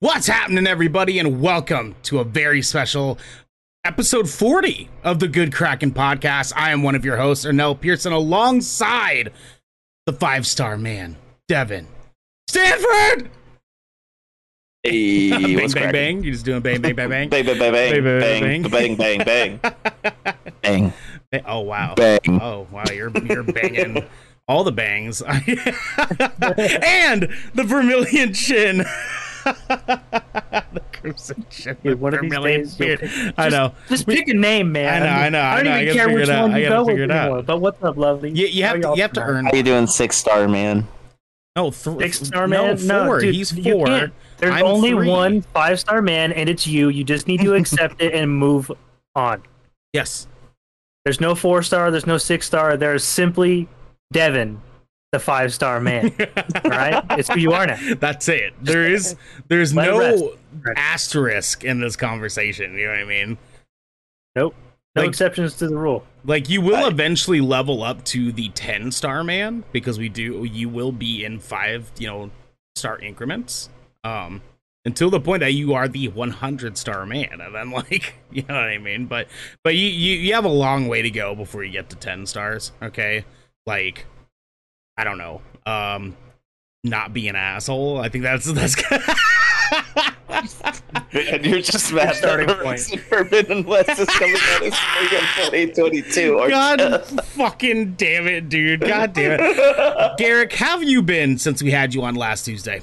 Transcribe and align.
What's 0.00 0.26
happening, 0.26 0.66
everybody, 0.66 1.18
and 1.18 1.40
welcome 1.42 1.94
to 2.04 2.20
a 2.20 2.24
very 2.24 2.62
special 2.62 3.18
episode 3.84 4.30
40 4.30 4.88
of 5.04 5.20
the 5.20 5.28
Good 5.28 5.52
Kraken 5.52 5.92
podcast. 5.92 6.54
I 6.56 6.70
am 6.70 6.82
one 6.82 6.94
of 6.94 7.04
your 7.04 7.18
hosts, 7.18 7.44
Ernell 7.44 7.78
Pearson, 7.78 8.10
alongside 8.12 9.30
the 10.06 10.14
five 10.14 10.46
star 10.46 10.78
man, 10.78 11.16
Devin 11.48 11.86
Stanford. 12.48 13.28
Hey, 14.82 15.28
bang, 15.32 15.54
what's 15.56 15.74
bang, 15.74 15.82
cracking? 15.82 15.92
bang. 15.92 16.24
You're 16.24 16.32
just 16.32 16.46
doing 16.46 16.62
bang, 16.62 16.80
bang, 16.80 16.94
bang, 16.94 17.08
bang. 17.10 17.28
Bang, 17.28 17.44
bang, 17.44 17.58
bang, 17.58 17.72
bang, 17.72 18.02
Bang, 18.02 18.62
bang, 18.62 18.96
bang, 18.96 18.96
bang, 18.96 19.60
bang, 19.60 19.60
bang, 20.62 20.92
Ba- 21.30 21.42
oh, 21.46 21.60
wow. 21.60 21.94
bang. 21.94 22.18
Oh, 22.40 22.66
wow. 22.72 22.84
You're, 22.90 23.10
you're 23.26 23.42
banging 23.42 24.02
all 24.48 24.64
the 24.64 24.72
bangs. 24.72 25.20
and 25.22 25.44
the 27.54 27.64
Vermilion 27.64 28.32
Chin. 28.32 28.84
the 29.68 30.82
Crimson 30.92 31.44
Chin. 31.50 31.76
Dude, 31.82 31.92
the 31.92 31.96
one 31.96 32.14
of 32.14 32.20
these 32.22 32.30
days, 32.32 32.78
you'll 32.78 32.86
Beard. 32.88 33.00
pick- 33.00 33.34
I 33.38 33.48
know. 33.48 33.72
Just 33.88 34.06
pick 34.06 34.28
a 34.28 34.34
name, 34.34 34.72
man. 34.72 35.02
I 35.02 35.06
know, 35.06 35.10
I 35.12 35.28
know, 35.28 35.38
I 35.40 35.52
I 35.52 35.56
don't 35.56 35.64
know, 35.64 35.70
I 35.70 35.82
even 35.82 35.94
gotta 35.96 35.98
care 36.08 36.14
which 36.14 36.28
one 36.28 36.52
I 36.54 36.58
you 36.58 36.68
gotta 36.68 36.74
go 36.74 36.80
with 36.84 36.88
figure 36.92 37.04
it 37.04 37.10
out. 37.10 37.24
anymore. 37.26 37.42
But 37.42 37.60
what's 37.60 37.82
up, 37.82 37.96
lovely? 37.96 38.30
You, 38.30 38.46
you 38.46 38.62
have 38.64 38.74
to, 38.76 38.80
y'all 38.82 38.96
you 38.96 39.02
have 39.02 39.12
to 39.14 39.22
earn 39.22 39.46
How 39.46 39.52
you 39.54 39.62
doing, 39.62 39.86
six 39.86 40.16
star 40.16 40.46
man? 40.48 40.86
No, 41.56 41.70
th- 41.72 41.98
Six 41.98 42.20
star 42.28 42.46
no, 42.46 42.66
man? 42.68 42.76
four. 42.78 42.86
No, 42.86 43.18
dude, 43.20 43.34
He's 43.34 43.50
four. 43.50 44.12
There's 44.38 44.54
I'm 44.54 44.64
only 44.64 44.90
three. 44.90 45.08
one 45.08 45.42
five 45.42 45.80
star 45.80 46.00
man, 46.00 46.32
and 46.32 46.48
it's 46.48 46.66
you. 46.66 46.88
You 46.90 47.02
just 47.04 47.26
need 47.26 47.40
to 47.40 47.54
accept 47.56 48.00
it 48.00 48.14
and 48.14 48.30
move 48.34 48.70
on. 49.16 49.42
Yes. 49.92 50.28
There's 51.04 51.20
no 51.20 51.34
four 51.34 51.62
star. 51.62 51.90
There's 51.90 52.06
no 52.06 52.18
six 52.18 52.46
star. 52.46 52.76
There's 52.76 53.02
simply 53.04 53.68
Devin, 54.12 54.60
the 55.12 55.18
five 55.18 55.52
star 55.52 55.80
man. 55.80 56.12
All 56.64 56.70
right, 56.70 57.04
it's 57.18 57.28
who 57.28 57.40
you 57.40 57.52
are 57.52 57.66
now. 57.66 57.78
That's 57.98 58.28
it. 58.28 58.54
There 58.62 58.86
is 58.88 59.16
there's 59.48 59.74
no 59.74 59.98
rest. 59.98 60.24
Asterisk 60.76 61.64
in 61.64 61.80
this 61.80 61.96
conversation. 61.96 62.74
You 62.78 62.86
know 62.86 62.92
what 62.92 63.00
I 63.00 63.04
mean? 63.04 63.38
Nope. 64.36 64.54
No 64.96 65.02
Like- 65.02 65.08
exceptions 65.10 65.54
to 65.56 65.68
the 65.68 65.76
rule. 65.76 66.04
Like 66.24 66.48
you 66.48 66.60
will 66.60 66.84
I- 66.84 66.88
eventually 66.88 67.40
level 67.40 67.82
up 67.82 68.04
to 68.06 68.32
the 68.32 68.48
10 68.50 68.90
star 68.92 69.24
man 69.24 69.64
because 69.72 69.98
we 69.98 70.08
do 70.08 70.44
you 70.44 70.68
will 70.68 70.92
be 70.92 71.24
in 71.24 71.38
5, 71.38 71.92
you 71.98 72.06
know, 72.06 72.30
star 72.76 72.98
increments. 72.98 73.68
Um 74.04 74.42
until 74.86 75.10
the 75.10 75.20
point 75.20 75.40
that 75.40 75.52
you 75.52 75.74
are 75.74 75.88
the 75.88 76.08
100 76.08 76.78
star 76.78 77.04
man 77.04 77.40
and 77.40 77.54
then 77.54 77.70
like 77.72 78.14
you 78.30 78.42
know 78.48 78.54
what 78.54 78.64
I 78.64 78.78
mean? 78.78 79.06
But 79.06 79.28
but 79.64 79.74
you 79.76 79.86
you, 79.86 80.14
you 80.16 80.34
have 80.34 80.44
a 80.44 80.48
long 80.48 80.88
way 80.88 81.02
to 81.02 81.10
go 81.10 81.34
before 81.34 81.64
you 81.64 81.72
get 81.72 81.90
to 81.90 81.96
10 81.96 82.26
stars, 82.26 82.72
okay? 82.82 83.24
Like 83.66 84.06
I 85.00 85.04
don't 85.04 85.18
know. 85.18 85.40
Um 85.64 86.16
not 86.84 87.12
be 87.12 87.28
an 87.28 87.36
asshole. 87.36 87.98
I 87.98 88.08
think 88.08 88.24
that's 88.24 88.46
that's 88.52 88.76
And 91.12 91.44
you're 91.44 91.60
just 91.60 91.92
mad 91.92 92.14
starting 92.14 92.46
that 92.46 92.62
point. 92.62 92.80
Forbidden 93.08 93.64
West 93.64 93.98
is 93.98 94.08
coming 94.08 94.36
out 94.36 94.62
as 94.62 94.74
spring 94.74 95.06
of 95.06 95.74
2022. 95.74 96.38
aren't 96.38 96.50
God 96.50 96.80
ya? 96.80 96.98
fucking 96.98 97.94
damn 97.94 98.26
it, 98.26 98.48
dude. 98.48 98.80
God 98.80 99.12
damn 99.12 99.38
it. 99.40 100.18
Garrick, 100.18 100.52
how 100.52 100.78
have 100.78 100.88
you 100.88 101.02
been 101.02 101.38
since 101.38 101.62
we 101.62 101.70
had 101.70 101.94
you 101.94 102.02
on 102.02 102.14
last 102.14 102.44
Tuesday? 102.44 102.82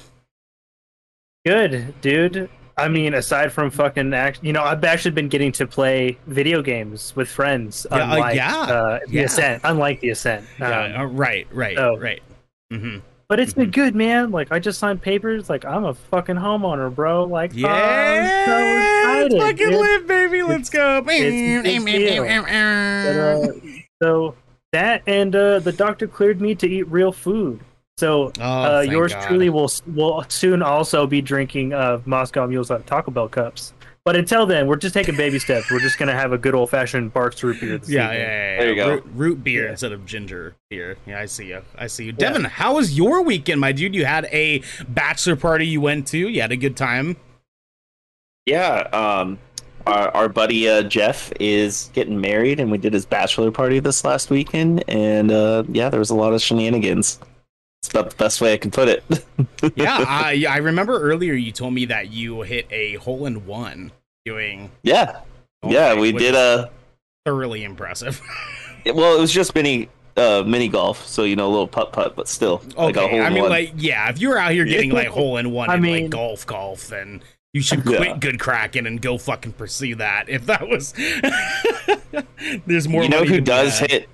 Good, 1.45 1.99
dude. 2.01 2.49
I 2.77 2.87
mean, 2.87 3.13
aside 3.13 3.51
from 3.51 3.71
fucking 3.71 4.13
act, 4.13 4.39
you 4.43 4.53
know, 4.53 4.63
I've 4.63 4.83
actually 4.83 5.11
been 5.11 5.29
getting 5.29 5.51
to 5.53 5.65
play 5.65 6.17
video 6.27 6.61
games 6.61 7.15
with 7.15 7.27
friends. 7.27 7.87
Yeah, 7.89 7.97
uh, 7.97 8.13
unlike, 8.13 8.35
yeah, 8.35 8.55
uh, 8.55 8.99
the 9.07 9.13
yeah. 9.13 9.21
Ascent. 9.23 9.61
Unlike 9.63 9.99
the 10.01 10.09
Ascent. 10.11 10.41
Um, 10.61 10.71
yeah, 10.71 11.01
uh, 11.01 11.05
right, 11.05 11.47
right, 11.51 11.75
so- 11.75 11.97
right. 11.97 12.21
hmm 12.71 12.97
but 13.29 13.41
it's 13.41 13.53
been 13.53 13.71
good, 13.71 13.93
man. 13.93 14.31
Like 14.31 14.51
I 14.51 14.59
just 14.59 14.79
signed 14.79 15.01
papers. 15.01 15.49
Like 15.49 15.65
I'm 15.65 15.83
a 15.83 15.93
fucking 15.93 16.37
homeowner, 16.37 16.93
bro. 16.93 17.25
Like 17.25 17.51
Yeah, 17.53 18.45
so 19.29 19.37
fucking 19.37 19.69
lit, 19.69 20.07
baby. 20.07 20.43
Let's 20.43 20.69
go. 20.69 21.03
it's 21.05 21.83
big. 21.83 22.19
But, 23.05 23.17
uh, 23.19 23.47
so 24.01 24.35
that 24.71 25.03
and 25.07 25.35
uh, 25.35 25.59
the 25.59 25.73
doctor 25.73 26.07
cleared 26.07 26.39
me 26.39 26.55
to 26.55 26.67
eat 26.69 26.83
real 26.83 27.11
food. 27.11 27.59
So 27.97 28.31
Oh, 28.39 28.77
uh, 28.77 28.81
yours 28.81 29.13
God. 29.13 29.27
truly 29.27 29.49
will 29.49 29.71
will 29.87 30.23
soon 30.29 30.61
also 30.61 31.07
be 31.07 31.21
drinking 31.21 31.73
uh, 31.73 31.99
Moscow 32.05 32.45
Mules 32.45 32.69
out 32.69 32.81
of 32.81 32.85
Taco 32.85 33.09
Bell 33.11 33.27
cups. 33.27 33.73
But 34.05 34.15
until 34.15 34.45
then, 34.45 34.67
we're 34.67 34.77
just 34.77 34.93
taking 34.93 35.17
baby 35.17 35.37
steps. 35.39 35.69
We're 35.69 35.79
just 35.81 35.97
gonna 35.97 36.13
have 36.13 36.31
a 36.31 36.37
good 36.37 36.53
old 36.55 36.69
fashioned 36.69 37.11
Barq's 37.13 37.43
root 37.43 37.59
beer. 37.59 37.77
This 37.79 37.89
Yeah, 37.89 38.11
yeah, 38.11 38.13
yeah, 38.13 38.19
yeah. 38.21 38.59
There 38.59 38.69
you 38.69 38.75
go. 38.75 38.89
Root, 38.91 39.03
root 39.15 39.43
beer 39.43 39.65
Yeah. 39.65 39.71
instead 39.71 39.91
of 39.91 40.05
ginger 40.05 40.55
beer. 40.69 40.97
Yeah, 41.07 41.19
I 41.19 41.25
see 41.25 41.47
you. 41.47 41.61
I 41.77 41.87
see 41.87 42.05
you. 42.05 42.11
Devin, 42.13 42.43
how 42.45 42.75
was 42.75 42.95
your 42.95 43.21
weekend, 43.23 43.59
my 43.59 43.71
dude? 43.71 43.95
You 43.95 44.05
had 44.05 44.25
a 44.25 44.61
bachelor 44.87 45.35
party 45.35 45.65
you 45.67 45.81
went 45.81 46.07
to. 46.09 46.17
You 46.29 46.39
had 46.41 46.51
a 46.51 46.55
good 46.57 46.77
time. 46.77 47.17
Yeah, 48.45 48.87
um, 48.93 49.39
our, 49.85 50.09
our 50.15 50.29
buddy 50.29 50.69
uh, 50.69 50.83
Jeff 50.83 51.33
is 51.39 51.89
getting 51.93 52.21
married, 52.21 52.61
and 52.61 52.71
we 52.71 52.77
did 52.77 52.93
his 52.93 53.05
bachelor 53.05 53.51
party 53.51 53.79
this 53.79 54.05
last 54.05 54.29
weekend, 54.29 54.85
and 54.87 55.31
uh, 55.31 55.63
yeah, 55.67 55.89
there 55.89 55.99
was 55.99 56.11
a 56.11 56.15
lot 56.15 56.33
of 56.33 56.41
shenanigans. 56.41 57.19
It's 57.87 57.93
about 57.93 58.09
the 58.09 58.17
best 58.17 58.41
way 58.41 58.51
I 58.53 58.57
can 58.57 58.69
put 58.69 58.89
it. 58.89 59.03
yeah, 59.77 60.03
I 60.05 60.45
I 60.49 60.57
remember 60.57 60.99
earlier 60.99 61.33
you 61.35 61.53
told 61.53 61.73
me 61.73 61.85
that 61.85 62.11
you 62.11 62.41
hit 62.41 62.67
a 62.69 62.95
hole 62.95 63.25
in 63.25 63.45
one 63.45 63.93
doing. 64.25 64.71
yeah, 64.83 65.21
yeah, 65.65 65.93
we 65.97 66.11
did 66.11 66.35
a. 66.35 66.69
thoroughly 67.25 67.63
impressive. 67.63 68.21
Well, 68.93 69.17
it 69.17 69.19
was 69.19 69.33
just 69.33 69.53
mini, 69.53 69.89
uh, 70.15 70.43
mini 70.47 70.69
golf, 70.69 71.05
so 71.07 71.23
you 71.23 71.35
know, 71.35 71.47
a 71.47 71.51
little 71.51 71.67
putt 71.67 71.91
putt, 71.91 72.15
but 72.15 72.29
still, 72.29 72.61
like 72.77 72.95
a 72.95 73.05
hole 73.05 73.21
I 73.21 73.27
in 73.27 73.33
mean, 73.33 73.41
one. 73.43 73.49
like, 73.51 73.73
yeah, 73.75 74.09
if 74.09 74.21
you 74.21 74.29
were 74.29 74.37
out 74.37 74.53
here 74.53 74.63
getting 74.75 74.91
like 74.91 75.07
hole 75.09 75.35
in 75.35 75.51
one 75.51 75.69
I 75.69 75.75
in 75.75 75.83
like 75.83 76.09
golf, 76.09 76.45
golf, 76.45 76.87
then 76.87 77.21
you 77.53 77.61
should 77.61 77.83
quit 77.83 77.99
Yeah. 78.01 78.17
Good 78.17 78.39
Kraken 78.39 78.85
and 78.87 79.01
go 79.01 79.17
fucking 79.17 79.53
pursue 79.53 79.95
that. 79.95 80.29
If 80.29 80.45
that 80.45 80.69
was, 80.69 80.93
there's 82.65 82.87
more. 82.87 83.03
you 83.03 83.09
know 83.09 83.25
who 83.25 83.41
does 83.41 83.79
hit 83.79 84.07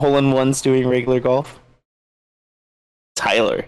hole 0.00 0.16
in 0.16 0.32
ones 0.32 0.62
doing 0.62 0.88
regular 0.88 1.20
golf? 1.20 1.60
Tyler. 3.16 3.64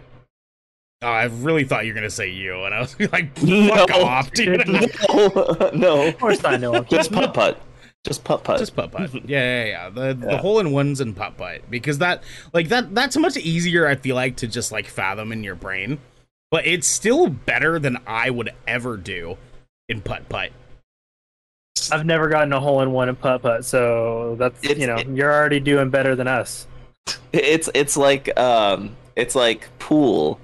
Oh, 1.03 1.07
I 1.09 1.25
really 1.25 1.65
thought 1.65 1.87
you 1.87 1.93
were 1.93 1.97
gonna 1.97 2.11
say 2.11 2.29
you, 2.31 2.63
and 2.65 2.75
I 2.75 2.81
was 2.81 2.99
like, 3.13 3.41
No. 3.43 3.69
fuck 3.75 3.91
off, 3.93 4.31
dude. 4.35 4.67
no, 4.69 5.71
no, 5.75 6.07
Of 6.09 6.19
course 6.19 6.45
I 6.45 6.57
know. 6.57 6.83
just 6.85 7.13
putt 7.13 7.35
putt, 7.35 7.61
just 8.05 8.25
putt 8.25 8.43
putt. 8.45 8.59
Just 8.59 8.75
putt 8.77 8.91
putt. 8.93 9.13
Yeah, 9.29 9.65
yeah, 9.65 9.65
yeah. 9.65 9.89
The 9.91 10.15
the 10.15 10.39
hole 10.39 10.59
in 10.61 10.73
ones 10.73 11.01
and 11.01 11.17
putt 11.17 11.37
putt 11.37 11.63
because 11.71 11.99
that 11.99 12.23
like 12.53 12.69
that 12.69 12.95
that's 12.95 13.17
much 13.17 13.37
easier. 13.37 13.87
I 13.87 13.95
feel 13.97 14.17
like 14.17 14.37
to 14.37 14.47
just 14.49 14.73
like 14.73 14.87
fathom 14.87 15.31
in 15.33 15.45
your 15.45 15.55
brain, 15.55 15.99
but 16.51 16.67
it's 16.67 16.87
still 16.89 17.29
better 17.29 17.79
than 17.79 17.99
I 18.07 18.31
would 18.31 18.51
ever 18.67 18.97
do 18.97 19.37
in 19.89 20.01
putt 20.01 20.29
putt. 20.29 20.51
I've 21.93 22.05
never 22.05 22.29
gotten 22.29 22.53
a 22.53 22.59
hole 22.61 22.83
in 22.83 22.91
one 22.93 23.09
in 23.09 23.15
putt 23.17 23.43
putt, 23.43 23.65
so 23.65 24.35
that's 24.39 24.63
It's- 24.65 24.79
you 24.81 24.89
know 24.89 24.97
it- 24.97 25.09
you're 25.09 25.33
already 25.33 25.61
doing 25.61 25.91
better 25.91 26.17
than 26.17 26.27
us. 26.27 26.67
It's 27.33 27.71
it's 27.73 27.97
like 27.97 28.37
um 28.39 28.97
it's 29.19 29.35
like 29.35 29.69
pool, 29.81 30.41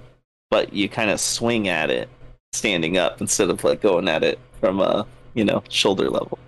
but 0.51 0.73
you 0.73 0.89
kind 0.89 1.11
of 1.11 1.21
swing 1.21 1.69
at 1.69 1.91
it 1.91 2.09
standing 2.53 2.99
up 2.99 3.21
instead 3.21 3.49
of 3.49 3.63
like 3.63 3.81
going 3.81 4.09
at 4.09 4.25
it 4.25 4.39
from 4.61 4.81
a 4.81 5.07
you 5.35 5.45
know 5.45 5.63
shoulder 5.69 6.11
level. 6.11 6.39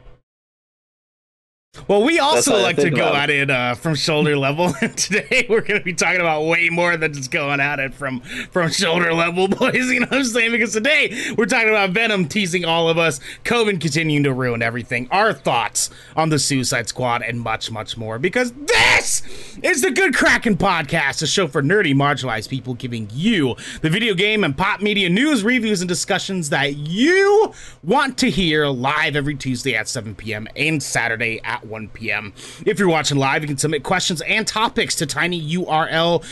Well, 1.89 2.03
we 2.03 2.19
also 2.19 2.61
like 2.61 2.77
to 2.77 2.91
go 2.91 3.15
at 3.15 3.31
it 3.31 3.51
uh, 3.51 3.75
from 3.75 3.95
shoulder 3.95 4.37
level. 4.47 4.75
And 4.81 4.97
today 4.97 5.47
we're 5.49 5.61
going 5.61 5.81
to 5.81 5.85
be 5.85 5.93
talking 5.93 6.21
about 6.21 6.45
way 6.45 6.69
more 6.69 6.97
than 6.97 7.13
just 7.13 7.31
going 7.31 7.61
at 7.61 7.79
it 7.79 7.95
from 7.95 8.21
from 8.21 8.71
shoulder 8.71 9.13
level, 9.13 9.49
boys. 9.49 9.75
You 9.75 10.01
know 10.01 10.07
what 10.07 10.19
I'm 10.19 10.25
saying? 10.25 10.53
Because 10.53 10.73
today 10.73 11.33
we're 11.37 11.47
talking 11.47 11.69
about 11.69 11.91
Venom 11.91 12.29
teasing 12.29 12.65
all 12.65 12.89
of 12.89 12.99
us, 12.99 13.21
COVID 13.45 13.81
continuing 13.81 14.25
to 14.25 14.33
ruin 14.33 14.63
everything, 14.63 15.09
our 15.11 15.33
thoughts 15.33 15.91
on 16.17 16.29
the 16.31 16.39
Suicide 16.39 16.89
Squad, 16.89 17.23
and 17.23 17.41
much, 17.41 17.71
much 17.71 17.97
more. 17.97 18.19
Because 18.19 18.53
this 18.53 19.23
is 19.63 19.83
the 19.83 19.91
Good 19.91 20.15
Kraken 20.15 20.57
Podcast, 20.57 21.23
a 21.23 21.27
show 21.27 21.47
for 21.47 21.63
nerdy, 21.63 21.95
marginalized 21.95 22.49
people 22.49 22.75
giving 22.75 23.09
you 23.13 23.57
the 23.83 23.91
video 23.91 24.15
game 24.15 24.45
and 24.45 24.57
pop 24.57 24.81
media 24.81 25.09
news, 25.09 25.45
reviews, 25.45 25.81
and 25.81 25.89
discussions 25.89 26.51
that 26.51 26.77
you 26.77 27.53
want 27.83 28.19
to 28.19 28.31
hear 28.31 28.67
live 28.67 29.17
every 29.17 29.35
Tuesday 29.35 29.75
at 29.75 29.89
7 29.89 30.15
p.m. 30.15 30.49
and 30.57 30.83
Saturday 30.83 31.41
at 31.45 31.66
1 31.69 31.89
p.m. 31.89 32.33
If 32.65 32.79
you're 32.79 32.89
watching 32.89 33.19
live, 33.19 33.43
you 33.43 33.49
can 33.49 33.59
submit 33.59 33.83
questions 33.83 34.21
and 34.23 34.47
topics 34.47 34.95
to 34.97 35.07
tinyurl 35.07 36.25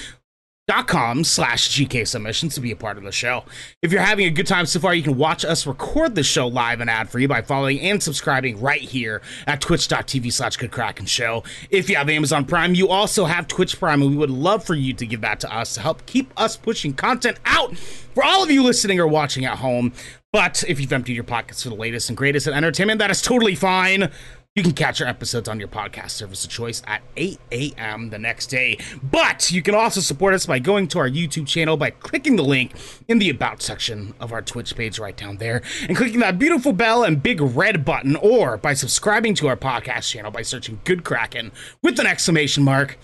dot 0.67 0.89
com 0.89 1.23
slash 1.25 1.69
gk 1.77 2.09
submissions 2.09 2.55
to 2.55 2.61
be 2.63 2.71
a 2.71 2.77
part 2.77 2.97
of 2.97 3.05
the 3.05 3.13
show. 3.13 3.45
If 3.83 3.93
you're 3.93 4.01
having 4.01 4.25
a 4.25 4.31
good 4.31 4.47
time 4.47 4.65
so 4.65 4.81
far 4.81 4.95
you 4.95 5.03
can 5.03 5.19
watch 5.19 5.45
us 5.45 5.67
record 5.67 6.15
the 6.15 6.23
show 6.23 6.47
live 6.47 6.81
and 6.81 6.89
ad 6.89 7.11
free 7.11 7.27
by 7.27 7.43
following 7.43 7.79
and 7.81 8.03
subscribing 8.03 8.59
right 8.59 8.81
here 8.81 9.21
at 9.47 9.61
twitch.tv 9.61 10.33
slash 10.33 10.57
good 10.57 10.71
kraken 10.71 11.05
show. 11.05 11.45
If 11.69 11.91
you 11.91 11.97
have 11.97 12.09
amazon 12.09 12.47
prime 12.47 12.75
you 12.75 12.89
also 12.89 13.27
have 13.27 13.47
twitch 13.47 13.79
prime 13.79 14.01
and 14.01 14.11
we 14.11 14.17
would 14.17 14.31
love 14.31 14.65
for 14.65 14.75
you 14.75 14.95
to 14.95 15.05
give 15.05 15.21
that 15.21 15.39
to 15.41 15.55
us 15.55 15.75
to 15.75 15.81
help 15.83 16.07
keep 16.07 16.33
us 16.41 16.57
pushing 16.57 16.95
content 16.95 17.39
out 17.45 17.77
for 17.77 18.25
all 18.25 18.43
of 18.43 18.51
you 18.51 18.63
listening 18.63 18.99
or 18.99 19.07
watching 19.07 19.45
at 19.45 19.59
home. 19.59 19.93
But 20.33 20.65
if 20.67 20.81
you've 20.81 20.93
emptied 20.93 21.15
your 21.15 21.25
pockets 21.25 21.63
for 21.63 21.69
the 21.69 21.75
latest 21.75 22.09
and 22.09 22.17
greatest 22.17 22.47
in 22.47 22.55
entertainment 22.55 23.01
that 23.01 23.11
is 23.11 23.21
totally 23.21 23.55
fine 23.55 24.11
You 24.55 24.63
can 24.63 24.73
catch 24.73 25.01
our 25.01 25.09
episodes 25.09 25.49
on 25.49 25.59
your 25.59 25.67
podcast 25.67 26.11
service 26.11 26.45
of 26.45 26.51
choice 26.51 26.81
at 26.87 27.03
8 27.17 27.41
a.m. 27.51 28.11
the 28.11 28.21
next 28.21 28.47
day. 28.47 28.79
But 29.03 29.51
you 29.51 29.63
can 29.63 29.75
also 29.75 30.01
support 30.01 30.33
us 30.33 30.47
by 30.47 30.61
going 30.61 30.87
to 30.89 31.01
our 31.01 31.11
YouTube 31.11 31.49
channel 31.49 31.77
by 31.77 31.91
clicking 31.91 32.37
the 32.37 32.45
link 32.45 32.71
in 33.09 33.19
the 33.19 33.31
About 33.31 33.63
section 33.63 34.15
of 34.21 34.33
our 34.33 34.43
Twitch 34.43 34.77
page 34.77 35.01
right 35.01 35.17
down 35.17 35.39
there 35.39 35.61
and 35.89 35.97
clicking 35.97 36.21
that 36.21 36.39
beautiful 36.39 36.73
bell 36.73 37.03
and 37.03 37.21
big 37.21 37.41
red 37.41 37.85
button, 37.85 38.15
or 38.15 38.57
by 38.57 38.75
subscribing 38.75 39.35
to 39.35 39.49
our 39.49 39.57
podcast 39.57 40.09
channel 40.09 40.31
by 40.31 40.43
searching 40.43 40.81
Good 40.85 41.03
Kraken 41.03 41.51
with 41.83 41.99
an 41.99 42.07
exclamation 42.07 42.63
mark 42.63 42.97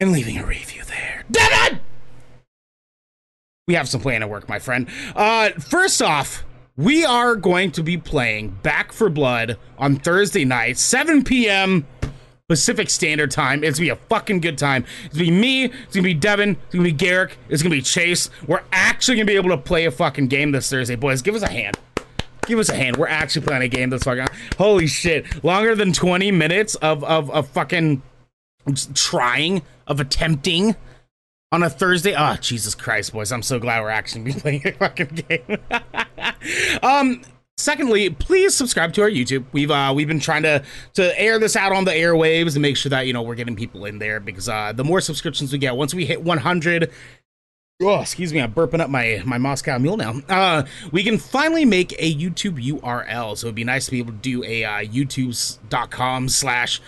and 0.00 0.10
leaving 0.10 0.36
a 0.36 0.44
review 0.44 0.82
there. 0.82 1.22
Devin! 1.30 1.78
We 3.68 3.74
have 3.74 3.88
some 3.88 4.00
plan 4.00 4.22
to 4.22 4.26
work, 4.26 4.48
my 4.48 4.58
friend. 4.58 4.88
Uh, 5.14 5.50
first 5.50 6.02
off, 6.02 6.42
we 6.78 7.04
are 7.04 7.34
going 7.34 7.72
to 7.72 7.82
be 7.82 7.98
playing 7.98 8.50
Back 8.62 8.92
4 8.92 9.10
Blood 9.10 9.58
on 9.78 9.96
Thursday 9.96 10.44
night, 10.44 10.78
7 10.78 11.24
p.m. 11.24 11.86
Pacific 12.48 12.88
Standard 12.88 13.32
Time. 13.32 13.64
It's 13.64 13.78
gonna 13.78 13.86
be 13.86 13.90
a 13.90 13.96
fucking 14.08 14.40
good 14.40 14.56
time. 14.56 14.86
It's 15.04 15.14
gonna 15.14 15.28
be 15.28 15.30
me, 15.32 15.64
it's 15.64 15.94
gonna 15.94 16.04
be 16.04 16.14
Devin, 16.14 16.50
it's 16.50 16.72
gonna 16.72 16.84
be 16.84 16.92
Garrick, 16.92 17.36
it's 17.48 17.62
gonna 17.62 17.74
be 17.74 17.82
Chase. 17.82 18.30
We're 18.46 18.62
actually 18.72 19.16
gonna 19.16 19.26
be 19.26 19.34
able 19.34 19.50
to 19.50 19.58
play 19.58 19.86
a 19.86 19.90
fucking 19.90 20.28
game 20.28 20.52
this 20.52 20.70
Thursday, 20.70 20.94
boys. 20.94 21.20
Give 21.20 21.34
us 21.34 21.42
a 21.42 21.50
hand. 21.50 21.76
Give 22.46 22.60
us 22.60 22.70
a 22.70 22.76
hand. 22.76 22.96
We're 22.96 23.08
actually 23.08 23.44
playing 23.44 23.62
a 23.62 23.68
game 23.68 23.90
this 23.90 24.04
fucking. 24.04 24.28
Holy 24.56 24.86
shit! 24.86 25.44
Longer 25.44 25.74
than 25.74 25.92
20 25.92 26.30
minutes 26.30 26.76
of 26.76 27.02
of, 27.04 27.28
of 27.32 27.48
fucking 27.48 28.02
trying, 28.94 29.62
of 29.86 30.00
attempting 30.00 30.76
on 31.52 31.62
a 31.62 31.70
Thursday. 31.70 32.14
Oh, 32.16 32.36
Jesus 32.36 32.74
Christ, 32.74 33.12
boys. 33.12 33.32
I'm 33.32 33.42
so 33.42 33.58
glad 33.58 33.82
we're 33.82 33.90
actually 33.90 34.32
playing 34.34 34.66
a 34.66 34.72
fucking 34.72 35.24
game. 35.28 35.58
um, 36.82 37.22
secondly, 37.56 38.10
please 38.10 38.54
subscribe 38.54 38.92
to 38.94 39.02
our 39.02 39.10
YouTube. 39.10 39.44
We've 39.52 39.70
uh 39.70 39.92
we've 39.94 40.08
been 40.08 40.20
trying 40.20 40.42
to 40.42 40.62
to 40.94 41.20
air 41.20 41.38
this 41.38 41.56
out 41.56 41.72
on 41.72 41.84
the 41.84 41.92
airwaves 41.92 42.54
and 42.54 42.62
make 42.62 42.76
sure 42.76 42.90
that 42.90 43.06
you 43.06 43.12
know 43.12 43.22
we're 43.22 43.34
getting 43.34 43.56
people 43.56 43.84
in 43.84 43.98
there 43.98 44.20
because 44.20 44.48
uh 44.48 44.72
the 44.72 44.84
more 44.84 45.00
subscriptions 45.00 45.52
we 45.52 45.58
get, 45.58 45.76
once 45.76 45.94
we 45.94 46.04
hit 46.04 46.22
100 46.22 46.90
Oh, 47.80 48.00
excuse 48.00 48.32
me, 48.32 48.40
I'm 48.40 48.52
burping 48.52 48.80
up 48.80 48.90
my 48.90 49.22
my 49.24 49.38
Moscow 49.38 49.78
Mule 49.78 49.96
now. 49.96 50.20
Uh, 50.28 50.64
we 50.90 51.04
can 51.04 51.16
finally 51.16 51.64
make 51.64 51.92
a 51.92 52.12
YouTube 52.12 52.60
URL, 52.60 53.36
so 53.36 53.46
it'd 53.46 53.54
be 53.54 53.62
nice 53.62 53.84
to 53.84 53.92
be 53.92 54.00
able 54.00 54.14
to 54.14 54.18
do 54.18 54.42
a 54.42 54.64
uh, 54.64 54.80
YouTube.com 54.80 56.28
slash 56.28 56.80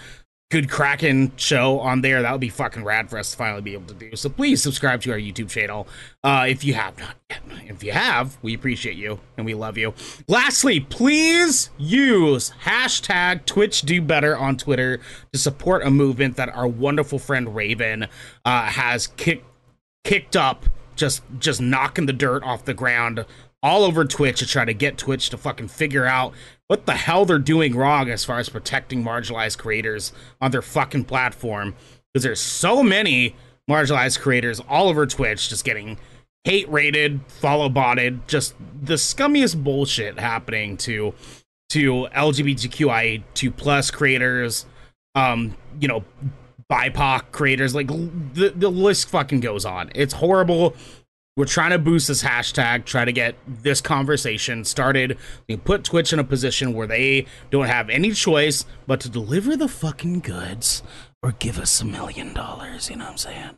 good 0.51 0.69
Kraken 0.69 1.33
show 1.37 1.79
on 1.79 2.01
there. 2.01 2.23
That 2.23 2.33
would 2.33 2.41
be 2.41 2.49
fucking 2.49 2.85
rad 2.85 3.09
for 3.09 3.19
us 3.19 3.31
to 3.31 3.37
finally 3.37 3.63
be 3.63 3.73
able 3.73 3.87
to 3.87 3.95
do. 3.95 4.17
So 4.17 4.29
please 4.29 4.61
subscribe 4.61 5.01
to 5.03 5.13
our 5.13 5.19
YouTube 5.19 5.49
channel 5.49 5.87
uh, 6.25 6.47
if 6.49 6.65
you 6.65 6.75
have 6.75 6.99
not 6.99 7.15
yet. 7.31 7.41
If 7.69 7.85
you 7.85 7.93
have, 7.93 8.37
we 8.43 8.53
appreciate 8.55 8.97
you 8.97 9.21
and 9.37 9.47
we 9.47 9.55
love 9.55 9.79
you. 9.79 9.95
Lastly, 10.27 10.81
please 10.81 11.71
use 11.79 12.53
hashtag 12.65 13.47
Twitch 13.47 13.83
Do 13.83 14.03
Better 14.03 14.37
on 14.37 14.57
Twitter 14.57 15.01
to 15.33 15.39
support 15.39 15.85
a 15.85 15.91
movement 15.91 16.37
that 16.37 16.49
our 16.49 16.67
wonderful 16.67 17.21
friend 17.21 17.55
Raven 17.55 18.09
uh, 18.45 18.63
has 18.63 19.07
kicked 19.07 19.47
kicked 20.03 20.35
up, 20.35 20.67
just 20.97 21.23
just 21.39 21.61
knocking 21.61 22.07
the 22.07 22.13
dirt 22.13 22.43
off 22.43 22.65
the 22.65 22.75
ground 22.75 23.25
all 23.63 23.85
over 23.85 24.05
Twitch 24.05 24.39
to 24.39 24.47
try 24.47 24.65
to 24.65 24.75
get 24.75 24.99
Twitch 24.99 25.31
to 25.31 25.37
fucking 25.37 25.69
figure 25.69 26.07
out 26.07 26.33
what 26.67 26.87
the 26.87 26.95
hell 26.95 27.25
they're 27.25 27.39
doing 27.39 27.77
wrong 27.77 28.09
as 28.09 28.25
far 28.25 28.39
as 28.39 28.49
protecting 28.49 29.05
marginalized 29.05 29.59
creators 29.59 30.13
on 30.41 30.51
their 30.51 30.63
fucking 30.63 31.05
platform. 31.05 31.75
Because 32.13 32.25
there's 32.25 32.41
so 32.41 32.83
many 32.83 33.37
marginalized 33.69 34.21
creators 34.21 34.61
all 34.69 34.89
over 34.89 35.07
Twitch 35.07 35.49
just 35.49 35.65
getting 35.65 35.99
hate 36.45 36.71
raided, 36.71 37.21
follow 37.29 37.69
botted, 37.69 38.27
just 38.27 38.55
the 38.83 38.95
scummiest 38.95 39.63
bullshit 39.63 40.19
happening 40.19 40.77
to 40.79 41.15
to 41.71 42.09
LGBTQI2 42.17 43.57
plus 43.57 43.93
creators, 43.93 44.67
um, 45.15 45.57
you 45.79 45.87
know, 45.87 46.05
BIPOC 46.71 47.31
creators, 47.33 47.75
like 47.75 47.89
the 47.89 48.53
the 48.55 48.71
list 48.71 49.09
fucking 49.09 49.41
goes 49.41 49.65
on. 49.65 49.91
It's 49.95 50.15
horrible. 50.15 50.75
We're 51.41 51.47
trying 51.47 51.71
to 51.71 51.79
boost 51.79 52.09
this 52.09 52.23
hashtag, 52.23 52.85
try 52.85 53.07
to 53.07 53.13
get 53.13 53.35
this 53.49 53.81
conversation 53.81 54.67
started. 54.67 55.17
We 55.49 55.57
put 55.57 55.85
Twitch 55.85 56.13
in 56.13 56.19
a 56.19 56.25
position 56.25 56.75
where 56.75 56.87
they 56.87 57.25
don't 57.51 57.65
have 57.65 57.89
any 57.89 58.11
choice 58.11 58.67
but 58.87 59.01
to 59.01 59.09
deliver 59.09 59.57
the 59.57 59.67
fucking 59.67 60.21
goods 60.21 60.83
or 61.23 61.33
give 61.39 61.59
us 61.59 61.81
a 61.81 61.87
million 61.87 62.35
dollars. 62.35 62.91
You 62.91 62.97
know 62.97 63.05
what 63.05 63.13
I'm 63.13 63.17
saying? 63.17 63.51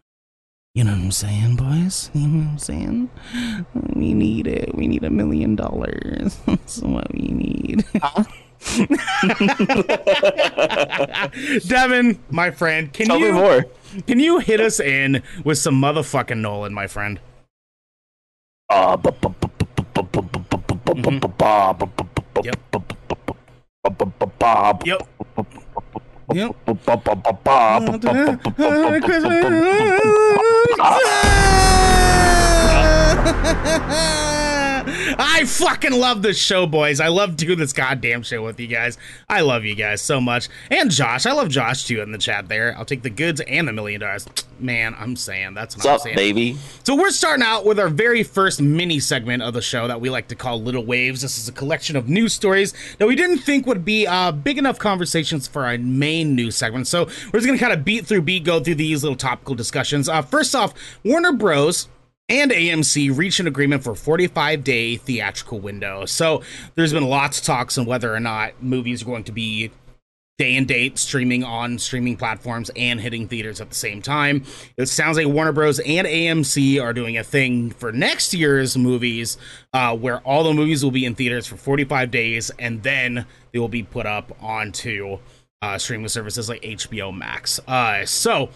You 0.76 0.84
know 0.84 0.92
what 0.92 1.00
I'm 1.00 1.10
saying, 1.10 1.56
boys? 1.56 2.08
You 2.14 2.28
know 2.28 2.44
what 2.44 2.52
I'm 2.52 2.58
saying? 2.58 3.10
We 3.96 4.14
need 4.14 4.46
it. 4.46 4.72
We 4.76 4.86
need 4.86 5.02
a 5.02 5.10
million 5.10 5.56
dollars. 5.56 6.38
That's 6.46 6.82
what 6.82 7.12
we 7.12 7.32
need. 7.32 7.84
Devin, 11.66 12.20
my 12.30 12.52
friend, 12.52 12.92
can 12.92 13.08
Tell 13.08 13.18
you 13.18 13.64
can 14.06 14.20
you 14.20 14.38
hit 14.38 14.60
us 14.60 14.78
in 14.78 15.24
with 15.42 15.58
some 15.58 15.82
motherfucking 15.82 16.38
Nolan, 16.38 16.72
my 16.72 16.86
friend? 16.86 17.18
Uh, 18.72 18.96
Yep. 24.84 25.02
Yep. 26.32 26.56
I 35.18 35.44
fucking 35.44 35.92
love 35.92 36.22
this 36.22 36.38
show, 36.38 36.66
boys. 36.66 37.00
I 37.00 37.08
love 37.08 37.36
doing 37.36 37.58
this 37.58 37.72
goddamn 37.72 38.22
show 38.22 38.42
with 38.44 38.58
you 38.60 38.66
guys. 38.66 38.98
I 39.28 39.40
love 39.40 39.64
you 39.64 39.74
guys 39.74 40.00
so 40.02 40.20
much. 40.20 40.48
And 40.70 40.90
Josh. 40.90 41.26
I 41.26 41.32
love 41.32 41.48
Josh 41.48 41.84
too 41.84 42.00
in 42.00 42.12
the 42.12 42.18
chat 42.18 42.48
there. 42.48 42.76
I'll 42.76 42.84
take 42.84 43.02
the 43.02 43.10
goods 43.10 43.40
and 43.40 43.66
the 43.68 43.72
million 43.72 44.00
dollars. 44.00 44.26
Man, 44.58 44.94
I'm 44.96 45.16
saying 45.16 45.54
that's 45.54 45.76
what 45.76 45.84
What's 45.84 46.06
I'm 46.06 46.12
up, 46.12 46.16
saying. 46.16 46.16
baby? 46.16 46.56
So 46.84 46.94
we're 46.94 47.10
starting 47.10 47.42
out 47.44 47.64
with 47.64 47.80
our 47.80 47.88
very 47.88 48.22
first 48.22 48.60
mini 48.62 49.00
segment 49.00 49.42
of 49.42 49.54
the 49.54 49.62
show 49.62 49.88
that 49.88 50.00
we 50.00 50.08
like 50.08 50.28
to 50.28 50.36
call 50.36 50.60
Little 50.62 50.84
Waves. 50.84 51.20
This 51.22 51.36
is 51.36 51.48
a 51.48 51.52
collection 51.52 51.96
of 51.96 52.08
news 52.08 52.32
stories 52.32 52.72
that 52.98 53.08
we 53.08 53.16
didn't 53.16 53.38
think 53.38 53.66
would 53.66 53.84
be 53.84 54.06
uh, 54.06 54.30
big 54.30 54.58
enough 54.58 54.78
conversations 54.78 55.48
for 55.48 55.64
our 55.66 55.76
main 55.78 56.36
news 56.36 56.54
segment. 56.54 56.86
So 56.86 57.06
we're 57.32 57.40
just 57.40 57.46
gonna 57.46 57.58
kind 57.58 57.72
of 57.72 57.84
beat 57.84 58.06
through 58.06 58.22
beat, 58.22 58.44
go 58.44 58.60
through 58.60 58.76
these 58.76 59.02
little 59.02 59.16
topical 59.16 59.56
discussions. 59.56 60.08
Uh, 60.08 60.22
first 60.22 60.54
off, 60.54 60.74
Warner 61.02 61.32
Bros 61.32 61.88
and 62.32 62.50
AMC 62.50 63.14
reached 63.14 63.40
an 63.40 63.46
agreement 63.46 63.84
for 63.84 63.94
45 63.94 64.64
day 64.64 64.96
theatrical 64.96 65.60
window. 65.60 66.06
So 66.06 66.42
there's 66.74 66.92
been 66.92 67.06
lots 67.08 67.38
of 67.38 67.44
talks 67.44 67.76
on 67.76 67.84
whether 67.84 68.14
or 68.14 68.20
not 68.20 68.62
movies 68.62 69.02
are 69.02 69.06
going 69.06 69.24
to 69.24 69.32
be 69.32 69.70
day 70.38 70.56
and 70.56 70.66
date 70.66 70.98
streaming 70.98 71.44
on 71.44 71.78
streaming 71.78 72.16
platforms 72.16 72.70
and 72.74 73.02
hitting 73.02 73.28
theaters 73.28 73.60
at 73.60 73.68
the 73.68 73.74
same 73.74 74.00
time. 74.00 74.44
It 74.78 74.86
sounds 74.86 75.18
like 75.18 75.26
Warner 75.26 75.52
Bros. 75.52 75.78
and 75.80 76.06
AMC 76.06 76.82
are 76.82 76.94
doing 76.94 77.18
a 77.18 77.22
thing 77.22 77.70
for 77.70 77.92
next 77.92 78.32
year's 78.32 78.78
movies 78.78 79.36
uh, 79.74 79.94
where 79.94 80.20
all 80.20 80.42
the 80.42 80.54
movies 80.54 80.82
will 80.82 80.90
be 80.90 81.04
in 81.04 81.14
theaters 81.14 81.46
for 81.46 81.56
45 81.56 82.10
days 82.10 82.50
and 82.58 82.82
then 82.82 83.26
they 83.52 83.58
will 83.58 83.68
be 83.68 83.82
put 83.82 84.06
up 84.06 84.34
onto 84.42 85.18
uh, 85.60 85.76
streaming 85.76 86.08
services 86.08 86.48
like 86.48 86.62
HBO 86.62 87.14
Max. 87.14 87.60
Uh, 87.68 88.06
so 88.06 88.48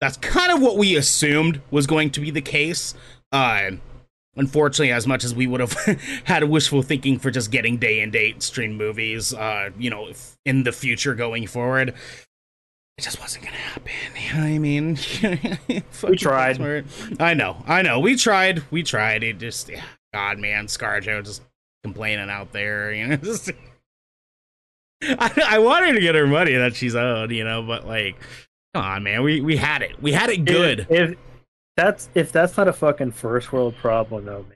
that's 0.00 0.16
kind 0.16 0.50
of 0.50 0.60
what 0.60 0.76
we 0.76 0.96
assumed 0.96 1.60
was 1.70 1.86
going 1.86 2.10
to 2.10 2.20
be 2.20 2.30
the 2.30 2.40
case. 2.40 2.94
Uh, 3.32 3.72
unfortunately, 4.36 4.92
as 4.92 5.06
much 5.06 5.24
as 5.24 5.34
we 5.34 5.46
would 5.46 5.60
have 5.60 5.72
had 6.24 6.44
wishful 6.44 6.82
thinking 6.82 7.18
for 7.18 7.30
just 7.30 7.50
getting 7.50 7.76
day 7.76 8.00
and 8.00 8.12
date 8.12 8.42
stream 8.42 8.76
movies, 8.76 9.32
uh, 9.34 9.70
you 9.78 9.90
know, 9.90 10.10
in 10.44 10.64
the 10.64 10.72
future 10.72 11.14
going 11.14 11.46
forward, 11.46 11.94
it 12.98 13.02
just 13.02 13.20
wasn't 13.20 13.44
gonna 13.44 13.56
happen. 13.56 13.92
You 14.14 14.34
know 14.34 14.40
what 14.40 14.54
I 14.54 14.58
mean? 14.58 14.98
we 16.08 16.16
tried. 16.16 16.84
I 17.18 17.34
know, 17.34 17.62
I 17.66 17.82
know. 17.82 18.00
We 18.00 18.16
tried. 18.16 18.62
We 18.70 18.82
tried. 18.82 19.22
It 19.22 19.38
just, 19.38 19.68
yeah, 19.68 19.84
God, 20.12 20.38
man, 20.38 20.66
ScarJo 20.66 21.24
just 21.24 21.42
complaining 21.82 22.30
out 22.30 22.52
there. 22.52 22.92
You 22.92 23.06
know, 23.08 23.16
just. 23.22 23.50
I, 25.02 25.42
I 25.46 25.58
want 25.60 25.86
her 25.86 25.94
to 25.94 26.00
get 26.00 26.14
her 26.14 26.26
money 26.26 26.54
that 26.56 26.76
she's 26.76 26.94
owed, 26.94 27.30
you 27.30 27.42
know, 27.42 27.62
but 27.62 27.86
like, 27.86 28.16
come 28.74 28.84
on, 28.84 29.02
man, 29.02 29.22
we 29.22 29.40
we 29.40 29.56
had 29.56 29.80
it, 29.80 30.02
we 30.02 30.12
had 30.12 30.28
it 30.28 30.44
good. 30.44 30.80
If, 30.90 31.12
if 31.12 31.18
that's 31.80 32.08
if 32.14 32.30
that's 32.32 32.56
not 32.56 32.68
a 32.68 32.72
fucking 32.72 33.12
first 33.12 33.52
world 33.52 33.74
problem, 33.76 34.26
though, 34.26 34.42
man. 34.42 34.54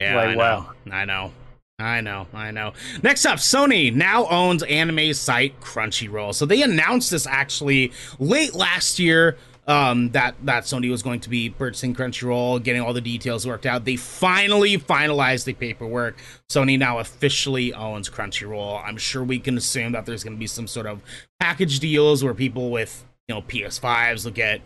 Yeah, 0.00 0.16
Like, 0.16 0.28
I 0.28 0.32
know. 0.34 0.38
wow. 0.38 0.72
I 0.92 1.04
know. 1.04 1.32
I 1.80 2.00
know. 2.00 2.26
I 2.34 2.50
know. 2.50 2.72
Next 3.02 3.24
up, 3.24 3.38
Sony 3.38 3.94
now 3.94 4.26
owns 4.26 4.62
anime 4.64 5.14
site 5.14 5.60
Crunchyroll. 5.60 6.34
So 6.34 6.44
they 6.44 6.62
announced 6.62 7.10
this 7.10 7.26
actually 7.26 7.92
late 8.18 8.52
last 8.54 8.98
year 8.98 9.36
um, 9.68 10.10
that 10.10 10.34
that 10.44 10.64
Sony 10.64 10.90
was 10.90 11.02
going 11.02 11.20
to 11.20 11.28
be 11.28 11.50
purchasing 11.50 11.94
Crunchyroll, 11.94 12.62
getting 12.62 12.82
all 12.82 12.92
the 12.92 13.00
details 13.00 13.46
worked 13.46 13.66
out. 13.66 13.84
They 13.84 13.96
finally 13.96 14.76
finalized 14.78 15.44
the 15.44 15.52
paperwork. 15.52 16.18
Sony 16.48 16.78
now 16.78 16.98
officially 16.98 17.72
owns 17.72 18.08
Crunchyroll. 18.10 18.82
I'm 18.84 18.96
sure 18.96 19.22
we 19.22 19.38
can 19.38 19.56
assume 19.56 19.92
that 19.92 20.04
there's 20.04 20.24
going 20.24 20.34
to 20.36 20.40
be 20.40 20.46
some 20.48 20.66
sort 20.66 20.86
of 20.86 21.00
package 21.38 21.78
deals 21.78 22.24
where 22.24 22.34
people 22.34 22.70
with 22.70 23.04
you 23.28 23.34
know 23.34 23.42
PS5s 23.42 24.24
will 24.24 24.32
get 24.32 24.62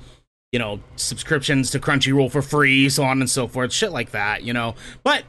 you 0.53 0.59
know 0.59 0.81
subscriptions 0.97 1.71
to 1.71 1.81
Crunchyroll 1.81 2.31
for 2.31 2.43
free, 2.43 2.89
so 2.89 3.03
on 3.03 3.21
and 3.21 3.29
so 3.29 3.49
forth, 3.49 3.73
shit 3.73 3.91
like 3.93 4.11
that. 4.13 4.43
You 4.43 4.53
know, 4.53 4.75
but 5.03 5.25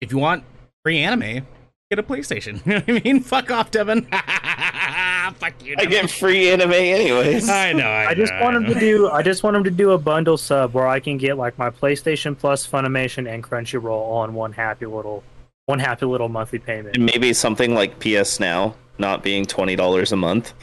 if 0.00 0.12
you 0.12 0.18
want 0.18 0.44
free 0.84 0.98
anime, 0.98 1.46
get 1.90 1.98
a 1.98 2.02
PlayStation. 2.02 2.64
You 2.66 2.74
know 2.74 2.80
what 2.80 2.88
I 2.88 3.00
mean? 3.04 3.20
Fuck 3.20 3.50
off, 3.50 3.70
Devin. 3.70 4.02
Fuck 5.34 5.62
you. 5.64 5.74
I 5.78 5.84
get 5.84 6.10
free 6.10 6.50
anime 6.50 6.72
anyways. 6.72 7.48
I 7.50 7.72
know. 7.72 7.86
I, 7.86 8.08
I 8.08 8.14
just 8.14 8.32
know, 8.32 8.40
want 8.42 8.54
I 8.54 8.58
him 8.58 8.62
know. 8.64 8.74
to 8.74 8.80
do. 8.80 9.10
I 9.10 9.22
just 9.22 9.42
want 9.42 9.56
him 9.56 9.64
to 9.64 9.70
do 9.70 9.90
a 9.92 9.98
bundle 9.98 10.36
sub 10.36 10.72
where 10.72 10.86
I 10.86 11.00
can 11.00 11.18
get 11.18 11.36
like 11.36 11.58
my 11.58 11.70
PlayStation 11.70 12.38
Plus, 12.38 12.66
Funimation, 12.66 13.32
and 13.32 13.42
Crunchyroll 13.42 13.90
all 13.90 14.24
in 14.24 14.34
one 14.34 14.52
happy 14.52 14.86
little, 14.86 15.22
one 15.66 15.78
happy 15.78 16.06
little 16.06 16.28
monthly 16.28 16.58
payment. 16.58 16.96
And 16.96 17.06
maybe 17.06 17.32
something 17.32 17.74
like 17.74 17.98
PS 18.00 18.40
Now 18.40 18.74
not 18.98 19.22
being 19.22 19.44
twenty 19.44 19.76
dollars 19.76 20.12
a 20.12 20.16
month, 20.16 20.54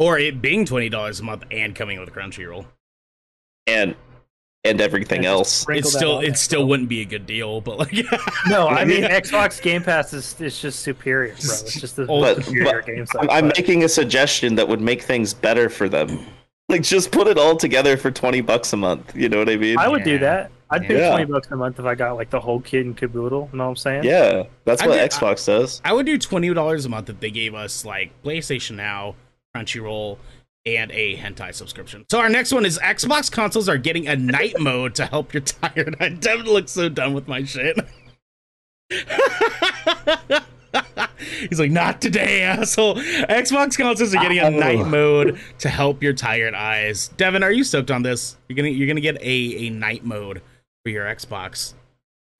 or 0.00 0.18
it 0.18 0.42
being 0.42 0.64
twenty 0.64 0.88
dollars 0.88 1.20
a 1.20 1.22
month 1.22 1.44
and 1.52 1.76
coming 1.76 2.00
with 2.00 2.08
a 2.08 2.12
Crunchyroll. 2.12 2.66
and 3.68 3.94
and 4.64 4.78
everything 4.80 5.18
And 5.18 5.26
else. 5.26 5.50
sprinkle 5.52 5.88
It 5.88 5.92
still 5.92 6.18
it 6.20 6.26
there. 6.26 6.34
still 6.34 6.66
wouldn't 6.66 6.88
be 6.88 7.00
a 7.00 7.04
good 7.04 7.24
deal, 7.26 7.60
but 7.60 7.78
like 7.78 7.92
No, 8.48 8.68
I 8.68 8.84
mean 8.84 9.04
Xbox 9.04 9.62
Game 9.62 9.82
Pass 9.82 10.12
is 10.12 10.34
it's 10.40 10.60
just 10.60 10.80
superior, 10.80 11.28
bro. 11.34 11.54
It's 11.54 11.80
just 11.80 11.96
the 11.96 12.04
But- 12.06 12.44
superior 12.44 12.64
but 12.82 12.86
game. 12.86 12.98
I'm, 13.00 13.06
side, 13.06 13.28
I'm 13.30 13.46
but- 13.48 13.56
making 13.56 13.84
a 13.84 13.88
suggestion 13.88 14.56
that 14.56 14.66
would 14.68 14.80
make 14.80 15.02
things 15.02 15.32
better 15.32 15.68
for 15.68 15.88
them. 15.88 16.18
Like 16.70 16.82
just 16.84 17.10
put 17.10 17.26
it 17.26 17.36
all 17.36 17.56
together 17.56 17.96
for 17.96 18.12
twenty 18.12 18.40
bucks 18.42 18.72
a 18.72 18.76
month. 18.76 19.16
You 19.16 19.28
know 19.28 19.38
what 19.40 19.48
I 19.48 19.56
mean? 19.56 19.76
I 19.76 19.88
would 19.88 20.00
Yeah. 20.06 20.12
do 20.12 20.18
that. 20.20 20.50
I'd 20.70 20.82
pay 20.86 20.98
Yeah. 21.00 21.08
twenty 21.10 21.24
bucks 21.24 21.48
a 21.50 21.56
month 21.56 21.80
if 21.80 21.84
I 21.84 21.96
got 21.96 22.12
like 22.14 22.30
the 22.30 22.38
whole 22.38 22.60
kit 22.60 22.86
and 22.86 22.96
caboodle. 22.96 23.48
You 23.52 23.58
know 23.58 23.64
what 23.64 23.70
I'm 23.70 23.76
saying? 23.76 24.04
yeah, 24.04 24.44
that's 24.64 24.80
I 24.80 24.86
what 24.86 24.94
did- 24.94 25.10
Xbox 25.10 25.44
does. 25.46 25.80
I 25.84 25.92
would 25.92 26.06
do 26.06 26.16
twenty 26.16 26.54
dollars 26.54 26.84
a 26.84 26.88
month 26.88 27.10
if 27.10 27.18
they 27.18 27.32
gave 27.32 27.56
us 27.56 27.84
like 27.84 28.12
PlayStation 28.22 28.76
Now, 28.76 29.16
Crunchyroll, 29.56 30.18
and 30.66 30.90
a 30.92 31.16
hentai 31.16 31.54
subscription. 31.54 32.04
So 32.10 32.18
our 32.20 32.28
next 32.28 32.52
one 32.52 32.64
is 32.66 32.78
Xbox 32.78 33.30
consoles 33.30 33.68
are 33.68 33.78
getting 33.78 34.06
a 34.08 34.16
night 34.16 34.54
mode 34.60 34.94
to 34.96 35.06
help 35.06 35.32
your 35.34 35.40
tired. 35.42 35.96
I 36.00 36.10
definitely 36.10 36.52
look 36.52 36.68
so 36.68 36.88
done 36.88 37.14
with 37.14 37.26
my 37.28 37.44
shit. 37.44 37.78
He's 41.48 41.58
like, 41.58 41.70
not 41.70 42.00
today, 42.00 42.42
asshole. 42.42 42.94
Xbox 42.96 43.76
consoles 43.76 44.14
are 44.14 44.20
getting 44.22 44.38
a 44.38 44.44
Oh. 44.44 44.50
night 44.50 44.86
mode 44.86 45.38
to 45.58 45.68
help 45.68 46.02
your 46.02 46.12
tired 46.12 46.54
eyes. 46.54 47.08
Devin, 47.16 47.42
are 47.42 47.52
you 47.52 47.64
stoked 47.64 47.90
on 47.90 48.02
this? 48.02 48.36
You're 48.48 48.56
gonna 48.56 48.68
you're 48.68 48.86
gonna 48.86 49.00
get 49.00 49.16
a, 49.20 49.66
a 49.66 49.70
night 49.70 50.04
mode 50.04 50.42
for 50.84 50.90
your 50.90 51.04
Xbox. 51.06 51.74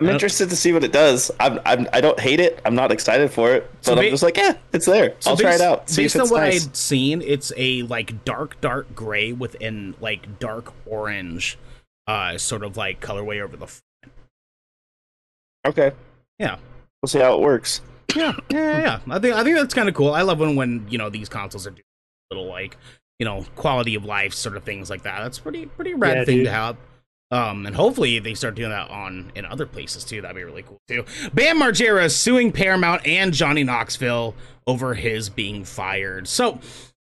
I'm 0.01 0.09
interested 0.09 0.49
to 0.51 0.57
see 0.57 0.73
what 0.73 0.83
it 0.83 0.93
does. 0.93 1.31
I'm, 1.39 1.61
I'm 1.67 1.87
I 1.93 2.01
don't 2.01 2.19
hate 2.19 2.41
it. 2.41 2.61
I'm 2.65 2.75
not 2.75 2.91
excited 2.91 3.31
for 3.31 3.53
it, 3.53 3.71
but 3.73 3.85
So 3.85 3.95
ba- 3.95 4.03
I'm 4.03 4.11
just 4.11 4.23
like, 4.23 4.37
yeah, 4.37 4.55
it's 4.73 4.87
there. 4.87 5.15
So 5.21 5.31
I'll 5.31 5.37
try 5.37 5.55
it 5.55 5.61
out. 5.61 5.89
See 5.91 6.03
based 6.05 6.17
if 6.17 6.23
it's 6.23 6.31
on 6.33 6.37
what 6.39 6.45
nice. 6.45 6.67
I'd 6.67 6.77
seen, 6.77 7.23
it's 7.23 7.53
a 7.57 7.83
like 7.83 8.25
dark, 8.25 8.61
dark 8.61 8.95
gray 8.95 9.33
within 9.33 9.95
like 10.01 10.39
dark 10.39 10.73
orange, 10.87 11.59
uh, 12.07 12.39
sort 12.39 12.63
of 12.65 12.77
like 12.77 13.01
colorway 13.01 13.41
over 13.43 13.57
the. 13.57 13.67
F- 13.67 13.83
Okay. 15.67 15.93
Yeah. 16.39 16.57
We'll 17.03 17.09
see 17.09 17.19
how 17.19 17.35
it 17.35 17.41
works. 17.41 17.81
yeah, 18.17 18.33
yeah, 18.51 18.59
yeah, 18.59 18.79
yeah. 18.81 19.15
I 19.15 19.19
think 19.19 19.35
I 19.37 19.45
think 19.45 19.57
that's 19.57 19.75
kind 19.75 19.89
of 19.89 19.95
cool. 19.95 20.13
I 20.15 20.23
love 20.23 20.39
when 20.41 20.57
when 20.57 20.87
you 20.89 20.99
know 20.99 21.11
these 21.11 21.29
consoles 21.29 21.67
are 21.67 21.71
doing 21.71 21.83
little 22.31 22.47
like 22.49 22.77
you 23.19 23.25
know 23.27 23.45
quality 23.57 23.95
of 23.95 24.05
life 24.05 24.33
sort 24.35 24.57
of 24.57 24.65
things 24.65 24.89
like 24.91 25.03
that. 25.03 25.21
That's 25.21 25.39
pretty 25.39 25.67
pretty 25.67 25.95
rad 25.95 26.17
Yeah, 26.19 26.25
thing 26.25 26.37
dude. 26.39 26.47
to 26.47 26.53
have. 26.53 26.77
Um, 27.33 27.65
and 27.65 27.77
hopefully 27.77 28.19
they 28.19 28.35
start 28.35 28.57
doing 28.57 28.71
that 28.71 28.91
on 28.91 29.31
in 29.37 29.45
other 29.45 29.67
places 29.67 30.05
too. 30.05 30.21
That'd 30.21 30.37
be 30.37 30.43
really 30.43 30.63
cool 30.63 30.79
too. 30.89 31.05
Bam 31.33 31.61
Margera 31.61 32.11
suing 32.11 32.51
Paramount 32.51 33.07
and 33.07 33.33
Johnny 33.33 33.63
Knoxville 33.63 34.35
over 34.67 34.95
his 34.95 35.29
being 35.29 35.65
fired. 35.65 36.27
So 36.27 36.59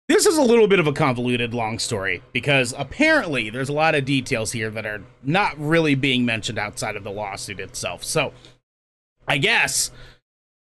this 0.08 0.25
is 0.25 0.38
a 0.38 0.41
little 0.41 0.67
bit 0.67 0.79
of 0.79 0.88
a 0.88 0.94
convoluted 0.94 1.53
long 1.53 1.77
story 1.77 2.24
because 2.34 2.74
apparently 2.77 3.50
there's 3.50 3.70
a 3.70 3.74
lot 3.74 3.96
of 3.96 4.05
details 4.05 4.51
here 4.51 4.70
that 4.72 4.86
are 4.86 5.01
not 5.24 5.58
really 5.60 5.96
being 5.96 6.25
mentioned 6.25 6.58
outside 6.58 6.96
of 6.96 7.03
the 7.03 7.12
lawsuit 7.12 7.60
itself. 7.60 8.03
So 8.03 8.34
I 9.27 9.38
guess 9.38 9.91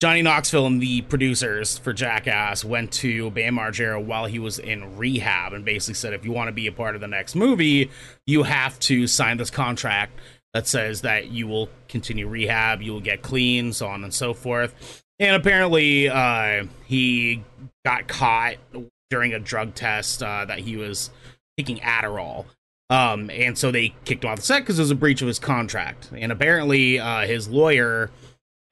Johnny 0.01 0.21
Knoxville 0.21 0.67
and 0.67 0.81
the 0.81 1.01
producers 1.03 1.77
for 1.77 1.93
Jackass 1.93 2.65
went 2.65 2.91
to 2.93 3.31
Bam 3.31 3.55
Margera 3.55 4.03
while 4.03 4.25
he 4.25 4.39
was 4.39 4.59
in 4.59 4.97
rehab 4.97 5.53
and 5.53 5.63
basically 5.63 5.93
said, 5.93 6.13
if 6.13 6.25
you 6.25 6.33
want 6.33 6.49
to 6.49 6.51
be 6.51 6.67
a 6.67 6.71
part 6.71 6.95
of 6.95 7.01
the 7.01 7.07
next 7.07 7.33
movie, 7.33 7.89
you 8.27 8.43
have 8.43 8.77
to 8.81 9.07
sign 9.07 9.37
this 9.37 9.49
contract 9.49 10.19
that 10.53 10.67
says 10.67 11.01
that 11.01 11.31
you 11.31 11.47
will 11.47 11.69
continue 11.87 12.27
rehab, 12.27 12.81
you 12.81 12.91
will 12.91 13.01
get 13.01 13.21
clean, 13.21 13.71
so 13.71 13.87
on 13.87 14.03
and 14.03 14.13
so 14.13 14.33
forth. 14.33 15.03
And 15.17 15.35
apparently, 15.35 16.09
uh, 16.09 16.65
he 16.85 17.43
got 17.85 18.09
caught 18.09 18.55
during 19.09 19.33
a 19.33 19.39
drug 19.39 19.75
test 19.75 20.21
uh, 20.21 20.43
that 20.43 20.59
he 20.59 20.75
was 20.75 21.09
taking 21.57 21.77
Adderall. 21.77 22.45
Um, 22.89 23.29
and 23.29 23.57
so 23.57 23.71
they 23.71 23.95
kicked 24.03 24.25
him 24.25 24.29
off 24.29 24.37
the 24.37 24.43
set 24.43 24.61
because 24.61 24.77
it 24.77 24.81
was 24.81 24.91
a 24.91 24.95
breach 24.95 25.21
of 25.21 25.27
his 25.27 25.39
contract. 25.39 26.09
And 26.13 26.33
apparently, 26.33 26.99
uh, 26.99 27.21
his 27.21 27.47
lawyer 27.47 28.11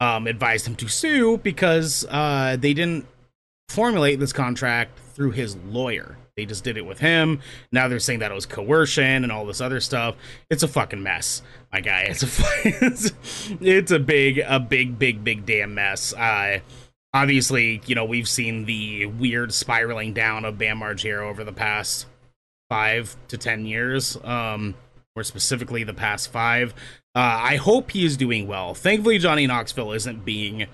um, 0.04 0.28
advised 0.28 0.68
him 0.68 0.76
to 0.76 0.90
sue 0.90 1.38
because 1.38 2.06
uh, 2.10 2.58
they 2.60 2.74
didn't 2.74 3.06
formulate 3.70 4.20
this 4.20 4.34
contract 4.34 5.00
through 5.14 5.32
his 5.32 5.56
lawyer. 5.56 6.18
They 6.36 6.46
just 6.46 6.64
did 6.66 6.78
it 6.78 6.86
with 6.86 7.00
him. 7.00 7.40
Now 7.72 7.88
they're 7.88 8.00
saying 8.00 8.20
that 8.20 8.32
it 8.32 8.34
was 8.34 8.46
coercion 8.46 9.24
and 9.24 9.32
all 9.32 9.46
this 9.46 9.62
other 9.62 9.80
stuff. 9.80 10.16
It's 10.50 10.62
a 10.62 10.68
fucking 10.68 11.02
mess, 11.02 11.42
my 11.72 11.80
guy. 11.80 12.02
It's 12.10 12.24
a 12.24 12.28
it's, 12.66 13.12
it's 13.62 13.92
a 13.92 14.00
big, 14.00 14.40
a 14.40 14.60
big, 14.60 15.00
big, 15.00 15.24
big 15.24 15.46
damn 15.46 15.74
mess. 15.74 16.12
Uh, 16.12 16.60
obviously, 17.14 17.82
you 17.86 17.96
know 17.96 18.04
we've 18.04 18.28
seen 18.28 18.66
the 18.66 19.06
weird 19.06 19.54
spiraling 19.54 20.14
down 20.14 20.44
of 20.44 20.58
Bam 20.58 20.80
Margera 20.80 21.30
over 21.30 21.46
the 21.46 21.54
past 21.54 22.08
five 22.68 23.16
to 23.30 23.38
ten 23.38 23.66
years. 23.66 24.18
Um, 24.24 24.76
or 25.16 25.24
specifically 25.24 25.84
the 25.84 25.94
past 25.94 26.32
five. 26.32 26.74
Uh, 27.16 27.20
I 27.42 27.56
hope 27.58 27.92
he 27.92 28.06
is 28.06 28.18
doing 28.18 28.48
well. 28.48 28.74
Thankfully, 28.74 29.20
Johnny 29.20 29.46
Knoxville 29.46 29.92
isn't 29.92 30.26
being 30.26 30.66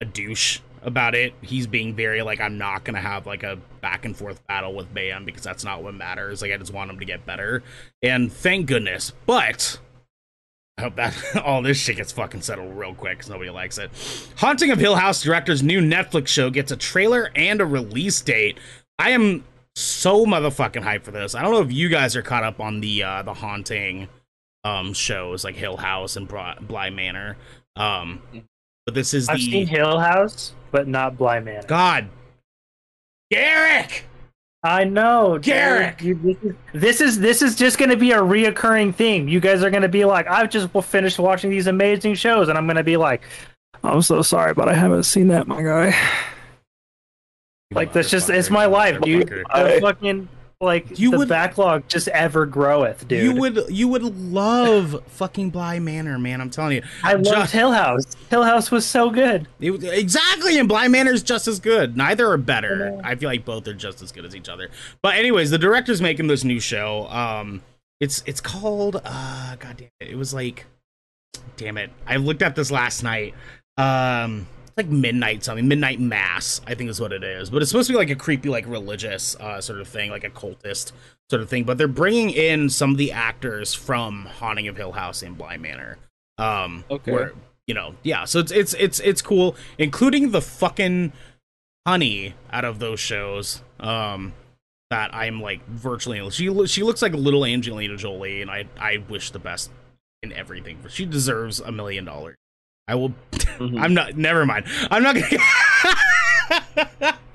a 0.00 0.04
douche 0.04 0.60
about 0.82 1.14
it. 1.14 1.34
He's 1.42 1.66
being 1.66 1.94
very 1.94 2.22
like, 2.22 2.40
I'm 2.40 2.56
not 2.56 2.84
gonna 2.84 3.00
have 3.00 3.26
like 3.26 3.42
a 3.42 3.58
back 3.82 4.04
and 4.04 4.16
forth 4.16 4.46
battle 4.46 4.74
with 4.74 4.92
Bam 4.94 5.24
because 5.24 5.42
that's 5.42 5.64
not 5.64 5.82
what 5.82 5.94
matters. 5.94 6.40
Like, 6.40 6.52
I 6.52 6.56
just 6.56 6.72
want 6.72 6.90
him 6.90 6.98
to 6.98 7.04
get 7.04 7.26
better, 7.26 7.62
and 8.02 8.32
thank 8.32 8.66
goodness. 8.66 9.12
But 9.26 9.78
I 10.78 10.82
hope 10.82 10.96
that 10.96 11.36
all 11.44 11.60
this 11.60 11.78
shit 11.78 11.96
gets 11.96 12.12
fucking 12.12 12.42
settled 12.42 12.76
real 12.76 12.94
quick 12.94 13.18
because 13.18 13.30
nobody 13.30 13.50
likes 13.50 13.76
it. 13.76 13.90
Haunting 14.36 14.70
of 14.70 14.78
Hill 14.78 14.96
House 14.96 15.22
director's 15.22 15.62
new 15.62 15.80
Netflix 15.80 16.28
show 16.28 16.48
gets 16.48 16.72
a 16.72 16.76
trailer 16.76 17.30
and 17.34 17.60
a 17.60 17.66
release 17.66 18.20
date. 18.22 18.58
I 18.98 19.10
am 19.10 19.44
so 19.74 20.24
motherfucking 20.24 20.82
hyped 20.82 21.02
for 21.02 21.10
this. 21.10 21.34
I 21.34 21.42
don't 21.42 21.50
know 21.50 21.60
if 21.60 21.72
you 21.72 21.90
guys 21.90 22.16
are 22.16 22.22
caught 22.22 22.44
up 22.44 22.60
on 22.60 22.80
the 22.80 23.02
uh 23.02 23.22
the 23.22 23.34
haunting 23.34 24.08
um 24.66 24.92
shows 24.92 25.44
like 25.44 25.54
Hill 25.54 25.76
House 25.76 26.16
and 26.16 26.26
Bri- 26.26 26.56
Bly 26.62 26.90
Manor. 26.90 27.36
Um 27.76 28.20
but 28.84 28.94
this 28.94 29.14
is 29.14 29.28
I've 29.28 29.36
the 29.36 29.50
seen 29.50 29.66
Hill 29.66 29.98
House, 29.98 30.54
but 30.70 30.88
not 30.88 31.16
Bly 31.16 31.40
Manor. 31.40 31.66
God 31.66 32.08
Garrick! 33.30 34.04
I 34.62 34.84
know, 34.84 35.38
Garrick! 35.38 35.98
dude. 35.98 36.24
You- 36.24 36.56
this, 36.72 37.00
is, 37.00 37.20
this 37.20 37.42
is 37.42 37.54
just 37.54 37.78
going 37.78 37.90
to 37.90 37.96
be 37.96 38.12
a 38.12 38.18
reoccurring 38.18 38.94
theme. 38.94 39.28
You 39.28 39.38
guys 39.40 39.62
are 39.62 39.70
going 39.70 39.82
to 39.82 39.88
be 39.88 40.04
like, 40.04 40.26
I've 40.28 40.50
just 40.50 40.70
finished 40.84 41.18
watching 41.18 41.50
these 41.50 41.66
amazing 41.66 42.14
shows, 42.14 42.48
and 42.48 42.58
I'm 42.58 42.66
going 42.66 42.76
to 42.76 42.84
be 42.84 42.96
like, 42.96 43.22
I'm 43.84 44.02
so 44.02 44.22
sorry, 44.22 44.54
but 44.54 44.68
I 44.68 44.74
haven't 44.74 45.04
seen 45.04 45.28
that, 45.28 45.46
my 45.46 45.62
guy. 45.62 45.96
Like 47.72 47.92
that's 47.92 48.10
just 48.10 48.30
it's 48.30 48.50
my 48.50 48.66
life, 48.66 49.00
dude. 49.00 49.28
Motherfucker. 49.28 49.74
The 49.74 49.80
fucking 49.80 50.28
like 50.60 50.98
You 50.98 51.10
the 51.10 51.18
would- 51.18 51.28
backlog 51.28 51.86
just 51.88 52.08
ever 52.08 52.46
groweth, 52.46 53.06
dude. 53.06 53.22
You 53.22 53.40
would 53.40 53.64
you 53.68 53.88
would 53.88 54.02
love 54.02 55.02
fucking 55.08 55.50
Bly 55.50 55.78
Manor, 55.80 56.18
man. 56.18 56.40
I'm 56.40 56.48
telling 56.48 56.76
you. 56.76 56.82
I 57.02 57.14
loved 57.14 57.50
Hill 57.50 57.72
House. 57.72 58.04
Hill 58.30 58.42
House 58.42 58.70
was 58.70 58.86
so 58.86 59.10
good. 59.10 59.48
It 59.60 59.84
exactly, 59.84 60.58
and 60.58 60.66
Bly 60.68 60.88
Manor 60.88 61.12
is 61.12 61.22
just 61.22 61.46
as 61.46 61.60
good. 61.60 61.96
Neither 61.96 62.30
are 62.30 62.38
better. 62.38 62.98
I 63.04 63.16
feel 63.16 63.28
like 63.28 63.44
both 63.44 63.68
are 63.68 63.74
just 63.74 64.00
as 64.02 64.12
good 64.12 64.24
as 64.24 64.34
each 64.34 64.48
other. 64.48 64.70
But 65.02 65.16
anyways, 65.16 65.50
the 65.50 65.58
director's 65.58 66.00
making 66.00 66.26
this 66.28 66.42
new 66.42 66.58
show. 66.60 67.06
Um, 67.08 67.60
it's 68.00 68.22
it's 68.26 68.40
called 68.40 69.00
uh, 69.04 69.56
god 69.56 69.76
damn 69.76 69.88
it, 70.00 70.08
it 70.12 70.16
was 70.16 70.32
like, 70.32 70.64
damn 71.58 71.76
it, 71.76 71.90
I 72.06 72.16
looked 72.16 72.40
at 72.40 72.56
this 72.56 72.70
last 72.70 73.02
night. 73.02 73.34
Um, 73.76 74.46
like 74.76 74.88
midnight 74.88 75.42
something, 75.42 75.66
midnight 75.66 76.00
mass, 76.00 76.60
I 76.66 76.74
think 76.74 76.90
is 76.90 77.00
what 77.00 77.12
it 77.12 77.24
is. 77.24 77.48
But 77.50 77.62
it's 77.62 77.70
supposed 77.70 77.86
to 77.86 77.94
be 77.94 77.98
like 77.98 78.10
a 78.10 78.14
creepy, 78.16 78.48
like 78.48 78.66
religious 78.66 79.34
uh 79.36 79.60
sort 79.60 79.80
of 79.80 79.88
thing, 79.88 80.10
like 80.10 80.24
a 80.24 80.30
cultist 80.30 80.92
sort 81.30 81.42
of 81.42 81.48
thing. 81.48 81.64
But 81.64 81.78
they're 81.78 81.88
bringing 81.88 82.30
in 82.30 82.68
some 82.68 82.90
of 82.90 82.96
the 82.98 83.12
actors 83.12 83.72
from 83.74 84.26
Haunting 84.26 84.68
of 84.68 84.76
Hill 84.76 84.92
House 84.92 85.22
and 85.22 85.36
Bly 85.38 85.56
Manor. 85.56 85.98
Um, 86.38 86.84
Okay. 86.90 87.10
where 87.12 87.32
you 87.66 87.74
know, 87.74 87.94
yeah. 88.02 88.24
So 88.26 88.38
it's 88.38 88.52
it's 88.52 88.74
it's 88.74 89.00
it's 89.00 89.22
cool, 89.22 89.56
including 89.78 90.30
the 90.30 90.42
fucking 90.42 91.12
honey 91.86 92.34
out 92.52 92.64
of 92.64 92.78
those 92.78 93.00
shows. 93.00 93.62
Um, 93.80 94.34
that 94.90 95.12
I'm 95.12 95.40
like 95.40 95.66
virtually 95.66 96.30
she 96.30 96.66
she 96.66 96.82
looks 96.84 97.02
like 97.02 97.12
a 97.12 97.16
little 97.16 97.44
Angelina 97.44 97.96
Jolie, 97.96 98.40
and 98.42 98.50
I 98.50 98.66
I 98.78 98.98
wish 99.08 99.30
the 99.30 99.38
best 99.40 99.70
in 100.22 100.32
everything. 100.32 100.78
She 100.88 101.06
deserves 101.06 101.58
a 101.60 101.72
million 101.72 102.04
dollars. 102.04 102.36
I 102.88 102.94
will. 102.94 103.10
Mhm. 103.32 103.80
I'm 103.80 103.94
not. 103.94 104.16
Never 104.16 104.46
mind. 104.46 104.64
I'm 104.90 105.02
not 105.02 105.14
gonna. 105.16 105.26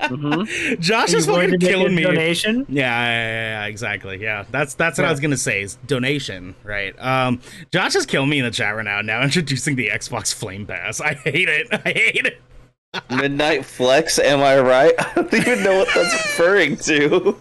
Mhm. 0.01 0.79
Josh 0.79 1.13
is 1.13 1.25
going 1.25 1.47
fucking 1.47 1.59
to 1.59 1.65
make 1.65 1.75
killing 1.75 1.93
me. 1.95 2.03
Donation. 2.03 2.65
Yeah, 2.69 2.85
yeah, 2.85 3.11
yeah, 3.11 3.61
yeah, 3.61 3.65
exactly. 3.65 4.17
Yeah, 4.21 4.45
that's 4.49 4.75
that's 4.75 4.97
what 4.97 5.05
I 5.05 5.11
was 5.11 5.19
gonna 5.19 5.35
say. 5.37 5.61
Is 5.61 5.75
donation, 5.87 6.55
right? 6.63 6.95
Um, 7.03 7.41
Josh 7.73 7.95
is 7.95 8.05
killing 8.05 8.29
me 8.29 8.39
in 8.39 8.45
the 8.45 8.51
chat 8.51 8.75
right 8.75 8.85
now. 8.85 9.01
Now 9.01 9.21
introducing 9.23 9.75
the 9.75 9.89
Xbox 9.89 10.33
Flame 10.33 10.65
Pass. 10.65 11.01
I 11.01 11.15
hate 11.15 11.49
it. 11.49 11.67
I 11.71 11.91
hate 11.91 12.25
it. 12.25 12.41
Midnight 13.09 13.65
Flex, 13.65 14.19
am 14.19 14.39
I 14.41 14.59
right? 14.59 14.93
I 14.99 15.13
don't 15.15 15.33
even 15.33 15.63
know 15.63 15.77
what 15.79 15.89
that's 15.93 16.13
referring 16.13 16.77
to. 16.77 17.37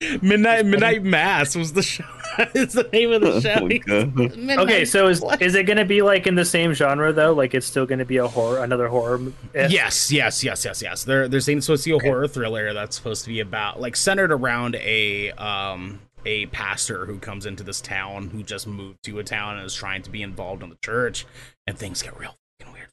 Midnight 0.22 0.66
Midnight 0.66 1.02
Mass 1.02 1.56
was 1.56 1.72
the 1.72 1.82
show. 1.82 2.04
it's 2.54 2.74
the 2.74 2.88
name 2.92 3.12
of 3.12 3.20
the 3.20 3.40
show. 3.40 3.56
Oh 3.60 3.66
my 3.66 3.78
God. 3.78 4.14
Midnight 4.16 4.58
Okay, 4.58 4.84
so 4.84 5.08
is 5.08 5.20
Flex. 5.20 5.42
is 5.42 5.54
it 5.54 5.64
going 5.64 5.76
to 5.76 5.84
be 5.84 6.02
like 6.02 6.26
in 6.26 6.34
the 6.34 6.44
same 6.44 6.72
genre 6.72 7.12
though? 7.12 7.32
Like 7.32 7.54
it's 7.54 7.66
still 7.66 7.86
going 7.86 7.98
to 7.98 8.04
be 8.04 8.16
a 8.18 8.26
horror, 8.28 8.62
another 8.62 8.88
horror? 8.88 9.20
Yes, 9.54 10.10
yes, 10.10 10.42
yes, 10.44 10.64
yes, 10.64 10.82
yes. 10.82 11.04
They're 11.04 11.28
they're 11.28 11.40
saying 11.40 11.58
it's 11.58 11.66
supposed 11.66 11.84
to 11.84 11.98
be 11.98 12.06
a 12.06 12.08
horror 12.10 12.26
thriller 12.28 12.72
that's 12.74 12.96
supposed 12.96 13.24
to 13.24 13.30
be 13.30 13.40
about 13.40 13.80
like 13.80 13.96
centered 13.96 14.32
around 14.32 14.76
a 14.76 15.30
um 15.32 16.00
a 16.26 16.46
pastor 16.46 17.04
who 17.06 17.18
comes 17.18 17.44
into 17.46 17.62
this 17.62 17.80
town 17.80 18.30
who 18.30 18.42
just 18.42 18.66
moved 18.66 19.02
to 19.04 19.18
a 19.18 19.24
town 19.24 19.56
and 19.56 19.66
is 19.66 19.74
trying 19.74 20.02
to 20.02 20.10
be 20.10 20.22
involved 20.22 20.62
in 20.62 20.70
the 20.70 20.78
church 20.84 21.26
and 21.66 21.78
things 21.78 22.02
get 22.02 22.18
real 22.18 22.34
fucking 22.58 22.72
weird. 22.72 22.88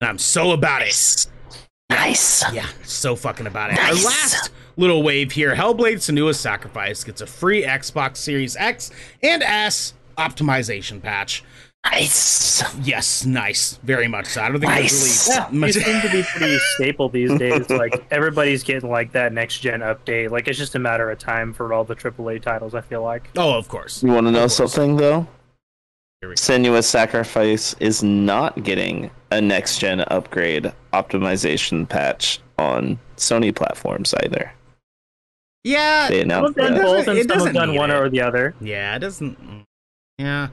And 0.00 0.08
I'm 0.10 0.18
so 0.18 0.50
about 0.50 0.82
it. 0.82 1.26
Nice. 1.88 2.44
Yeah, 2.52 2.66
so 2.84 3.16
fucking 3.16 3.46
about 3.46 3.70
it. 3.70 3.76
Nice. 3.76 4.04
Our 4.04 4.10
last 4.10 4.50
little 4.76 5.02
wave 5.02 5.32
here 5.32 5.54
Hellblade 5.54 5.96
Senua's 5.96 6.38
Sacrifice 6.40 7.04
gets 7.04 7.20
a 7.20 7.26
free 7.26 7.62
Xbox 7.64 8.16
Series 8.18 8.56
X 8.56 8.90
and 9.22 9.42
S 9.42 9.94
optimization 10.18 11.02
patch. 11.02 11.42
Nice. 11.84 12.62
Yes, 12.86 13.24
nice. 13.24 13.78
Very 13.82 14.06
much 14.06 14.26
so. 14.26 14.42
I 14.42 14.48
don't 14.50 14.60
think 14.60 14.70
Nice. 14.70 15.26
there's 15.26 15.28
Yeah, 15.38 15.46
really 15.46 15.58
much. 15.58 15.74
these 15.74 15.84
seem 15.86 16.00
to 16.02 16.10
be 16.10 16.22
pretty 16.36 16.58
staple 16.74 17.08
these 17.08 17.38
days. 17.38 17.70
Like 17.70 18.04
everybody's 18.10 18.62
getting 18.62 18.90
like 18.90 19.12
that 19.12 19.32
next 19.32 19.60
gen 19.60 19.80
update. 19.80 20.30
Like 20.30 20.46
it's 20.46 20.58
just 20.58 20.74
a 20.74 20.78
matter 20.78 21.10
of 21.10 21.18
time 21.18 21.54
for 21.54 21.72
all 21.72 21.84
the 21.84 21.96
AAA 21.96 22.42
titles. 22.42 22.74
I 22.74 22.82
feel 22.82 23.02
like. 23.02 23.30
Oh, 23.36 23.56
of 23.56 23.68
course. 23.68 24.02
You 24.02 24.12
want 24.12 24.26
to 24.26 24.30
know 24.30 24.46
something 24.46 24.96
though? 24.98 25.26
Here. 26.20 26.32
Senua's 26.32 26.86
Sacrifice 26.86 27.74
is 27.80 28.02
not 28.02 28.62
getting 28.62 29.10
a 29.30 29.40
next 29.40 29.78
gen 29.78 30.00
upgrade 30.08 30.70
optimization 30.92 31.88
patch 31.88 32.40
on 32.58 32.98
Sony 33.16 33.54
platforms 33.54 34.12
either. 34.22 34.52
Yeah, 35.64 36.08
They 36.08 36.22
announced 36.22 36.58
have 36.58 36.68
done 36.68 36.74
that. 36.78 36.82
both, 36.84 37.08
and 37.08 37.18
it 37.18 37.22
some 37.22 37.28
have 37.30 37.38
doesn't 37.38 37.54
done 37.54 37.74
one 37.74 37.90
it. 37.90 37.94
or 37.96 38.08
the 38.08 38.22
other. 38.22 38.54
yeah, 38.60 38.96
it 38.96 39.00
doesn't. 39.00 39.66
Yeah, 40.18 40.48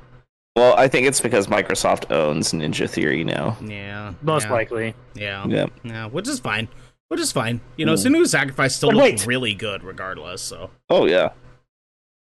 Well, 0.55 0.73
I 0.77 0.87
think 0.87 1.07
it's 1.07 1.21
because 1.21 1.47
Microsoft 1.47 2.11
owns 2.11 2.51
Ninja 2.51 2.89
Theory 2.89 3.23
now. 3.23 3.57
yeah, 3.63 4.13
Most 4.21 4.45
yeah, 4.47 4.51
likely. 4.53 4.95
Yeah, 5.13 5.45
Yeah. 5.47 5.65
yeah, 5.83 6.05
which 6.07 6.27
is 6.27 6.39
fine. 6.39 6.67
Which 7.09 7.21
is 7.21 7.31
fine. 7.31 7.61
You 7.77 7.85
know, 7.85 7.93
Mm. 7.93 8.05
Senua's 8.15 8.31
Sacrifice 8.31 8.75
still 8.75 8.89
But 8.89 8.97
looks 8.97 9.21
wait. 9.21 9.27
really 9.27 9.53
good, 9.53 9.83
regardless. 9.83 10.41
So, 10.41 10.71
Oh 10.89 11.05
yeah. 11.05 11.29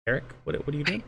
Eric, 0.08 0.24
what 0.44 0.56
what 0.66 0.76
are 0.76 0.78
you 0.78 0.84
doing? 0.84 1.04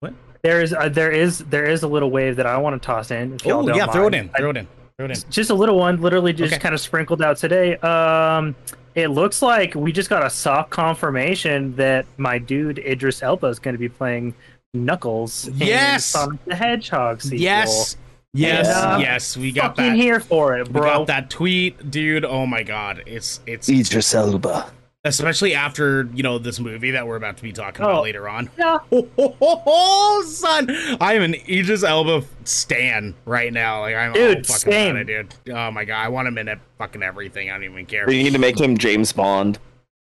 What? 0.00 0.14
There 0.42 0.60
is 0.62 0.72
uh, 0.72 0.88
there 0.88 1.10
is 1.12 1.38
there 1.38 1.64
is 1.64 1.82
a 1.84 1.88
little 1.88 2.10
wave 2.10 2.36
that 2.36 2.46
I 2.46 2.56
want 2.58 2.80
to 2.80 2.84
toss 2.84 3.10
in. 3.12 3.34
If 3.34 3.46
Oh 3.46 3.66
don't 3.66 3.76
yeah, 3.76 3.86
throw 3.86 4.06
it 4.08 4.14
in, 4.14 4.28
throw 4.30 4.50
it 4.50 4.56
in, 4.56 4.66
throw 4.98 5.06
it 5.06 5.10
in. 5.12 5.30
just 5.30 5.50
a 5.50 5.54
little 5.54 5.78
one 5.78 6.00
literally 6.00 6.32
just 6.32 6.52
Okay. 6.54 6.60
kind 6.62 6.74
of 6.74 6.80
sprinkled 6.80 7.22
out 7.22 7.36
today 7.36 7.76
um 7.78 8.54
it 8.94 9.08
looks 9.08 9.42
like 9.42 9.74
we 9.74 9.90
just 9.92 10.08
got 10.10 10.24
a 10.24 10.30
soft 10.30 10.70
confirmation 10.70 11.74
that 11.76 12.06
my 12.16 12.38
dude 12.38 12.78
idris 12.78 13.22
elba 13.22 13.46
is 13.48 13.58
going 13.58 13.74
to 13.74 13.78
be 13.78 13.88
playing 13.88 14.34
knuckles 14.72 15.48
in 15.48 15.56
Yes! 15.58 16.04
sonic 16.06 16.44
the 16.44 16.54
hedgehog 16.54 17.22
sequel. 17.22 17.38
Yes, 17.38 17.96
yes, 18.32 18.66
Yeah. 18.66 18.98
yes. 18.98 19.36
We 19.36 19.52
got 19.52 19.76
fucking 19.76 19.92
that. 19.92 19.96
here 19.96 20.18
for 20.20 20.56
it 20.58 20.66
We 20.68 20.72
bro 20.72 20.82
got 20.98 21.06
that 21.08 21.30
tweet, 21.30 21.90
dude. 21.90 22.24
Oh 22.24 22.46
my 22.46 22.62
god, 22.62 23.02
it's 23.06 23.40
it's 23.46 23.68
Idris 23.68 24.14
Elba. 24.14 24.70
Especially 25.06 25.54
after 25.54 26.08
you 26.14 26.22
know 26.22 26.38
this 26.38 26.58
movie 26.58 26.92
that 26.92 27.06
we're 27.06 27.16
about 27.16 27.36
to 27.36 27.42
be 27.42 27.52
talking 27.52 27.84
Oh. 27.84 27.90
about 27.90 28.02
later 28.04 28.26
on. 28.28 28.48
yeah 28.58 28.78
Oh, 28.92 29.06
ho, 29.16 29.36
ho, 29.38 29.62
ho, 29.64 30.22
son! 30.22 30.70
I 31.00 31.12
am 31.14 31.22
an 31.22 31.34
Idris 31.48 31.82
Elba 31.84 32.22
stan 32.44 33.14
right 33.26 33.52
now. 33.52 33.80
Like 33.82 33.94
I'm 33.96 34.12
Dude, 34.14 34.38
all 34.38 34.42
fucking 34.44 34.72
same. 34.72 34.96
it, 34.96 35.04
dude. 35.04 35.34
Oh 35.54 35.70
my 35.70 35.84
god, 35.84 36.02
I 36.02 36.08
want 36.08 36.26
him 36.28 36.38
in 36.38 36.48
it, 36.48 36.58
fucking 36.78 37.02
everything. 37.02 37.50
I 37.50 37.54
don't 37.54 37.64
even 37.64 37.84
care. 37.86 38.10
You 38.10 38.22
need 38.22 38.32
to 38.32 38.38
make 38.38 38.58
him 38.58 38.78
James 38.78 39.12
Bond. 39.12 39.58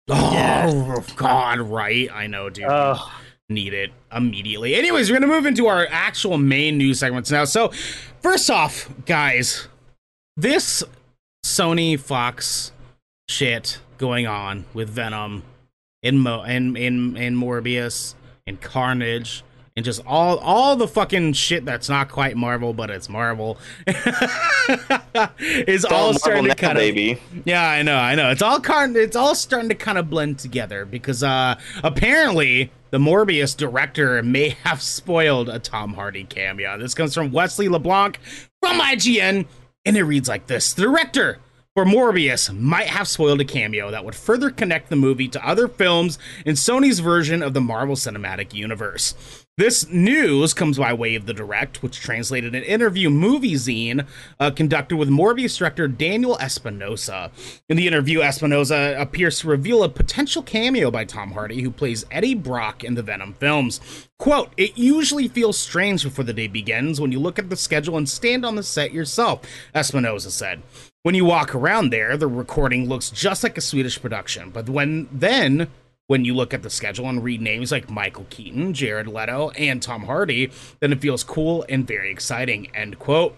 Oh 0.09 1.03
god, 1.15 1.59
right? 1.59 2.09
I 2.11 2.27
know, 2.27 2.49
dude. 2.49 2.65
uh, 2.65 2.97
Need 3.49 3.73
it 3.73 3.91
immediately. 4.11 4.75
Anyways, 4.75 5.09
we're 5.09 5.19
gonna 5.19 5.31
move 5.31 5.45
into 5.45 5.67
our 5.67 5.87
actual 5.89 6.37
main 6.37 6.77
news 6.77 6.99
segments 6.99 7.31
now. 7.31 7.45
So, 7.45 7.71
first 8.21 8.49
off, 8.49 8.89
guys, 9.05 9.67
this 10.35 10.83
Sony 11.45 11.97
Fox 11.99 12.71
shit 13.29 13.79
going 13.97 14.27
on 14.27 14.65
with 14.73 14.89
Venom 14.89 15.43
and 16.03 16.21
Mo 16.21 16.41
and 16.41 16.77
in 16.77 17.17
and 17.17 17.37
Morbius 17.37 18.15
and 18.45 18.61
Carnage 18.61 19.43
and 19.75 19.85
just 19.85 20.01
all 20.05 20.37
all 20.39 20.75
the 20.75 20.87
fucking 20.87 21.33
shit 21.33 21.63
that's 21.65 21.87
not 21.89 22.09
quite 22.09 22.35
Marvel 22.35 22.73
but 22.73 22.89
it's 22.89 23.09
Marvel 23.09 23.57
is 25.39 25.85
all 25.85 26.13
Marvel 26.13 26.13
starting 26.13 26.45
to 26.45 26.55
kind 26.55 26.77
of 26.77 26.81
baby. 26.81 27.19
yeah, 27.45 27.69
I 27.69 27.83
know, 27.83 27.95
I 27.95 28.15
know. 28.15 28.31
It's 28.31 28.41
all 28.41 28.59
car- 28.59 28.89
it's 28.97 29.15
all 29.15 29.35
starting 29.35 29.69
to 29.69 29.75
kind 29.75 29.97
of 29.97 30.09
blend 30.09 30.39
together 30.39 30.85
because 30.85 31.23
uh 31.23 31.55
apparently 31.83 32.71
the 32.89 32.97
Morbius 32.97 33.55
director 33.55 34.21
may 34.23 34.49
have 34.63 34.81
spoiled 34.81 35.49
a 35.49 35.59
Tom 35.59 35.93
Hardy 35.93 36.23
cameo. 36.23 36.77
This 36.77 36.93
comes 36.93 37.13
from 37.13 37.31
Wesley 37.31 37.69
LeBlanc 37.69 38.19
from 38.61 38.79
IGN 38.79 39.45
and 39.85 39.97
it 39.97 40.03
reads 40.03 40.27
like 40.27 40.47
this. 40.47 40.73
The 40.73 40.83
director 40.83 41.39
for 41.77 41.85
Morbius 41.85 42.51
might 42.51 42.87
have 42.87 43.07
spoiled 43.07 43.39
a 43.39 43.45
cameo 43.45 43.91
that 43.91 44.03
would 44.03 44.15
further 44.15 44.49
connect 44.49 44.89
the 44.89 44.95
movie 44.95 45.27
to 45.27 45.47
other 45.47 45.67
films 45.67 46.17
in 46.43 46.55
Sony's 46.55 46.97
version 46.97 47.43
of 47.43 47.53
the 47.53 47.61
Marvel 47.61 47.95
Cinematic 47.95 48.51
Universe. 48.51 49.45
This 49.59 49.87
news 49.87 50.55
comes 50.55 50.79
by 50.79 50.93
way 50.93 51.13
of 51.13 51.27
the 51.27 51.35
direct, 51.35 51.83
which 51.83 51.99
translated 51.99 52.55
an 52.55 52.63
interview 52.63 53.09
Moviezine 53.09 54.07
uh, 54.39 54.49
conducted 54.51 54.97
with 54.97 55.09
Morbius 55.09 55.57
director 55.57 55.87
Daniel 55.87 56.37
Espinosa. 56.39 57.31
In 57.69 57.77
the 57.77 57.87
interview, 57.87 58.21
Espinosa 58.21 58.95
appears 58.97 59.39
to 59.39 59.47
reveal 59.47 59.83
a 59.83 59.89
potential 59.89 60.41
cameo 60.41 60.89
by 60.89 61.05
Tom 61.05 61.31
Hardy, 61.31 61.61
who 61.61 61.69
plays 61.69 62.05
Eddie 62.09 62.35
Brock 62.35 62.83
in 62.83 62.95
the 62.95 63.03
Venom 63.03 63.33
films. 63.33 64.07
Quote, 64.19 64.51
it 64.57 64.77
usually 64.77 65.27
feels 65.27 65.59
strange 65.59 66.03
before 66.03 66.25
the 66.25 66.33
day 66.33 66.47
begins 66.47 66.99
when 66.99 67.11
you 67.11 67.19
look 67.19 67.37
at 67.37 67.51
the 67.51 67.55
schedule 67.55 67.97
and 67.97 68.09
stand 68.09 68.43
on 68.43 68.55
the 68.55 68.63
set 68.63 68.91
yourself, 68.91 69.41
Espinosa 69.75 70.31
said. 70.31 70.61
When 71.03 71.15
you 71.15 71.25
walk 71.25 71.55
around 71.55 71.91
there, 71.91 72.17
the 72.17 72.27
recording 72.27 72.89
looks 72.89 73.09
just 73.09 73.43
like 73.43 73.57
a 73.57 73.61
Swedish 73.61 74.01
production, 74.01 74.49
but 74.49 74.67
when 74.67 75.07
then 75.11 75.69
when 76.07 76.25
you 76.25 76.33
look 76.33 76.53
at 76.53 76.63
the 76.63 76.69
schedule 76.69 77.07
and 77.07 77.23
read 77.23 77.41
names 77.41 77.71
like 77.71 77.89
Michael 77.89 78.25
Keaton, 78.29 78.73
Jared 78.73 79.07
Leto, 79.07 79.49
and 79.51 79.81
Tom 79.81 80.03
Hardy, 80.03 80.51
then 80.79 80.91
it 80.91 81.01
feels 81.01 81.23
cool 81.23 81.65
and 81.69 81.85
very 81.85 82.09
exciting. 82.09 82.73
End 82.75 82.97
quote. 82.97 83.37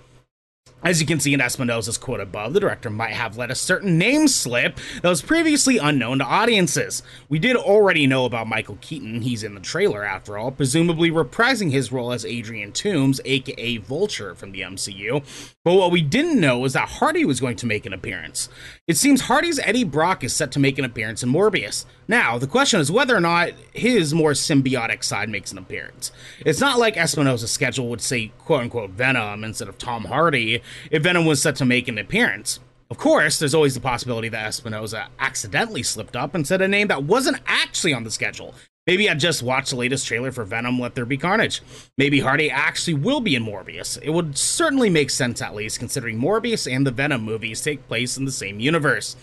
As 0.81 1.01
you 1.01 1.07
can 1.07 1.19
see 1.19 1.33
in 1.33 1.41
Espinosa's 1.41 1.97
quote 1.97 2.21
above, 2.21 2.53
the 2.53 2.61
director 2.61 2.89
might 2.89 3.11
have 3.11 3.35
let 3.35 3.51
a 3.51 3.55
certain 3.55 3.97
name 3.97 4.29
slip 4.29 4.79
that 5.01 5.09
was 5.09 5.21
previously 5.21 5.77
unknown 5.77 6.19
to 6.19 6.23
audiences. 6.23 7.03
We 7.27 7.37
did 7.37 7.57
already 7.57 8.07
know 8.07 8.23
about 8.23 8.47
Michael 8.47 8.77
Keaton, 8.79 9.21
he's 9.21 9.43
in 9.43 9.55
the 9.55 9.59
trailer 9.59 10.05
after 10.05 10.37
all, 10.37 10.51
presumably 10.51 11.11
reprising 11.11 11.71
his 11.71 11.91
role 11.91 12.13
as 12.13 12.23
Adrian 12.23 12.71
Toomes, 12.71 13.19
aka 13.25 13.75
Vulture 13.75 14.33
from 14.35 14.53
the 14.53 14.61
MCU. 14.61 15.21
But 15.65 15.73
what 15.73 15.91
we 15.91 16.01
didn't 16.01 16.39
know 16.39 16.59
was 16.59 16.71
that 16.73 16.87
Hardy 16.87 17.25
was 17.25 17.41
going 17.41 17.57
to 17.57 17.65
make 17.65 17.85
an 17.85 17.91
appearance. 17.91 18.47
It 18.87 18.95
seems 18.95 19.21
Hardy's 19.21 19.59
Eddie 19.59 19.83
Brock 19.83 20.23
is 20.23 20.33
set 20.33 20.49
to 20.53 20.59
make 20.59 20.79
an 20.79 20.85
appearance 20.85 21.21
in 21.23 21.29
Morbius. 21.29 21.85
Now, 22.09 22.39
the 22.39 22.47
question 22.47 22.79
is 22.79 22.91
whether 22.91 23.15
or 23.15 23.21
not 23.21 23.51
his 23.71 24.15
more 24.15 24.31
symbiotic 24.31 25.03
side 25.03 25.29
makes 25.29 25.51
an 25.51 25.59
appearance. 25.59 26.11
It's 26.43 26.59
not 26.59 26.79
like 26.79 26.97
Espinosa's 26.97 27.51
schedule 27.51 27.87
would 27.89 28.01
say 28.01 28.31
quote 28.39 28.63
unquote 28.63 28.89
Venom 28.89 29.43
instead 29.43 29.69
of 29.69 29.77
Tom 29.77 30.05
Hardy 30.05 30.63
if 30.89 31.03
Venom 31.03 31.27
was 31.27 31.39
set 31.39 31.55
to 31.57 31.65
make 31.65 31.87
an 31.87 31.99
appearance. 31.99 32.59
Of 32.89 32.97
course, 32.97 33.37
there's 33.37 33.53
always 33.53 33.75
the 33.75 33.79
possibility 33.79 34.27
that 34.29 34.47
Espinosa 34.47 35.09
accidentally 35.19 35.83
slipped 35.83 36.15
up 36.15 36.33
and 36.33 36.47
said 36.47 36.63
a 36.63 36.67
name 36.67 36.87
that 36.87 37.03
wasn't 37.03 37.41
actually 37.45 37.93
on 37.93 38.03
the 38.03 38.09
schedule. 38.09 38.55
Maybe 38.87 39.07
I 39.07 39.13
just 39.13 39.43
watched 39.43 39.69
the 39.69 39.75
latest 39.75 40.07
trailer 40.07 40.31
for 40.31 40.43
Venom 40.43 40.79
Let 40.79 40.95
There 40.95 41.05
Be 41.05 41.15
Carnage. 41.15 41.61
Maybe 41.95 42.21
Hardy 42.21 42.49
actually 42.49 42.95
will 42.95 43.19
be 43.19 43.35
in 43.35 43.45
Morbius. 43.45 43.99
It 44.01 44.09
would 44.09 44.35
certainly 44.35 44.89
make 44.89 45.11
sense, 45.11 45.43
at 45.43 45.53
least, 45.53 45.77
considering 45.77 46.19
Morbius 46.19 46.65
and 46.65 46.87
the 46.87 46.91
Venom 46.91 47.21
movies 47.21 47.61
take 47.61 47.87
place 47.87 48.17
in 48.17 48.25
the 48.25 48.31
same 48.31 48.59
universe. 48.59 49.15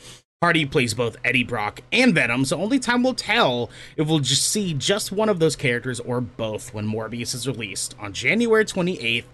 Hardy 0.43 0.67
plays 0.67 0.93
both 0.93 1.17
Eddie 1.25 1.45
Brock 1.45 1.81
and 1.93 2.15
Venom, 2.15 2.45
so 2.45 2.61
only 2.61 2.79
time 2.79 3.03
will 3.03 3.15
tell 3.15 3.71
if 3.97 4.07
we'll 4.07 4.19
just 4.19 4.51
see 4.51 4.75
just 4.75 5.11
one 5.11 5.31
of 5.31 5.39
those 5.39 5.57
characters 5.57 5.99
or 6.01 6.21
both 6.21 6.75
when 6.75 6.87
Morbius 6.87 7.35
is 7.35 7.49
released 7.49 7.95
on 7.99 8.13
January 8.13 8.65
28th, 8.65 9.25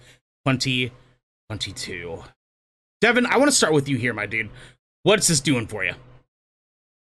2022. 0.47 2.23
Devin, 3.01 3.27
I 3.27 3.37
want 3.37 3.51
to 3.51 3.57
start 3.57 3.73
with 3.73 3.88
you 3.88 3.97
here, 3.97 4.15
my 4.15 4.27
dude. 4.27 4.49
What's 5.03 5.27
this 5.27 5.41
doing 5.41 5.67
for 5.67 5.85
you? 5.85 5.95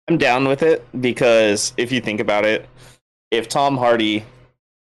I'm 0.08 0.18
down 0.18 0.48
with 0.48 0.64
it 0.64 0.86
because 1.00 1.72
if 1.78 1.92
you 1.92 2.02
think 2.02 2.20
about 2.20 2.46
it, 2.46 2.68
if 3.30 3.48
Tom 3.48 3.78
Hardy 3.78 4.26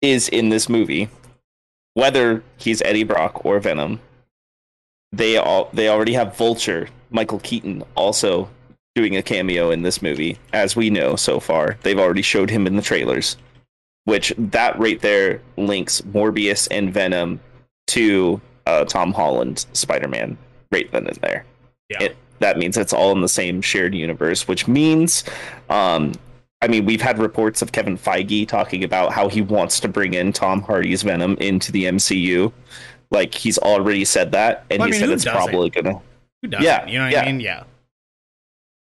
is 0.01 0.27
in 0.29 0.49
this 0.49 0.67
movie, 0.67 1.09
whether 1.93 2.43
he's 2.57 2.81
Eddie 2.81 3.03
Brock 3.03 3.45
or 3.45 3.59
Venom, 3.59 3.99
they 5.11 5.37
all 5.37 5.69
they 5.73 5.89
already 5.89 6.13
have 6.13 6.35
Vulture, 6.35 6.89
Michael 7.11 7.39
Keaton 7.39 7.83
also 7.95 8.49
doing 8.95 9.15
a 9.17 9.21
cameo 9.21 9.71
in 9.71 9.81
this 9.81 10.01
movie, 10.01 10.37
as 10.53 10.75
we 10.75 10.89
know 10.89 11.15
so 11.15 11.39
far. 11.39 11.77
They've 11.83 11.99
already 11.99 12.21
showed 12.21 12.49
him 12.49 12.65
in 12.65 12.75
the 12.75 12.81
trailers. 12.81 13.37
Which 14.05 14.33
that 14.37 14.77
right 14.79 14.99
there 15.01 15.41
links 15.57 16.01
Morbius 16.01 16.67
and 16.71 16.93
Venom 16.93 17.39
to 17.87 18.39
uh, 18.67 18.85
Tom 18.85 19.11
Holland's 19.13 19.65
Spider-Man 19.73 20.37
right 20.71 20.89
then 20.91 21.07
and 21.07 21.15
there. 21.17 21.43
Yeah. 21.89 22.03
It, 22.03 22.17
that 22.39 22.57
means 22.57 22.77
it's 22.77 22.93
all 22.93 23.11
in 23.13 23.21
the 23.21 23.29
same 23.29 23.61
shared 23.61 23.95
universe, 23.95 24.47
which 24.47 24.67
means, 24.67 25.23
um, 25.69 26.13
I 26.61 26.67
mean, 26.67 26.85
we've 26.85 27.01
had 27.01 27.17
reports 27.17 27.61
of 27.63 27.71
Kevin 27.71 27.97
Feige 27.97 28.47
talking 28.47 28.83
about 28.83 29.11
how 29.11 29.27
he 29.27 29.41
wants 29.41 29.79
to 29.79 29.87
bring 29.87 30.13
in 30.13 30.31
Tom 30.31 30.61
Hardy's 30.61 31.01
Venom 31.01 31.35
into 31.39 31.71
the 31.71 31.85
MCU. 31.85 32.51
Like 33.11 33.33
he's 33.33 33.57
already 33.57 34.05
said 34.05 34.31
that, 34.33 34.65
and 34.69 34.79
Well, 34.79 34.87
I 34.87 34.89
he 34.89 34.91
mean, 34.91 34.99
said 34.99 35.09
it's 35.09 35.23
doesn't? 35.23 35.49
probably 35.49 35.69
gonna. 35.69 35.99
Who 36.41 36.47
doesn't? 36.49 36.63
Yeah, 36.65 36.85
You 36.85 36.99
know 36.99 37.05
what 37.05 37.13
yeah. 37.13 37.21
I 37.21 37.25
mean? 37.25 37.39
Yeah. 37.39 37.63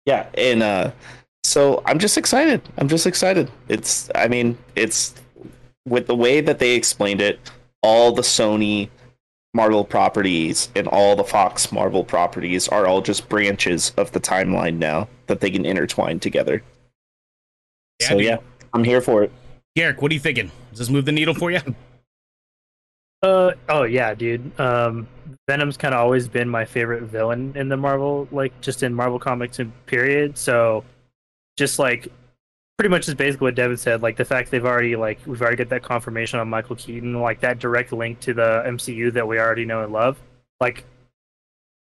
Yeah, 0.09 0.25
and 0.33 0.63
uh, 0.63 0.91
so 1.43 1.83
I'm 1.85 1.99
just 1.99 2.17
excited. 2.17 2.67
I'm 2.79 2.87
just 2.87 3.05
excited. 3.05 3.51
It's, 3.67 4.09
I 4.15 4.27
mean, 4.27 4.57
it's 4.75 5.13
with 5.87 6.07
the 6.07 6.15
way 6.15 6.41
that 6.41 6.57
they 6.57 6.71
explained 6.71 7.21
it, 7.21 7.39
all 7.83 8.11
the 8.11 8.23
Sony 8.23 8.89
Marvel 9.53 9.85
properties 9.85 10.69
and 10.75 10.87
all 10.87 11.15
the 11.15 11.23
Fox 11.23 11.71
Marvel 11.71 12.03
properties 12.03 12.67
are 12.69 12.87
all 12.87 13.03
just 13.03 13.29
branches 13.29 13.93
of 13.97 14.11
the 14.11 14.19
timeline 14.19 14.77
now 14.77 15.07
that 15.27 15.41
they 15.41 15.51
can 15.51 15.63
intertwine 15.63 16.19
together. 16.19 16.63
Yeah, 18.01 18.07
so 18.07 18.15
dude. 18.15 18.25
yeah, 18.25 18.37
I'm 18.73 18.83
here 18.83 19.01
for 19.01 19.21
it. 19.21 19.31
Garrick, 19.75 20.01
what 20.01 20.09
are 20.09 20.15
you 20.15 20.19
thinking? 20.19 20.51
Does 20.71 20.79
this 20.79 20.89
move 20.89 21.05
the 21.05 21.11
needle 21.11 21.35
for 21.35 21.51
you? 21.51 21.59
Uh 23.21 23.51
oh 23.67 23.83
yeah, 23.83 24.15
dude. 24.15 24.59
Um, 24.59 25.07
Venom's 25.49 25.77
kind 25.77 25.95
of 25.95 25.99
always 25.99 26.27
been 26.27 26.47
my 26.47 26.63
favorite 26.63 27.01
villain 27.05 27.53
in 27.55 27.69
the 27.69 27.75
Marvel, 27.75 28.27
like 28.31 28.53
just 28.61 28.83
in 28.83 28.93
Marvel 28.93 29.17
comics 29.17 29.57
and 29.57 29.73
period. 29.87 30.37
So, 30.37 30.83
just 31.57 31.79
like 31.79 32.07
pretty 32.77 32.91
much 32.91 33.07
is 33.07 33.15
basically 33.15 33.45
what 33.45 33.55
Devin 33.55 33.77
said. 33.77 34.03
Like 34.03 34.15
the 34.15 34.25
fact 34.25 34.51
they've 34.51 34.63
already 34.63 34.95
like 34.95 35.17
we've 35.25 35.41
already 35.41 35.57
got 35.57 35.69
that 35.69 35.81
confirmation 35.81 36.39
on 36.39 36.47
Michael 36.49 36.75
Keaton, 36.75 37.19
like 37.19 37.39
that 37.39 37.57
direct 37.57 37.91
link 37.91 38.19
to 38.19 38.35
the 38.35 38.63
MCU 38.67 39.11
that 39.13 39.27
we 39.27 39.39
already 39.39 39.65
know 39.65 39.83
and 39.83 39.91
love. 39.91 40.19
Like, 40.61 40.83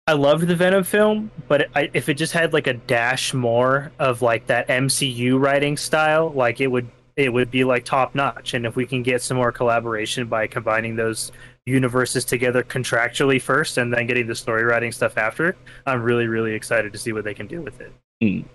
I 0.06 0.12
loved 0.12 0.46
the 0.46 0.54
Venom 0.54 0.84
film, 0.84 1.30
but 1.48 1.70
I, 1.74 1.90
if 1.94 2.10
it 2.10 2.14
just 2.14 2.34
had 2.34 2.52
like 2.52 2.66
a 2.66 2.74
dash 2.74 3.32
more 3.32 3.90
of 3.98 4.20
like 4.20 4.48
that 4.48 4.68
MCU 4.68 5.40
writing 5.40 5.78
style, 5.78 6.30
like 6.30 6.60
it 6.60 6.66
would 6.66 6.90
it 7.16 7.32
would 7.32 7.50
be 7.50 7.64
like 7.64 7.86
top 7.86 8.14
notch. 8.14 8.52
And 8.52 8.66
if 8.66 8.76
we 8.76 8.84
can 8.84 9.02
get 9.02 9.22
some 9.22 9.38
more 9.38 9.50
collaboration 9.50 10.26
by 10.26 10.46
combining 10.46 10.94
those 10.94 11.32
universes 11.66 12.24
together 12.24 12.62
contractually 12.62 13.42
first 13.42 13.76
and 13.76 13.92
then 13.92 14.06
getting 14.06 14.26
the 14.26 14.34
story 14.34 14.62
writing 14.62 14.92
stuff 14.92 15.18
after, 15.18 15.56
I'm 15.84 16.02
really, 16.02 16.28
really 16.28 16.54
excited 16.54 16.92
to 16.92 16.98
see 16.98 17.12
what 17.12 17.24
they 17.24 17.34
can 17.34 17.46
do 17.46 17.60
with 17.60 17.80
it. 17.80 17.92
Hmm. 18.22 18.46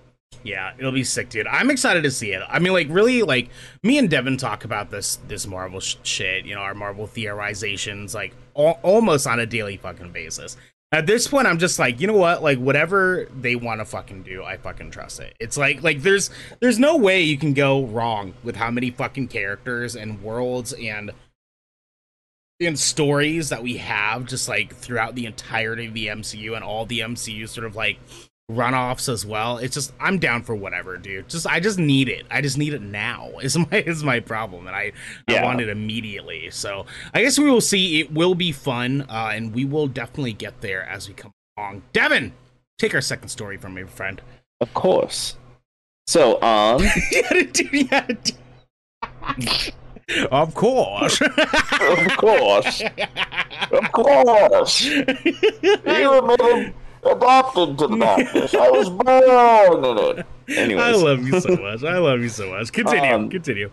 Yeah, 0.44 0.74
it'll 0.80 0.94
be 0.94 1.04
sick, 1.04 1.30
dude. 1.30 1.46
I'm 1.46 1.70
excited 1.70 2.04
to 2.04 2.12
see 2.12 2.32
it. 2.32 2.42
I 2.48 2.58
mean, 2.60 2.74
like, 2.74 2.88
really, 2.90 3.22
like 3.22 3.50
me 3.84 3.98
and 3.98 4.10
Devin 4.10 4.38
talk 4.38 4.64
about 4.64 4.90
this 4.90 5.18
this 5.28 5.46
Marvel 5.46 5.82
sh- 5.82 5.98
shit. 6.04 6.46
You 6.46 6.56
know, 6.56 6.62
our 6.62 6.74
Marvel 6.74 7.06
theorizations, 7.06 8.16
like 8.16 8.34
al- 8.58 8.80
almost 8.82 9.28
on 9.28 9.40
a 9.40 9.46
daily 9.46 9.78
fucking 9.78 10.12
basis. 10.12 10.58
At 10.94 11.06
this 11.06 11.28
point, 11.28 11.48
I'm 11.48 11.60
just 11.60 11.80
like, 11.80 12.02
you 12.02 12.08
know 12.08 12.18
what? 12.18 12.42
Like, 12.42 12.58
whatever 12.58 13.28
they 13.40 13.56
want 13.56 13.82
to 13.82 13.86
fucking 13.86 14.24
do, 14.24 14.44
I 14.44 14.58
fucking 14.58 14.92
trust 14.92 15.20
it. 15.20 15.36
It's 15.40 15.58
like, 15.58 15.84
like 15.84 16.02
there's 16.02 16.30
there's 16.60 16.80
no 16.80 16.98
way 16.98 17.22
you 17.22 17.38
can 17.38 17.54
go 17.54 17.86
wrong 17.86 18.34
with 18.44 18.56
how 18.56 18.72
many 18.72 18.90
fucking 18.90 19.28
characters 19.28 19.96
and 19.96 20.24
worlds 20.24 20.74
and 20.74 21.12
and 22.68 22.80
stories 22.80 23.50
that 23.50 23.64
we 23.64 23.78
have 23.78 24.26
just 24.26 24.48
like 24.48 24.76
throughout 24.76 25.16
the 25.16 25.26
entirety 25.26 25.88
of 25.88 25.94
the 25.94 26.08
MCU 26.08 26.56
and 26.56 26.64
all 26.64 26.86
the 26.86 27.00
MCU 27.00 27.48
sort 27.48 27.66
of 27.66 27.76
like 27.76 28.00
runoffs 28.52 29.10
as 29.12 29.26
well. 29.26 29.58
It's 29.58 29.74
just 29.74 29.94
I'm 30.00 30.20
down 30.20 30.44
for 30.44 30.56
whatever, 30.56 30.98
dude. 30.98 31.30
Just 31.30 31.48
I 31.48 31.60
just 31.60 31.80
need 31.80 32.10
it. 32.10 32.26
I 32.30 32.42
just 32.42 32.58
need 32.58 32.74
it 32.74 32.82
now. 32.82 33.32
Is 33.42 33.58
my 33.58 33.84
is 33.86 34.04
my 34.04 34.20
problem, 34.20 34.68
and 34.68 34.76
I 34.76 34.92
I 35.28 35.44
want 35.44 35.62
it 35.62 35.70
immediately. 35.70 36.50
So 36.52 36.86
I 37.14 37.22
guess 37.22 37.40
we 37.40 37.50
will 37.50 37.62
see. 37.62 38.00
It 38.00 38.12
will 38.12 38.36
be 38.36 38.52
fun, 38.52 39.04
uh, 39.10 39.32
and 39.34 39.54
we 39.54 39.66
will 39.66 39.88
definitely 39.88 40.34
get 40.34 40.62
there 40.62 40.84
as 40.84 41.08
we 41.08 41.14
come 41.14 41.32
along. 41.58 41.84
Devin, 41.94 42.34
take 42.78 42.94
our 42.94 43.02
second 43.02 43.30
story 43.30 43.58
from 43.58 43.74
me, 43.74 43.84
friend. 43.84 44.22
Of 44.60 44.74
course. 44.74 45.38
So, 46.08 46.42
um, 46.42 46.84
yeah, 47.12 47.44
dude, 47.52 47.74
yeah, 47.74 48.08
dude. 48.08 49.74
Of 50.32 50.54
course. 50.56 51.22
of 51.22 52.18
course, 52.18 52.82
of 53.72 53.92
course, 53.92 54.82
you 54.86 55.06
were 55.86 56.74
adopted 57.04 57.78
to 57.78 57.88
the 57.88 57.98
darkness. 57.98 58.54
I 58.54 58.70
was 58.70 58.90
born 58.90 59.86
in 59.86 60.20
it. 60.20 60.26
Anyways, 60.58 60.84
I 60.84 60.92
love 60.92 61.24
you 61.24 61.40
so 61.40 61.56
much. 61.56 61.84
I 61.84 61.98
love 61.98 62.22
you 62.22 62.30
so 62.30 62.50
much. 62.50 62.72
Continue. 62.72 63.14
Um, 63.14 63.30
continue. 63.30 63.72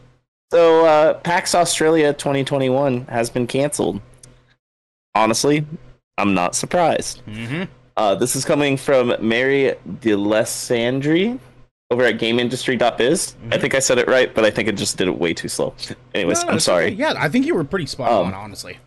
So, 0.50 0.86
uh, 0.86 1.14
PAX 1.14 1.54
Australia 1.54 2.12
2021 2.12 3.06
has 3.06 3.28
been 3.28 3.46
canceled. 3.46 4.00
Honestly, 5.14 5.66
I'm 6.16 6.34
not 6.34 6.54
surprised. 6.54 7.22
Mm-hmm. 7.26 7.64
Uh, 7.96 8.14
this 8.14 8.36
is 8.36 8.44
coming 8.44 8.76
from 8.76 9.14
Mary 9.20 9.74
Dealessandri 9.88 11.38
over 11.90 12.04
at 12.04 12.18
GamesIndustry.biz. 12.18 13.34
I 13.50 13.56
Mhm. 13.56 13.60
think 13.60 13.74
I 13.74 13.78
said 13.78 13.98
it 13.98 14.08
right, 14.08 14.34
but 14.34 14.44
I 14.44 14.50
think 14.50 14.68
it 14.68 14.76
just 14.76 14.96
did 14.98 15.08
it 15.08 15.18
way 15.18 15.32
too 15.32 15.48
slow. 15.48 15.74
Anyways, 16.14 16.44
No, 16.44 16.50
I'm 16.50 16.60
sorry. 16.60 16.86
okay. 16.86 16.94
Yeah, 16.94 17.14
I 17.16 17.28
think 17.28 17.46
you 17.46 17.54
were 17.54 17.64
pretty 17.64 17.86
spot 17.86 18.10
Um, 18.12 18.26
on, 18.28 18.34
honestly. 18.34 18.78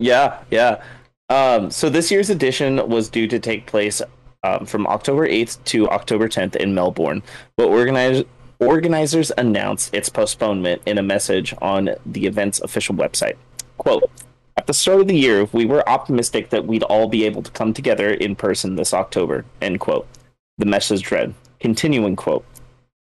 Yeah, 0.00 0.38
yeah. 0.50 0.82
Um, 1.30 1.70
so 1.70 1.88
this 1.88 2.10
year's 2.10 2.30
edition 2.30 2.88
was 2.88 3.08
due 3.08 3.28
to 3.28 3.38
take 3.38 3.66
place 3.66 4.02
um, 4.42 4.66
from 4.66 4.86
October 4.88 5.26
8th 5.26 5.62
to 5.64 5.88
October 5.88 6.28
10th 6.28 6.54
in 6.56 6.74
Melbourne, 6.74 7.22
but 7.56 7.68
organize- 7.68 8.24
organizers 8.60 9.32
announced 9.38 9.94
its 9.94 10.08
postponement 10.10 10.82
in 10.84 10.98
a 10.98 11.02
message 11.02 11.54
on 11.62 11.90
the 12.04 12.26
event's 12.26 12.60
official 12.60 12.94
website. 12.94 13.36
Quote, 13.78 14.10
at 14.58 14.66
the 14.66 14.74
start 14.74 15.00
of 15.00 15.08
the 15.08 15.16
year, 15.16 15.48
we 15.52 15.64
were 15.64 15.88
optimistic 15.88 16.50
that 16.50 16.66
we'd 16.66 16.82
all 16.82 17.08
be 17.08 17.24
able 17.24 17.42
to 17.42 17.50
come 17.52 17.72
together 17.72 18.10
in 18.10 18.36
person 18.36 18.76
this 18.76 18.92
October, 18.92 19.44
end 19.62 19.80
quote. 19.80 20.06
The 20.58 20.66
message 20.66 21.10
read, 21.10 21.32
continuing 21.64 22.14
quote, 22.14 22.44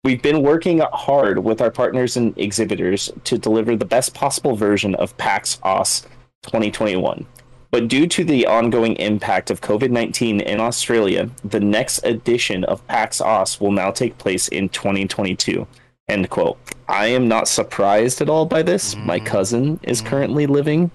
We've 0.03 0.21
been 0.21 0.43
working 0.43 0.81
hard 0.91 1.39
with 1.45 1.61
our 1.61 1.71
partners 1.71 2.17
and 2.17 2.37
exhibitors 2.37 3.09
to 3.23 3.37
deliver 3.37 3.77
the 3.77 3.85
best 3.85 4.13
possible 4.13 4.57
version 4.57 4.95
of 4.95 5.17
PAX 5.17 5.59
Aus 5.63 6.01
2021. 6.43 7.25
But 7.71 7.87
due 7.87 8.05
to 8.07 8.25
the 8.25 8.45
ongoing 8.47 8.97
impact 8.97 9.49
of 9.49 9.61
COVID 9.61 9.91
19 9.91 10.41
in 10.41 10.59
Australia, 10.59 11.29
the 11.41 11.61
next 11.61 12.03
edition 12.03 12.65
of 12.65 12.85
PAX 12.87 13.21
Aus 13.21 13.61
will 13.61 13.71
now 13.71 13.91
take 13.91 14.17
place 14.17 14.49
in 14.49 14.67
2022. 14.67 15.65
End 16.09 16.29
quote. 16.29 16.57
I 16.89 17.05
am 17.07 17.29
not 17.29 17.47
surprised 17.47 18.19
at 18.19 18.29
all 18.29 18.45
by 18.45 18.61
this. 18.61 18.97
My 18.97 19.19
Mhm. 19.21 19.25
cousin 19.25 19.79
is 19.83 20.01
Mhm. 20.01 20.05
currently 20.05 20.47
living 20.47 20.91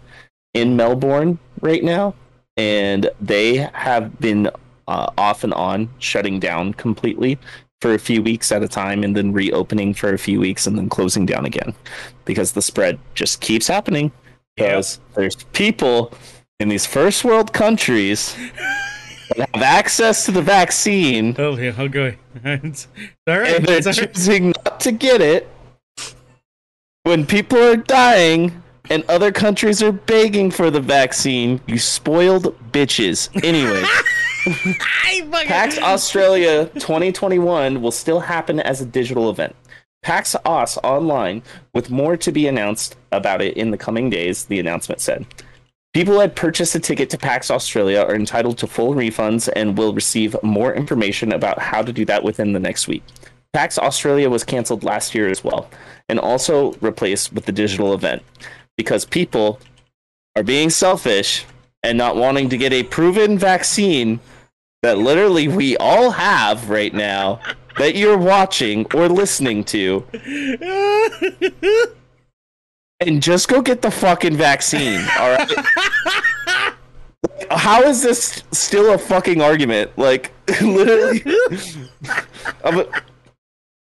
in 0.52 0.76
Melbourne 0.76 1.38
right 1.62 1.82
now, 1.82 2.14
and 2.58 3.08
they 3.22 3.68
have 3.72 4.18
been 4.20 4.50
uh, 4.88 5.10
off 5.18 5.44
and 5.44 5.54
on 5.54 5.88
shutting 5.98 6.38
down 6.40 6.72
completely 6.74 7.38
for 7.80 7.94
a 7.94 7.98
few 7.98 8.22
weeks 8.22 8.50
at 8.52 8.62
a 8.62 8.68
time 8.68 9.02
and 9.04 9.14
then 9.16 9.32
reopening 9.32 9.92
for 9.94 10.14
a 10.14 10.18
few 10.18 10.40
weeks 10.40 10.66
and 10.66 10.76
then 10.78 10.88
closing 10.88 11.26
down 11.26 11.44
again 11.44 11.74
because 12.24 12.52
the 12.52 12.62
spread 12.62 12.98
just 13.14 13.40
keeps 13.40 13.66
happening 13.68 14.10
because 14.56 15.00
there's 15.14 15.36
people 15.52 16.12
in 16.60 16.68
these 16.68 16.86
first 16.86 17.24
world 17.24 17.52
countries 17.52 18.34
that 19.36 19.50
have 19.54 19.62
access 19.62 20.24
to 20.24 20.32
the 20.32 20.40
vaccine 20.42 21.34
Oh, 21.38 21.56
yeah, 21.56 21.72
I'll 21.76 21.88
go. 21.88 22.12
It's 22.44 22.88
all 23.26 23.38
right. 23.40 23.56
and 23.56 23.66
they're 23.66 23.78
It's 23.78 23.86
right. 23.86 24.14
choosing 24.14 24.54
not 24.64 24.80
to 24.80 24.92
get 24.92 25.20
it 25.20 25.48
when 27.02 27.26
people 27.26 27.58
are 27.58 27.76
dying 27.76 28.62
and 28.90 29.02
other 29.08 29.32
countries 29.32 29.82
are 29.82 29.92
begging 29.92 30.50
for 30.50 30.70
the 30.70 30.80
vaccine 30.80 31.60
you 31.66 31.78
spoiled 31.78 32.54
bitches 32.72 33.28
anyway 33.44 33.82
PAX 35.46 35.78
Australia 35.78 36.66
2021 36.74 37.80
will 37.80 37.90
still 37.90 38.20
happen 38.20 38.60
as 38.60 38.80
a 38.80 38.86
digital 38.86 39.30
event. 39.30 39.56
PAX 40.02 40.36
Aus 40.44 40.76
online, 40.78 41.42
with 41.72 41.90
more 41.90 42.16
to 42.18 42.30
be 42.30 42.46
announced 42.46 42.96
about 43.10 43.40
it 43.40 43.56
in 43.56 43.70
the 43.70 43.78
coming 43.78 44.10
days, 44.10 44.44
the 44.44 44.60
announcement 44.60 45.00
said. 45.00 45.24
People 45.94 46.14
who 46.14 46.20
had 46.20 46.36
purchased 46.36 46.74
a 46.74 46.80
ticket 46.80 47.08
to 47.10 47.18
PAX 47.18 47.50
Australia 47.50 48.00
are 48.00 48.14
entitled 48.14 48.58
to 48.58 48.66
full 48.66 48.94
refunds 48.94 49.48
and 49.56 49.78
will 49.78 49.94
receive 49.94 50.36
more 50.42 50.74
information 50.74 51.32
about 51.32 51.58
how 51.58 51.80
to 51.80 51.92
do 51.92 52.04
that 52.04 52.22
within 52.22 52.52
the 52.52 52.60
next 52.60 52.86
week. 52.86 53.02
PAX 53.54 53.78
Australia 53.78 54.28
was 54.28 54.44
canceled 54.44 54.84
last 54.84 55.14
year 55.14 55.28
as 55.28 55.42
well, 55.42 55.70
and 56.08 56.20
also 56.20 56.72
replaced 56.80 57.32
with 57.32 57.46
the 57.46 57.52
digital 57.52 57.94
event 57.94 58.22
because 58.76 59.06
people 59.06 59.58
are 60.36 60.42
being 60.42 60.68
selfish 60.68 61.46
and 61.82 61.96
not 61.96 62.16
wanting 62.16 62.48
to 62.48 62.58
get 62.58 62.72
a 62.72 62.82
proven 62.82 63.38
vaccine 63.38 64.18
that 64.84 64.98
literally 64.98 65.48
we 65.48 65.78
all 65.78 66.10
have 66.10 66.68
right 66.68 66.92
now 66.92 67.40
that 67.78 67.96
you're 67.96 68.18
watching 68.18 68.84
or 68.92 69.08
listening 69.08 69.64
to. 69.64 70.04
And 73.00 73.22
just 73.22 73.48
go 73.48 73.62
get 73.62 73.80
the 73.80 73.90
fucking 73.90 74.36
vaccine 74.36 75.00
all 75.18 75.30
right? 75.30 75.50
How 77.50 77.82
is 77.82 78.02
this 78.02 78.44
still 78.52 78.92
a 78.92 78.98
fucking 78.98 79.40
argument? 79.40 79.96
Like 79.96 80.32
literally 80.60 81.24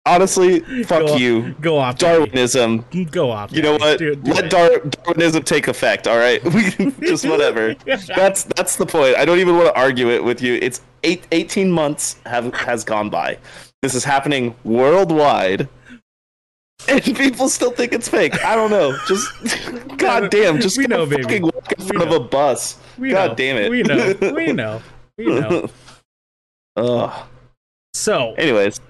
honestly, 0.08 0.60
fuck 0.84 1.06
Go- 1.06 1.16
you. 1.16 1.54
Go 1.60 1.78
off. 1.78 1.98
Darwinism. 1.98 2.84
Go 3.10 3.30
off. 3.30 3.52
You 3.52 3.62
know 3.62 3.72
what? 3.76 3.98
Do 3.98 4.14
do 4.14 4.32
Let 4.32 4.44
it. 4.46 4.50
Dar- 4.50 4.78
Darwinism 5.04 5.42
take 5.44 5.68
effect. 5.68 6.06
All 6.08 6.18
right, 6.18 6.42
we 6.54 6.70
just 7.00 7.26
whatever. 7.28 7.74
That's 8.16 8.44
that's 8.44 8.76
the 8.76 8.86
point. 8.86 9.16
I 9.16 9.24
don't 9.24 9.38
even 9.38 9.56
want 9.56 9.68
to 9.68 9.78
argue 9.80 10.10
it 10.10 10.22
with 10.24 10.42
you. 10.42 10.58
It's 10.62 10.80
eight, 11.04 11.26
18 11.32 11.70
months 11.70 12.16
have 12.26 12.52
has 12.54 12.84
gone 12.84 13.10
by. 13.10 13.38
This 13.82 13.94
is 13.94 14.04
happening 14.04 14.54
worldwide, 14.64 15.68
and 16.88 17.02
people 17.02 17.48
still 17.48 17.70
think 17.70 17.92
it's 17.92 18.08
fake. 18.08 18.44
I 18.44 18.54
don't 18.56 18.70
know. 18.70 18.96
Just 19.06 19.30
goddamn. 19.98 20.60
Just 20.60 20.78
We 20.78 20.86
know, 20.86 21.06
baby. 21.06 21.22
fucking 21.22 21.42
walk 21.42 21.72
in 21.78 21.84
front 21.86 22.02
of 22.02 22.12
a 22.12 22.20
bus. 22.20 22.78
We 22.98 23.10
god 23.10 23.30
know. 23.30 23.34
damn 23.36 23.56
it. 23.56 23.70
We 23.70 23.82
know. 23.82 24.14
We 24.34 24.52
know. 24.52 24.82
We 25.16 25.26
know. 25.26 25.68
Ugh. 26.76 27.26
So, 27.94 28.34
Anyways, 28.34 28.80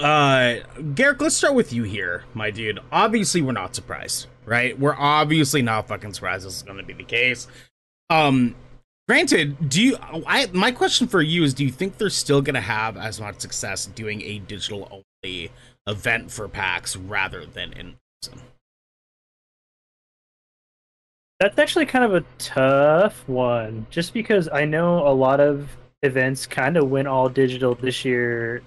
uh, 0.00 0.56
Garrick, 0.94 1.20
let's 1.20 1.36
start 1.36 1.54
with 1.54 1.72
you 1.72 1.82
here, 1.84 2.24
my 2.34 2.50
dude. 2.50 2.80
Obviously, 2.90 3.42
we're 3.42 3.52
not 3.52 3.74
surprised, 3.74 4.26
right? 4.44 4.78
We're 4.78 4.96
obviously 4.96 5.62
not 5.62 5.88
fucking 5.88 6.14
surprised 6.14 6.46
this 6.46 6.56
is 6.56 6.62
going 6.62 6.78
to 6.78 6.84
be 6.84 6.92
the 6.92 7.04
case. 7.04 7.46
Um, 8.10 8.54
granted, 9.08 9.68
do 9.68 9.82
you? 9.82 9.96
I 10.26 10.48
my 10.52 10.72
question 10.72 11.06
for 11.06 11.22
you 11.22 11.44
is: 11.44 11.54
Do 11.54 11.64
you 11.64 11.70
think 11.70 11.98
they're 11.98 12.10
still 12.10 12.42
going 12.42 12.54
to 12.54 12.60
have 12.60 12.96
as 12.96 13.20
much 13.20 13.40
success 13.40 13.86
doing 13.86 14.22
a 14.22 14.40
digital 14.40 15.04
only 15.24 15.50
event 15.86 16.30
for 16.30 16.48
PAX 16.48 16.96
rather 16.96 17.46
than 17.46 17.72
in 17.72 17.96
person? 18.22 18.40
That's 21.40 21.58
actually 21.58 21.86
kind 21.86 22.04
of 22.04 22.14
a 22.14 22.24
tough 22.38 23.28
one, 23.28 23.86
just 23.90 24.14
because 24.14 24.48
I 24.52 24.64
know 24.64 25.06
a 25.06 25.10
lot 25.10 25.40
of 25.40 25.68
events 26.02 26.46
kind 26.46 26.76
of 26.76 26.90
went 26.90 27.08
all 27.08 27.28
digital 27.28 27.74
this 27.74 28.04
year. 28.04 28.62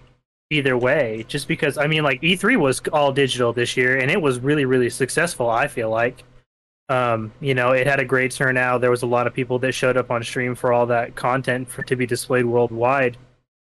Either 0.50 0.78
way, 0.78 1.26
just 1.28 1.48
because 1.48 1.78
I 1.78 1.88
mean, 1.88 2.04
like 2.04 2.22
E3 2.22 2.58
was 2.58 2.82
all 2.94 3.12
digital 3.12 3.52
this 3.52 3.76
year, 3.76 3.98
and 3.98 4.10
it 4.10 4.22
was 4.22 4.40
really, 4.40 4.64
really 4.66 4.90
successful. 4.90 5.50
I 5.50 5.68
feel 5.68 5.90
like, 5.90 6.24
um, 6.88 7.34
you 7.42 7.54
know, 7.54 7.72
it 7.72 7.86
had 7.86 8.00
a 8.00 8.06
great 8.06 8.32
turnout. 8.32 8.80
There 8.80 8.92
was 8.92 9.04
a 9.04 9.08
lot 9.08 9.28
of 9.28 9.34
people 9.34 9.60
that 9.60 9.74
showed 9.74 9.98
up 9.98 10.10
on 10.10 10.24
stream 10.24 10.56
for 10.56 10.72
all 10.72 10.86
that 10.86 11.16
content 11.16 11.70
for 11.70 11.84
to 11.84 11.98
be 11.98 12.06
displayed 12.06 12.46
worldwide. 12.46 13.18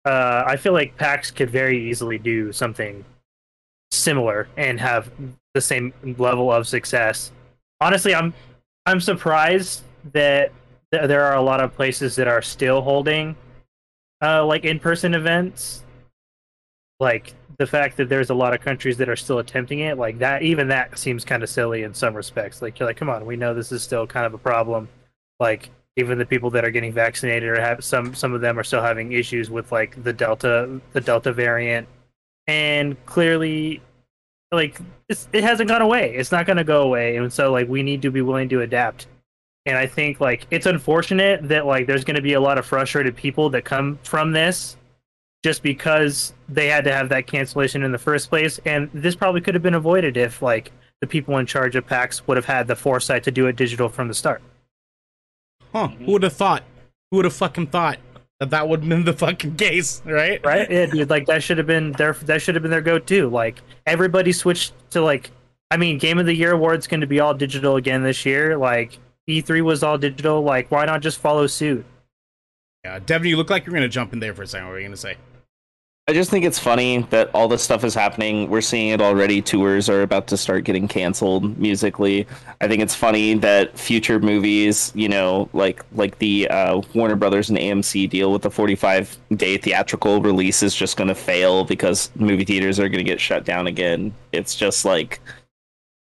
Uh, 0.06 0.44
I 0.48 0.56
feel 0.56 0.72
like 0.74 0.96
PAX 0.96 1.30
could 1.30 1.50
very 1.50 1.90
easily 1.90 2.18
do 2.18 2.54
something 2.54 3.04
similar 3.92 4.48
and 4.56 4.80
have 4.80 5.12
the 5.54 5.62
same 5.62 5.94
level 6.18 6.52
of 6.52 6.68
success. 6.68 7.32
Honestly, 7.82 8.16
I'm 8.16 8.34
I'm 8.86 9.00
surprised 9.00 9.84
that 10.14 10.52
th- 10.92 11.08
there 11.08 11.24
are 11.24 11.36
a 11.36 11.42
lot 11.42 11.62
of 11.62 11.76
places 11.76 12.16
that 12.16 12.28
are 12.28 12.42
still 12.42 12.82
holding 12.82 13.36
uh, 14.22 14.46
like 14.46 14.66
in-person 14.66 15.14
events. 15.14 15.84
Like 17.02 17.34
the 17.58 17.68
fact 17.68 17.98
that 17.98 18.10
there's 18.10 18.30
a 18.30 18.34
lot 18.34 18.54
of 18.54 18.62
countries 18.62 18.96
that 18.98 19.10
are 19.10 19.16
still 19.16 19.40
attempting 19.40 19.80
it, 19.80 19.98
like 19.98 20.20
that, 20.20 20.44
even 20.44 20.68
that 20.70 20.98
seems 20.98 21.26
kind 21.26 21.44
of 21.44 21.50
silly 21.50 21.84
in 21.84 21.94
some 21.94 22.14
respects. 22.14 22.62
Like 22.62 22.80
you're 22.80 22.88
like, 22.88 22.96
come 22.96 23.10
on, 23.10 23.26
we 23.26 23.36
know 23.36 23.54
this 23.54 23.72
is 23.72 23.84
still 23.84 24.06
kind 24.06 24.26
of 24.26 24.34
a 24.34 24.38
problem. 24.38 24.88
Like 25.40 25.72
even 25.98 26.18
the 26.18 26.26
people 26.26 26.52
that 26.52 26.64
are 26.64 26.72
getting 26.72 26.94
vaccinated 26.94 27.50
or 27.50 27.60
have 27.60 27.84
some 27.84 28.16
some 28.16 28.34
of 28.34 28.42
them 28.42 28.58
are 28.58 28.64
still 28.64 28.82
having 28.82 29.12
issues 29.12 29.50
with 29.50 29.72
like 29.72 30.02
the 30.04 30.14
delta 30.14 30.80
the 30.94 31.02
delta 31.02 31.34
variant, 31.34 31.88
and 32.48 33.04
clearly 33.08 33.82
like 34.52 34.80
it 35.10 35.44
hasn't 35.44 35.70
gone 35.70 35.82
away. 35.82 36.14
It's 36.16 36.32
not 36.32 36.46
going 36.46 36.58
to 36.58 36.64
go 36.64 36.84
away, 36.84 37.18
and 37.18 37.34
so 37.34 37.52
like 37.52 37.68
we 37.68 37.82
need 37.84 38.04
to 38.04 38.12
be 38.12 38.22
willing 38.22 38.48
to 38.50 38.62
adapt. 38.62 39.08
And 39.66 39.78
I 39.78 39.88
think 39.88 40.20
like 40.20 40.46
it's 40.52 40.68
unfortunate 40.68 41.48
that 41.50 41.66
like 41.66 41.88
there's 41.88 42.04
going 42.04 42.16
to 42.16 42.22
be 42.22 42.34
a 42.34 42.42
lot 42.42 42.58
of 42.58 42.66
frustrated 42.66 43.16
people 43.16 43.50
that 43.52 43.66
come 43.66 43.98
from 44.04 44.32
this, 44.32 44.78
just 45.44 45.64
because 45.64 46.34
they 46.48 46.68
had 46.68 46.84
to 46.84 46.94
have 46.94 47.10
that 47.10 47.28
cancellation 47.28 47.84
in 47.84 47.92
the 47.92 47.98
first 47.98 48.30
place. 48.30 48.60
And 48.66 48.90
this 48.94 49.16
probably 49.16 49.42
could 49.42 49.56
have 49.56 49.64
been 49.64 49.74
avoided 49.74 50.18
if 50.18 50.42
like 50.42 50.72
the 51.00 51.08
people 51.08 51.38
in 51.38 51.46
charge 51.46 51.76
of 51.76 51.86
PAX 51.88 52.28
would 52.28 52.38
have 52.38 52.46
had 52.46 52.68
the 52.68 52.76
foresight 52.76 53.24
to 53.24 53.32
do 53.32 53.48
it 53.48 53.56
digital 53.56 53.90
from 53.90 54.08
the 54.08 54.14
start. 54.14 54.42
Huh? 55.74 55.88
Who 55.88 56.14
would 56.14 56.24
have 56.24 56.34
thought? 56.34 56.64
Who 57.10 57.18
would 57.18 57.26
have 57.26 57.34
fucking 57.34 57.68
thought 57.68 57.98
that 58.40 58.50
that 58.52 58.68
would 58.68 58.82
have 58.82 58.90
been 58.90 59.06
the 59.06 59.14
fucking 59.14 59.56
case, 59.56 60.02
right? 60.06 60.44
right? 60.46 60.70
Yeah, 60.70 60.86
dude, 60.88 61.10
like 61.10 61.26
that 61.28 61.44
should 61.44 61.58
have 61.58 61.68
been 61.68 61.92
their 61.94 62.14
that 62.14 62.42
should 62.42 62.56
have 62.56 62.62
been 62.62 62.72
their 62.72 62.82
go-to. 62.82 63.30
Like 63.30 63.62
everybody 63.86 64.32
switched 64.32 64.74
to 64.92 65.02
like, 65.02 65.32
I 65.70 65.78
mean, 65.78 65.98
Game 65.98 66.20
of 66.20 66.26
the 66.26 66.36
Year 66.36 66.52
award's 66.52 66.88
going 66.88 67.02
to 67.02 67.08
be 67.08 67.20
all 67.20 67.34
digital 67.34 67.78
again 67.78 68.04
this 68.04 68.26
year. 68.26 68.58
Like 68.58 69.00
E3 69.30 69.64
was 69.64 69.84
all 69.84 69.98
digital. 69.98 70.42
Like, 70.42 70.70
why 70.72 70.86
not 70.86 71.02
just 71.02 71.20
follow 71.20 71.48
suit? 71.48 71.86
Yeah, 72.84 73.00
Devin, 73.00 73.30
you 73.30 73.38
look 73.38 73.50
like 73.50 73.66
you're 73.66 73.74
gonna 73.74 73.88
jump 73.88 74.14
in 74.14 74.20
there 74.20 74.34
for 74.34 74.44
a 74.44 74.48
second. 74.48 74.68
What 74.68 74.74
were 74.74 74.80
you 74.80 74.88
gonna 74.88 74.98
say? 74.98 75.18
I 76.08 76.14
just 76.14 76.32
think 76.32 76.44
it's 76.44 76.58
funny 76.60 77.04
that 77.12 77.30
all 77.34 77.48
this 77.48 77.62
stuff 77.62 77.84
is 77.84 77.94
happening. 77.94 78.50
We're 78.50 78.62
seeing 78.62 78.90
it 78.90 79.02
already. 79.02 79.40
Tours 79.42 79.88
are 79.88 80.02
about 80.02 80.28
to 80.28 80.36
start 80.38 80.64
getting 80.64 80.88
canceled 80.88 81.58
musically. 81.60 82.28
I 82.60 82.68
think 82.68 82.82
it's 82.82 82.96
funny 82.96 83.36
that 83.36 83.78
future 83.78 84.20
movies, 84.20 84.92
you 84.96 85.08
know, 85.08 85.48
like 85.54 85.86
like 85.94 86.18
the 86.18 86.50
uh, 86.50 86.82
Warner 86.96 87.16
Brothers 87.16 87.50
and 87.50 87.58
AMC 87.58 88.10
deal 88.10 88.32
with 88.34 88.42
the 88.42 88.50
45 88.50 89.16
day 89.36 89.58
theatrical 89.58 90.22
release 90.22 90.64
is 90.64 90.76
just 90.76 90.98
going 90.98 91.08
to 91.08 91.16
fail 91.16 91.64
because 91.64 92.10
movie 92.16 92.46
theaters 92.46 92.80
are 92.80 92.90
going 92.90 93.06
to 93.06 93.10
get 93.10 93.22
shut 93.22 93.46
down 93.46 93.68
again. 93.68 94.12
It's 94.32 94.56
just 94.56 94.84
like 94.84 95.22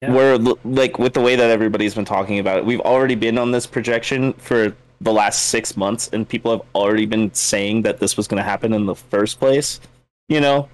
Yeah. 0.01 0.15
we're 0.15 0.37
like 0.65 1.01
with 1.01 1.13
the 1.13 1.21
way 1.21 1.35
that 1.35 1.51
everybody's 1.51 1.95
been 1.97 2.05
talking 2.05 2.39
about 2.39 2.57
it. 2.59 2.65
We've 2.65 2.81
already 2.81 3.17
been 3.17 3.37
on 3.37 3.51
this 3.51 3.67
projection 3.67 4.33
for 4.35 4.75
the 5.03 5.13
last 5.13 5.49
six 5.49 5.77
months, 5.77 6.09
and 6.13 6.29
people 6.29 6.51
have 6.53 6.63
already 6.75 7.07
been 7.07 7.33
saying 7.35 7.83
that 7.83 7.99
this 7.99 8.17
was 8.17 8.27
going 8.29 8.39
to 8.43 8.49
happen 8.49 8.73
in 8.73 8.87
the 8.87 8.95
first 8.95 9.39
place. 9.39 9.81
You 10.29 10.41
know, 10.41 10.69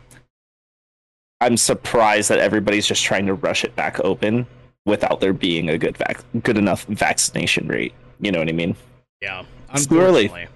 I'm 1.41 1.57
surprised 1.57 2.29
that 2.31 2.38
everybody's 2.38 2.87
just 2.87 3.03
trying 3.05 3.27
to 3.27 3.35
rush 3.35 3.64
it 3.64 3.75
back 3.77 4.01
open 4.05 4.47
without 4.87 5.21
there 5.21 5.33
being 5.33 5.71
a 5.71 5.79
good 5.79 5.97
vac- 5.97 6.25
good 6.43 6.59
enough 6.59 6.85
vaccination 6.87 7.69
rate. 7.69 7.93
You 8.21 8.33
know 8.33 8.38
what 8.38 8.49
I 8.49 8.53
mean? 8.53 8.77
Yeah, 9.21 9.45
It's 9.73 9.87
too 9.87 10.01
early. 10.01 10.25
unfortunately. 10.27 10.49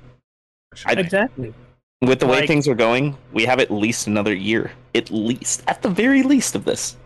I- 0.86 0.92
Exactly. 1.00 1.54
With 2.00 2.18
the 2.18 2.26
way 2.26 2.40
Like- 2.40 2.48
things 2.48 2.66
are 2.66 2.74
going, 2.74 3.16
we 3.32 3.44
have 3.44 3.60
at 3.60 3.70
least 3.70 4.06
another 4.06 4.34
year, 4.34 4.72
at 4.94 5.10
least, 5.10 5.62
at 5.68 5.82
the 5.82 5.88
very 5.90 6.22
least 6.22 6.54
of 6.56 6.64
this. 6.64 6.96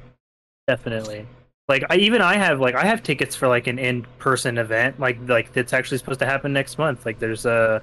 Definitely. 0.67 1.27
Like 1.69 1.85
I 1.91 1.97
even 1.97 2.21
I 2.23 2.37
have 2.37 2.61
like 2.61 2.77
I 2.77 2.85
have 2.85 3.03
tickets 3.03 3.35
for 3.35 3.49
like 3.49 3.67
an 3.67 3.79
in-person 3.79 4.57
event 4.57 5.01
like 5.01 5.19
like 5.29 5.53
that's 5.53 5.73
actually 5.73 5.99
supposed 5.99 6.21
to 6.21 6.27
happen 6.27 6.53
next 6.53 6.79
month. 6.79 7.05
Like 7.05 7.19
there's 7.19 7.45
a 7.45 7.83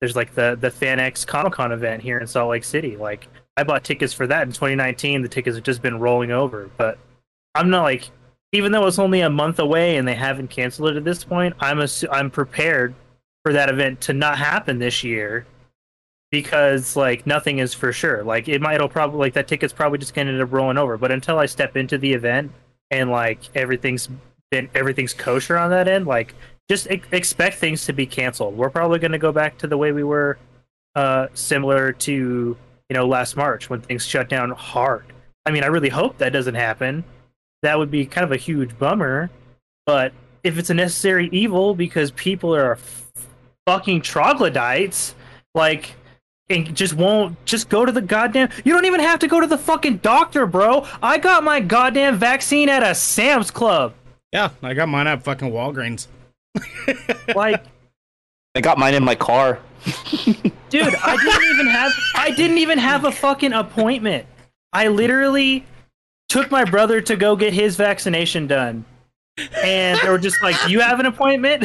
there's 0.00 0.16
like 0.16 0.34
the 0.34 0.58
the 0.60 0.70
FanX 0.70 1.24
Comic 1.24 1.52
Con 1.52 1.70
event 1.70 2.02
here 2.02 2.18
in 2.18 2.26
Salt 2.26 2.50
Lake 2.50 2.64
City. 2.64 2.96
Like 2.96 3.28
I 3.56 3.62
bought 3.62 3.84
tickets 3.84 4.12
for 4.12 4.26
that 4.26 4.42
in 4.42 4.48
2019. 4.48 5.22
The 5.22 5.28
tickets 5.28 5.56
have 5.56 5.64
just 5.64 5.82
been 5.82 6.00
rolling 6.00 6.32
over, 6.32 6.68
but 6.76 6.98
I'm 7.54 7.70
not 7.70 7.82
like 7.82 8.10
even 8.50 8.72
though 8.72 8.86
it's 8.86 8.98
only 8.98 9.20
a 9.20 9.30
month 9.30 9.60
away 9.60 9.96
and 9.96 10.06
they 10.06 10.14
haven't 10.16 10.50
canceled 10.50 10.90
it 10.90 10.96
at 10.96 11.04
this 11.04 11.22
point. 11.22 11.54
I'm 11.60 11.78
assu- 11.78 12.08
I'm 12.10 12.30
prepared 12.30 12.94
for 13.44 13.52
that 13.52 13.68
event 13.68 14.00
to 14.02 14.12
not 14.12 14.38
happen 14.38 14.80
this 14.80 15.04
year 15.04 15.46
because 16.32 16.96
like 16.96 17.24
nothing 17.24 17.60
is 17.60 17.72
for 17.72 17.92
sure. 17.92 18.24
Like 18.24 18.48
it 18.48 18.60
might 18.60 18.74
it'll 18.74 18.88
probably 18.88 19.20
like 19.20 19.34
that 19.34 19.46
ticket's 19.46 19.72
probably 19.72 19.98
just 19.98 20.12
gonna 20.12 20.32
end 20.32 20.42
up 20.42 20.52
rolling 20.52 20.78
over. 20.78 20.98
But 20.98 21.12
until 21.12 21.38
I 21.38 21.46
step 21.46 21.76
into 21.76 21.98
the 21.98 22.12
event 22.12 22.50
and 22.92 23.10
like 23.10 23.40
everything's 23.56 24.08
been 24.50 24.68
everything's 24.74 25.14
kosher 25.14 25.56
on 25.56 25.70
that 25.70 25.88
end, 25.88 26.06
like 26.06 26.34
just 26.70 26.86
ex- 26.90 27.08
expect 27.10 27.56
things 27.56 27.86
to 27.86 27.92
be 27.92 28.06
canceled. 28.06 28.56
We're 28.56 28.70
probably 28.70 29.00
gonna 29.00 29.18
go 29.18 29.32
back 29.32 29.58
to 29.58 29.66
the 29.66 29.76
way 29.76 29.90
we 29.90 30.04
were, 30.04 30.38
uh, 30.94 31.26
similar 31.34 31.92
to 31.92 32.12
you 32.12 32.94
know 32.94 33.08
last 33.08 33.36
March 33.36 33.68
when 33.68 33.80
things 33.80 34.06
shut 34.06 34.28
down 34.28 34.50
hard. 34.50 35.06
I 35.44 35.50
mean, 35.50 35.64
I 35.64 35.68
really 35.68 35.88
hope 35.88 36.18
that 36.18 36.32
doesn't 36.32 36.54
happen. 36.54 37.02
That 37.62 37.78
would 37.78 37.90
be 37.90 38.06
kind 38.06 38.24
of 38.24 38.30
a 38.30 38.36
huge 38.36 38.78
bummer. 38.78 39.30
But 39.86 40.12
if 40.44 40.58
it's 40.58 40.70
a 40.70 40.74
necessary 40.74 41.28
evil 41.32 41.74
because 41.74 42.10
people 42.12 42.54
are 42.54 42.72
f- 42.72 43.10
fucking 43.66 44.02
troglodytes, 44.02 45.14
like 45.54 45.94
and 46.52 46.76
just 46.76 46.94
won't 46.94 47.42
just 47.44 47.68
go 47.68 47.84
to 47.84 47.92
the 47.92 48.00
goddamn 48.00 48.48
you 48.64 48.72
don't 48.72 48.84
even 48.84 49.00
have 49.00 49.18
to 49.20 49.28
go 49.28 49.40
to 49.40 49.46
the 49.46 49.58
fucking 49.58 49.98
doctor 49.98 50.46
bro. 50.46 50.86
I 51.02 51.18
got 51.18 51.42
my 51.44 51.60
goddamn 51.60 52.16
vaccine 52.16 52.68
at 52.68 52.82
a 52.82 52.94
sam's 52.94 53.50
club. 53.50 53.94
Yeah, 54.32 54.50
I 54.62 54.74
got 54.74 54.88
mine 54.88 55.06
at 55.06 55.22
fucking 55.22 55.50
Walgreens. 55.50 56.06
like 57.34 57.62
I 58.54 58.60
got 58.60 58.78
mine 58.78 58.94
in 58.94 59.04
my 59.04 59.14
car. 59.14 59.58
dude 60.68 60.94
i 60.94 61.16
didn't 61.16 61.44
even 61.54 61.66
have 61.66 61.92
i 62.14 62.30
didn't 62.30 62.58
even 62.58 62.78
have 62.78 63.04
a 63.04 63.12
fucking 63.12 63.52
appointment. 63.52 64.26
I 64.72 64.88
literally 64.88 65.66
took 66.28 66.50
my 66.50 66.64
brother 66.64 67.00
to 67.02 67.16
go 67.16 67.36
get 67.36 67.52
his 67.52 67.76
vaccination 67.76 68.46
done. 68.46 68.86
And 69.62 69.98
they 70.00 70.08
were 70.08 70.18
just 70.18 70.42
like 70.42 70.56
do 70.64 70.72
you 70.72 70.80
have 70.80 71.00
an 71.00 71.06
appointment? 71.06 71.64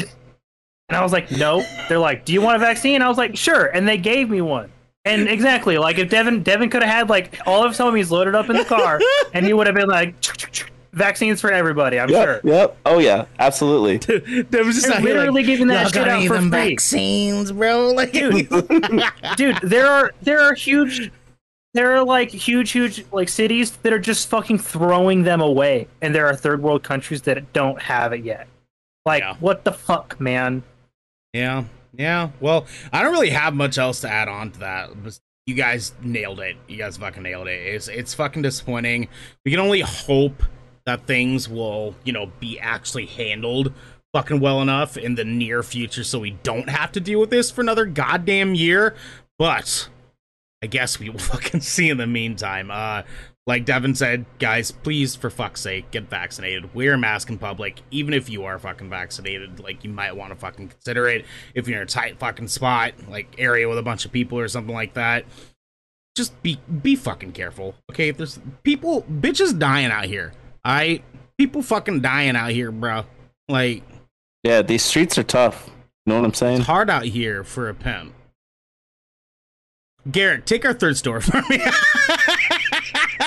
And 0.89 0.97
i 0.97 1.03
was 1.03 1.11
like 1.11 1.31
no 1.31 1.63
they're 1.89 1.99
like 1.99 2.25
do 2.25 2.33
you 2.33 2.41
want 2.41 2.55
a 2.55 2.59
vaccine? 2.59 3.01
I 3.01 3.07
was 3.07 3.17
like 3.17 3.37
sure. 3.37 3.65
And 3.65 3.87
they 3.87 3.97
gave 3.97 4.29
me 4.29 4.41
one 4.41 4.71
and 5.07 5.27
exactly 5.27 5.77
like 5.77 5.97
if 5.97 6.09
devin 6.09 6.43
devin 6.43 6.69
could 6.69 6.81
have 6.83 6.91
had 6.91 7.09
like 7.09 7.39
all 7.45 7.63
of 7.63 7.71
his 7.71 7.79
homies 7.79 8.09
loaded 8.11 8.35
up 8.35 8.49
in 8.49 8.55
the 8.55 8.65
car 8.65 8.99
and 9.33 9.45
he 9.45 9.53
would 9.53 9.67
have 9.67 9.75
been 9.75 9.89
like 9.89 10.13
vaccines 10.93 11.39
for 11.41 11.51
everybody 11.51 11.99
i'm 11.99 12.09
Yep, 12.09 12.23
sure 12.25 12.41
yep. 12.43 12.77
Oh 12.85 12.99
yeah, 12.99 13.25
absolutely. 13.39 13.97
That 14.49 14.65
was 14.65 14.75
just 14.75 14.87
They're 14.87 14.95
out 14.97 15.01
here 15.03 15.13
literally 15.15 15.43
giving 15.43 15.67
that 15.67 15.93
shit 15.93 16.07
out 16.07 16.25
for 16.25 16.33
them 16.35 16.49
free." 16.51 16.69
vaccines, 16.69 17.51
bro. 17.51 17.91
Like, 17.93 18.11
dude 18.13 18.49
dude 19.35 19.57
there 19.61 19.87
are 19.87 20.11
there 20.21 20.39
are 20.41 20.53
huge 20.53 21.11
there 21.73 21.95
are 21.95 22.03
like 22.03 22.29
huge, 22.31 22.71
huge 22.71 23.05
like 23.11 23.29
cities 23.29 23.71
that 23.83 23.93
are 23.93 23.99
just 23.99 24.27
fucking 24.29 24.57
throwing 24.57 25.21
them 25.21 25.41
away, 25.41 25.87
and 26.01 26.15
there 26.15 26.25
are 26.25 26.35
third 26.35 26.63
world 26.63 26.81
countries 26.81 27.21
that 27.23 27.53
don't 27.53 27.79
have 27.79 28.13
it 28.13 28.23
yet. 28.23 28.47
Like, 29.05 29.21
Yeah. 29.21 29.35
what 29.39 29.63
the 29.63 29.71
fuck, 29.73 30.19
man? 30.19 30.63
Yeah, 31.33 31.65
yeah. 31.93 32.29
Well, 32.39 32.65
I 32.91 33.01
don't 33.01 33.11
really 33.11 33.29
have 33.29 33.53
much 33.53 33.77
else 33.77 34.01
to 34.01 34.09
add 34.09 34.27
on 34.27 34.51
to 34.51 34.59
that. 34.59 34.89
You 35.45 35.55
guys 35.55 35.93
nailed 36.01 36.39
it. 36.39 36.57
You 36.67 36.77
guys 36.77 36.97
fucking 36.97 37.23
nailed 37.23 37.47
it. 37.47 37.59
It's 37.75 37.87
it's 37.87 38.13
fucking 38.13 38.41
disappointing. 38.41 39.07
We 39.45 39.51
can 39.51 39.59
only 39.59 39.81
hope 39.81 40.43
that 40.85 41.05
things 41.05 41.49
will, 41.49 41.95
you 42.03 42.13
know, 42.13 42.31
be 42.39 42.59
actually 42.59 43.05
handled 43.05 43.73
fucking 44.13 44.39
well 44.39 44.61
enough 44.61 44.97
in 44.97 45.15
the 45.15 45.25
near 45.25 45.61
future 45.61 46.03
so 46.03 46.19
we 46.19 46.31
don't 46.31 46.69
have 46.69 46.91
to 46.93 46.99
deal 46.99 47.19
with 47.19 47.29
this 47.29 47.51
for 47.51 47.61
another 47.61 47.85
goddamn 47.85 48.55
year. 48.55 48.95
But 49.37 49.89
I 50.63 50.67
guess 50.67 50.99
we 50.99 51.09
will 51.09 51.19
fucking 51.33 51.61
see 51.61 51.89
in 51.89 51.97
the 51.97 52.07
meantime. 52.07 52.71
Uh 52.71 53.03
like 53.47 53.63
Devin 53.63 53.95
said, 53.95 54.25
guys, 54.39 54.71
please, 54.71 55.15
for 55.15 55.29
fuck's 55.29 55.61
sake, 55.61 55.89
get 55.91 56.09
vaccinated. 56.09 56.75
Wear 56.75 56.93
a 56.95 56.97
mask 56.97 57.29
in 57.29 57.37
public, 57.37 57.81
even 57.91 58.13
if 58.13 58.29
you 58.29 58.43
are 58.43 58.59
fucking 58.59 58.89
vaccinated. 58.89 59.61
Like, 59.61 59.85
you 59.85 59.89
might 59.89 60.17
want 60.17 60.33
to 60.33 60.35
fucking 60.35 60.67
consider 60.67 61.07
it 61.07 61.25
if 61.55 61.65
you're 61.67 61.77
in 61.77 61.83
a 61.83 61.87
tight 61.87 62.19
fucking 62.19 62.49
spot, 62.49 62.91
like 63.09 63.33
area 63.37 63.69
with 63.69 63.77
a 63.77 63.81
bunch 63.83 64.03
of 64.03 64.11
people 64.11 64.37
or 64.37 64.49
something 64.49 64.75
like 64.75 64.95
that. 64.95 65.23
Just 66.15 66.41
be 66.43 66.59
be 66.81 66.95
fucking 66.97 67.31
careful, 67.31 67.75
okay? 67.89 68.09
If 68.09 68.17
there's 68.17 68.37
people, 68.63 69.03
bitches 69.03 69.57
dying 69.57 69.91
out 69.91 70.05
here, 70.05 70.33
alright? 70.67 71.03
People 71.37 71.61
fucking 71.61 72.01
dying 72.01 72.35
out 72.35 72.49
here, 72.51 72.71
bro. 72.71 73.05
Like, 73.47 73.83
Yeah, 74.43 74.61
these 74.61 74.83
streets 74.83 75.17
are 75.17 75.23
tough. 75.23 75.69
You 76.05 76.13
know 76.13 76.19
what 76.19 76.25
I'm 76.25 76.33
saying? 76.33 76.57
it's 76.57 76.65
hard 76.65 76.89
out 76.89 77.03
here 77.05 77.43
for 77.45 77.69
a 77.69 77.73
pimp. 77.73 78.13
Garrett, 80.11 80.45
take 80.45 80.65
our 80.65 80.73
third 80.73 80.97
store 80.97 81.21
for 81.21 81.41
me. 81.49 81.59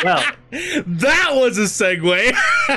Well, 0.05 0.25
that 0.51 1.31
was 1.33 1.59
a 1.59 1.63
segue. 1.63 2.33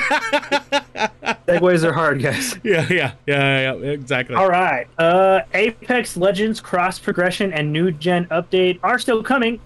segues 1.47 1.83
are 1.83 1.93
hard, 1.93 2.21
guys. 2.21 2.55
yeah, 2.63 2.87
yeah, 2.89 3.13
yeah, 3.25 3.73
yeah, 3.73 3.89
exactly. 3.91 4.35
All 4.35 4.49
right. 4.49 4.87
Uh, 4.97 5.41
Apex 5.53 6.17
Legends 6.17 6.59
cross 6.59 6.99
progression 6.99 7.53
and 7.53 7.71
new 7.71 7.91
gen 7.91 8.25
update 8.25 8.79
are 8.83 8.99
still 8.99 9.23
coming 9.23 9.59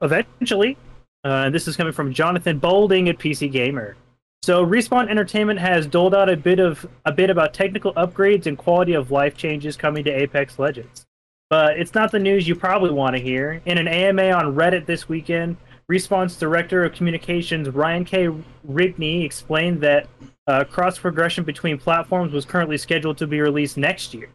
eventually. 0.00 0.76
Uh, 1.24 1.50
this 1.50 1.68
is 1.68 1.76
coming 1.76 1.92
from 1.92 2.12
Jonathan 2.12 2.58
Bolding 2.58 3.08
at 3.08 3.18
PC 3.18 3.50
Gamer. 3.50 3.96
So 4.42 4.66
Respawn 4.66 5.08
Entertainment 5.08 5.60
has 5.60 5.86
doled 5.86 6.16
out 6.16 6.28
a 6.28 6.36
bit 6.36 6.58
of 6.58 6.84
a 7.04 7.12
bit 7.12 7.30
about 7.30 7.54
technical 7.54 7.94
upgrades 7.94 8.46
and 8.46 8.58
quality 8.58 8.92
of 8.94 9.12
life 9.12 9.36
changes 9.36 9.76
coming 9.76 10.02
to 10.04 10.10
Apex 10.10 10.58
Legends. 10.58 11.06
But 11.48 11.78
it's 11.78 11.94
not 11.94 12.10
the 12.10 12.18
news 12.18 12.48
you 12.48 12.56
probably 12.56 12.90
want 12.90 13.14
to 13.14 13.22
hear. 13.22 13.60
In 13.66 13.78
an 13.78 13.86
AMA 13.86 14.30
on 14.30 14.56
Reddit 14.56 14.86
this 14.86 15.08
weekend, 15.08 15.58
Respawn's 15.90 16.36
director 16.36 16.84
of 16.84 16.94
communications 16.94 17.68
Ryan 17.68 18.04
K. 18.04 18.28
Rigney 18.68 19.24
explained 19.24 19.80
that 19.82 20.08
uh, 20.46 20.64
cross 20.64 20.98
progression 20.98 21.44
between 21.44 21.78
platforms 21.78 22.32
was 22.32 22.44
currently 22.44 22.78
scheduled 22.78 23.18
to 23.18 23.26
be 23.26 23.40
released 23.40 23.76
next 23.76 24.14
year. 24.14 24.28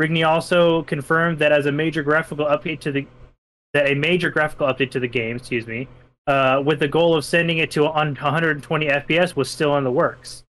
Rigney 0.00 0.26
also 0.26 0.82
confirmed 0.84 1.38
that 1.38 1.52
as 1.52 1.66
a 1.66 1.72
major 1.72 2.02
graphical 2.02 2.46
update 2.46 2.80
to 2.80 2.92
the 2.92 3.06
that 3.72 3.90
a 3.90 3.94
major 3.94 4.30
graphical 4.30 4.68
update 4.68 4.90
to 4.92 5.00
the 5.00 5.08
game, 5.08 5.36
excuse 5.36 5.66
me, 5.66 5.88
uh, 6.28 6.62
with 6.64 6.78
the 6.78 6.88
goal 6.88 7.16
of 7.16 7.24
sending 7.24 7.58
it 7.58 7.72
to 7.72 7.86
on 7.86 8.14
120 8.14 8.86
FPS 8.86 9.34
was 9.34 9.50
still 9.50 9.76
in 9.76 9.84
the 9.84 9.90
works. 9.90 10.44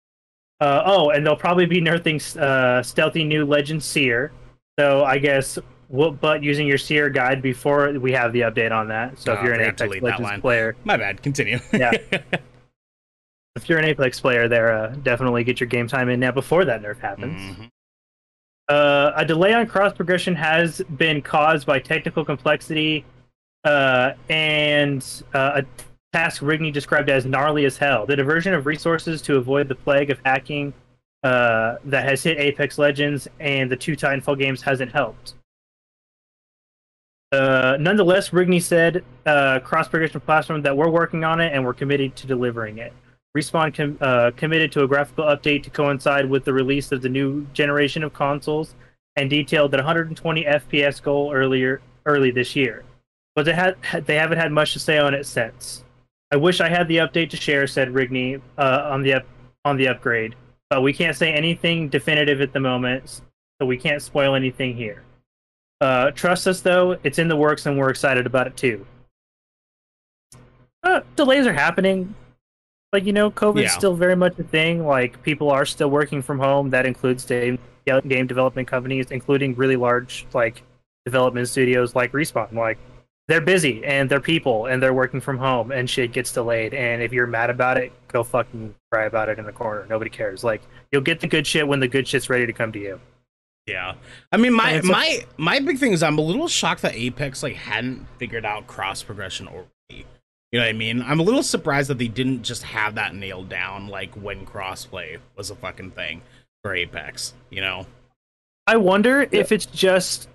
Uh, 0.61 0.83
oh, 0.85 1.11
and 1.11 1.24
they'll 1.24 1.37
probably 1.37 1.66
be 1.66 1.81
nerfing 1.81 2.20
uh, 2.37 2.83
stealthy 2.83 3.24
new 3.24 3.44
Legend 3.44 3.83
Seer. 3.83 4.33
So 4.78 5.05
I 5.05 5.18
guess 5.18 5.59
whoop 5.92 6.20
butt 6.20 6.42
using 6.42 6.66
your 6.66 6.78
Seer 6.78 7.11
guide 7.11 7.42
before 7.42 7.92
we 7.92 8.12
have 8.12 8.33
the 8.33 8.40
update 8.40 8.72
on 8.72 8.88
that. 8.88 9.18
So 9.18 9.33
Oh, 9.33 9.37
if 9.37 9.44
you're 9.44 9.52
an 9.52 9.61
Apex 9.61 10.00
Legends 10.02 10.40
player, 10.40 10.74
My 10.85 10.96
bad. 10.96 11.22
Continue. 11.22 11.59
Yeah. 11.72 11.92
if 13.57 13.68
you're 13.68 13.78
an 13.78 13.85
Apex 13.85 14.18
player, 14.18 14.48
there, 14.48 14.72
uh, 14.72 14.88
definitely 15.02 15.44
get 15.44 15.61
your 15.61 15.68
game 15.68 15.87
time 15.87 16.09
in 16.09 16.18
now 16.18 16.33
before 16.33 16.64
that 16.64 16.83
nerf 16.83 16.98
happens. 16.98 17.40
Mhm. 17.40 17.68
Uh, 18.68 19.12
a 19.16 19.24
delay 19.24 19.52
on 19.52 19.66
cross 19.66 19.92
progression 19.92 20.35
has 20.35 20.81
been 20.96 21.20
caused 21.20 21.66
by 21.66 21.78
technical 21.78 22.24
complexity 22.24 23.05
uh, 23.64 24.12
and 24.31 25.22
uh, 25.35 25.61
a 25.62 25.64
task 26.16 26.40
Rigney 26.42 26.72
described 26.72 27.11
as 27.11 27.26
gnarly 27.26 27.66
as 27.66 27.76
hell. 27.76 28.07
The 28.07 28.16
diversion 28.16 28.55
of 28.55 28.64
resources 28.66 29.20
to 29.22 29.37
avoid 29.37 29.68
the 29.68 29.74
plague 29.74 30.11
of 30.11 30.18
hacking 30.24 30.72
uh, 31.22 31.76
that 31.85 32.05
has 32.09 32.22
hit 32.22 32.38
Apex 32.38 32.78
Legends 32.78 33.28
and 33.40 33.70
the 33.70 33.76
two 33.76 33.94
Titanfall 33.94 34.38
games 34.38 34.62
hasn't 34.62 34.90
helped. 34.92 35.35
Uh, 37.33 37.79
nonetheless, 37.81 38.31
Rigney 38.31 38.62
said 38.62 39.03
uh, 39.25 39.59
cross 39.61 39.88
progression 39.88 40.21
platform 40.21 40.61
that 40.62 40.77
we're 40.77 40.90
working 40.90 41.25
on 41.25 41.40
it 41.40 41.53
and 41.55 41.64
we're 41.64 41.73
committed 41.73 42.14
to 42.16 42.27
delivering 42.27 42.79
it. 42.79 42.92
Respawn 43.37 43.75
com- 43.75 43.97
uh, 44.03 44.31
committed 44.37 44.71
to 44.73 44.83
a 44.85 44.87
graphical 44.87 45.25
update 45.25 45.62
to 45.62 45.71
coincide 45.71 46.29
with 46.29 46.45
the 46.45 46.53
release 46.53 46.92
of 46.92 47.01
the 47.01 47.09
new 47.09 47.47
generation 47.55 48.05
of 48.05 48.12
consoles 48.12 48.75
and 49.16 49.31
detailed 49.31 49.71
that 49.71 49.79
120 49.79 50.45
FPS 50.45 51.03
goal 51.03 51.33
earlier 51.33 51.81
early 52.05 52.31
this 52.31 52.55
year. 52.55 52.85
But 53.35 53.47
they 53.47 53.55
had 53.55 53.77
they 54.05 54.16
haven't 54.16 54.38
had 54.38 54.53
much 54.53 54.75
to 54.75 54.79
say 54.79 54.99
on 54.99 55.14
it 55.14 55.25
since. 55.25 55.85
I 56.31 56.37
wish 56.37 56.61
I 56.61 56.68
had 56.68 56.87
the 56.88 56.99
update 56.99 57.31
to 57.31 57.37
share," 57.38 57.66
said 57.66 57.88
Rigney 57.88 58.42
uh, 58.59 58.88
on 58.90 59.03
the 59.03 59.14
up- 59.14 59.27
on 59.64 59.79
the 59.79 59.88
upgrade, 59.88 60.35
but 60.68 60.83
we 60.83 60.92
can't 60.92 61.16
say 61.16 61.33
anything 61.33 61.88
definitive 61.88 62.42
at 62.42 62.53
the 62.53 62.61
moment, 62.61 63.23
so 63.59 63.66
we 63.66 63.79
can't 63.79 64.03
spoil 64.03 64.35
anything 64.35 64.77
here. 64.77 65.03
Uh, 65.83 66.12
trust 66.12 66.47
us 66.47 66.61
though, 66.61 66.97
it's 67.03 67.18
in 67.18 67.27
the 67.27 67.35
works 67.35 67.66
and 67.66 67.77
we're 67.77 67.90
excited 67.90 68.25
about 68.25 68.47
it 68.47 68.57
too. 68.57 68.87
Uh, 70.85 71.01
delays 71.16 71.45
are 71.45 71.53
happening. 71.53 72.14
Like 72.92 73.05
you 73.05 73.12
know, 73.12 73.33
COVID's 73.33 73.62
Yeah. 73.62 73.68
still 73.71 73.97
very 73.97 74.14
much 74.14 74.38
a 74.38 74.45
thing. 74.45 74.87
Like 74.87 75.21
people 75.25 75.51
are 75.51 75.66
still 75.66 75.90
working 75.90 76.23
from 76.23 76.38
home. 76.38 76.71
That 76.71 76.87
includes 76.87 77.25
game 77.25 77.59
game 78.07 78.29
development 78.29 78.68
companies, 78.68 79.11
including 79.11 79.57
really 79.57 79.75
large 79.75 80.25
like 80.33 80.62
development 81.05 81.49
studios 81.49 81.97
like 81.97 82.12
Respawn. 82.12 82.53
Like 82.53 82.79
they're 83.27 83.40
busy 83.40 83.85
and 83.85 84.09
they're 84.09 84.21
people 84.21 84.66
and 84.66 84.81
they're 84.81 84.95
working 84.95 85.21
from 85.21 85.37
home 85.37 85.73
and 85.73 85.90
shit 85.90 86.12
gets 86.12 86.33
delayed. 86.33 86.75
And 86.75 87.03
if 87.03 87.12
you're 87.12 87.27
mad 87.27 87.51
about 87.51 87.77
it, 87.77 87.90
go 88.07 88.23
fucking 88.23 88.73
cry 88.92 89.07
about 89.07 89.29
it 89.29 89.40
in 89.40 89.47
the 89.47 89.53
corner. 89.53 89.85
Nobody 89.90 90.11
cares. 90.11 90.45
Like 90.45 90.62
you'll 90.92 91.03
get 91.03 91.18
the 91.18 91.27
good 91.27 91.45
shit 91.45 91.66
when 91.66 91.81
the 91.81 91.88
good 91.88 92.07
shit's 92.07 92.31
ready 92.31 92.47
to 92.47 92.53
come 92.53 92.71
to 92.71 92.79
you. 92.79 93.01
Yeah. 93.66 93.94
I 94.33 94.37
mean, 94.37 94.53
my 94.53 94.81
my 94.83 95.25
my 95.37 95.61
big 95.61 95.79
thing 95.79 95.92
is 95.92 96.03
I'm 96.03 96.18
a 96.18 96.22
little 96.22 96.48
shocked 96.48 96.83
that 96.83 96.94
Apex 96.94 97.42
like 97.42 97.55
hadn't 97.55 98.07
figured 98.18 98.44
out 98.44 98.66
cross 98.66 99.03
progression 99.03 99.48
already. 99.48 99.68
You 99.88 100.59
know 100.59 100.66
what 100.66 100.68
I 100.68 100.72
mean? 100.72 101.03
I'm 101.03 101.20
a 101.20 101.22
little 101.22 101.42
surprised 101.42 101.88
that 101.88 101.98
they 101.98 102.09
didn't 102.09 102.42
just 102.42 102.62
have 102.62 102.96
that 102.96 103.14
nailed 103.14 103.48
down 103.48 103.88
like 103.88 104.14
when 104.14 104.44
crossplay 104.44 105.18
was 105.37 105.51
a 105.51 105.55
fucking 105.55 105.92
thing 105.92 106.20
for 106.62 106.75
Apex. 106.75 107.35
You 107.51 107.62
know? 107.62 107.87
I 108.66 108.77
wonder 108.77 109.27
if 109.33 109.51
it's 109.51 109.66
just 109.66 110.29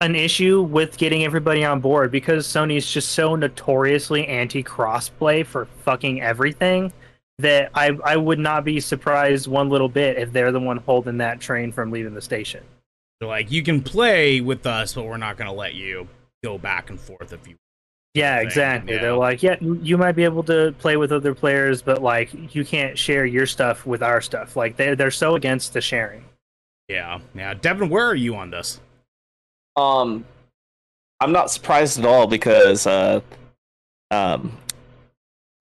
an 0.00 0.14
issue 0.14 0.62
with 0.62 0.98
getting 0.98 1.24
everybody 1.24 1.64
on 1.64 1.80
board 1.80 2.10
because 2.10 2.46
Sony's 2.46 2.90
just 2.90 3.12
so 3.12 3.36
notoriously 3.36 4.26
anti 4.26 4.62
crossplay 4.62 5.46
for 5.46 5.64
fucking 5.84 6.20
everything 6.20 6.92
that 7.38 7.70
I 7.74 7.98
I 8.04 8.16
would 8.16 8.38
not 8.38 8.64
be 8.64 8.80
surprised 8.80 9.46
one 9.46 9.68
little 9.68 9.88
bit 9.88 10.18
if 10.18 10.32
they're 10.32 10.52
the 10.52 10.60
one 10.60 10.76
holding 10.78 11.18
that 11.18 11.40
train 11.40 11.72
from 11.72 11.90
leaving 11.90 12.14
the 12.14 12.22
station. 12.22 12.62
They're 13.20 13.28
like, 13.28 13.50
you 13.50 13.62
can 13.62 13.82
play 13.82 14.40
with 14.40 14.66
us, 14.66 14.94
but 14.94 15.04
we're 15.04 15.16
not 15.16 15.36
gonna 15.36 15.52
let 15.52 15.74
you 15.74 16.08
go 16.42 16.58
back 16.58 16.90
and 16.90 17.00
forth 17.00 17.32
if 17.32 17.46
you. 17.48 17.56
Yeah, 18.14 18.38
thing, 18.38 18.46
exactly. 18.46 18.94
yeah. 18.94 19.00
They're 19.00 19.16
like, 19.16 19.42
yeah, 19.42 19.56
you 19.60 19.74
you 19.82 19.98
might 19.98 20.12
be 20.12 20.24
able 20.24 20.44
to 20.44 20.74
play 20.78 20.96
with 20.96 21.10
other 21.10 21.34
players, 21.34 21.82
but 21.82 22.02
like 22.02 22.54
you 22.54 22.64
can't 22.64 22.96
share 22.96 23.26
your 23.26 23.46
stuff 23.46 23.84
with 23.86 24.02
our 24.02 24.20
stuff. 24.20 24.56
Like 24.56 24.76
they 24.76 24.94
they're 24.94 25.10
so 25.10 25.34
against 25.34 25.72
the 25.72 25.80
sharing. 25.80 26.24
Yeah. 26.88 27.18
Yeah. 27.34 27.54
Devin, 27.54 27.88
where 27.88 28.06
are 28.06 28.14
you 28.14 28.36
on 28.36 28.50
this? 28.50 28.80
Um, 29.76 30.24
I'm 31.20 31.32
not 31.32 31.50
surprised 31.50 31.98
at 31.98 32.04
all 32.04 32.26
because 32.26 32.86
uh, 32.86 33.20
um, 34.10 34.56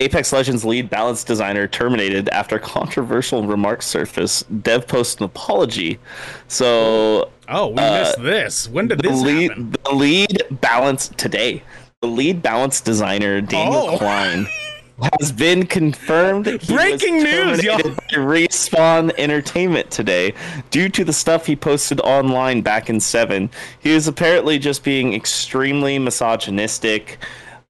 Apex 0.04 0.34
Legends 0.34 0.66
lead 0.66 0.90
balance 0.90 1.24
designer 1.24 1.68
terminated 1.68 2.28
after 2.30 2.60
controversial 2.60 3.44
remarks 3.46 3.86
surface. 3.86 4.44
Dev 4.62 4.88
posted 4.88 5.22
an 5.22 5.26
apology. 5.26 6.00
So 6.48 7.30
Oh, 7.50 7.68
we 7.68 7.78
Uh, 7.80 8.00
missed 8.04 8.22
this. 8.24 8.70
When 8.70 8.88
did 8.88 9.00
the 9.00 9.10
this 9.10 9.22
lead, 9.22 9.50
happen? 9.52 9.76
the 9.84 9.96
lead 9.96 10.44
balance 10.62 11.10
today. 11.18 11.64
The 12.02 12.08
lead 12.08 12.42
balance 12.42 12.82
designer 12.82 13.42
Daniel 13.42 13.90
Oh. 13.92 13.98
Klein 13.98 14.48
has 15.20 15.32
been 15.32 15.66
confirmed. 15.66 16.46
Breaking 16.68 17.24
news, 17.24 17.64
y'all. 17.64 17.80
Respawn 18.14 19.12
Entertainment 19.18 19.90
today 19.92 20.34
due 20.70 20.88
to 20.90 21.04
the 21.04 21.14
stuff 21.14 21.46
he 21.46 21.56
posted 21.56 22.00
online 22.02 22.62
back 22.62 22.90
in 22.90 23.00
seven. 23.00 23.50
He 23.80 23.94
was 23.94 24.08
apparently 24.08 24.60
just 24.60 24.84
being 24.84 25.14
extremely 25.14 25.98
misogynistic. 26.00 27.18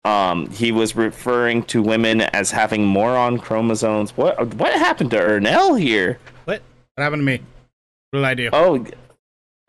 Um, 0.06 0.50
he 0.50 0.72
was 0.72 0.96
referring 0.96 1.64
to 1.64 1.82
women 1.82 2.22
as 2.22 2.52
having 2.52 2.86
moron 2.86 3.40
chromosomes. 3.40 4.12
What 4.18 4.54
what 4.56 4.74
happened 4.74 5.12
to 5.12 5.18
Ernell 5.18 5.80
here? 5.80 6.20
What? 6.46 6.62
What 6.96 7.04
happened 7.04 7.22
to 7.22 7.26
me? 7.26 7.40
What 8.12 8.20
did 8.20 8.26
I 8.26 8.34
do? 8.34 8.50
Oh, 8.52 8.86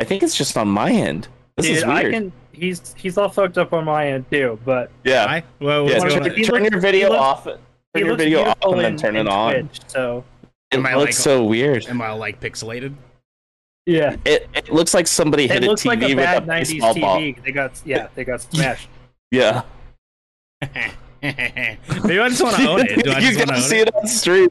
I 0.00 0.04
think 0.04 0.22
it's 0.24 0.36
just 0.36 0.56
on 0.56 0.68
my 0.68 0.90
end. 0.90 1.28
This 1.56 1.66
Dude, 1.66 1.76
is 1.76 1.82
I 1.84 2.02
weird. 2.02 2.12
can 2.14 2.32
he's 2.52 2.94
he's 2.98 3.16
all 3.16 3.28
fucked 3.28 3.58
up 3.58 3.72
on 3.72 3.84
my 3.84 4.08
end 4.08 4.28
too. 4.30 4.58
But 4.64 4.90
Yeah. 5.04 5.24
I, 5.26 5.44
well, 5.60 5.88
Yeah, 5.88 5.98
what's 6.00 6.14
Well, 6.14 6.24
turn, 6.24 6.34
turn 6.42 6.62
looks- 6.62 6.70
your 6.72 6.80
video 6.80 7.06
he 7.06 7.12
looks- 7.12 7.22
off. 7.22 7.44
Turn 7.44 8.06
your 8.06 8.16
video 8.16 8.42
off 8.42 8.56
and 8.64 8.80
then 8.80 8.96
turn 8.96 9.14
it 9.16 9.28
on. 9.28 9.52
Twitch, 9.68 9.80
so 9.86 10.24
It 10.72 10.78
Am 10.78 10.84
I 10.86 10.94
looks 10.96 11.04
like- 11.10 11.12
so 11.14 11.44
weird. 11.44 11.86
Am 11.86 12.02
I 12.02 12.10
like 12.10 12.40
pixelated? 12.40 12.92
yeah, 13.86 14.16
It, 14.24 14.48
it 14.52 14.68
looks 14.72 14.94
like 14.94 15.06
somebody 15.06 15.44
it 15.44 15.52
hit 15.52 15.62
a 15.62 15.66
looks 15.66 15.82
TV 15.82 15.86
like 15.86 16.02
a 16.02 16.06
with 16.08 16.16
bad 16.16 16.42
a 16.42 16.46
'90s 16.46 16.72
baseball 16.72 16.94
ball. 16.96 17.18
TV. 17.20 17.42
They 17.44 17.52
got 17.52 17.80
yeah, 17.84 18.08
they 18.16 18.24
got 18.24 18.40
smashed. 18.52 18.88
Yeah. 19.30 19.62
Maybe 21.22 22.18
I 22.20 22.28
just 22.28 22.42
want 22.42 22.56
to 22.56 22.68
own 22.68 22.80
it. 22.80 23.02
Do 23.04 23.10
I 23.12 23.18
you 23.18 23.28
just 23.28 23.38
want 23.38 23.50
gotta 23.50 23.62
see 23.62 23.78
it? 23.78 23.88
it 23.88 23.94
on 23.94 24.06
stream. 24.06 24.48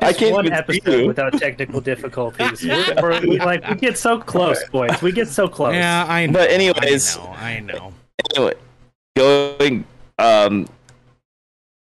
I 0.00 0.12
can't 0.12 0.34
one 0.34 0.46
even 0.46 0.58
episode 0.58 1.00
you. 1.00 1.06
without 1.06 1.32
technical 1.38 1.80
difficulties. 1.80 2.62
We're, 2.64 2.94
we're- 3.02 3.26
we, 3.26 3.38
like 3.38 3.66
we 3.68 3.76
get 3.76 3.96
so 3.96 4.18
close, 4.18 4.62
boys. 4.68 5.00
We 5.00 5.12
get 5.12 5.28
so 5.28 5.48
close. 5.48 5.74
Yeah, 5.74 6.04
I 6.06 6.26
know. 6.26 6.32
But 6.34 6.50
anyways- 6.50 7.16
I 7.16 7.20
know. 7.20 7.32
I 7.32 7.60
know. 7.60 7.92
anyway, 8.36 8.54
going 9.16 9.84
um 10.18 10.66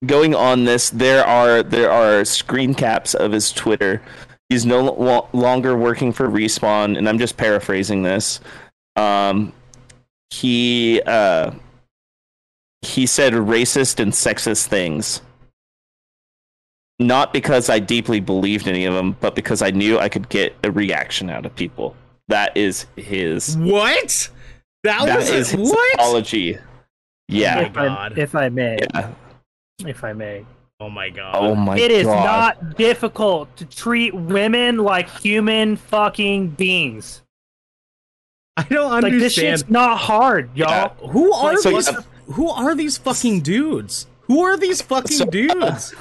going 0.05 0.36
on 0.36 0.65
this, 0.65 0.89
there 0.89 1.26
are 1.26 1.63
there 1.63 1.89
are 1.89 2.26
screen 2.26 2.73
caps 2.73 3.13
of 3.13 3.32
his 3.32 3.51
Twitter. 3.53 4.01
He's 4.49 4.65
no 4.65 4.82
lo- 4.84 5.30
longer 5.34 5.78
working 5.78 6.11
for 6.11 6.28
Respawn, 6.28 6.97
and 6.97 7.07
I'm 7.09 7.17
just 7.17 7.38
paraphrasing 7.38 8.03
this. 8.03 8.41
Um, 8.97 9.53
he 10.30 11.01
uh, 11.07 11.51
he 12.86 13.05
said 13.05 13.33
racist 13.33 13.99
and 13.99 14.11
sexist 14.11 14.67
things. 14.67 15.21
Not 16.99 17.33
because 17.33 17.69
I 17.69 17.79
deeply 17.79 18.19
believed 18.21 18.67
any 18.67 18.86
of 18.86 18.93
them, 18.93 19.17
but 19.19 19.36
because 19.36 19.61
I 19.61 19.71
knew 19.71 19.99
I 19.99 20.07
could 20.07 20.29
get 20.29 20.55
a 20.63 20.71
reaction 20.71 21.29
out 21.29 21.45
of 21.45 21.53
people. 21.55 21.95
That 22.29 22.55
is 22.55 22.86
his. 22.95 23.57
What? 23.57 24.29
That, 24.83 25.05
That 25.05 25.17
was 25.17 25.29
is 25.29 25.49
his 25.51 25.69
what? 25.69 25.93
apology. 25.95 26.57
Yeah. 27.27 27.55
my 27.55 27.61
if, 27.65 27.77
I, 27.77 28.07
if 28.15 28.36
I 28.36 28.49
may, 28.49 28.77
Yeah. 28.93 29.11
if 29.86 30.03
I 30.03 30.13
may, 30.13 30.45
Oh 30.79 30.89
my 30.89 31.09
god. 31.09 31.36
Oh 31.36 31.55
my 31.55 31.77
it 31.77 31.89
is 31.89 32.05
god. 32.05 32.23
not 32.61 32.77
difficult 32.77 33.55
to 33.57 33.65
treat 33.65 34.13
women 34.13 34.77
like 34.77 35.09
human 35.21 35.75
fucking 35.77 36.49
beings. 36.49 37.23
I 38.57 38.63
don't 38.63 38.91
understand. 38.91 39.03
Like 39.03 39.11
this 39.13 39.38
understand. 39.38 39.59
shit's 39.59 39.69
not 39.69 39.97
hard, 39.97 40.49
y'all. 40.55 40.89
who 41.09 41.31
are 41.33 41.57
So, 41.57 41.71
these? 41.71 41.89
yeah. 41.91 41.99
Who 42.34 42.49
are 42.49 42.76
these 42.76 42.97
fucking 42.97 43.41
dudes? 43.41 44.07
Who 44.21 44.41
are 44.43 44.57
these 44.57 44.82
fucking 44.82 45.11
So, 45.17 45.26
uh, 45.26 45.30
dudes? 45.30 45.93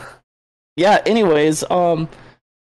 Yeah, 0.77 1.03
anyways, 1.07 1.68
um 1.70 2.09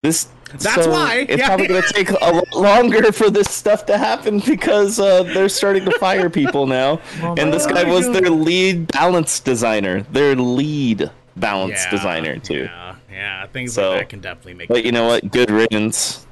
this 0.02 0.28
That's 0.52 0.84
so 0.84 0.90
why, 0.90 1.26
it's 1.28 1.38
yeah. 1.38 1.46
probably 1.48 1.68
gonna 1.68 1.82
take 1.92 2.10
a 2.10 2.14
lot 2.14 2.54
longer 2.54 3.12
for 3.12 3.28
this 3.30 3.50
stuff 3.50 3.84
to 3.86 3.98
happen 3.98 4.40
because 4.46 4.98
uh, 4.98 5.22
they're 5.24 5.48
starting 5.50 5.84
to 5.84 5.92
fire 5.98 6.30
people 6.30 6.66
now. 6.66 7.00
Oh 7.22 7.34
and 7.38 7.52
this 7.52 7.66
guy 7.66 7.84
God. 7.84 7.92
was 7.92 8.10
their 8.10 8.30
lead 8.30 8.88
balance 8.88 9.40
designer. 9.40 10.02
Their 10.10 10.34
lead 10.34 11.10
balance 11.36 11.84
Yeah, 11.84 11.90
designer 11.90 12.38
too. 12.38 12.64
Yeah, 12.64 12.94
yeah. 13.12 13.46
Things 13.48 13.74
So- 13.74 13.90
like 13.90 14.00
that 14.00 14.08
can 14.08 14.20
definitely 14.20 14.54
make. 14.54 14.68
But 14.68 14.84
you 14.84 14.92
know 14.92 15.06
what? 15.06 15.30
Good 15.30 15.50
riddance. 15.50 16.26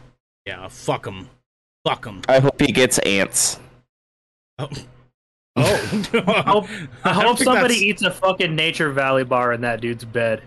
Yeah, 0.47 0.67
fuck 0.69 1.05
them. 1.05 1.29
Fuck 1.85 2.05
them. 2.05 2.23
I 2.29 2.41
hope 2.41 2.59
he 2.61 2.73
gets 2.73 2.99
ants. 3.01 3.61
Oh. 4.59 4.69
Oh. 5.59 6.23
I 6.27 6.43
hope, 6.51 6.67
I 7.05 7.13
hope 7.13 7.37
think 7.39 7.45
somebody 7.45 7.75
that's- 7.75 7.83
eats 7.83 8.03
a 8.03 8.11
fucking 8.11 8.55
Nature 8.55 8.91
Valley 8.93 9.25
bar 9.25 9.53
in 9.53 9.61
that 9.63 9.81
dude's 9.81 10.05
bed. 10.05 10.43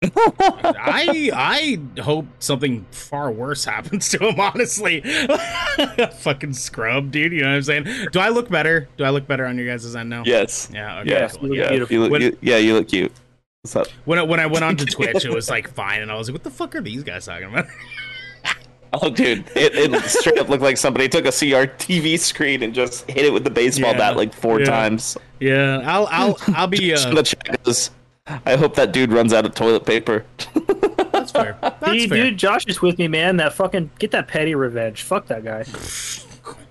I 0.00 1.30
I 1.34 2.00
hope 2.00 2.26
something 2.38 2.86
far 2.92 3.30
worse 3.32 3.64
happens 3.64 4.08
to 4.10 4.28
him. 4.28 4.38
Honestly, 4.38 5.00
fucking 6.18 6.52
scrub, 6.52 7.10
dude. 7.10 7.32
You 7.32 7.42
know 7.42 7.48
what 7.48 7.56
I'm 7.56 7.62
saying? 7.62 7.84
Do 8.12 8.20
I 8.20 8.28
look 8.28 8.48
better? 8.48 8.88
Do 8.96 9.04
I 9.04 9.10
look 9.10 9.26
better 9.26 9.44
on 9.44 9.58
your 9.58 9.66
guys' 9.66 9.94
end 9.96 10.08
now? 10.08 10.22
Yes. 10.24 10.70
Yeah. 10.72 11.00
Okay. 11.00 11.10
Yeah. 11.10 11.28
cool. 11.28 11.48
you 11.48 11.48
look 11.48 11.58
Yeah. 11.58 11.68
beautiful. 11.70 11.92
You 11.94 12.00
look, 12.02 12.12
When- 12.12 12.22
you, 12.22 12.38
yeah, 12.40 12.56
you 12.58 12.74
look 12.74 12.88
cute. 12.88 13.12
What's 13.62 13.74
up? 13.74 13.88
When 14.04 14.20
I, 14.20 14.22
when 14.22 14.38
I 14.38 14.46
went 14.46 14.64
onto 14.64 14.84
Twitch, 14.90 15.24
it 15.24 15.32
was 15.34 15.50
like 15.50 15.68
fine, 15.74 16.00
and 16.00 16.12
I 16.12 16.14
was 16.14 16.28
like, 16.28 16.34
"What 16.34 16.44
the 16.44 16.50
fuck 16.50 16.76
are 16.76 16.80
these 16.80 17.02
guys 17.02 17.26
talking 17.26 17.48
about?" 17.48 17.66
Oh, 18.92 19.10
dude, 19.10 19.44
it, 19.54 19.74
it 19.74 20.02
straight 20.04 20.38
up 20.38 20.48
looked 20.48 20.62
like 20.62 20.76
somebody 20.78 21.08
took 21.08 21.24
a 21.26 21.28
CRTV 21.28 22.18
screen 22.18 22.62
and 22.62 22.74
just 22.74 23.08
hit 23.10 23.24
it 23.26 23.32
with 23.32 23.44
the 23.44 23.50
baseball 23.50 23.92
Yeah, 23.92 23.98
bat 23.98 24.16
like 24.16 24.32
four 24.32 24.60
yeah. 24.60 24.66
times. 24.66 25.16
yeah, 25.40 25.82
I'll 25.84 26.08
I'll 26.10 26.38
I'll 26.54 26.66
be. 26.66 26.94
So 26.96 27.10
Uh, 27.10 27.14
the 27.14 27.22
chat 27.22 27.62
goes, 27.64 27.90
I 28.46 28.56
hope 28.56 28.74
that 28.76 28.92
dude 28.92 29.12
runs 29.12 29.32
out 29.32 29.44
of 29.46 29.54
toilet 29.54 29.84
paper. 29.86 30.24
that's 31.12 31.32
fair. 31.32 31.56
That's 31.62 31.92
Dude, 31.92 32.08
fair. 32.10 32.24
dude, 32.24 32.38
Josh 32.38 32.64
is 32.66 32.80
with 32.80 32.98
me, 32.98 33.08
man. 33.08 33.36
That 33.38 33.52
fucking 33.54 33.90
get 33.98 34.10
that 34.12 34.28
petty 34.28 34.54
revenge. 34.54 35.02
Fuck 35.02 35.26
that 35.26 35.44
guy. 35.44 35.64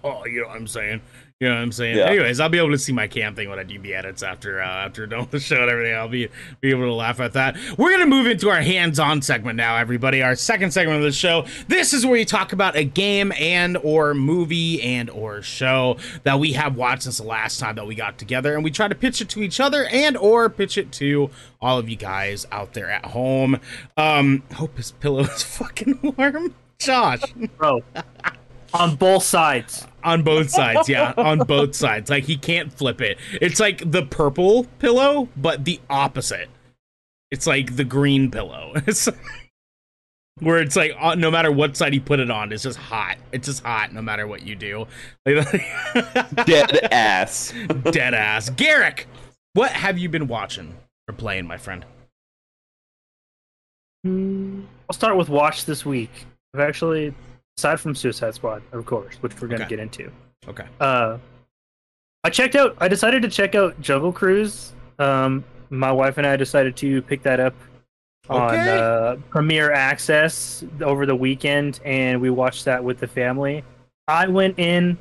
Oh, 0.04 0.26
you 0.26 0.42
know 0.42 0.48
what 0.48 0.56
I'm 0.56 0.68
saying? 0.68 1.02
You 1.40 1.50
know 1.50 1.54
what 1.54 1.62
I'm 1.62 1.72
saying? 1.72 1.98
Yeah. 1.98 2.06
Anyways, 2.06 2.40
I'll 2.40 2.50
be 2.50 2.58
able 2.58 2.72
to 2.72 2.80
see 2.80 2.92
my 2.92 3.08
cam 3.08 3.36
thing 3.36 3.48
when 3.48 3.60
I 3.60 3.64
do 3.64 3.78
the 3.78 3.94
edits 3.94 4.24
after 4.24 4.60
uh, 4.60 4.66
after 4.66 5.06
done 5.08 5.28
the 5.30 5.40
show 5.40 5.62
and 5.62 5.70
everything. 5.70 5.96
I'll 5.96 6.08
be 6.08 6.30
be 6.62 6.72
able 6.72 6.86
to 6.86 6.94
laugh 6.94 7.20
at 7.20 7.34
that. 7.34 7.56
We're 7.78 7.92
gonna 7.92 8.08
move 8.08 8.26
into 8.26 8.50
our 8.50 8.62
hands-on 8.62 9.22
segment 9.22 9.56
now, 9.56 9.76
everybody. 9.78 10.24
Our 10.24 10.36
second 10.36 10.72
segment 10.72 10.98
of 10.98 11.04
the 11.04 11.12
show. 11.12 11.46
This 11.68 11.94
is 11.94 12.08
where 12.08 12.14
we 12.14 12.26
talk 12.26 12.54
about 12.54 12.76
a 12.76 12.84
game 12.84 13.32
and 13.34 13.78
or 13.84 14.16
movie 14.16 14.82
and 14.82 15.12
or 15.12 15.44
show 15.44 15.98
that 16.24 16.40
we 16.40 16.54
have 16.54 16.76
watched 16.76 17.04
since 17.04 17.20
the 17.20 17.28
last 17.28 17.60
time 17.60 17.76
that 17.76 17.86
we 17.86 17.94
got 17.94 18.18
together, 18.18 18.56
and 18.56 18.64
we 18.64 18.72
try 18.72 18.88
to 18.88 18.96
pitch 18.96 19.22
it 19.22 19.30
to 19.30 19.44
each 19.44 19.60
other 19.60 19.86
and 19.86 20.18
or 20.18 20.50
pitch 20.50 20.76
it 20.76 20.92
to 20.94 21.30
all 21.62 21.78
of 21.78 21.88
you 21.88 21.98
guys 21.98 22.48
out 22.52 22.74
there 22.74 22.90
at 22.90 23.06
home. 23.06 23.60
Um, 23.96 24.42
hope 24.56 24.76
his 24.76 24.92
pillow 24.92 25.22
is 25.22 25.44
fucking 25.58 26.16
warm, 26.18 26.56
Josh. 26.80 27.22
Bro. 27.58 27.84
On 28.74 28.96
both 28.96 29.24
sides. 29.24 29.88
on 30.04 30.24
both 30.24 30.50
sides 30.50 30.88
yeah 30.90 31.14
on 31.18 31.40
both 31.40 31.76
sides. 31.76 32.10
Like 32.10 32.26
he 32.26 32.38
can't 32.38 32.72
flip 32.72 33.02
it. 33.02 33.18
It's 33.42 33.60
like 33.60 33.90
the 33.90 34.06
purple 34.06 34.66
pillow 34.80 35.30
but 35.38 35.66
the 35.66 35.80
opposite. 35.90 36.50
It's 37.32 37.48
like 37.48 37.76
the 37.76 37.84
green 37.84 38.32
pillow. 38.32 38.74
It's 38.88 39.10
where 40.40 40.60
it's 40.60 40.76
like 40.76 40.92
uh, 41.00 41.16
no 41.16 41.32
matter 41.32 41.52
what 41.52 41.76
side 41.76 41.96
you 41.96 42.02
put 42.02 42.20
it 42.20 42.30
on 42.30 42.52
it's 42.52 42.62
just 42.64 42.78
hot. 42.78 43.18
It's 43.32 43.48
just 43.48 43.64
hot 43.64 43.92
no 43.94 44.02
matter 44.02 44.28
what 44.28 44.44
you 44.44 44.56
do. 44.56 44.86
Dead 45.26 46.88
ass. 46.92 47.54
dead 47.92 48.14
ass. 48.14 48.50
Garrick 48.52 49.08
what 49.58 49.72
have 49.72 49.98
you 49.98 50.08
been 50.08 50.28
watching 50.28 50.76
or 51.08 51.16
playing 51.16 51.48
my 51.48 51.58
friend? 51.58 51.84
I'll 54.06 54.94
start 54.94 55.18
with 55.18 55.30
watch 55.30 55.66
this 55.66 55.84
week. 55.84 56.12
I've 56.54 56.62
actually, 56.62 57.12
aside 57.58 57.80
from 57.80 57.96
Suicide 57.96 58.36
Squad, 58.36 58.62
of 58.72 58.86
course, 58.86 59.16
which 59.22 59.40
we're 59.42 59.48
gonna 59.48 59.64
Okay. 59.64 59.76
get 59.76 59.80
into. 59.80 60.12
okay 60.48 60.66
Uh, 60.80 61.18
I 62.24 62.30
checked 62.30 62.56
out. 62.56 62.76
I 62.80 62.88
decided 62.88 63.22
to 63.24 63.30
check 63.30 63.56
out 63.56 63.80
Jungle 63.82 64.12
Cruise. 64.12 64.74
Um, 65.00 65.44
my 65.70 65.92
wife 65.92 66.18
and 66.18 66.28
I 66.28 66.36
decided 66.36 66.76
to 66.78 67.02
pick 67.04 67.24
that 67.24 67.40
up 67.40 67.54
on 68.30 68.54
Okay. 68.54 68.80
uh, 68.80 69.16
Premiere 69.30 69.72
Access 69.72 70.64
over 70.82 71.06
the 71.06 71.16
weekend, 71.16 71.80
and 71.86 72.22
we 72.22 72.30
watched 72.30 72.66
that 72.66 72.84
with 72.84 73.00
the 73.00 73.08
family. 73.08 73.64
I 74.08 74.28
went 74.28 74.60
in 74.60 74.98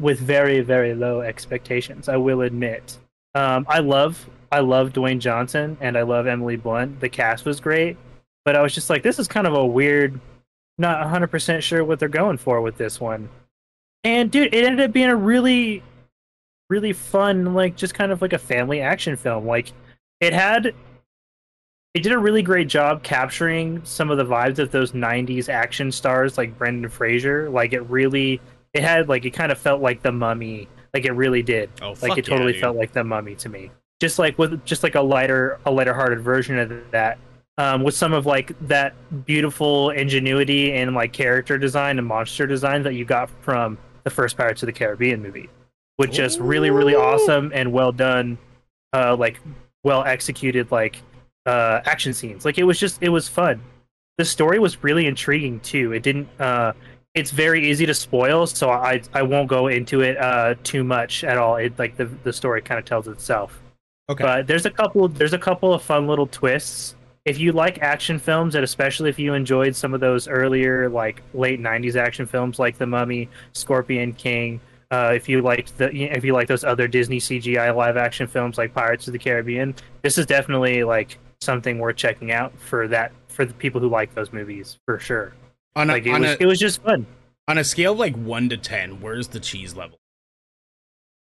with 0.00 0.18
very, 0.18 0.60
very 0.60 0.94
low 0.94 1.20
expectations. 1.20 2.08
I 2.08 2.16
will 2.16 2.42
admit. 2.42 2.98
Um, 3.34 3.64
I 3.68 3.78
love, 3.80 4.28
I 4.52 4.60
love 4.60 4.92
Dwayne 4.92 5.18
Johnson, 5.18 5.76
and 5.80 5.96
I 5.96 6.02
love 6.02 6.26
Emily 6.26 6.56
Blunt. 6.56 7.00
The 7.00 7.08
cast 7.08 7.44
was 7.44 7.60
great, 7.60 7.96
but 8.44 8.54
I 8.56 8.62
was 8.62 8.74
just 8.74 8.90
like, 8.90 9.02
this 9.02 9.18
is 9.18 9.28
kind 9.28 9.46
of 9.46 9.54
a 9.54 9.64
weird. 9.64 10.20
Not 10.78 11.06
100% 11.06 11.60
sure 11.62 11.84
what 11.84 11.98
they're 11.98 12.08
going 12.08 12.36
for 12.36 12.60
with 12.60 12.76
this 12.76 13.00
one. 13.00 13.28
And 14.02 14.30
dude, 14.30 14.54
it 14.54 14.64
ended 14.64 14.84
up 14.88 14.92
being 14.92 15.08
a 15.08 15.16
really, 15.16 15.82
really 16.68 16.92
fun, 16.92 17.54
like 17.54 17.76
just 17.76 17.94
kind 17.94 18.12
of 18.12 18.20
like 18.20 18.32
a 18.32 18.38
family 18.38 18.80
action 18.80 19.16
film. 19.16 19.46
Like 19.46 19.72
it 20.20 20.32
had, 20.32 20.74
it 21.94 22.02
did 22.02 22.12
a 22.12 22.18
really 22.18 22.42
great 22.42 22.68
job 22.68 23.02
capturing 23.02 23.84
some 23.84 24.10
of 24.10 24.18
the 24.18 24.24
vibes 24.24 24.58
of 24.58 24.72
those 24.72 24.92
'90s 24.92 25.48
action 25.48 25.92
stars, 25.92 26.36
like 26.36 26.58
Brendan 26.58 26.90
Fraser. 26.90 27.48
Like 27.48 27.72
it 27.72 27.82
really, 27.82 28.40
it 28.74 28.82
had 28.82 29.08
like 29.08 29.24
it 29.24 29.30
kind 29.30 29.52
of 29.52 29.58
felt 29.58 29.80
like 29.80 30.02
the 30.02 30.12
Mummy. 30.12 30.68
Like 30.92 31.04
it 31.04 31.12
really 31.12 31.42
did. 31.42 31.70
oh 31.80 31.94
Like 32.02 32.18
it 32.18 32.24
totally 32.24 32.54
yeah, 32.54 32.60
felt 32.60 32.76
like 32.76 32.92
the 32.92 33.04
Mummy 33.04 33.36
to 33.36 33.48
me. 33.48 33.70
Just 34.00 34.18
like 34.18 34.38
with 34.38 34.64
just 34.64 34.82
like 34.82 34.96
a 34.96 35.00
lighter, 35.00 35.60
a 35.64 35.70
lighter-hearted 35.70 36.20
version 36.20 36.58
of 36.58 36.72
that. 36.90 37.16
Um, 37.56 37.84
with 37.84 37.94
some 37.94 38.12
of 38.12 38.26
like 38.26 38.52
that 38.66 38.94
beautiful 39.26 39.90
ingenuity 39.90 40.72
and 40.72 40.94
like 40.94 41.12
character 41.12 41.56
design 41.56 41.98
and 41.98 42.06
monster 42.06 42.48
design 42.48 42.82
that 42.82 42.94
you 42.94 43.04
got 43.04 43.30
from 43.42 43.78
the 44.02 44.10
first 44.10 44.36
Pirates 44.36 44.62
of 44.62 44.66
the 44.66 44.72
Caribbean 44.72 45.22
movie, 45.22 45.48
which 45.96 46.12
just 46.12 46.40
really, 46.40 46.70
really 46.70 46.96
awesome 46.96 47.52
and 47.54 47.72
well 47.72 47.92
done, 47.92 48.38
uh, 48.92 49.14
like 49.14 49.40
well 49.84 50.02
executed, 50.02 50.70
like 50.72 51.00
uh, 51.46 51.80
action 51.84 52.12
scenes. 52.12 52.44
Like 52.44 52.58
it 52.58 52.64
was 52.64 52.78
just, 52.78 53.00
it 53.00 53.10
was 53.10 53.28
fun. 53.28 53.62
The 54.18 54.24
story 54.24 54.58
was 54.58 54.82
really 54.82 55.06
intriguing 55.06 55.60
too. 55.60 55.92
It 55.92 56.02
didn't. 56.02 56.28
Uh, 56.40 56.72
it's 57.14 57.30
very 57.30 57.68
easy 57.68 57.86
to 57.86 57.94
spoil, 57.94 58.46
so 58.46 58.70
I 58.70 59.00
I 59.12 59.22
won't 59.22 59.48
go 59.48 59.68
into 59.68 60.00
it 60.02 60.16
uh, 60.18 60.54
too 60.64 60.82
much 60.84 61.24
at 61.24 61.38
all. 61.38 61.56
It 61.56 61.78
like 61.78 61.96
the 61.96 62.06
the 62.06 62.32
story 62.32 62.60
kind 62.62 62.78
of 62.78 62.84
tells 62.84 63.08
itself. 63.08 63.60
okay 64.08 64.24
But 64.24 64.46
there's 64.46 64.66
a 64.66 64.70
couple 64.70 65.06
there's 65.08 65.32
a 65.32 65.38
couple 65.38 65.72
of 65.72 65.82
fun 65.82 66.06
little 66.06 66.26
twists. 66.26 66.96
If 67.24 67.38
you 67.38 67.52
like 67.52 67.78
action 67.80 68.18
films, 68.18 68.54
and 68.54 68.62
especially 68.64 69.08
if 69.08 69.18
you 69.18 69.32
enjoyed 69.32 69.74
some 69.74 69.94
of 69.94 70.00
those 70.00 70.28
earlier 70.28 70.88
like 70.90 71.22
late 71.32 71.60
'90s 71.60 71.96
action 71.96 72.26
films 72.26 72.58
like 72.58 72.76
The 72.76 72.86
Mummy, 72.86 73.28
Scorpion 73.52 74.12
King, 74.12 74.60
uh, 74.90 75.12
if 75.14 75.28
you 75.28 75.40
liked 75.40 75.78
the 75.78 75.90
if 75.94 76.22
you 76.24 76.34
like 76.34 76.48
those 76.48 76.64
other 76.64 76.86
Disney 76.86 77.18
CGI 77.18 77.74
live 77.74 77.96
action 77.96 78.26
films 78.26 78.58
like 78.58 78.74
Pirates 78.74 79.06
of 79.06 79.14
the 79.14 79.18
Caribbean, 79.18 79.74
this 80.02 80.18
is 80.18 80.26
definitely 80.26 80.84
like 80.84 81.18
something 81.40 81.78
worth 81.78 81.96
checking 81.96 82.30
out 82.30 82.52
for 82.58 82.86
that 82.88 83.12
for 83.28 83.44
the 83.46 83.54
people 83.54 83.80
who 83.80 83.88
like 83.88 84.14
those 84.14 84.32
movies 84.32 84.78
for 84.84 84.98
sure. 84.98 85.32
On 85.76 85.88
a, 85.88 85.94
Like 85.94 86.06
it 86.06 86.10
on, 86.10 86.20
was 86.20 86.30
a 86.32 86.42
it 86.42 86.46
was 86.46 86.58
just 86.58 86.82
fun. 86.82 87.06
on 87.48 87.56
a 87.56 87.64
scale 87.64 87.92
of 87.92 87.98
like 87.98 88.16
one 88.16 88.50
to 88.50 88.56
ten, 88.58 89.00
where's 89.00 89.28
the 89.28 89.40
cheese 89.40 89.74
level? 89.74 89.98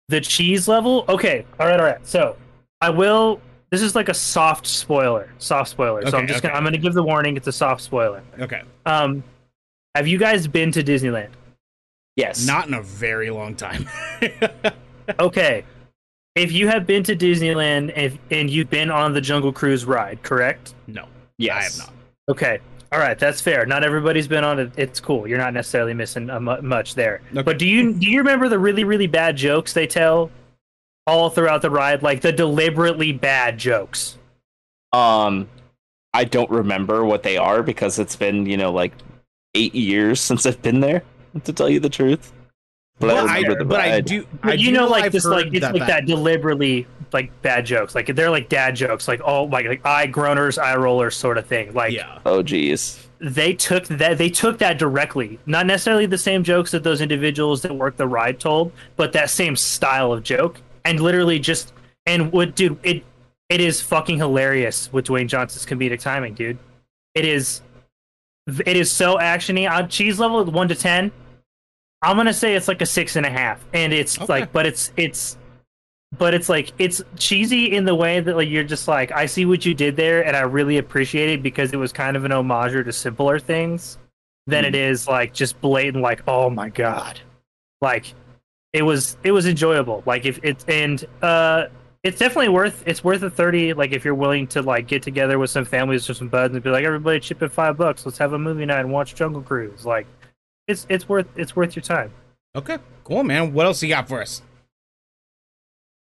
The 0.07 0.21
cheese 0.21 0.67
level, 0.67 1.05
okay, 1.09 1.45
all 1.59 1.67
right, 1.67 1.79
all 1.79 1.85
right. 1.85 2.05
So 2.05 2.35
I 2.79 2.91
will. 2.91 3.41
This 3.71 3.81
is 3.81 3.95
like 3.95 4.09
a 4.09 4.13
soft 4.13 4.65
spoiler, 4.65 5.29
soft 5.37 5.69
spoiler. 5.69 6.05
so 6.09 6.17
I'm 6.17 6.27
just 6.27 6.41
gonna. 6.41 6.55
I'm 6.55 6.63
gonna 6.63 6.77
give 6.77 6.93
the 6.93 7.03
warning. 7.03 7.37
It's 7.37 7.47
a 7.47 7.51
soft 7.51 7.81
spoiler. 7.81 8.23
Okay, 8.39 8.61
Um, 8.85 9.23
have 9.95 10.07
you 10.07 10.17
guys 10.17 10.47
been 10.47 10.71
to 10.71 10.83
Disneyland? 10.83 11.29
Yes. 12.15 12.45
not 12.45 12.67
in 12.67 12.73
a 12.73 12.81
very 12.81 13.29
long 13.29 13.55
time. 13.55 13.87
Okay. 15.19 15.63
If 16.35 16.51
you 16.51 16.67
have 16.67 16.85
been 16.85 17.01
to 17.03 17.15
Disneyland 17.15 17.97
if, 17.97 18.17
and 18.29 18.47
you've 18.49 18.69
been 18.69 18.91
on 18.91 19.13
the 19.13 19.21
Jungle 19.21 19.51
Cruise 19.51 19.83
ride, 19.85 20.21
correct? 20.21 20.75
no, 20.87 21.05
Yes. 21.39 21.57
I 21.57 21.63
have 21.63 21.77
not. 21.77 21.93
Okay. 22.29 22.59
All 22.91 22.99
right, 22.99 23.17
that's 23.17 23.41
fair. 23.41 23.65
Not 23.65 23.83
everybody's 23.83 24.27
been 24.27 24.43
on 24.43 24.59
it. 24.59 24.71
It's 24.77 24.99
cool. 24.99 25.27
You're 25.27 25.37
not 25.39 25.53
necessarily 25.53 25.93
missing 25.95 26.27
mu- 26.27 26.61
much 26.61 26.93
there. 26.95 27.21
Okay. 27.31 27.41
But 27.41 27.57
do 27.59 27.67
you 27.67 27.93
do 27.93 28.07
you 28.09 28.19
remember 28.19 28.47
the 28.49 28.59
really 28.59 28.83
really 28.83 29.07
bad 29.07 29.35
jokes 29.35 29.73
they 29.73 29.87
tell 29.87 30.29
all 31.09 31.29
throughout 31.29 31.61
the 31.61 31.69
ride, 31.69 32.03
like 32.03 32.21
the 32.21 32.31
deliberately 32.31 33.11
bad 33.11 33.57
jokes? 33.57 34.17
Um, 34.93 35.49
I 36.13 36.23
don't 36.23 36.49
remember 36.49 37.05
what 37.05 37.23
they 37.23 37.37
are 37.37 37.61
because 37.63 37.99
it's 37.99 38.15
been 38.15 38.45
you 38.45 38.57
know 38.57 38.71
like 38.71 38.93
eight 39.55 39.75
years 39.75 40.19
since 40.29 40.45
I've 40.45 40.61
been 40.61 40.79
there. 40.79 41.03
To 41.43 41.53
tell 41.53 41.69
you 41.69 41.79
the 41.79 41.89
truth, 41.89 42.33
but 42.99 43.07
Well, 43.07 43.27
I 43.29 43.37
remember 43.41 43.59
the 43.59 43.65
but 43.65 43.79
I 43.81 44.01
do. 44.01 44.25
But 44.41 44.49
I 44.51 44.53
you 44.53 44.67
do 44.69 44.71
know, 44.71 44.87
like 44.87 45.03
I've 45.05 45.11
this, 45.11 45.25
like 45.25 45.45
heard 45.45 45.55
it's 45.55 45.63
like 45.63 45.73
that. 45.79 45.87
that 45.87 46.05
deliberately 46.07 46.87
like 47.13 47.31
bad 47.43 47.67
jokes. 47.67 47.93
Like 47.93 48.07
they're 48.15 48.31
like 48.31 48.49
dad 48.49 48.75
jokes, 48.75 49.07
like 49.07 49.21
all 49.23 49.47
like 49.47 49.67
like 49.67 49.85
eye 49.85 50.07
groaners, 50.07 50.57
eye 50.57 50.75
rollers, 50.75 51.15
sort 51.15 51.37
of 51.37 51.45
thing. 51.45 51.71
Like 51.75 51.93
Yeah. 51.93 52.17
Oh 52.25 52.41
geez. 52.41 53.07
they 53.19 53.53
took 53.53 53.85
that 53.89 54.17
they 54.17 54.29
took 54.29 54.57
that 54.59 54.79
directly 54.79 55.37
not 55.45 55.65
necessarily 55.67 56.05
the 56.07 56.17
same 56.17 56.41
jokes 56.43 56.71
that 56.71 56.83
those 56.83 57.01
individuals 57.01 57.61
that 57.61 57.75
work 57.75 57.97
the 57.97 58.07
ride 58.07 58.39
told 58.39 58.71
but 58.95 59.11
that 59.11 59.29
same 59.29 59.57
style 59.57 60.13
of 60.13 60.23
joke 60.23 60.61
and 60.85 60.99
literally 60.99 61.39
just 61.39 61.73
and 62.05 62.31
what 62.31 62.55
dude 62.55 62.77
it 62.83 63.03
it 63.49 63.61
is 63.61 63.81
fucking 63.81 64.17
hilarious 64.17 64.91
with 64.93 65.05
dwayne 65.05 65.27
johnson's 65.27 65.65
comedic 65.65 66.01
timing 66.01 66.33
dude. 66.33 66.57
It 67.15 67.25
is 67.25 67.61
it 68.65 68.77
is 68.77 68.91
so 68.91 69.17
actiony. 69.17 69.69
On 69.69 69.89
cheese 69.89 70.19
level 70.19 70.43
1 70.43 70.67
to 70.69 70.75
10 70.75 71.11
i'm 72.01 72.15
gonna 72.15 72.33
say 72.33 72.55
it's 72.55 72.67
like 72.67 72.81
a 72.81 72.85
six 72.85 73.15
and 73.15 73.25
a 73.25 73.29
half 73.29 73.63
and 73.73 73.93
it's 73.93 74.17
Okay. 74.17 74.25
like 74.27 74.51
but 74.51 74.65
it's 74.65 74.91
it's 74.95 75.37
but 76.17 76.33
it's 76.33 76.49
like 76.49 76.71
it's 76.79 77.01
cheesy 77.17 77.75
in 77.75 77.85
the 77.85 77.93
way 77.93 78.19
that 78.19 78.35
like 78.35 78.49
you're 78.49 78.63
just 78.63 78.87
like 78.87 79.11
I 79.11 79.25
see 79.27 79.45
what 79.45 79.65
you 79.65 79.73
did 79.73 79.95
there 79.95 80.25
and 80.25 80.35
I 80.35 80.41
really 80.41 80.77
appreciate 80.77 81.29
it 81.29 81.43
because 81.43 81.71
it 81.71 81.77
was 81.77 81.91
kind 81.91 82.17
of 82.17 82.25
an 82.25 82.31
homage 82.31 82.73
to 82.73 82.91
simpler 82.91 83.39
things 83.39 83.97
than 84.47 84.63
hmm. 84.63 84.69
it 84.69 84.75
is 84.75 85.07
like 85.07 85.33
just 85.33 85.59
blatant 85.61 86.01
like 86.01 86.23
oh 86.27 86.49
my 86.49 86.69
god. 86.69 87.19
Like 87.81 88.13
it 88.73 88.83
was 88.83 89.17
it 89.23 89.31
was 89.31 89.47
enjoyable. 89.47 90.03
Like 90.05 90.25
if 90.25 90.39
it's 90.43 90.65
and 90.67 91.05
uh 91.21 91.65
it's 92.03 92.19
definitely 92.19 92.49
worth 92.49 92.83
it's 92.85 93.03
worth 93.03 93.21
a 93.23 93.29
30 93.29 93.73
like 93.73 93.91
if 93.91 94.05
you're 94.05 94.15
willing 94.15 94.47
to 94.47 94.61
like 94.61 94.87
get 94.87 95.03
together 95.03 95.37
with 95.37 95.49
some 95.49 95.65
families 95.65 96.09
or 96.09 96.13
some 96.13 96.29
buds 96.29 96.53
and 96.53 96.63
be 96.63 96.69
like 96.69 96.85
everybody 96.85 97.19
chip 97.19 97.41
in 97.41 97.49
five 97.49 97.77
bucks. 97.77 98.05
Let's 98.05 98.17
have 98.17 98.33
a 98.33 98.39
movie 98.39 98.65
night 98.65 98.81
and 98.81 98.91
watch 98.91 99.15
jungle 99.15 99.41
cruise. 99.41 99.85
Like 99.85 100.07
it's 100.67 100.85
it's 100.89 101.09
worth 101.09 101.27
it's 101.35 101.55
worth 101.55 101.75
your 101.75 101.83
time. 101.83 102.11
Okay, 102.55 102.77
cool, 103.03 103.23
man. 103.23 103.53
What 103.53 103.65
else 103.65 103.81
you 103.83 103.89
got 103.89 104.07
for 104.07 104.21
us? 104.21 104.41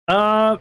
Uh, 0.08 0.58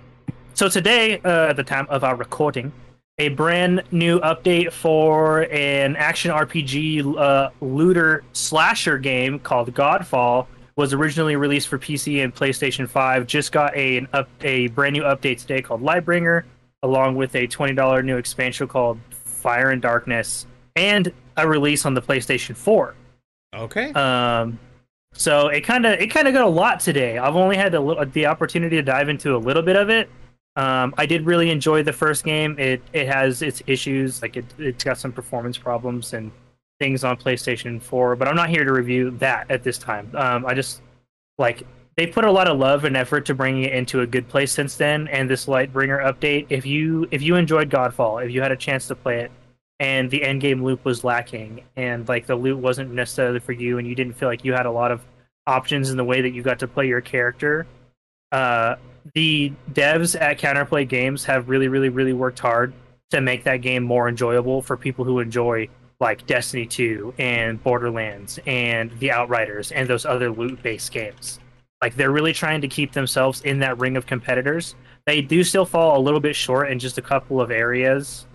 so 0.54 0.68
today, 0.68 1.20
uh, 1.24 1.48
at 1.48 1.56
the 1.56 1.64
time 1.64 1.86
of 1.88 2.04
our 2.04 2.16
recording, 2.16 2.70
a 3.18 3.30
brand 3.30 3.82
new 3.90 4.20
update 4.20 4.72
for 4.72 5.42
an 5.52 5.96
action 5.96 6.30
RPG 6.30 7.18
uh, 7.18 7.50
looter 7.60 8.24
slasher 8.32 8.98
game 8.98 9.38
called 9.38 9.72
Godfall 9.74 10.46
was 10.80 10.94
originally 10.94 11.36
released 11.36 11.68
for 11.68 11.78
PC 11.78 12.24
and 12.24 12.34
PlayStation 12.34 12.88
5. 12.88 13.26
Just 13.26 13.52
got 13.52 13.76
a, 13.76 13.98
an 13.98 14.08
up, 14.14 14.30
a 14.40 14.68
brand 14.68 14.94
new 14.94 15.02
update 15.02 15.38
today 15.38 15.60
called 15.60 15.82
Lightbringer, 15.82 16.44
along 16.82 17.16
with 17.16 17.34
a 17.36 17.46
$20 17.46 18.02
new 18.02 18.16
expansion 18.16 18.66
called 18.66 18.98
Fire 19.10 19.72
and 19.72 19.82
Darkness, 19.82 20.46
and 20.76 21.12
a 21.36 21.46
release 21.46 21.84
on 21.84 21.92
the 21.92 22.00
PlayStation 22.00 22.56
4. 22.56 22.94
Okay. 23.54 23.92
Um, 23.92 24.58
so 25.12 25.48
it 25.48 25.60
kind 25.62 25.84
of 25.84 26.00
it 26.00 26.06
kind 26.06 26.26
of 26.26 26.32
got 26.32 26.46
a 26.46 26.48
lot 26.48 26.80
today. 26.80 27.18
I've 27.18 27.36
only 27.36 27.56
had 27.56 27.72
little, 27.74 28.06
the 28.06 28.24
opportunity 28.24 28.76
to 28.76 28.82
dive 28.82 29.10
into 29.10 29.36
a 29.36 29.38
little 29.38 29.62
bit 29.62 29.76
of 29.76 29.90
it. 29.90 30.08
Um, 30.56 30.94
I 30.96 31.04
did 31.04 31.26
really 31.26 31.50
enjoy 31.50 31.82
the 31.82 31.92
first 31.92 32.24
game. 32.24 32.58
It 32.58 32.80
it 32.94 33.06
has 33.06 33.42
its 33.42 33.62
issues, 33.66 34.22
like 34.22 34.38
it 34.38 34.46
it's 34.56 34.82
got 34.82 34.96
some 34.96 35.12
performance 35.12 35.58
problems 35.58 36.14
and 36.14 36.30
things 36.80 37.04
on 37.04 37.16
PlayStation 37.16 37.80
4. 37.80 38.16
But 38.16 38.26
I'm 38.26 38.34
not 38.34 38.48
here 38.48 38.64
to 38.64 38.72
review 38.72 39.12
that 39.18 39.48
at 39.48 39.62
this 39.62 39.78
time. 39.78 40.10
Um, 40.14 40.44
I 40.44 40.54
just 40.54 40.82
like 41.38 41.64
they 41.96 42.08
put 42.08 42.24
a 42.24 42.32
lot 42.32 42.48
of 42.48 42.58
love 42.58 42.84
and 42.84 42.96
effort 42.96 43.26
to 43.26 43.34
bringing 43.34 43.64
it 43.64 43.72
into 43.72 44.00
a 44.00 44.06
good 44.06 44.26
place 44.26 44.50
since 44.50 44.76
then. 44.76 45.06
And 45.08 45.30
this 45.30 45.46
Lightbringer 45.46 46.04
update, 46.04 46.46
if 46.48 46.66
you 46.66 47.06
if 47.12 47.22
you 47.22 47.36
enjoyed 47.36 47.70
Godfall, 47.70 48.24
if 48.24 48.32
you 48.32 48.42
had 48.42 48.50
a 48.50 48.56
chance 48.56 48.88
to 48.88 48.96
play 48.96 49.20
it, 49.20 49.30
and 49.80 50.10
the 50.10 50.22
end 50.22 50.42
game 50.42 50.62
loop 50.62 50.84
was 50.84 51.02
lacking 51.02 51.64
and 51.74 52.06
like 52.06 52.26
the 52.26 52.36
loot 52.36 52.58
wasn't 52.58 52.92
necessarily 52.92 53.40
for 53.40 53.52
you 53.52 53.78
and 53.78 53.88
you 53.88 53.94
didn't 53.94 54.12
feel 54.12 54.28
like 54.28 54.44
you 54.44 54.52
had 54.52 54.66
a 54.66 54.70
lot 54.70 54.92
of 54.92 55.00
options 55.46 55.90
in 55.90 55.96
the 55.96 56.04
way 56.04 56.20
that 56.20 56.30
you 56.30 56.42
got 56.42 56.58
to 56.60 56.68
play 56.68 56.86
your 56.86 57.00
character 57.00 57.66
uh 58.30 58.76
the 59.14 59.50
devs 59.72 60.20
at 60.20 60.38
counterplay 60.38 60.86
games 60.86 61.24
have 61.24 61.48
really 61.48 61.66
really 61.66 61.88
really 61.88 62.12
worked 62.12 62.38
hard 62.38 62.72
to 63.10 63.20
make 63.20 63.42
that 63.44 63.56
game 63.56 63.82
more 63.82 64.08
enjoyable 64.08 64.60
for 64.62 64.76
people 64.76 65.04
who 65.04 65.18
enjoy 65.18 65.66
like 66.00 66.26
destiny 66.26 66.66
2 66.66 67.14
and 67.18 67.62
borderlands 67.62 68.38
and 68.46 68.90
the 68.98 69.10
outriders 69.10 69.70
and 69.72 69.88
those 69.88 70.06
other 70.06 70.30
loot 70.30 70.62
based 70.62 70.90
games. 70.92 71.40
Like 71.82 71.94
they're 71.94 72.10
really 72.10 72.32
trying 72.32 72.60
to 72.62 72.68
keep 72.68 72.92
themselves 72.92 73.42
in 73.42 73.58
that 73.60 73.78
ring 73.78 73.96
of 73.96 74.06
competitors. 74.06 74.74
They 75.06 75.20
do 75.22 75.44
still 75.44 75.66
fall 75.66 75.98
a 75.98 76.00
little 76.00 76.20
bit 76.20 76.36
short 76.36 76.70
in 76.70 76.78
just 76.78 76.98
a 76.98 77.02
couple 77.02 77.40
of 77.40 77.50
areas 77.50 78.26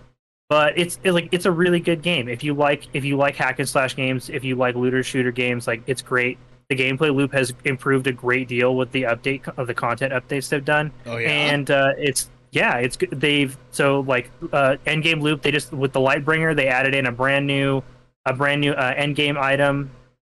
but 0.48 0.78
it's 0.78 0.98
it, 1.02 1.12
like 1.12 1.28
it's 1.32 1.46
a 1.46 1.50
really 1.50 1.80
good 1.80 2.02
game. 2.02 2.28
If 2.28 2.44
you 2.44 2.54
like 2.54 2.88
if 2.92 3.04
you 3.04 3.16
like 3.16 3.36
hack 3.36 3.58
and 3.58 3.68
slash 3.68 3.96
games 3.96 4.30
if 4.30 4.44
you 4.44 4.56
like 4.56 4.74
looter 4.74 5.02
shooter 5.02 5.32
games 5.32 5.66
like 5.66 5.82
it's 5.86 6.02
great. 6.02 6.38
The 6.68 6.76
gameplay 6.76 7.14
loop 7.14 7.32
has 7.32 7.54
improved 7.64 8.08
a 8.08 8.12
great 8.12 8.48
deal 8.48 8.74
with 8.74 8.90
the 8.90 9.04
update 9.04 9.46
of 9.56 9.68
the 9.68 9.74
content 9.74 10.12
updates 10.12 10.48
they've 10.48 10.64
done. 10.64 10.90
Oh 11.06 11.16
yeah. 11.16 11.28
and 11.28 11.70
uh, 11.70 11.92
it's 11.96 12.30
yeah 12.56 12.76
it's 12.76 12.96
they've 13.12 13.56
so 13.70 14.00
like 14.00 14.30
uh 14.52 14.76
end 14.86 15.02
game 15.02 15.20
loop 15.20 15.42
they 15.42 15.50
just 15.50 15.72
with 15.72 15.92
the 15.92 16.00
lightbringer 16.00 16.56
they 16.56 16.66
added 16.66 16.94
in 16.94 17.06
a 17.06 17.12
brand 17.12 17.46
new 17.46 17.82
a 18.24 18.32
brand 18.32 18.60
new 18.60 18.72
uh, 18.72 18.94
end 18.96 19.14
game 19.14 19.36
item 19.38 19.90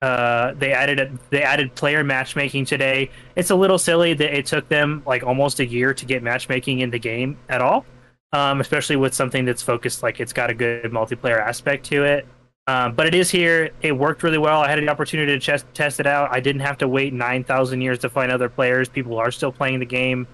uh 0.02 0.52
they 0.54 0.72
added 0.72 0.98
a, 0.98 1.18
they 1.30 1.42
added 1.42 1.74
player 1.74 2.02
matchmaking 2.02 2.64
today 2.64 3.10
it's 3.36 3.50
a 3.50 3.54
little 3.54 3.78
silly 3.78 4.14
that 4.14 4.36
it 4.36 4.46
took 4.46 4.68
them 4.68 5.02
like 5.06 5.22
almost 5.22 5.60
a 5.60 5.66
year 5.66 5.94
to 5.94 6.04
get 6.04 6.22
matchmaking 6.22 6.80
in 6.80 6.90
the 6.90 6.98
game 6.98 7.38
at 7.48 7.60
all 7.60 7.84
um, 8.32 8.60
especially 8.60 8.96
with 8.96 9.14
something 9.14 9.44
that's 9.44 9.62
focused 9.62 10.02
like 10.02 10.20
it's 10.20 10.32
got 10.32 10.50
a 10.50 10.54
good 10.54 10.90
multiplayer 10.90 11.40
aspect 11.40 11.86
to 11.86 12.04
it. 12.04 12.26
Um, 12.68 12.94
but 12.94 13.06
it 13.06 13.14
is 13.14 13.30
here. 13.30 13.70
It 13.80 13.92
worked 13.92 14.22
really 14.22 14.38
well. 14.38 14.60
I 14.60 14.68
had 14.68 14.78
the 14.80 14.88
opportunity 14.88 15.32
to 15.32 15.38
chest, 15.38 15.66
test 15.72 16.00
it 16.00 16.06
out. 16.06 16.32
I 16.32 16.40
didn't 16.40 16.62
have 16.62 16.78
to 16.78 16.88
wait 16.88 17.12
9,000 17.12 17.80
years 17.80 18.00
to 18.00 18.08
find 18.08 18.32
other 18.32 18.48
players. 18.48 18.88
People 18.88 19.18
are 19.18 19.30
still 19.30 19.52
playing 19.52 19.78
the 19.78 19.86
game. 19.86 20.26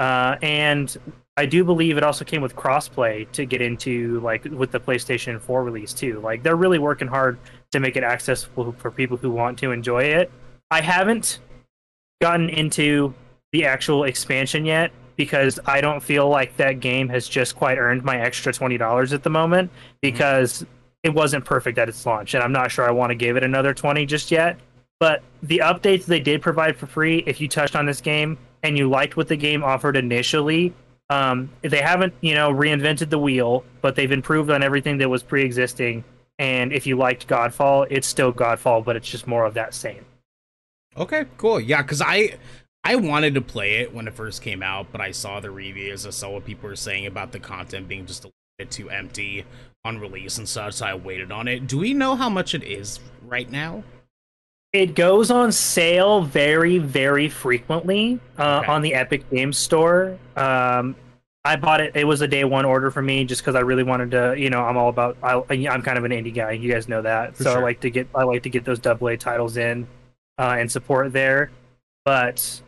Uh, 0.00 0.38
and 0.40 0.96
I 1.36 1.44
do 1.44 1.62
believe 1.62 1.98
it 1.98 2.02
also 2.02 2.24
came 2.24 2.40
with 2.40 2.56
crossplay 2.56 3.30
to 3.32 3.44
get 3.44 3.60
into 3.60 4.18
like 4.20 4.44
with 4.44 4.72
the 4.72 4.80
PlayStation 4.80 5.38
4 5.38 5.62
release 5.62 5.92
too. 5.92 6.20
Like 6.20 6.42
they're 6.42 6.56
really 6.56 6.78
working 6.78 7.06
hard 7.06 7.38
to 7.72 7.80
make 7.80 7.96
it 7.96 8.02
accessible 8.02 8.72
for 8.78 8.90
people 8.90 9.18
who 9.18 9.30
want 9.30 9.58
to 9.58 9.72
enjoy 9.72 10.04
it. 10.04 10.32
I 10.70 10.80
haven't 10.80 11.38
gotten 12.22 12.48
into 12.48 13.12
the 13.52 13.66
actual 13.66 14.04
expansion 14.04 14.64
yet 14.64 14.90
because 15.16 15.60
I 15.66 15.82
don't 15.82 16.02
feel 16.02 16.30
like 16.30 16.56
that 16.56 16.80
game 16.80 17.10
has 17.10 17.28
just 17.28 17.54
quite 17.54 17.76
earned 17.76 18.02
my 18.02 18.18
extra 18.18 18.54
twenty 18.54 18.78
dollars 18.78 19.12
at 19.12 19.22
the 19.22 19.30
moment 19.30 19.70
because 20.00 20.64
it 21.02 21.12
wasn't 21.12 21.44
perfect 21.44 21.76
at 21.76 21.90
its 21.90 22.06
launch, 22.06 22.32
and 22.32 22.42
I'm 22.42 22.52
not 22.52 22.70
sure 22.70 22.86
I 22.86 22.90
want 22.90 23.10
to 23.10 23.14
give 23.14 23.36
it 23.36 23.42
another 23.42 23.74
twenty 23.74 24.06
just 24.06 24.30
yet. 24.30 24.56
But 24.98 25.22
the 25.42 25.58
updates 25.58 26.06
they 26.06 26.20
did 26.20 26.40
provide 26.40 26.76
for 26.76 26.86
free, 26.86 27.22
if 27.26 27.40
you 27.40 27.48
touched 27.48 27.76
on 27.76 27.86
this 27.86 28.00
game 28.00 28.38
and 28.62 28.76
you 28.76 28.88
liked 28.88 29.16
what 29.16 29.28
the 29.28 29.36
game 29.36 29.62
offered 29.64 29.96
initially, 29.96 30.74
um, 31.08 31.50
they 31.62 31.80
haven't 31.80 32.14
you 32.20 32.34
know 32.34 32.52
reinvented 32.52 33.10
the 33.10 33.18
wheel, 33.18 33.64
but 33.80 33.96
they've 33.96 34.12
improved 34.12 34.50
on 34.50 34.62
everything 34.62 34.98
that 34.98 35.08
was 35.08 35.22
pre-existing. 35.22 36.04
And 36.38 36.72
if 36.72 36.86
you 36.86 36.96
liked 36.96 37.28
Godfall, 37.28 37.86
it's 37.90 38.06
still 38.06 38.32
Godfall, 38.32 38.82
but 38.84 38.96
it's 38.96 39.08
just 39.08 39.26
more 39.26 39.44
of 39.44 39.54
that 39.54 39.74
same. 39.74 40.06
Okay, 40.96 41.26
cool. 41.36 41.60
Yeah, 41.60 41.82
because 41.82 42.00
I 42.00 42.38
I 42.82 42.96
wanted 42.96 43.34
to 43.34 43.40
play 43.40 43.76
it 43.76 43.94
when 43.94 44.08
it 44.08 44.14
first 44.14 44.40
came 44.40 44.62
out, 44.62 44.86
but 44.90 45.00
I 45.00 45.10
saw 45.10 45.40
the 45.40 45.50
reviews. 45.50 46.06
I 46.06 46.10
saw 46.10 46.30
what 46.30 46.46
people 46.46 46.68
were 46.68 46.76
saying 46.76 47.06
about 47.06 47.32
the 47.32 47.38
content 47.38 47.88
being 47.88 48.06
just 48.06 48.24
a 48.24 48.28
little 48.28 48.34
bit 48.58 48.70
too 48.70 48.88
empty 48.88 49.44
on 49.84 49.98
release 49.98 50.38
and 50.38 50.48
such. 50.48 50.74
So 50.74 50.86
I 50.86 50.94
waited 50.94 51.30
on 51.30 51.46
it. 51.46 51.66
Do 51.66 51.78
we 51.78 51.92
know 51.92 52.16
how 52.16 52.30
much 52.30 52.54
it 52.54 52.62
is 52.62 53.00
right 53.26 53.50
now? 53.50 53.84
It 54.72 54.94
goes 54.94 55.30
on 55.32 55.50
sale 55.50 56.22
very, 56.22 56.78
very 56.78 57.28
frequently 57.28 58.20
uh, 58.38 58.58
Okay. 58.58 58.70
on 58.70 58.82
the 58.82 58.94
Epic 58.94 59.28
Games 59.30 59.58
Store. 59.58 60.16
Um, 60.36 60.94
I 61.44 61.56
bought 61.56 61.80
it. 61.80 61.96
It 61.96 62.04
was 62.04 62.20
a 62.20 62.28
day 62.28 62.44
one 62.44 62.64
order 62.64 62.90
for 62.90 63.02
me 63.02 63.24
just 63.24 63.40
because 63.42 63.56
I 63.56 63.60
really 63.60 63.82
wanted 63.82 64.10
to. 64.12 64.34
You 64.38 64.48
know, 64.50 64.60
I'm 64.62 64.76
all 64.76 64.88
about. 64.90 65.16
I, 65.22 65.42
I'm 65.68 65.82
kind 65.82 65.98
of 65.98 66.04
an 66.04 66.12
indie 66.12 66.32
guy. 66.34 66.52
You 66.52 66.70
guys 66.70 66.86
know 66.86 67.02
that. 67.02 67.36
For 67.36 67.44
so 67.44 67.50
sure. 67.52 67.58
I 67.60 67.62
like 67.62 67.80
to 67.80 67.90
get. 67.90 68.08
I 68.14 68.22
like 68.22 68.42
to 68.44 68.50
get 68.50 68.64
those 68.64 68.78
double 68.78 69.08
A 69.08 69.16
titles 69.16 69.56
in 69.56 69.88
uh, 70.38 70.56
and 70.58 70.70
support 70.70 71.12
there. 71.12 71.50
But 72.04 72.60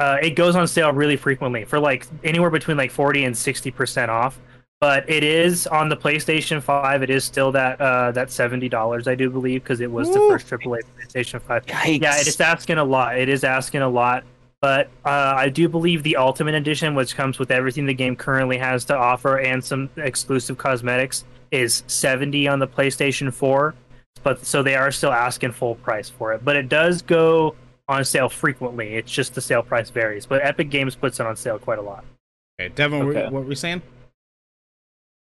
uh, 0.00 0.16
it 0.22 0.30
goes 0.30 0.56
on 0.56 0.66
sale 0.66 0.92
really 0.92 1.16
frequently 1.16 1.64
for 1.64 1.78
like 1.78 2.06
anywhere 2.24 2.50
between 2.50 2.76
like 2.76 2.90
40 2.90 3.24
and 3.24 3.36
60 3.36 3.70
percent 3.70 4.10
off. 4.10 4.40
But 4.80 5.08
it 5.08 5.24
is 5.24 5.66
on 5.66 5.88
the 5.88 5.96
PlayStation 5.96 6.62
5. 6.62 7.02
It 7.02 7.08
is 7.10 7.24
still 7.24 7.50
that 7.52 7.80
uh, 7.80 8.12
that 8.12 8.30
seventy 8.30 8.68
dollars, 8.68 9.08
I 9.08 9.14
do 9.14 9.30
believe, 9.30 9.62
because 9.62 9.80
it 9.80 9.90
was 9.90 10.08
the 10.12 10.18
first 10.18 10.48
AAA 10.48 10.80
PlayStation 10.98 11.40
5. 11.40 11.66
Yikes. 11.66 12.00
Yeah, 12.02 12.20
it 12.20 12.26
is 12.26 12.38
asking 12.40 12.76
a 12.78 12.84
lot. 12.84 13.18
It 13.18 13.28
is 13.30 13.42
asking 13.42 13.80
a 13.82 13.88
lot. 13.88 14.24
But 14.60 14.88
uh, 15.04 15.34
I 15.36 15.48
do 15.48 15.68
believe 15.68 16.02
the 16.02 16.16
Ultimate 16.16 16.54
Edition, 16.54 16.94
which 16.94 17.14
comes 17.14 17.38
with 17.38 17.50
everything 17.50 17.86
the 17.86 17.94
game 17.94 18.16
currently 18.16 18.58
has 18.58 18.84
to 18.86 18.96
offer 18.96 19.38
and 19.38 19.64
some 19.64 19.88
exclusive 19.96 20.58
cosmetics, 20.58 21.24
is 21.50 21.82
70 21.86 22.48
on 22.48 22.58
the 22.58 22.66
PlayStation 22.66 23.32
4. 23.32 23.74
But 24.22 24.44
so 24.44 24.62
they 24.62 24.74
are 24.74 24.90
still 24.90 25.12
asking 25.12 25.52
full 25.52 25.76
price 25.76 26.08
for 26.10 26.32
it. 26.32 26.44
But 26.44 26.56
it 26.56 26.68
does 26.68 27.00
go 27.00 27.54
on 27.88 28.04
sale 28.04 28.28
frequently. 28.28 28.94
It's 28.96 29.12
just 29.12 29.34
the 29.34 29.40
sale 29.40 29.62
price 29.62 29.88
varies. 29.88 30.26
But 30.26 30.42
Epic 30.44 30.68
Games 30.68 30.96
puts 30.96 31.20
it 31.20 31.26
on 31.26 31.36
sale 31.36 31.58
quite 31.58 31.78
a 31.78 31.82
lot. 31.82 32.04
Okay, 32.60 32.74
Devin, 32.74 33.02
Okay. 33.02 33.24
what 33.24 33.32
were 33.32 33.40
we 33.42 33.54
saying? 33.54 33.80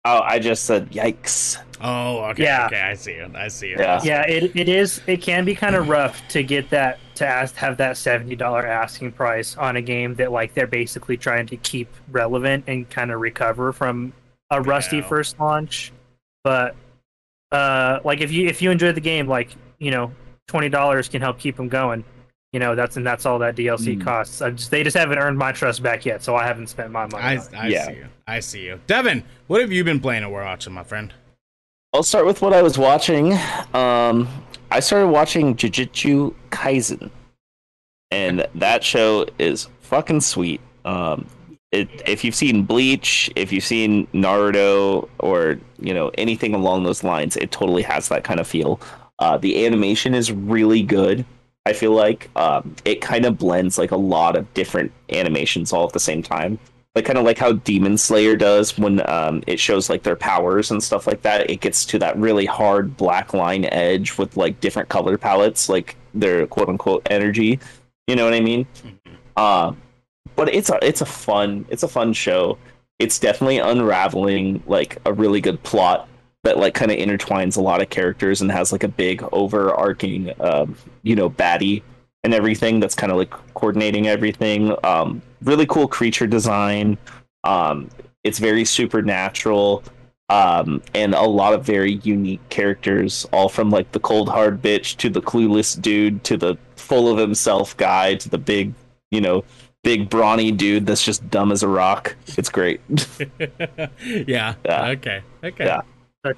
Oh, 0.06 0.20
I 0.22 0.38
just 0.38 0.64
said 0.64 0.90
yikes. 0.90 1.58
Oh, 1.80 2.18
okay, 2.30 2.44
Yeah. 2.44 2.66
okay, 2.66 2.80
I 2.80 2.94
see 2.94 3.12
it. 3.12 3.34
I 3.34 3.48
see 3.48 3.72
it. 3.72 3.80
Yeah. 3.80 4.00
Yeah, 4.02 4.22
it, 4.22 4.54
it 4.56 4.68
is. 4.68 5.00
It 5.06 5.20
can 5.20 5.44
be 5.44 5.54
kind 5.54 5.74
of 5.76 5.88
rough 5.88 6.26
to 6.28 6.42
get 6.42 6.70
that 6.70 6.98
to 7.16 7.26
ask 7.26 7.54
have 7.56 7.76
that 7.78 7.96
seventy 7.96 8.36
dollar 8.36 8.66
asking 8.66 9.12
price 9.12 9.56
on 9.56 9.76
a 9.76 9.82
game 9.82 10.14
that 10.14 10.30
like 10.32 10.54
they're 10.54 10.66
basically 10.66 11.16
trying 11.16 11.46
to 11.48 11.56
keep 11.58 11.88
relevant 12.10 12.64
and 12.66 12.88
kind 12.88 13.10
of 13.10 13.20
recover 13.20 13.72
from 13.72 14.12
a 14.50 14.60
rusty 14.62 14.98
Yeah. 14.98 15.08
first 15.08 15.38
launch. 15.40 15.92
But 16.44 16.76
uh, 17.52 18.00
like 18.04 18.20
if 18.20 18.30
you 18.32 18.46
if 18.46 18.62
you 18.62 18.70
enjoy 18.70 18.92
the 18.92 19.00
game, 19.00 19.26
like 19.28 19.50
you 19.78 19.90
know, 19.90 20.12
twenty 20.46 20.68
dollars 20.68 21.08
can 21.08 21.20
help 21.20 21.38
keep 21.38 21.56
them 21.56 21.68
going. 21.68 22.04
You 22.56 22.60
know, 22.60 22.74
that's 22.74 22.96
and 22.96 23.06
that's 23.06 23.26
all 23.26 23.38
that 23.40 23.54
DLC 23.54 23.98
Mm. 23.98 24.02
costs. 24.02 24.40
I 24.40 24.48
just, 24.48 24.70
they 24.70 24.82
just 24.82 24.96
haven't 24.96 25.18
earned 25.18 25.36
my 25.36 25.52
trust 25.52 25.82
back 25.82 26.06
yet, 26.06 26.22
so 26.22 26.36
I 26.36 26.46
haven't 26.46 26.68
spent 26.68 26.90
my 26.90 27.04
money. 27.04 27.22
I, 27.22 27.36
on 27.36 27.42
it. 27.42 27.48
I 27.54 27.68
Yeah. 27.68 27.86
see 27.86 27.92
you. 27.92 28.06
I 28.26 28.40
see 28.40 28.64
you. 28.64 28.80
Devin, 28.86 29.24
what 29.46 29.60
have 29.60 29.70
you 29.70 29.84
been 29.84 30.00
playing 30.00 30.24
or 30.24 30.30
watching, 30.42 30.72
my 30.72 30.82
friend? 30.82 31.12
I'll 31.92 32.02
start 32.02 32.24
with 32.24 32.40
what 32.40 32.54
I 32.54 32.62
was 32.62 32.78
watching. 32.78 33.34
Um, 33.74 34.26
I 34.70 34.80
started 34.80 35.08
watching 35.08 35.54
Jujutsu 35.54 36.32
Kaisen, 36.48 37.10
and 38.10 38.46
that 38.54 38.82
show 38.82 39.26
is 39.38 39.68
fucking 39.82 40.22
sweet. 40.22 40.62
Um, 40.86 41.26
it, 41.72 41.90
if 42.08 42.24
you've 42.24 42.34
seen 42.34 42.62
Bleach, 42.62 43.30
if 43.36 43.52
you've 43.52 43.64
seen 43.64 44.06
Naruto, 44.14 45.10
or 45.18 45.58
you 45.78 45.92
know 45.92 46.10
anything 46.16 46.54
along 46.54 46.84
those 46.84 47.04
lines, 47.04 47.36
it 47.36 47.50
totally 47.50 47.82
has 47.82 48.08
that 48.08 48.24
kind 48.24 48.40
of 48.40 48.46
feel. 48.48 48.80
Uh, 49.18 49.36
the 49.36 49.66
animation 49.66 50.14
is 50.14 50.32
really 50.32 50.80
good. 50.82 51.26
I 51.66 51.74
feel 51.74 51.92
like 51.92 52.30
um, 52.36 52.74
it 52.86 53.02
kind 53.02 53.26
of 53.26 53.36
blends 53.36 53.76
like 53.76 53.90
a 53.90 53.96
lot 53.96 54.36
of 54.36 54.52
different 54.54 54.92
animations 55.10 55.72
all 55.72 55.86
at 55.86 55.92
the 55.92 56.00
same 56.00 56.22
time 56.22 56.58
like 56.96 57.04
kind 57.04 57.18
of 57.18 57.24
like 57.24 57.36
how 57.36 57.52
Demon 57.52 57.98
Slayer 57.98 58.36
does 58.36 58.78
when 58.78 59.06
um, 59.08 59.44
it 59.46 59.60
shows 59.60 59.90
like 59.90 60.02
their 60.02 60.16
powers 60.16 60.70
and 60.70 60.82
stuff 60.82 61.06
like 61.06 61.20
that. 61.22 61.50
It 61.50 61.60
gets 61.60 61.84
to 61.86 61.98
that 61.98 62.16
really 62.16 62.46
hard 62.46 62.96
black 62.96 63.34
line 63.34 63.66
edge 63.66 64.16
with 64.16 64.38
like 64.38 64.60
different 64.60 64.88
color 64.88 65.18
palettes, 65.18 65.68
like 65.68 65.94
their 66.14 66.46
quote 66.46 66.70
unquote 66.70 67.06
energy. 67.10 67.60
You 68.06 68.16
know 68.16 68.24
what 68.24 68.32
I 68.32 68.40
mean? 68.40 68.66
Uh, 69.36 69.74
but 70.36 70.52
it's 70.54 70.70
a 70.70 70.78
it's 70.82 71.02
a 71.02 71.06
fun 71.06 71.66
it's 71.68 71.82
a 71.82 71.88
fun 71.88 72.14
show. 72.14 72.56
It's 72.98 73.18
definitely 73.18 73.58
unraveling 73.58 74.62
like 74.66 74.96
a 75.04 75.12
really 75.12 75.42
good 75.42 75.62
plot 75.62 76.08
that 76.46 76.58
like 76.58 76.74
kind 76.74 76.92
of 76.92 76.96
intertwines 76.96 77.56
a 77.56 77.60
lot 77.60 77.82
of 77.82 77.90
characters 77.90 78.40
and 78.40 78.52
has 78.52 78.70
like 78.70 78.84
a 78.84 78.88
big 78.88 79.20
overarching 79.32 80.32
um, 80.40 80.76
you 81.02 81.16
know 81.16 81.28
baddie 81.28 81.82
and 82.22 82.32
everything 82.32 82.78
that's 82.78 82.94
kind 82.94 83.10
of 83.10 83.18
like 83.18 83.30
coordinating 83.54 84.06
everything. 84.06 84.74
Um, 84.84 85.22
really 85.42 85.66
cool 85.66 85.88
creature 85.88 86.26
design. 86.26 86.98
Um, 87.42 87.90
it's 88.22 88.38
very 88.38 88.64
supernatural. 88.64 89.82
Um, 90.28 90.82
and 90.94 91.14
a 91.14 91.22
lot 91.22 91.52
of 91.52 91.64
very 91.64 91.94
unique 92.02 92.48
characters, 92.48 93.26
all 93.32 93.48
from 93.48 93.70
like 93.70 93.90
the 93.92 94.00
cold 94.00 94.28
hard 94.28 94.62
bitch 94.62 94.96
to 94.98 95.10
the 95.10 95.22
clueless 95.22 95.80
dude 95.80 96.22
to 96.24 96.36
the 96.36 96.56
full 96.74 97.08
of 97.08 97.18
himself 97.18 97.76
guy 97.76 98.16
to 98.16 98.28
the 98.28 98.38
big, 98.38 98.72
you 99.12 99.20
know, 99.20 99.44
big 99.84 100.10
brawny 100.10 100.50
dude 100.50 100.86
that's 100.86 101.04
just 101.04 101.28
dumb 101.30 101.50
as 101.52 101.62
a 101.62 101.68
rock. 101.68 102.16
It's 102.36 102.48
great. 102.48 102.80
yeah. 104.00 104.54
Yeah. 104.64 104.88
Okay. 104.88 105.22
Okay. 105.44 105.64
Yeah. 105.64 105.82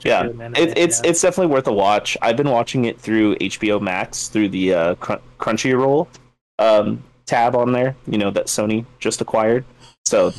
Yeah, 0.00 0.26
it, 0.26 0.76
it's 0.76 1.02
yeah. 1.02 1.10
it's 1.10 1.20
definitely 1.20 1.52
worth 1.52 1.66
a 1.66 1.72
watch. 1.72 2.16
I've 2.22 2.36
been 2.36 2.50
watching 2.50 2.84
it 2.84 3.00
through 3.00 3.36
HBO 3.36 3.80
Max 3.80 4.28
through 4.28 4.50
the 4.50 4.74
uh, 4.74 4.94
Cr- 4.96 5.14
Crunchyroll 5.38 6.08
um, 6.58 7.02
tab 7.26 7.54
on 7.54 7.72
there. 7.72 7.96
You 8.06 8.18
know 8.18 8.30
that 8.30 8.46
Sony 8.46 8.84
just 8.98 9.20
acquired. 9.20 9.64
So, 10.06 10.32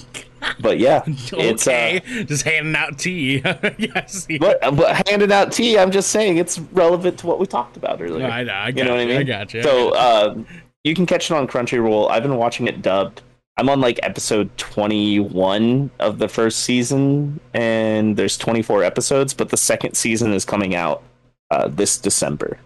but 0.59 0.79
yeah, 0.79 1.03
it's 1.07 1.67
uh. 1.67 1.99
Just 2.25 2.43
handing 2.43 2.75
out 2.75 2.97
tea. 2.97 3.37
yes. 3.77 4.27
but, 4.39 4.59
but 4.75 5.07
handing 5.07 5.31
out 5.31 5.51
tea. 5.51 5.77
I'm 5.77 5.91
just 5.91 6.09
saying 6.09 6.37
it's 6.37 6.59
relevant 6.59 7.19
to 7.19 7.27
what 7.27 7.39
we 7.39 7.45
talked 7.45 7.77
about 7.77 8.01
earlier. 8.01 8.25
I 8.25 8.43
know. 8.43 8.53
I 8.53 8.71
got 8.71 8.77
You 8.77 8.83
know 8.85 8.95
what 8.95 9.01
I 9.01 9.05
mean? 9.05 9.17
I 9.17 9.23
got 9.23 9.53
you. 9.53 9.63
So 9.63 9.95
um, 9.95 10.47
you 10.83 10.95
can 10.95 11.05
catch 11.05 11.29
it 11.29 11.33
on 11.35 11.47
Crunchyroll. 11.47 12.09
I've 12.09 12.23
been 12.23 12.37
watching 12.37 12.67
it 12.67 12.81
dubbed. 12.81 13.21
I'm 13.59 13.67
on 13.67 13.81
like 13.81 13.99
episode 14.03 14.49
21 14.57 15.91
of 15.99 16.17
the 16.17 16.29
first 16.29 16.59
season, 16.61 17.39
and 17.53 18.15
there's 18.15 18.37
24 18.37 18.83
episodes, 18.85 19.33
but 19.33 19.49
the 19.49 19.57
second 19.57 19.95
season 19.95 20.31
is 20.31 20.45
coming 20.45 20.75
out 20.75 21.03
uh, 21.51 21.67
this 21.67 21.97
December. 21.97 22.57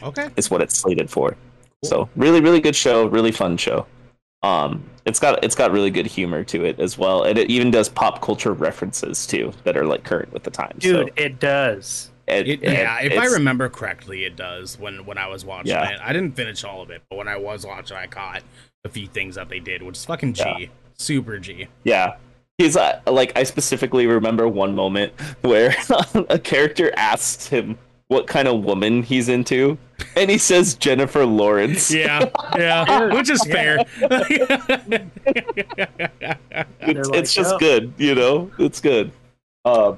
okay. 0.00 0.28
Is 0.36 0.48
what 0.48 0.62
it's 0.62 0.76
slated 0.78 1.10
for. 1.10 1.36
So 1.84 2.08
really, 2.14 2.40
really 2.40 2.60
good 2.60 2.76
show. 2.76 3.06
Really 3.06 3.32
fun 3.32 3.56
show. 3.56 3.86
Um, 4.44 4.84
it's 5.04 5.18
got 5.18 5.42
it's 5.42 5.56
got 5.56 5.72
really 5.72 5.90
good 5.90 6.06
humor 6.06 6.44
to 6.44 6.64
it 6.64 6.78
as 6.78 6.96
well, 6.96 7.24
and 7.24 7.36
it 7.36 7.50
even 7.50 7.72
does 7.72 7.88
pop 7.88 8.22
culture 8.22 8.52
references 8.52 9.26
too 9.26 9.52
that 9.64 9.76
are 9.76 9.84
like 9.86 10.04
current 10.04 10.32
with 10.32 10.44
the 10.44 10.50
times. 10.52 10.82
dude. 10.84 11.08
so 11.08 11.12
It 11.16 11.40
does. 11.40 12.10
it, 12.28 12.46
It, 12.48 12.62
it- 12.62 12.72
yeah, 12.72 13.00
if 13.00 13.18
I 13.18 13.26
remember 13.26 13.68
correctly, 13.68 14.24
it 14.24 14.36
does. 14.36 14.78
When 14.78 15.04
when 15.04 15.18
I 15.18 15.26
was 15.26 15.44
watching 15.44 15.70
Yeah. 15.72 15.90
it, 15.90 16.00
I 16.00 16.12
didn't 16.12 16.36
finish 16.36 16.62
all 16.62 16.80
of 16.82 16.90
it, 16.90 17.02
but 17.10 17.16
when 17.16 17.26
I 17.28 17.36
was 17.36 17.66
watching, 17.66 17.96
I 17.96 18.06
caught 18.06 18.42
a 18.84 18.88
few 18.88 19.06
things 19.06 19.36
that 19.36 19.48
they 19.48 19.60
did, 19.60 19.82
which 19.82 19.96
is 19.96 20.04
fucking 20.04 20.32
G, 20.34 20.42
Yeah. 20.58 20.66
super 20.98 21.38
G. 21.38 21.68
Yeah. 21.84 22.16
He's 22.58 22.76
uh, 22.76 23.00
like, 23.06 23.32
I 23.36 23.44
specifically 23.44 24.06
remember 24.06 24.46
one 24.48 24.74
moment 24.74 25.12
where 25.42 25.74
a 26.28 26.38
character 26.38 26.92
asks 26.96 27.46
him 27.46 27.78
what 28.08 28.26
kind 28.26 28.46
of 28.46 28.62
woman 28.64 29.02
he's 29.02 29.28
into, 29.30 29.78
and 30.16 30.30
he 30.30 30.36
says 30.36 30.74
Jennifer 30.74 31.24
Lawrence. 31.24 31.90
Yeah, 31.90 32.28
yeah, 32.58 33.14
which 33.14 33.30
is 33.30 33.42
fair. 33.44 33.78
It's, 34.02 35.08
like, 37.08 37.18
it's 37.18 37.32
just 37.32 37.54
"Oh." 37.54 37.58
good, 37.58 37.94
you 37.96 38.14
know? 38.14 38.50
It's 38.58 38.80
good. 38.80 39.12
Uh, 39.64 39.94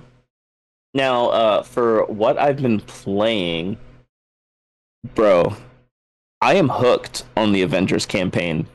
now, 0.95 1.31
uh, 1.31 1.63
for 1.65 2.05
what 2.05 2.39
I've 2.39 2.63
been 2.63 2.79
playing, 2.81 3.77
bro, 5.17 5.57
I 6.41 6.55
am 6.55 6.69
hooked 6.69 7.25
on 7.37 7.51
the 7.51 7.63
Avengers 7.63 8.07
campaign. 8.07 8.69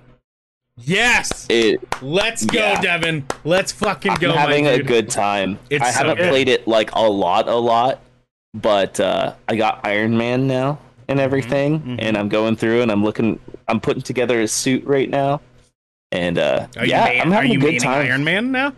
Yes, 0.84 1.46
It, 1.50 1.82
let's 2.02 2.46
go, 2.46 2.60
Yeah. 2.60 2.82
Devin. 2.82 3.26
Let's 3.44 3.72
fucking 3.72 4.16
go. 4.16 4.32
I'm 4.32 4.38
having 4.38 4.68
a 4.68 4.82
good 4.82 5.10
time. 5.10 5.60
It's 5.70 5.84
I 5.84 5.92
so 5.92 5.98
haven't 6.00 6.18
good. 6.18 6.30
played 6.30 6.50
it 6.50 6.68
like 6.68 6.92
a 6.94 7.02
lot, 7.02 7.48
a 7.48 7.56
lot, 7.56 8.00
but 8.54 9.00
uh, 9.00 9.34
I 9.48 9.56
got 9.56 9.82
Iron 9.86 10.18
Man 10.18 10.48
now 10.48 10.80
and 11.08 11.20
everything, 11.20 11.80
mhm. 11.82 11.96
and 12.00 12.18
I'm 12.18 12.30
going 12.30 12.56
through 12.56 12.82
and 12.82 12.92
I'm 12.92 13.04
looking, 13.04 13.40
I'm 13.68 13.80
putting 13.80 14.02
together 14.04 14.42
a 14.42 14.48
suit 14.48 14.84
right 14.86 15.10
now, 15.10 15.42
and 16.12 16.38
uh, 16.38 16.68
Are 16.78 16.86
you 16.86 16.92
yeah, 16.92 17.06
man- 17.06 17.22
I'm 17.22 17.32
having 17.32 17.56
a 17.56 17.58
good 17.58 17.80
time. 17.80 18.06
Iron 18.08 18.24
Man 18.24 18.52
now? 18.52 18.74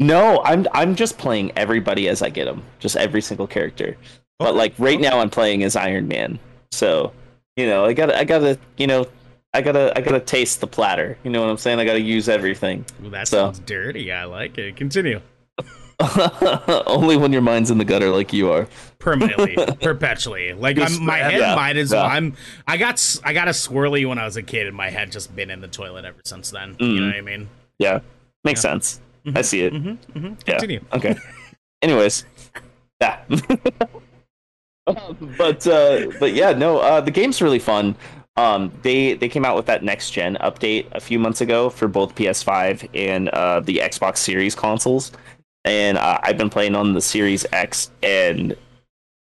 No, 0.00 0.42
I'm 0.44 0.66
I'm 0.72 0.94
just 0.96 1.18
playing 1.18 1.52
everybody 1.56 2.08
as 2.08 2.20
I 2.22 2.28
get 2.28 2.46
them, 2.46 2.62
just 2.80 2.96
every 2.96 3.22
single 3.22 3.46
character. 3.46 3.96
But 4.40 4.56
like 4.56 4.74
right 4.78 5.00
now, 5.00 5.20
I'm 5.20 5.30
playing 5.30 5.62
as 5.62 5.76
Iron 5.76 6.08
Man, 6.08 6.38
so 6.72 7.12
you 7.56 7.66
know 7.66 7.84
I 7.84 7.92
gotta 7.92 8.18
I 8.18 8.24
gotta 8.24 8.58
you 8.76 8.88
know 8.88 9.06
I 9.54 9.62
gotta 9.62 9.92
I 9.96 10.00
gotta 10.00 10.20
taste 10.20 10.60
the 10.60 10.66
platter. 10.66 11.16
You 11.24 11.30
know 11.30 11.40
what 11.40 11.48
I'm 11.50 11.56
saying? 11.56 11.78
I 11.78 11.84
gotta 11.84 12.00
use 12.00 12.28
everything. 12.28 12.84
Well, 13.00 13.10
that 13.12 13.28
So- 13.28 13.38
sounds 13.46 13.60
dirty. 13.60 14.12
I 14.12 14.24
like 14.24 14.58
it. 14.58 14.76
Continue. 14.76 15.20
Only 16.86 17.16
when 17.16 17.32
your 17.32 17.40
mind's 17.40 17.70
in 17.70 17.78
the 17.78 17.84
gutter 17.84 18.10
like 18.10 18.32
you 18.32 18.50
are. 18.50 18.66
permanently, 18.98 19.56
perpetually. 19.80 20.52
Like 20.52 20.76
I'm, 20.78 21.04
my 21.04 21.18
head 21.18 21.38
yeah, 21.40 21.54
might 21.54 21.76
as 21.76 21.92
yeah. 21.92 22.02
well. 22.02 22.10
I'm. 22.10 22.36
I 22.66 22.76
got. 22.76 23.20
I 23.24 23.32
got 23.32 23.46
a 23.46 23.52
swirly 23.52 24.06
when 24.08 24.18
I 24.18 24.24
was 24.24 24.36
a 24.36 24.42
kid, 24.42 24.66
and 24.66 24.76
my 24.76 24.90
head 24.90 25.12
just 25.12 25.34
been 25.36 25.50
in 25.50 25.60
the 25.60 25.68
toilet 25.68 26.04
ever 26.04 26.18
since 26.24 26.50
then. 26.50 26.74
You 26.80 26.86
Mm. 26.86 27.00
know 27.00 27.06
what 27.06 27.16
I 27.16 27.20
mean? 27.20 27.48
Yeah, 27.78 28.00
makes 28.42 28.58
Yeah. 28.64 28.70
sense. 28.72 29.00
Mhm, 29.24 29.38
I 29.38 29.42
see 29.42 29.60
it. 29.62 29.72
Mm-hmm, 29.72 29.88
mm-hmm. 30.18 30.26
Yeah. 30.46 30.52
Continue. 30.58 30.80
Okay. 30.92 31.16
Anyways, 31.80 32.24
yeah. 33.00 33.20
but 34.86 35.66
uh, 35.66 36.06
but 36.18 36.34
yeah, 36.34 36.52
no, 36.52 36.78
uh, 36.78 37.00
the 37.00 37.10
game's 37.10 37.40
really 37.40 37.58
fun. 37.60 37.94
Um, 38.36 38.72
they 38.82 39.14
they 39.14 39.28
came 39.28 39.44
out 39.44 39.54
with 39.54 39.66
that 39.66 39.84
next 39.84 40.10
gen 40.10 40.36
update 40.40 40.86
a 40.92 41.00
few 41.00 41.18
months 41.20 41.40
ago 41.40 41.70
for 41.70 41.86
both 41.86 42.14
PS5 42.16 42.88
and 42.94 43.28
uh, 43.28 43.60
the 43.60 43.76
Xbox 43.76 44.16
Series 44.18 44.54
consoles, 44.56 45.12
and 45.64 45.96
uh, 45.98 46.18
I've 46.22 46.36
been 46.36 46.50
playing 46.50 46.74
on 46.74 46.94
the 46.94 47.00
Series 47.00 47.46
X, 47.52 47.92
and 48.02 48.56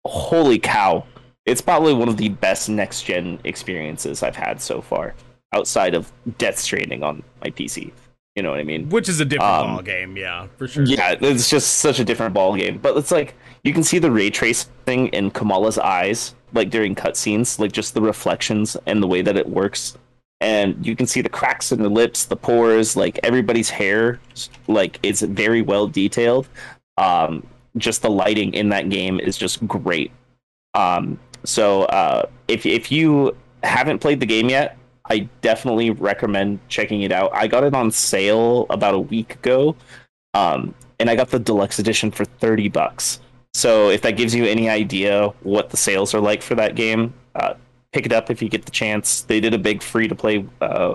holy 0.06 0.58
cow, 0.58 1.04
it's 1.46 1.62
probably 1.62 1.94
one 1.94 2.08
of 2.08 2.18
the 2.18 2.28
best 2.28 2.68
next 2.68 3.02
gen 3.04 3.38
experiences 3.44 4.22
I've 4.22 4.36
had 4.36 4.60
so 4.60 4.82
far, 4.82 5.14
outside 5.54 5.94
of 5.94 6.12
Death 6.36 6.58
Stranding 6.58 7.02
on 7.02 7.22
my 7.42 7.50
PC. 7.50 7.92
You 8.36 8.42
know 8.42 8.50
what 8.50 8.60
I 8.60 8.64
mean? 8.64 8.88
Which 8.90 9.08
is 9.08 9.18
a 9.20 9.24
different 9.24 9.52
Um, 9.52 9.66
ball 9.76 9.82
game, 9.82 10.16
yeah, 10.16 10.46
for 10.56 10.68
sure. 10.68 10.84
Yeah, 10.84 11.16
it's 11.20 11.48
just 11.50 11.78
such 11.78 11.98
a 11.98 12.04
different 12.04 12.32
ball 12.32 12.54
game. 12.54 12.78
But 12.78 12.96
it's 12.96 13.10
like 13.10 13.34
you 13.64 13.72
can 13.72 13.82
see 13.82 13.98
the 13.98 14.10
ray 14.10 14.30
tracing 14.30 15.08
in 15.08 15.30
Kamala's 15.30 15.78
eyes, 15.78 16.34
like 16.52 16.70
during 16.70 16.94
cutscenes, 16.94 17.58
like 17.58 17.72
just 17.72 17.94
the 17.94 18.02
reflections 18.02 18.76
and 18.86 19.02
the 19.02 19.06
way 19.06 19.22
that 19.22 19.36
it 19.36 19.48
works. 19.48 19.96
And 20.40 20.84
you 20.84 20.96
can 20.96 21.06
see 21.06 21.20
the 21.20 21.28
cracks 21.28 21.70
in 21.70 21.82
the 21.82 21.88
lips, 21.88 22.24
the 22.24 22.36
pores, 22.36 22.96
like 22.96 23.20
everybody's 23.22 23.68
hair, 23.68 24.20
like 24.68 24.98
it's 25.02 25.20
very 25.20 25.60
well 25.60 25.86
detailed. 25.86 26.48
Um, 26.96 27.46
just 27.76 28.02
the 28.02 28.10
lighting 28.10 28.54
in 28.54 28.70
that 28.70 28.88
game 28.88 29.20
is 29.20 29.36
just 29.36 29.66
great. 29.66 30.10
Um, 30.74 31.18
so 31.44 31.82
uh, 31.84 32.26
if 32.48 32.66
if 32.66 32.90
you 32.90 33.36
haven't 33.62 33.98
played 33.98 34.20
the 34.20 34.26
game 34.26 34.48
yet, 34.48 34.78
I 35.08 35.28
definitely 35.42 35.90
recommend 35.90 36.60
checking 36.68 37.02
it 37.02 37.12
out. 37.12 37.30
I 37.34 37.46
got 37.46 37.64
it 37.64 37.74
on 37.74 37.90
sale 37.90 38.66
about 38.70 38.94
a 38.94 38.98
week 38.98 39.34
ago, 39.34 39.76
um, 40.34 40.74
and 40.98 41.10
I 41.10 41.16
got 41.16 41.30
the 41.30 41.38
deluxe 41.38 41.78
edition 41.78 42.10
for 42.10 42.24
thirty 42.24 42.68
bucks. 42.68 43.20
So 43.60 43.90
if 43.90 44.00
that 44.02 44.16
gives 44.16 44.34
you 44.34 44.46
any 44.46 44.70
idea 44.70 45.28
what 45.42 45.68
the 45.68 45.76
sales 45.76 46.14
are 46.14 46.20
like 46.20 46.40
for 46.42 46.54
that 46.54 46.74
game, 46.76 47.12
uh, 47.34 47.54
pick 47.92 48.06
it 48.06 48.12
up 48.12 48.30
if 48.30 48.40
you 48.40 48.48
get 48.48 48.64
the 48.64 48.70
chance. 48.70 49.20
They 49.20 49.38
did 49.38 49.52
a 49.52 49.58
big 49.58 49.82
free 49.82 50.08
to 50.08 50.14
play 50.14 50.46
uh, 50.62 50.94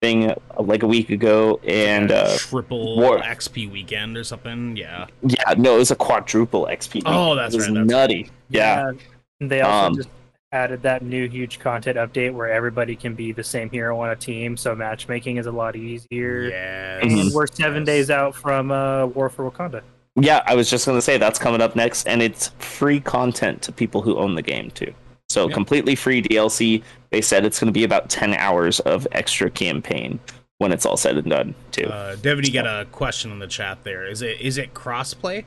thing 0.00 0.30
uh, 0.30 0.36
like 0.58 0.82
a 0.82 0.86
week 0.86 1.10
ago, 1.10 1.60
and 1.66 2.10
uh, 2.10 2.38
triple 2.38 2.96
War- 2.96 3.18
XP 3.18 3.70
weekend 3.70 4.16
or 4.16 4.24
something. 4.24 4.74
Yeah. 4.74 5.06
yeah, 5.22 5.52
no, 5.58 5.74
it 5.74 5.78
was 5.78 5.90
a 5.90 5.96
quadruple 5.96 6.66
XP. 6.70 7.02
Oh, 7.04 7.34
that's 7.34 7.52
it 7.52 7.58
was 7.58 7.66
right, 7.68 7.74
that's 7.74 7.90
nutty. 7.90 8.30
Yeah. 8.48 8.92
And 9.40 9.50
They 9.50 9.60
also 9.60 9.86
Um, 9.88 9.96
just 9.96 10.08
added 10.52 10.80
that 10.84 11.02
new 11.02 11.28
huge 11.28 11.58
content 11.58 11.98
update 11.98 12.32
where 12.32 12.48
everybody 12.50 12.96
can 12.96 13.14
be 13.14 13.32
the 13.32 13.44
same 13.44 13.68
hero 13.68 14.00
on 14.00 14.08
a 14.08 14.16
team, 14.16 14.56
so 14.56 14.74
matchmaking 14.74 15.36
is 15.36 15.44
a 15.44 15.52
lot 15.52 15.76
easier. 15.76 16.48
Yes. 16.48 17.04
Mm-hmm. 17.04 17.18
And 17.20 17.32
we're 17.34 17.46
seven 17.48 17.82
Yes. 17.82 17.86
days 17.86 18.10
out 18.10 18.34
from 18.34 18.70
uh, 18.70 19.04
War 19.06 19.28
for 19.28 19.50
Wakanda. 19.50 19.82
Yeah, 20.20 20.42
I 20.46 20.54
was 20.54 20.68
just 20.70 20.86
gonna 20.86 21.02
say 21.02 21.18
that's 21.18 21.38
coming 21.38 21.60
up 21.60 21.76
next, 21.76 22.06
and 22.08 22.22
it's 22.22 22.48
free 22.58 23.00
content 23.00 23.62
to 23.62 23.72
people 23.72 24.02
who 24.02 24.16
own 24.18 24.34
the 24.34 24.42
game 24.42 24.70
too. 24.70 24.92
So 25.28 25.48
Yeah. 25.48 25.54
completely 25.54 25.94
free 25.94 26.22
DLC. 26.22 26.82
They 27.10 27.20
said 27.20 27.44
it's 27.44 27.58
gonna 27.60 27.72
be 27.72 27.84
about 27.84 28.08
ten 28.08 28.34
hours 28.34 28.80
of 28.80 29.06
extra 29.12 29.50
campaign 29.50 30.18
when 30.58 30.72
it's 30.72 30.84
all 30.86 30.96
said 30.96 31.16
and 31.16 31.30
done 31.30 31.54
too. 31.70 31.86
Uh, 31.86 32.16
Devin, 32.16 32.44
you 32.44 32.52
got 32.52 32.66
a 32.66 32.84
question 32.86 33.30
in 33.30 33.38
the 33.38 33.46
chat 33.46 33.84
there. 33.84 34.06
Is 34.06 34.22
it 34.22 34.40
is 34.40 34.58
it 34.58 34.74
crossplay? 34.74 35.44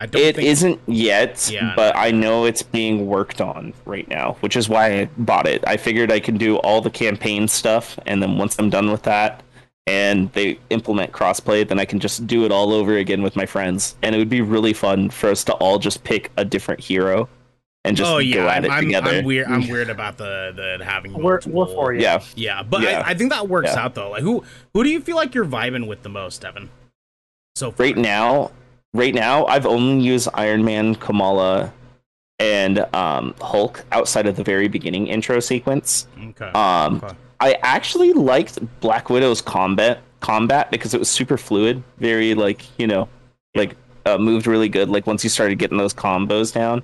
I 0.00 0.06
don't 0.06 0.22
It 0.22 0.36
think 0.36 0.62
not 0.62 0.78
yet, 0.86 1.50
Yeah, 1.52 1.72
but 1.74 1.96
I 1.96 2.12
know 2.12 2.44
it's 2.44 2.62
being 2.62 3.08
worked 3.08 3.40
on 3.40 3.72
right 3.84 4.08
now, 4.08 4.36
which 4.40 4.56
is 4.56 4.68
why 4.68 5.00
I 5.00 5.08
bought 5.18 5.48
it. 5.48 5.64
I 5.66 5.76
figured 5.76 6.12
I 6.12 6.20
can 6.20 6.36
do 6.36 6.56
all 6.58 6.80
the 6.80 6.90
campaign 6.90 7.48
stuff, 7.48 7.98
and 8.06 8.22
then 8.22 8.38
once 8.38 8.56
I'm 8.60 8.70
done 8.70 8.92
with 8.92 9.02
that, 9.02 9.42
and 9.88 10.30
they 10.32 10.58
implement 10.70 11.12
crossplay, 11.12 11.66
then 11.66 11.78
I 11.78 11.84
can 11.84 11.98
just 11.98 12.26
do 12.26 12.44
it 12.44 12.52
all 12.52 12.72
over 12.72 12.96
again 12.96 13.22
with 13.22 13.36
my 13.36 13.46
friends, 13.46 13.96
and 14.02 14.14
it 14.14 14.18
would 14.18 14.28
be 14.28 14.40
really 14.40 14.72
fun 14.72 15.10
for 15.10 15.30
us 15.30 15.44
to 15.44 15.52
all 15.54 15.78
just 15.78 16.04
pick 16.04 16.30
a 16.36 16.44
different 16.44 16.80
hero 16.80 17.28
and 17.84 17.96
just 17.96 18.10
oh 18.10 18.18
yeah, 18.18 18.34
go 18.34 18.48
at 18.48 18.58
I'm, 18.58 18.64
it 18.64 18.70
I'm, 18.70 18.84
together. 18.84 19.10
I'm 19.10 19.24
weird. 19.24 19.48
I'm 19.48 19.68
weird 19.70 19.88
about 19.90 20.18
the 20.18 20.52
the 20.78 20.84
having. 20.84 21.14
We're, 21.14 21.40
we're 21.46 21.66
for 21.66 21.92
you. 21.92 22.02
Yeah, 22.02 22.22
Yeah, 22.36 22.62
but 22.62 22.82
Yeah. 22.82 23.02
I, 23.04 23.10
I 23.10 23.14
think 23.14 23.30
that 23.32 23.48
works 23.48 23.70
Yeah. 23.72 23.84
out 23.84 23.94
though. 23.94 24.10
Like 24.10 24.22
who 24.22 24.44
who 24.74 24.84
do 24.84 24.90
you 24.90 25.00
feel 25.00 25.16
like 25.16 25.34
you're 25.34 25.46
vibing 25.46 25.86
with 25.86 26.02
the 26.02 26.08
most, 26.10 26.42
Devin? 26.42 26.68
So 27.56 27.70
far? 27.70 27.86
right 27.86 27.96
now, 27.96 28.50
right 28.92 29.14
now, 29.14 29.46
I've 29.46 29.66
only 29.66 30.04
used 30.04 30.28
Iron 30.34 30.64
Man, 30.64 30.94
Kamala, 30.96 31.72
and 32.38 32.80
um, 32.94 33.34
Hulk 33.40 33.84
outside 33.90 34.26
of 34.26 34.36
the 34.36 34.44
very 34.44 34.68
beginning 34.68 35.06
intro 35.06 35.40
sequence. 35.40 36.06
Okay. 36.22 36.50
Um, 36.50 37.00
okay. 37.02 37.16
I 37.40 37.54
actually 37.62 38.12
liked 38.12 38.58
Black 38.80 39.10
Widow's 39.10 39.40
combat 39.40 40.00
combat 40.20 40.70
because 40.70 40.94
it 40.94 40.98
was 40.98 41.08
super 41.08 41.36
fluid, 41.38 41.82
very 41.98 42.34
like 42.34 42.62
you 42.78 42.86
know, 42.86 43.08
like 43.54 43.76
uh, 44.06 44.18
moved 44.18 44.46
really 44.46 44.68
good. 44.68 44.88
Like 44.88 45.06
once 45.06 45.22
you 45.24 45.30
started 45.30 45.58
getting 45.58 45.78
those 45.78 45.94
combos 45.94 46.52
down, 46.52 46.82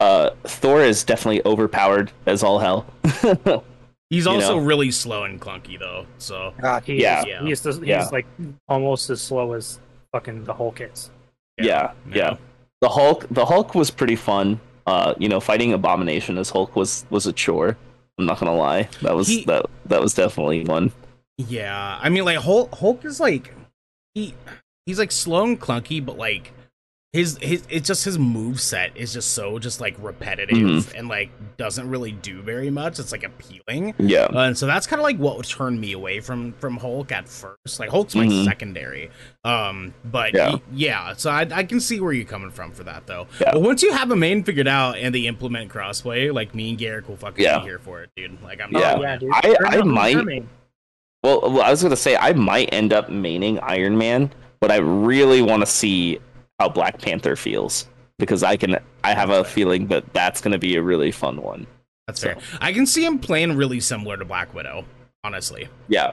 uh, 0.00 0.30
Thor 0.44 0.80
is 0.82 1.04
definitely 1.04 1.42
overpowered 1.44 2.10
as 2.26 2.42
all 2.42 2.58
hell. 2.58 2.86
He's 4.10 4.26
you 4.26 4.30
also 4.30 4.58
know. 4.58 4.64
really 4.64 4.90
slow 4.90 5.24
and 5.24 5.40
clunky 5.40 5.78
though. 5.78 6.06
So 6.18 6.52
God, 6.60 6.84
he 6.84 7.00
Yeah. 7.00 7.20
is, 7.20 7.26
Yeah. 7.26 7.42
He's, 7.44 7.62
just, 7.62 7.78
he's 7.80 7.88
Yeah. 7.88 8.08
like 8.12 8.26
almost 8.68 9.08
as 9.08 9.22
slow 9.22 9.54
as 9.54 9.78
fucking 10.12 10.44
the 10.44 10.52
Hulk 10.52 10.80
is. 10.82 11.10
yeah, 11.58 11.92
yeah, 12.12 12.36
The 12.82 12.90
Hulk, 12.90 13.26
the 13.30 13.46
Hulk 13.46 13.74
was 13.74 13.90
pretty 13.90 14.16
fun. 14.16 14.60
Uh, 14.86 15.14
you 15.16 15.28
know, 15.30 15.40
fighting 15.40 15.72
Abomination 15.72 16.36
as 16.38 16.50
Hulk 16.50 16.74
was 16.76 17.06
was 17.08 17.26
a 17.26 17.32
chore. 17.32 17.78
I'm 18.18 18.26
not 18.26 18.38
gonna 18.38 18.54
lie. 18.54 18.88
That 19.02 19.14
was 19.14 19.28
He- 19.28 19.44
that 19.44 19.66
that 19.86 20.00
was 20.00 20.14
definitely 20.14 20.64
one. 20.64 20.92
Yeah, 21.38 21.98
I 22.00 22.08
mean, 22.08 22.24
like 22.24 22.38
Hulk, 22.38 22.74
Hulk 22.74 23.04
is 23.04 23.18
like 23.20 23.54
he 24.14 24.34
he's 24.86 24.98
like 24.98 25.10
slow 25.10 25.44
and 25.44 25.60
clunky, 25.60 26.04
but 26.04 26.18
like 26.18 26.52
his 27.12 27.36
his 27.42 27.62
it's 27.68 27.86
just 27.86 28.06
his 28.06 28.18
move 28.18 28.58
set 28.58 28.96
is 28.96 29.12
just 29.12 29.32
so 29.32 29.58
just 29.58 29.82
like 29.82 29.94
repetitive 29.98 30.56
Mhm. 30.56 30.98
and 30.98 31.08
like 31.08 31.28
doesn't 31.58 31.90
really 31.90 32.12
do 32.12 32.40
very 32.40 32.70
much. 32.70 32.98
It's 32.98 33.12
like 33.12 33.22
appealing, 33.22 33.92
Yeah, 33.98 34.24
uh, 34.32 34.38
and 34.46 34.56
so 34.56 34.66
that's 34.66 34.86
kind 34.86 34.98
of 34.98 35.04
like 35.04 35.18
what 35.18 35.44
turned 35.46 35.78
me 35.78 35.92
away 35.92 36.20
from 36.20 36.52
from 36.54 36.78
Hulk 36.78 37.12
at 37.12 37.28
first. 37.28 37.78
Like 37.78 37.90
Hulk's 37.90 38.14
my 38.14 38.24
Mhm. 38.26 38.44
secondary, 38.46 39.10
um, 39.44 39.92
but 40.06 40.32
Yeah. 40.32 40.52
yeah, 40.52 40.58
yeah. 41.08 41.12
So 41.16 41.30
I 41.30 41.46
I 41.52 41.64
can 41.64 41.80
see 41.80 42.00
where 42.00 42.14
you're 42.14 42.24
coming 42.24 42.50
from 42.50 42.72
for 42.72 42.84
that 42.84 43.06
though. 43.06 43.26
Yeah. 43.42 43.50
But 43.52 43.60
once 43.60 43.82
you 43.82 43.92
have 43.92 44.10
a 44.10 44.16
main 44.16 44.42
figured 44.42 44.66
out 44.68 44.96
and 44.96 45.14
they 45.14 45.26
implement 45.26 45.70
crossplay, 45.70 46.32
like 46.32 46.54
me 46.54 46.70
and 46.70 46.78
Garrick 46.78 47.10
will 47.10 47.18
fucking 47.18 47.44
Yeah. 47.44 47.58
be 47.58 47.66
here 47.66 47.78
for 47.78 48.02
it, 48.02 48.08
dude. 48.16 48.42
Like 48.42 48.62
I'm 48.62 48.70
Yeah. 48.72 48.94
not 48.94 49.00
yeah, 49.02 49.16
dude. 49.18 49.30
I- 49.34 49.56
I 49.66 49.82
might- 49.82 50.14
coming. 50.16 50.48
Well, 51.22 51.42
well, 51.42 51.60
I 51.62 51.70
was 51.70 51.82
gonna 51.82 51.94
say 51.94 52.16
I 52.16 52.32
might 52.32 52.70
end 52.72 52.94
up 52.94 53.10
maining 53.10 53.58
Iron 53.62 53.98
Man, 53.98 54.32
but 54.60 54.70
I 54.72 54.78
really 54.78 55.42
want 55.42 55.60
to 55.60 55.66
see 55.66 56.18
how 56.62 56.68
Black 56.68 57.00
Panther 57.00 57.34
feels 57.34 57.86
because 58.18 58.42
I 58.44 58.56
can. 58.56 58.78
I 59.02 59.14
have 59.14 59.30
a 59.30 59.42
feeling 59.42 59.88
that 59.88 60.12
that's 60.12 60.40
gonna 60.40 60.58
be 60.58 60.76
a 60.76 60.82
really 60.82 61.10
fun 61.10 61.42
one. 61.42 61.66
That's 62.06 62.20
So- 62.20 62.28
fair. 62.34 62.36
I 62.60 62.72
can 62.72 62.86
see 62.86 63.04
him 63.04 63.18
playing 63.18 63.56
really 63.56 63.80
similar 63.80 64.16
to 64.16 64.24
Black 64.24 64.54
Widow, 64.54 64.84
honestly. 65.24 65.68
Yeah, 65.88 66.12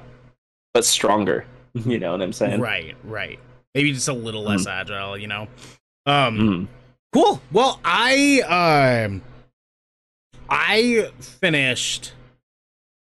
but 0.74 0.86
stronger. 0.86 1.46
You 1.74 2.00
know 2.00 2.12
what 2.14 2.22
I'm 2.24 2.34
saying? 2.34 2.60
Right, 2.62 2.96
right. 3.04 3.38
Maybe 3.76 3.94
just 3.94 4.08
a 4.08 4.14
little 4.14 4.42
less 4.42 4.66
agile, 4.66 5.16
you 5.20 5.28
know. 5.28 5.48
Um, 6.08 6.38
Mm. 6.40 6.68
cool. 7.14 7.42
Well, 7.52 7.80
I 7.86 8.42
um, 9.06 9.22
I 10.50 11.12
finished 11.20 12.14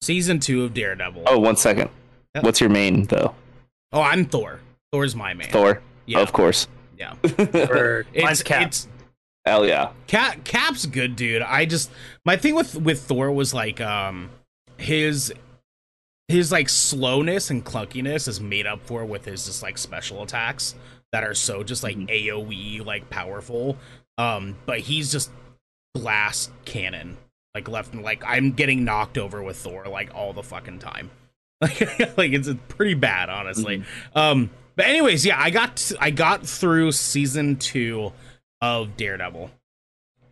season 0.02 0.40
two 0.42 0.66
of 0.66 0.74
Daredevil. 0.74 1.24
Oh, 1.28 1.40
one 1.40 1.56
second. 1.56 1.90
Yep. 2.36 2.44
What's 2.44 2.60
your 2.60 2.70
main 2.70 3.06
though? 3.06 3.34
Oh, 3.94 4.02
I'm 4.02 4.26
Thor. 4.26 4.60
Thor's 4.92 5.16
my 5.16 5.34
main. 5.34 5.48
Thor. 5.50 5.82
Yeah, 6.06 6.20
Of 6.20 6.34
course. 6.34 6.68
Yeah. 6.98 7.14
Or 7.70 8.06
It's, 8.14 8.44
Cap. 8.44 8.68
it's 8.68 8.88
Hell 9.46 9.66
yeah. 9.66 9.92
Cap 10.08 10.44
Cap's 10.44 10.86
good, 10.86 11.16
dude. 11.16 11.42
I 11.42 11.66
just 11.66 11.90
my 12.26 12.36
thing 12.36 12.54
with 12.56 12.76
with 12.76 13.02
Thor 13.02 13.32
was 13.32 13.54
like 13.54 13.80
um 13.80 14.30
his 14.78 15.34
his 16.28 16.52
like 16.52 16.68
slowness 16.68 17.50
and 17.50 17.64
clunkiness 17.64 18.28
is 18.28 18.42
made 18.42 18.66
up 18.68 18.86
for 18.86 19.06
with 19.06 19.24
his 19.26 19.46
just 19.46 19.64
like 19.64 19.78
special 19.78 20.22
attacks 20.24 20.76
that 21.14 21.24
are 21.24 21.34
so 21.34 21.64
just 21.64 21.84
like 21.84 21.96
Mhm. 21.96 22.10
AoE 22.10 22.86
like 22.86 23.10
powerful. 23.10 23.78
Um 24.18 24.58
but 24.66 24.80
he's 24.80 25.12
just 25.12 25.32
glass 25.96 26.52
cannon. 26.66 27.18
Like 27.56 27.70
left 27.70 27.94
and 27.94 28.04
like 28.04 28.24
I'm 28.26 28.52
getting 28.52 28.84
knocked 28.84 29.18
over 29.18 29.42
with 29.42 29.56
Thor 29.58 29.86
like 29.88 30.14
all 30.14 30.34
the 30.34 30.44
fucking 30.44 30.80
time. 30.80 31.10
Like 31.62 31.80
like 32.18 32.34
it's 32.34 32.50
pretty 32.68 32.96
bad 32.96 33.30
honestly. 33.30 33.84
Um 34.14 34.50
but 34.78 34.86
anyways, 34.86 35.26
yeah, 35.26 35.42
I 35.42 35.50
got 35.50 35.92
I 36.00 36.12
got 36.12 36.46
through 36.46 36.94
season 36.94 37.58
2 37.58 38.14
of 38.62 38.96
Daredevil. 38.96 39.50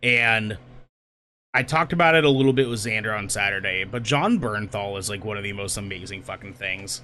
And 0.02 0.56
I 1.52 1.64
talked 1.64 1.92
about 1.92 2.14
it 2.14 2.24
a 2.24 2.30
little 2.30 2.52
bit 2.52 2.68
with 2.68 2.78
Xander 2.78 3.16
on 3.16 3.28
Saturday, 3.28 3.82
but 3.84 4.04
Jon 4.04 4.38
Bernthal 4.38 4.98
is 4.98 5.10
like 5.10 5.24
one 5.24 5.36
of 5.36 5.42
the 5.42 5.52
most 5.52 5.76
amazing 5.76 6.22
fucking 6.22 6.54
things 6.54 7.02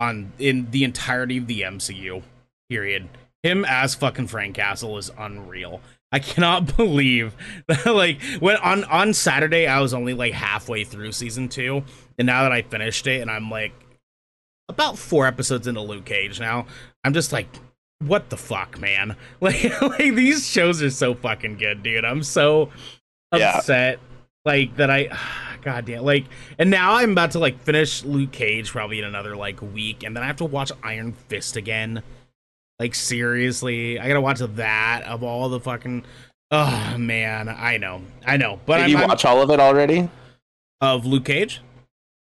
on 0.00 0.32
in 0.38 0.70
the 0.70 0.84
entirety 0.84 1.36
of 1.36 1.46
the 1.46 1.60
MCU. 1.62 2.22
Period. 2.70 3.08
Him 3.42 3.64
as 3.68 3.94
fucking 3.94 4.28
Frank 4.28 4.54
Castle 4.54 4.96
is 4.96 5.10
unreal. 5.18 5.82
I 6.12 6.18
cannot 6.18 6.76
believe 6.76 7.34
that 7.66 7.86
like 7.86 8.22
when 8.40 8.56
on 8.56 8.84
on 8.84 9.12
Saturday 9.12 9.66
I 9.66 9.80
was 9.80 9.92
only 9.92 10.14
like 10.14 10.32
halfway 10.32 10.84
through 10.84 11.12
season 11.12 11.48
2 11.48 11.84
and 12.18 12.26
now 12.26 12.42
that 12.44 12.52
I 12.52 12.62
finished 12.62 13.06
it 13.06 13.20
and 13.20 13.30
I'm 13.30 13.50
like 13.50 13.72
about 14.70 14.98
4 14.98 15.26
episodes 15.26 15.66
into 15.66 15.80
Luke 15.80 16.04
Cage 16.06 16.40
now, 16.40 16.66
I'm 17.04 17.12
just 17.12 17.32
like 17.32 17.48
what 18.02 18.30
the 18.30 18.36
fuck, 18.38 18.80
man? 18.80 19.14
Like, 19.42 19.78
like 19.82 20.14
these 20.14 20.46
shows 20.48 20.82
are 20.82 20.88
so 20.90 21.14
fucking 21.14 21.58
good, 21.58 21.82
dude. 21.82 22.04
I'm 22.04 22.22
so 22.22 22.70
Yeah. 23.34 23.58
upset 23.58 24.00
like 24.46 24.76
that 24.76 24.90
I 24.90 25.08
god 25.62 25.84
damn 25.84 26.02
like 26.04 26.24
and 26.58 26.70
now 26.70 26.94
I'm 26.94 27.12
about 27.12 27.32
to 27.32 27.38
like 27.38 27.60
finish 27.60 28.02
Luke 28.04 28.32
Cage 28.32 28.70
probably 28.70 28.98
in 28.98 29.04
another 29.04 29.36
like 29.36 29.60
week 29.60 30.02
and 30.02 30.16
then 30.16 30.22
I 30.22 30.26
have 30.26 30.36
to 30.36 30.46
watch 30.46 30.72
Iron 30.82 31.12
Fist 31.28 31.56
again. 31.56 32.02
Like 32.78 32.94
seriously, 32.94 33.98
I 33.98 34.08
gotta 34.08 34.22
watch 34.22 34.38
that 34.38 35.02
of 35.04 35.22
all 35.22 35.50
the 35.50 35.60
fucking 35.60 36.04
Oh 36.50 36.96
man, 36.98 37.48
I 37.50 37.76
know. 37.76 38.00
I 38.26 38.38
know. 38.38 38.58
But 38.64 38.78
Did 38.78 38.84
I'm, 38.84 38.90
you 38.90 38.96
I'm- 38.96 39.08
watch 39.08 39.24
all 39.26 39.42
of 39.42 39.50
it 39.50 39.60
already? 39.60 40.08
of 40.80 41.04
Luke 41.04 41.26
Cage? 41.26 41.60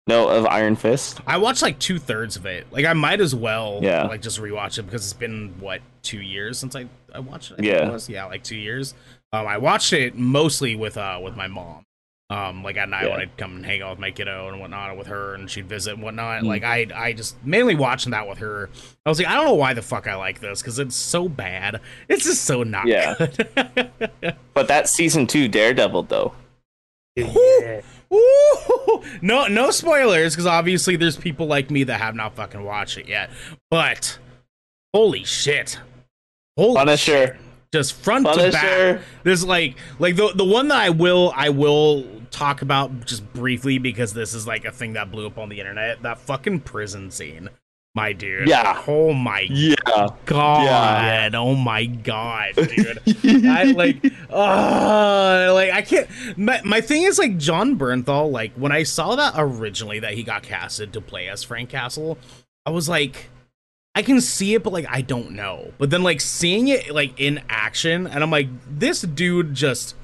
No, 0.08 0.28
of 0.28 0.46
Iron 0.48 0.76
Fist. 0.76 1.22
I 1.26 1.38
watched 1.38 1.62
like 1.62 1.80
two 1.80 1.98
thirds 1.98 2.36
of 2.36 2.46
it. 2.46 2.68
Like 2.72 2.86
I 2.86 2.94
might 2.94 3.22
as 3.22 3.34
well 3.34 3.80
Yeah. 3.82 4.04
like 4.04 4.22
just 4.22 4.40
rewatch 4.42 4.78
it 4.78 4.84
because 4.84 5.04
it's 5.06 5.14
been 5.14 5.54
what, 5.60 5.82
two 6.02 6.20
years 6.22 6.58
since 6.60 6.76
I, 6.76 6.88
I 7.14 7.20
watched 7.20 7.52
it? 7.52 7.60
I 7.62 7.64
Yeah. 7.64 7.88
it 7.88 7.92
was? 7.92 8.10
Yeah, 8.10 8.26
like 8.26 8.44
two 8.44 8.58
years. 8.58 8.94
Um 9.32 9.48
I 9.48 9.58
watched 9.58 9.94
it 9.94 10.16
mostly 10.18 10.76
with 10.76 10.98
uh 10.98 11.20
with 11.24 11.36
my 11.38 11.48
mom. 11.48 11.84
Um, 12.30 12.64
like 12.64 12.78
at 12.78 12.90
night 12.90 13.10
when 13.12 13.20
I'd 13.20 13.38
come 13.38 13.58
and 13.58 13.66
hang 13.66 13.82
out 13.84 13.92
with 13.92 14.00
my 14.00 14.10
kiddo 14.10 14.48
and 14.48 14.60
whatnot 14.60 14.98
with 14.98 15.08
her 15.08 15.36
and 15.36 15.48
she'd 15.52 15.68
visit 15.70 15.94
and 15.94 16.02
whatnot. 16.02 16.42
Mm. 16.44 16.48
Like 16.48 16.64
I 16.64 16.88
I 16.96 17.14
just 17.14 17.36
mainly 17.46 17.76
watching 17.76 18.12
that 18.12 18.28
with 18.28 18.40
her. 18.40 18.70
I 19.06 19.10
was 19.10 19.20
like, 19.20 19.28
I 19.28 19.36
don't 19.36 19.46
know 19.46 19.54
why 19.54 19.74
the 19.74 19.84
fuck 19.84 20.08
I 20.08 20.16
like 20.16 20.40
this, 20.40 20.62
because 20.62 20.80
it's 20.80 20.96
so 20.96 21.30
bad. 21.30 21.80
It's 22.10 22.24
just 22.24 22.44
so 22.44 22.64
not 22.64 22.88
Yeah. 22.88 23.16
good. 23.18 24.36
But 24.56 24.68
that 24.68 24.90
season 24.90 25.28
two 25.28 25.48
Daredevil 25.48 26.04
though. 26.04 26.34
Yeah. 27.16 27.82
Ooh, 28.14 29.04
no, 29.22 29.48
no 29.48 29.72
spoilers, 29.72 30.34
because 30.34 30.46
obviously 30.46 30.96
there's 30.96 31.18
people 31.18 31.48
like 31.48 31.72
me 31.72 31.84
that 31.86 32.00
have 32.00 32.16
not 32.16 32.36
fucking 32.36 32.64
watched 32.64 32.98
it 32.98 33.08
yet. 33.08 33.30
But 33.72 34.20
holy 34.94 35.24
shit, 35.24 35.80
holy 36.58 36.76
Punisher. 36.76 37.28
shit. 37.28 37.36
just 37.72 37.94
front 37.94 38.28
to 38.34 38.52
back. 38.52 39.02
There's 39.24 39.44
like, 39.44 39.76
like 40.00 40.16
the 40.16 40.32
the 40.36 40.46
one 40.46 40.68
that 40.68 40.78
I 40.78 40.90
will 40.92 41.34
I 41.36 41.50
will 41.50 42.06
talk 42.30 42.62
about 42.62 43.06
just 43.06 43.32
briefly 43.34 43.78
because 43.78 44.14
this 44.14 44.34
is 44.34 44.46
like 44.48 44.66
a 44.66 44.72
thing 44.72 44.94
that 44.94 45.12
blew 45.12 45.28
up 45.28 45.38
on 45.38 45.50
the 45.50 45.60
internet. 45.60 46.02
That 46.04 46.20
fucking 46.20 46.62
prison 46.62 47.10
scene, 47.12 47.50
my 47.96 48.12
dude. 48.14 48.48
Yeah. 48.48 48.82
Oh 48.88 49.14
my 49.14 49.42
Yeah. 49.50 49.76
god. 50.26 51.36
Oh 51.36 51.56
my 51.56 51.86
god, 51.86 52.54
dude. 52.56 53.00
I 53.46 53.66
like, 53.66 54.04
uh, 54.32 55.52
like 55.54 55.72
I 55.72 55.82
can't. 55.84 56.08
My, 56.38 56.60
my 56.64 56.82
thing 56.82 57.04
is 57.04 57.20
like 57.20 57.38
Jon 57.38 57.78
Bernthal. 57.78 58.32
Like 58.32 58.54
when 58.56 58.72
I 58.72 58.84
saw 58.84 59.16
that 59.16 59.34
originally 59.38 60.00
that 60.00 60.14
he 60.14 60.24
got 60.24 60.44
casted 60.44 60.94
to 60.94 61.02
play 61.02 61.28
as 61.30 61.44
Frank 61.44 61.70
Castle, 61.70 62.18
I 62.66 62.72
was 62.72 62.90
like, 62.90 63.30
I 63.94 64.02
can 64.02 64.22
see 64.22 64.56
it, 64.56 64.64
but 64.64 64.74
like 64.74 64.88
I 64.90 65.02
don't 65.02 65.32
know. 65.32 65.72
But 65.78 65.92
then 65.92 66.02
like 66.02 66.20
seeing 66.22 66.70
it 66.70 66.90
like 66.94 67.20
in 67.20 67.42
action, 67.48 68.08
and 68.08 68.24
I'm 68.24 68.32
like, 68.32 68.48
this 68.68 69.02
dude 69.02 69.54
just 69.54 69.96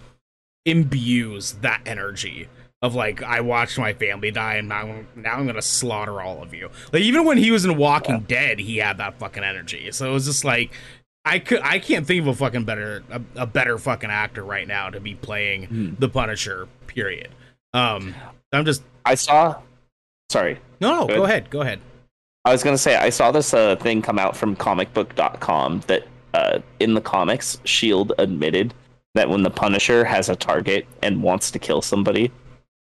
imbues 0.66 1.54
that 1.54 1.82
energy 1.88 2.48
of 2.82 2.96
like 2.96 3.22
I 3.24 3.42
watched 3.42 3.78
my 3.78 3.94
family 3.94 4.32
die, 4.32 4.56
and 4.56 4.70
now 4.70 5.04
now 5.16 5.34
I'm 5.36 5.46
gonna 5.48 5.62
slaughter 5.62 6.22
all 6.22 6.42
of 6.42 6.54
you. 6.54 6.70
Like 6.94 7.02
even 7.04 7.26
when 7.26 7.38
he 7.38 7.52
was 7.52 7.66
in 7.66 7.76
Walking 7.78 8.22
Dead, 8.22 8.60
he 8.60 8.78
had 8.78 8.98
that 8.98 9.20
fucking 9.20 9.44
energy. 9.44 9.92
So 9.92 10.10
it 10.10 10.14
was 10.14 10.26
just 10.26 10.44
like. 10.46 10.72
I 11.26 11.38
could 11.38 11.60
I 11.62 11.80
can't 11.80 12.08
think 12.08 12.22
of 12.22 12.28
a 12.28 12.34
fucking 12.34 12.64
better 12.64 13.04
a, 13.12 13.22
a 13.36 13.46
better 13.46 13.78
fucking 13.78 14.10
actor 14.10 14.42
right 14.42 14.66
now 14.68 14.90
to 14.90 15.02
be 15.02 15.16
playing 15.16 15.66
Hmm. 15.66 15.90
the 16.00 16.08
Punisher. 16.08 16.68
Period. 16.88 17.28
Um, 17.74 18.16
I'm 18.54 18.64
just 18.66 18.82
I 19.06 19.16
saw. 19.16 19.62
Sorry. 20.30 20.58
no 20.80 21.06
no 21.06 21.08
go 21.08 21.26
ahead 21.26 21.50
go 21.50 21.62
ahead. 21.62 21.82
I 22.46 22.54
was 22.54 22.64
gonna 22.64 22.78
say 22.78 22.96
I 22.96 23.10
saw 23.10 23.32
this 23.32 23.54
uh, 23.54 23.76
thing 23.76 24.02
come 24.02 24.18
out 24.18 24.36
from 24.38 24.56
comicbook.com 24.56 25.82
that 25.88 26.08
uh, 26.34 26.60
in 26.80 26.94
the 26.94 27.02
comics, 27.02 27.60
Shield 27.66 28.14
admitted 28.18 28.74
that 29.14 29.30
when 29.30 29.44
the 29.44 29.50
Punisher 29.52 30.06
has 30.06 30.30
a 30.30 30.36
target 30.38 30.88
and 31.04 31.22
wants 31.22 31.52
to 31.52 31.60
kill 31.60 31.82
somebody, 31.82 32.32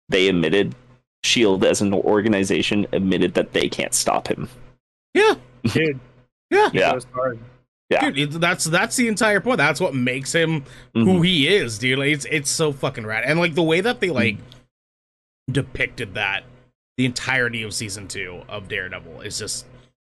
they 0.10 0.28
admitted 0.30 0.76
Shield 1.24 1.64
as 1.66 1.82
an 1.82 1.94
organization 1.94 2.88
admitted 2.94 3.34
that 3.34 3.54
they 3.54 3.68
can't 3.70 3.94
stop 3.94 4.28
him. 4.28 4.50
Yeah 5.14 5.36
Dude, 5.64 6.00
yeah 6.50 6.70
Yeah. 6.74 7.00
Yeah. 7.90 8.12
dude. 8.12 8.32
That's 8.34 8.66
that's 8.66 8.96
the 8.98 9.08
entire 9.08 9.40
point. 9.40 9.58
That's 9.58 9.80
what 9.80 9.96
makes 9.96 10.34
him 10.34 10.64
who 10.94 11.06
Mhm. 11.22 11.26
he 11.26 11.48
is, 11.48 11.78
dude. 11.80 12.00
Like, 12.00 12.10
it's 12.10 12.26
it's 12.26 12.50
so 12.50 12.72
fucking 12.74 13.06
rad, 13.06 13.24
and 13.26 13.40
like 13.40 13.56
the 13.56 13.64
way 13.64 13.80
that 13.82 14.00
they 14.02 14.10
like 14.10 14.38
depicted 15.50 16.14
that 16.16 16.44
the 16.98 17.06
entirety 17.06 17.64
of 17.64 17.74
season 17.74 18.08
two 18.08 18.42
of 18.50 18.68
Daredevil 18.68 19.22
is 19.22 19.40
just 19.40 19.66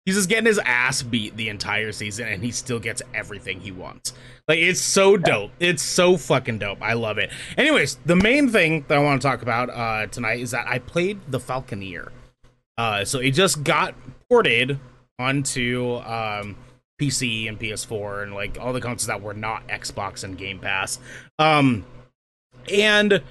he's 0.09 0.15
just 0.15 0.29
getting 0.29 0.47
his 0.47 0.59
ass 0.65 1.03
beat 1.03 1.37
the 1.37 1.49
entire 1.49 1.91
season, 1.91 2.27
and 2.27 2.43
he 2.43 2.49
still 2.49 2.79
gets 2.79 3.03
everything 3.13 3.59
he 3.59 3.71
wants. 3.71 4.13
Like 4.47 4.57
it's 4.57 4.81
so 4.81 5.17
dope. 5.17 5.51
It's 5.59 5.83
so 5.83 6.17
fucking 6.17 6.57
dope. 6.57 6.81
I 6.81 6.93
love 6.93 7.19
it. 7.19 7.29
Anyways, 7.59 7.99
the 8.07 8.15
main 8.15 8.49
thing 8.49 8.85
that 8.87 8.97
I 8.97 9.03
want 9.03 9.21
to 9.21 9.27
talk 9.27 9.43
about 9.43 9.69
uh, 9.69 10.07
tonight 10.07 10.39
is 10.39 10.49
that 10.49 10.65
I 10.67 10.79
played 10.79 11.19
the 11.27 11.39
Falconeer. 11.39 12.09
Uh, 12.75 13.05
so 13.05 13.19
it 13.19 13.31
just 13.31 13.63
got 13.63 13.93
ported 14.29 14.79
onto 15.19 15.97
um, 15.97 16.55
PC 16.99 17.47
and 17.47 17.59
PS4 17.59 18.23
and 18.23 18.33
like 18.33 18.57
all 18.59 18.73
the 18.73 18.81
consoles 18.81 19.05
that 19.05 19.21
were 19.21 19.35
not 19.35 19.67
Xbox 19.67 20.23
and 20.23 20.39
Game 20.39 20.57
Pass. 20.57 20.97
Um, 21.37 21.85
and 22.73 23.21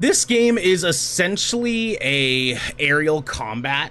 this 0.00 0.26
game 0.26 0.58
is 0.58 0.84
essentially 0.84 1.96
a 2.02 2.58
aerial 2.78 3.22
combat 3.22 3.90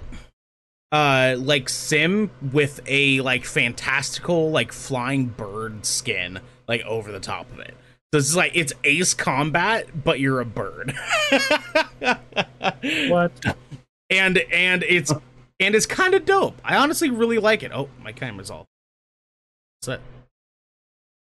uh 0.92 1.34
like 1.38 1.68
sim 1.68 2.30
with 2.52 2.80
a 2.86 3.20
like 3.22 3.44
fantastical 3.44 4.50
like 4.50 4.72
flying 4.72 5.26
bird 5.26 5.84
skin 5.86 6.38
like 6.68 6.82
over 6.82 7.10
the 7.10 7.20
top 7.20 7.50
of 7.50 7.58
it. 7.58 7.74
So 8.12 8.18
it's 8.18 8.36
like 8.36 8.52
it's 8.54 8.74
ace 8.84 9.14
combat, 9.14 10.04
but 10.04 10.20
you're 10.20 10.40
a 10.40 10.44
bird. 10.46 10.94
What? 13.08 13.32
and 14.10 14.38
and 14.52 14.84
it's 14.84 15.12
and 15.58 15.74
it's 15.74 15.86
kind 15.86 16.14
of 16.14 16.24
dope. 16.24 16.60
I 16.64 16.76
honestly 16.76 17.10
really 17.10 17.38
like 17.38 17.62
it. 17.62 17.72
Oh, 17.72 17.88
my 18.02 18.12
camera's 18.12 18.50
all 18.50 18.66
set. 19.82 20.00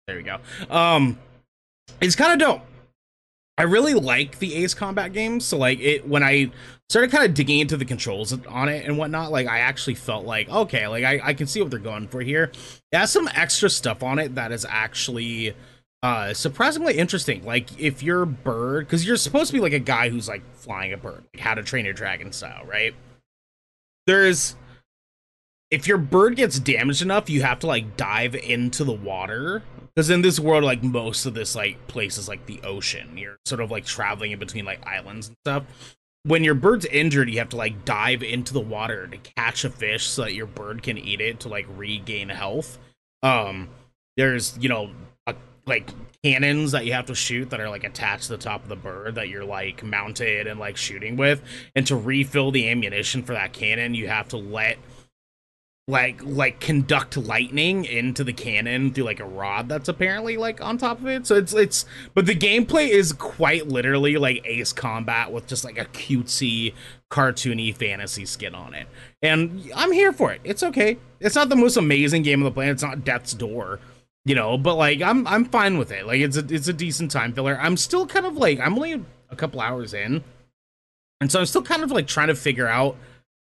There 0.07 0.17
we 0.17 0.23
go. 0.23 0.39
Um, 0.71 1.19
it's 2.01 2.17
kind 2.17 2.33
of 2.33 2.39
dope. 2.39 2.63
I 3.59 3.65
really 3.65 3.95
like 3.95 4.39
the 4.39 4.55
Ace 4.55 4.73
Combat 4.75 5.13
games. 5.13 5.45
So 5.45 5.59
like 5.59 5.81
it 5.81 6.09
when 6.09 6.23
I 6.23 6.51
started 6.89 7.11
kind 7.11 7.25
of 7.25 7.35
digging 7.35 7.61
into 7.61 7.77
the 7.77 7.85
controls 7.85 8.33
on 8.47 8.69
it 8.69 8.87
and 8.87 8.97
whatnot, 8.97 9.31
like 9.31 9.47
I 9.47 9.61
actually 9.61 9.95
felt 9.95 10.25
like 10.25 10.49
okay, 10.49 10.89
like 10.89 11.05
I, 11.05 11.21
I 11.23 11.35
can 11.35 11.47
see 11.47 11.61
what 11.61 11.71
they're 11.71 11.79
going 11.79 12.09
for 12.09 12.21
here. 12.21 12.45
It 12.93 12.97
has 12.97 13.13
some 13.13 13.29
extra 13.35 13.69
stuff 13.71 14.03
on 14.03 14.19
it 14.19 14.35
that 14.37 14.53
is 14.53 14.67
actually 14.69 15.55
uh 16.03 16.33
surprisingly 16.33 16.97
interesting. 16.97 17.45
Like 17.45 17.79
if 17.79 18.03
you're 18.03 18.23
a 18.23 18.27
bird, 18.27 18.87
because 18.87 19.07
you're 19.07 19.17
supposed 19.17 19.49
to 19.49 19.55
be 19.55 19.61
like 19.61 19.73
a 19.73 19.79
guy 19.79 20.09
who's 20.09 20.29
like 20.29 20.43
flying 20.55 20.93
a 20.93 20.97
bird, 20.97 21.25
like 21.35 21.43
how 21.43 21.55
to 21.55 21.63
train 21.63 21.85
your 21.85 21.95
dragon 21.95 22.33
style, 22.33 22.65
right? 22.65 22.95
There's 24.07 24.57
if 25.71 25.87
your 25.87 25.99
bird 25.99 26.37
gets 26.37 26.59
damaged 26.59 27.03
enough, 27.03 27.29
you 27.29 27.43
have 27.43 27.59
to 27.61 27.67
like 27.67 27.97
dive 27.97 28.35
into 28.35 28.85
the 28.85 28.93
water. 28.93 29.63
Because 29.95 30.11
in 30.11 30.23
this 30.23 30.39
world, 30.39 30.65
like 30.65 30.83
most 30.83 31.27
of 31.27 31.35
this 31.35 31.55
like 31.55 31.87
place 31.89 32.19
is 32.19 32.29
like 32.29 32.47
the 32.47 32.61
ocean. 32.63 33.19
You're 33.19 33.37
sort 33.45 33.61
of 33.61 33.71
like 33.71 33.85
traveling 33.85 34.31
in 34.33 34.39
between 34.39 34.65
like 34.65 34.87
islands 34.87 35.29
and 35.29 35.37
stuff. 35.45 35.65
When 36.25 36.45
your 36.45 36.55
bird's 36.55 36.85
injured, 36.87 37.31
you 37.31 37.39
have 37.39 37.51
to 37.51 37.57
like 37.57 37.85
dive 37.85 38.23
into 38.23 38.53
the 38.53 38.61
water 38.61 39.07
to 39.07 39.17
catch 39.17 39.65
a 39.65 39.71
fish 39.71 40.07
so 40.07 40.23
that 40.23 40.35
your 40.35 40.47
bird 40.47 40.83
can 40.83 40.99
eat 40.99 41.21
it 41.21 41.41
to 41.41 41.49
like 41.49 41.67
regain 41.77 42.29
health. 42.29 42.79
Um, 43.23 43.69
there's 44.17 44.59
you 44.59 44.69
know 44.69 44.91
a, 45.27 45.35
like 45.67 45.91
cannons 46.25 46.73
that 46.73 46.85
you 46.85 46.93
have 46.93 47.07
to 47.07 47.15
shoot 47.15 47.51
that 47.51 47.61
are 47.61 47.69
like 47.71 47.85
attached 47.85 48.25
to 48.25 48.31
the 48.31 48.39
top 48.39 48.63
of 48.63 48.69
the 48.69 48.77
bird 48.77 49.15
that 49.15 49.29
you're 49.29 49.45
like 49.45 49.83
mounted 49.85 50.47
and 50.47 50.59
like 50.59 50.77
shooting 50.77 51.17
with. 51.17 51.43
And 51.75 51.87
to 51.87 51.97
refill 51.97 52.51
the 52.51 52.69
ammunition 52.69 53.23
for 53.23 53.33
that 53.33 53.53
cannon, 53.53 53.95
you 53.95 54.09
have 54.09 54.29
to 54.29 54.37
let 54.37 54.79
like 55.89 56.23
like 56.23 56.61
conduct 56.61 57.17
lightning 57.17 57.87
into 57.87 58.23
the 58.23 58.33
cannon 58.33 58.93
through 58.93 59.05
like 59.05 59.21
a 59.21 59.25
rod 59.25 59.71
that's 59.71 59.89
apparently 59.89 60.37
like 60.37 60.61
on 60.61 60.77
top 60.77 61.01
of 61.01 61.07
it. 61.07 61.27
So 61.27 61.35
it's 61.35 61.55
it's 61.55 61.87
but 62.15 62.27
the 62.27 62.35
gameplay 62.35 62.91
is 62.91 63.15
quite 63.15 63.69
literally 63.69 64.19
like 64.19 64.43
Ace 64.45 64.75
Combat 64.75 65.33
with 65.33 65.47
just 65.47 65.65
like 65.65 65.79
a 65.79 65.87
cutesy 65.87 66.75
cartoony 67.11 67.75
fantasy 67.75 68.27
skin 68.27 68.55
on 68.55 68.75
it. 68.75 68.87
And 69.23 69.73
I'm 69.75 69.91
here 69.91 70.13
for 70.13 70.31
it. 70.31 70.43
It's 70.45 70.63
okay. 70.63 70.99
It's 71.21 71.35
not 71.35 71.49
the 71.49 71.57
most 71.57 71.79
amazing 71.79 72.23
game 72.23 72.41
on 72.41 72.45
the 72.45 72.51
planet. 72.51 72.75
It's 72.75 72.83
not 72.83 73.03
Death's 73.03 73.33
Door, 73.33 73.81
you 74.27 74.35
know, 74.35 74.59
but 74.59 74.75
like 74.75 75.01
I'm 75.01 75.27
I'm 75.27 75.47
fine 75.47 75.79
with 75.79 75.91
it. 75.91 76.07
Like 76.07 76.21
it's 76.21 76.37
a 76.37 76.45
it's 76.51 76.69
a 76.69 76.75
decent 76.75 77.11
time 77.11 77.33
filler. 77.33 77.59
I'm 77.59 77.79
still 77.79 78.07
kind 78.07 78.27
of 78.27 78.37
like 78.37 78.61
I'm 78.61 78.75
only 78.75 79.03
a 79.31 79.37
couple 79.37 79.63
hours 79.63 79.95
in. 79.95 80.23
And 81.23 81.33
so 81.33 81.41
I'm 81.41 81.47
still 81.47 81.63
kind 81.63 81.83
of 81.83 81.91
like 81.91 82.07
trying 82.07 82.29
to 82.29 82.35
figure 82.35 82.69
out 82.69 82.95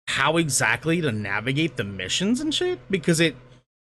how 0.07 0.37
exactly 0.37 1.01
to 1.01 1.11
navigate 1.11 1.77
the 1.77 1.83
missions 1.83 2.41
and 2.41 2.53
shit? 2.53 2.79
Because 2.89 3.19
it 3.19 3.35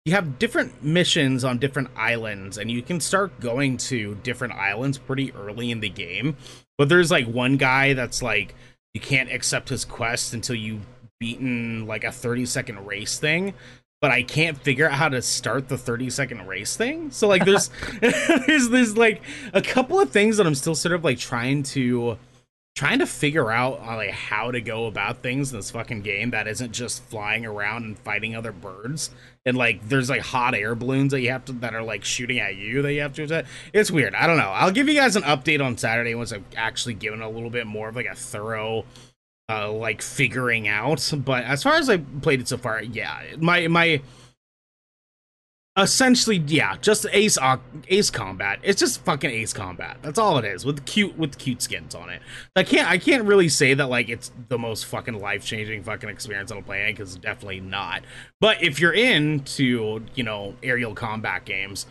you 0.05 0.15
have 0.15 0.39
different 0.39 0.83
missions 0.83 1.45
on 1.45 1.59
different 1.59 1.91
islands 1.95 2.57
and 2.57 2.71
you 2.71 2.81
can 2.81 2.99
start 2.99 3.39
going 3.41 3.77
to 3.77 4.15
different 4.23 4.55
islands 4.55 4.97
pretty 4.97 5.33
early 5.33 5.71
in 5.71 5.81
the 5.81 5.89
game. 5.91 6.35
But 6.79 6.89
there's 6.89 7.11
like 7.11 7.27
one 7.27 7.59
guy 7.59 7.93
that's 7.93 8.23
like 8.23 8.55
you 8.95 9.01
can't 9.03 9.31
accept 9.31 9.69
his 9.69 9.85
quest 9.85 10.33
until 10.33 10.57
you've 10.57 10.87
beaten 11.21 11.87
like 11.87 12.05
a 12.05 12.13
30 12.13 12.47
second 12.47 12.87
race 12.87 13.19
thing. 13.19 13.53
But 14.01 14.13
I 14.13 14.23
can't 14.23 14.57
figure 14.57 14.89
out 14.89 14.95
how 14.95 15.09
to 15.09 15.21
start 15.21 15.69
the 15.69 15.77
30 15.77 16.09
second 16.09 16.47
race 16.47 16.75
thing. 16.75 17.11
So 17.11 17.29
like 17.29 17.45
there's 17.45 17.69
there's 18.01 18.71
there's 18.71 18.97
like 18.97 19.21
a 19.53 19.61
couple 19.61 20.01
of 20.01 20.11
things 20.11 20.39
that 20.39 20.47
I'm 20.47 20.55
still 20.55 20.75
sort 20.75 20.95
of 20.95 21.05
like 21.05 21.19
trying 21.19 21.65
to 21.65 22.17
trying 22.79 23.01
to 23.01 23.07
figure 23.07 23.51
out 23.51 23.81
uh, 23.81 23.97
like 23.97 24.13
how 24.13 24.53
to 24.53 24.61
go 24.61 24.87
about 24.87 25.21
things 25.21 25.51
in 25.51 25.59
this 25.59 25.73
fucking 25.73 26.01
game 26.01 26.31
that 26.31 26.47
isn't 26.47 26.71
just 26.71 27.03
flying 27.03 27.45
around 27.45 27.83
and 27.83 27.99
fighting 27.99 28.37
other 28.37 28.53
birds 28.53 29.11
and 29.45 29.57
like 29.57 29.89
there's 29.89 30.09
like 30.09 30.21
hot 30.21 30.55
air 30.55 30.77
balloons 30.77 31.11
that 31.11 31.21
you 31.21 31.29
have 31.29 31.45
to 31.45 31.51
that 31.55 31.75
are 31.75 31.83
like 31.83 32.05
shooting 32.05 32.39
at 32.39 32.55
you 32.55 32.81
that 32.83 32.93
you 32.93 33.01
have 33.01 33.13
to 33.13 33.25
attack. 33.25 33.47
It's 33.73 33.91
weird. 33.91 34.15
I 34.15 34.29
don't 34.29 34.37
know. 34.37 34.51
I'll 34.51 34.71
give 34.71 34.89
you 34.89 34.95
guys 34.95 35.17
an 35.17 35.25
update 35.25 35.61
on 35.61 35.77
Saturday 35.77 36.15
once 36.15 36.33
I've 36.33 36.45
actually 36.57 36.95
given 36.95 37.21
a 37.21 37.29
little 37.29 37.51
bit 37.51 37.67
more 37.67 37.89
of 37.89 37.97
like 37.97 38.07
a 38.07 38.15
thorough 38.15 38.85
uh 39.49 39.73
like 39.73 40.01
figuring 40.01 40.69
out. 40.69 41.13
But 41.25 41.43
as 41.47 41.65
far 41.65 41.75
as 41.75 41.91
I 41.91 41.97
played 41.97 42.41
it 42.41 42.47
so 42.47 42.59
far, 42.59 42.81
yeah, 42.81 43.23
my 43.39 43.67
my 43.67 44.01
essentially 45.79 46.39
yeah 46.47 46.77
just 46.81 47.07
ace 47.13 47.39
ace 47.89 48.11
combat. 48.11 48.59
It's 48.63 48.81
just 48.81 49.01
fucking 49.03 49.31
ace 49.31 49.53
combat. 49.53 49.99
That's 50.03 50.19
all 50.19 50.39
it 50.39 50.45
is 50.45 50.65
with 50.65 50.85
cute 50.85 51.17
with 51.17 51.39
cute 51.39 51.63
skins 51.63 51.95
on 51.95 52.11
it. 52.11 52.21
I 52.57 52.63
can't 52.65 52.89
i 52.89 52.99
can't 52.99 53.25
really 53.25 53.49
say 53.49 53.75
that 53.75 53.89
like 53.89 54.09
it's 54.09 54.31
the 54.49 54.59
most 54.59 54.87
fucking 54.87 55.19
life-changing 55.21 55.83
fucking 55.85 56.09
experience 56.09 56.51
i'm 56.51 56.63
playing 56.63 56.95
because 56.95 57.17
definitely 57.17 57.61
not. 57.61 58.03
But 58.41 58.63
if 58.63 58.81
you're 58.81 58.93
into 58.93 60.05
you 60.15 60.25
know 60.25 60.55
aerial 60.63 60.95
combat 60.95 61.45
games 61.45 61.87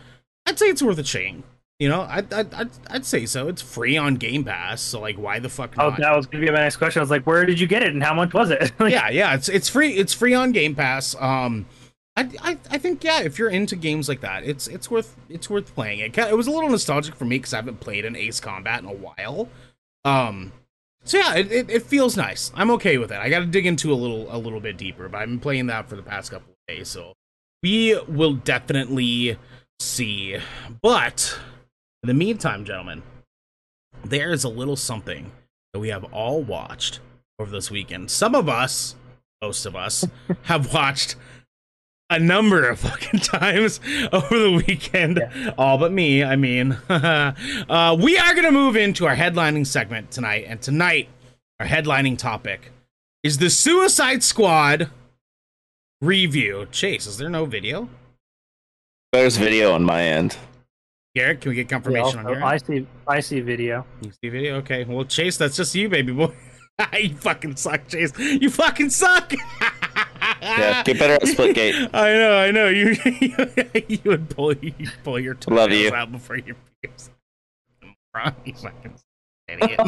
i'd 0.46 0.58
say 0.58 0.66
it's 0.66 0.82
worth 0.82 0.98
a 0.98 1.02
chain. 1.02 1.42
You 1.78 1.88
know 1.88 2.02
I'd, 2.02 2.32
I'd, 2.32 2.52
I'd, 2.54 2.70
I'd 2.90 3.06
say 3.06 3.24
so. 3.24 3.46
It's 3.48 3.62
free 3.62 3.96
on 3.96 4.16
game 4.16 4.44
pass 4.44 4.82
so 4.82 5.00
like 5.00 5.16
why 5.16 5.38
the 5.38 5.48
fuck 5.48 5.74
oh 5.78 5.94
that 5.96 6.16
was 6.16 6.26
gonna 6.26 6.44
be 6.44 6.50
my 6.50 6.58
next 6.60 6.76
question. 6.76 7.00
I 7.00 7.02
was 7.02 7.10
like 7.10 7.26
where 7.26 7.46
did 7.46 7.60
you 7.60 7.66
get 7.66 7.82
it 7.82 7.92
and 7.92 8.02
how 8.02 8.14
much 8.14 8.34
was 8.34 8.50
it? 8.50 8.72
Yeah 8.80 9.08
yeah 9.10 9.34
it's 9.34 9.48
it's 9.48 9.68
free 9.68 9.92
it's 9.92 10.12
free 10.12 10.34
on 10.34 10.52
game 10.52 10.74
pass. 10.74 11.14
Um 11.20 11.66
I, 12.18 12.28
I, 12.42 12.58
I 12.70 12.78
think 12.78 13.04
yeah, 13.04 13.20
if 13.20 13.38
you're 13.38 13.48
into 13.48 13.76
games 13.76 14.08
like 14.08 14.22
that, 14.22 14.42
it's 14.42 14.66
it's 14.66 14.90
worth 14.90 15.14
it's 15.28 15.48
worth 15.48 15.72
playing. 15.74 16.00
It 16.00 16.18
it 16.18 16.36
was 16.36 16.48
a 16.48 16.50
little 16.50 16.68
nostalgic 16.68 17.14
for 17.14 17.24
me 17.24 17.38
because 17.38 17.54
I 17.54 17.58
haven't 17.58 17.78
played 17.78 18.04
an 18.04 18.16
Ace 18.16 18.40
Combat 18.40 18.80
in 18.82 18.88
a 18.88 18.92
while. 18.92 19.48
Um, 20.04 20.52
so 21.04 21.16
yeah, 21.16 21.36
it, 21.36 21.52
it, 21.52 21.70
it 21.70 21.82
feels 21.84 22.16
nice. 22.16 22.50
I'm 22.56 22.72
okay 22.72 22.98
with 22.98 23.12
it. 23.12 23.18
I 23.18 23.28
got 23.28 23.40
to 23.40 23.46
dig 23.46 23.66
into 23.66 23.92
a 23.92 23.94
little 23.94 24.26
a 24.34 24.36
little 24.36 24.58
bit 24.58 24.76
deeper, 24.76 25.08
but 25.08 25.18
I've 25.18 25.28
been 25.28 25.38
playing 25.38 25.66
that 25.68 25.88
for 25.88 25.94
the 25.94 26.02
past 26.02 26.32
couple 26.32 26.50
of 26.50 26.74
days, 26.74 26.88
so 26.88 27.12
we 27.62 27.96
will 28.08 28.34
definitely 28.34 29.36
see. 29.78 30.38
But 30.82 31.38
in 32.02 32.08
the 32.08 32.14
meantime, 32.14 32.64
gentlemen, 32.64 33.02
there 34.04 34.32
is 34.32 34.42
a 34.42 34.48
little 34.48 34.76
something 34.76 35.30
that 35.72 35.78
we 35.78 35.90
have 35.90 36.02
all 36.12 36.42
watched 36.42 36.98
over 37.38 37.52
this 37.52 37.70
weekend. 37.70 38.10
Some 38.10 38.34
of 38.34 38.48
us, 38.48 38.96
most 39.40 39.66
of 39.66 39.76
us, 39.76 40.04
have 40.42 40.74
watched 40.74 41.14
a 42.10 42.18
number 42.18 42.68
of 42.68 42.78
fucking 42.80 43.20
times 43.20 43.80
over 44.12 44.38
the 44.38 44.62
weekend. 44.66 45.18
Yeah. 45.18 45.54
All 45.58 45.78
but 45.78 45.92
me, 45.92 46.24
I 46.24 46.36
mean. 46.36 46.72
uh, 46.88 47.96
we 48.00 48.18
are 48.18 48.34
going 48.34 48.46
to 48.46 48.52
move 48.52 48.76
into 48.76 49.06
our 49.06 49.16
headlining 49.16 49.66
segment 49.66 50.10
tonight. 50.10 50.44
And 50.48 50.60
tonight, 50.60 51.08
our 51.60 51.66
headlining 51.66 52.18
topic 52.18 52.72
is 53.22 53.38
the 53.38 53.50
Suicide 53.50 54.22
Squad 54.22 54.90
review. 56.00 56.66
Chase, 56.70 57.06
is 57.06 57.18
there 57.18 57.30
no 57.30 57.44
video? 57.44 57.88
There's 59.12 59.36
video 59.36 59.72
on 59.72 59.84
my 59.84 60.02
end. 60.02 60.36
Garrett, 61.14 61.40
can 61.40 61.48
we 61.50 61.56
get 61.56 61.68
confirmation 61.68 62.20
yeah, 62.20 62.26
on 62.26 62.32
your 62.32 62.44
I 62.44 62.58
see 62.58 62.86
I 63.06 63.20
see 63.20 63.40
video. 63.40 63.84
You 64.02 64.12
see 64.22 64.28
video? 64.28 64.56
Okay. 64.56 64.84
Well, 64.84 65.04
Chase, 65.04 65.38
that's 65.38 65.56
just 65.56 65.74
you, 65.74 65.88
baby 65.88 66.12
boy. 66.12 66.32
you 66.92 67.16
fucking 67.16 67.56
suck, 67.56 67.88
Chase. 67.88 68.12
You 68.18 68.50
fucking 68.50 68.90
suck. 68.90 69.32
Yeah, 70.42 70.82
get 70.82 70.98
better 70.98 71.14
at 71.14 71.22
Splitgate. 71.22 71.90
I 71.94 72.12
know, 72.14 72.38
I 72.38 72.50
know. 72.50 72.68
You 72.68 72.96
you, 73.20 73.34
you 73.88 73.98
would 74.04 74.30
pull 74.30 74.54
you 74.54 74.88
pull 75.04 75.18
your 75.18 75.34
toenails 75.34 75.70
Love 75.70 75.72
you. 75.72 75.94
out 75.94 76.12
before 76.12 76.36
your 76.36 76.56
peers. 76.82 77.10
You 78.44 78.54
fucking 78.54 78.94
idiot. 79.48 79.80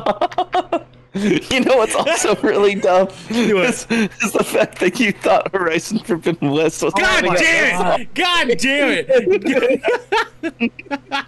you 1.51 1.61
know 1.61 1.77
what's 1.77 1.95
also 1.95 2.37
really 2.37 2.77
dumb 2.77 3.09
is, 3.31 3.87
is 3.91 4.33
the 4.33 4.45
fact 4.45 4.79
that 4.79 5.01
you 5.01 5.11
thought 5.11 5.53
Horizon 5.53 5.99
Forbidden 5.99 6.53
West 6.53 6.83
was. 6.83 6.95
God 6.95 7.37
damn 7.37 8.01
it! 8.01 8.15
God 8.15 8.49
damn 8.59 9.05
it! 9.09 9.13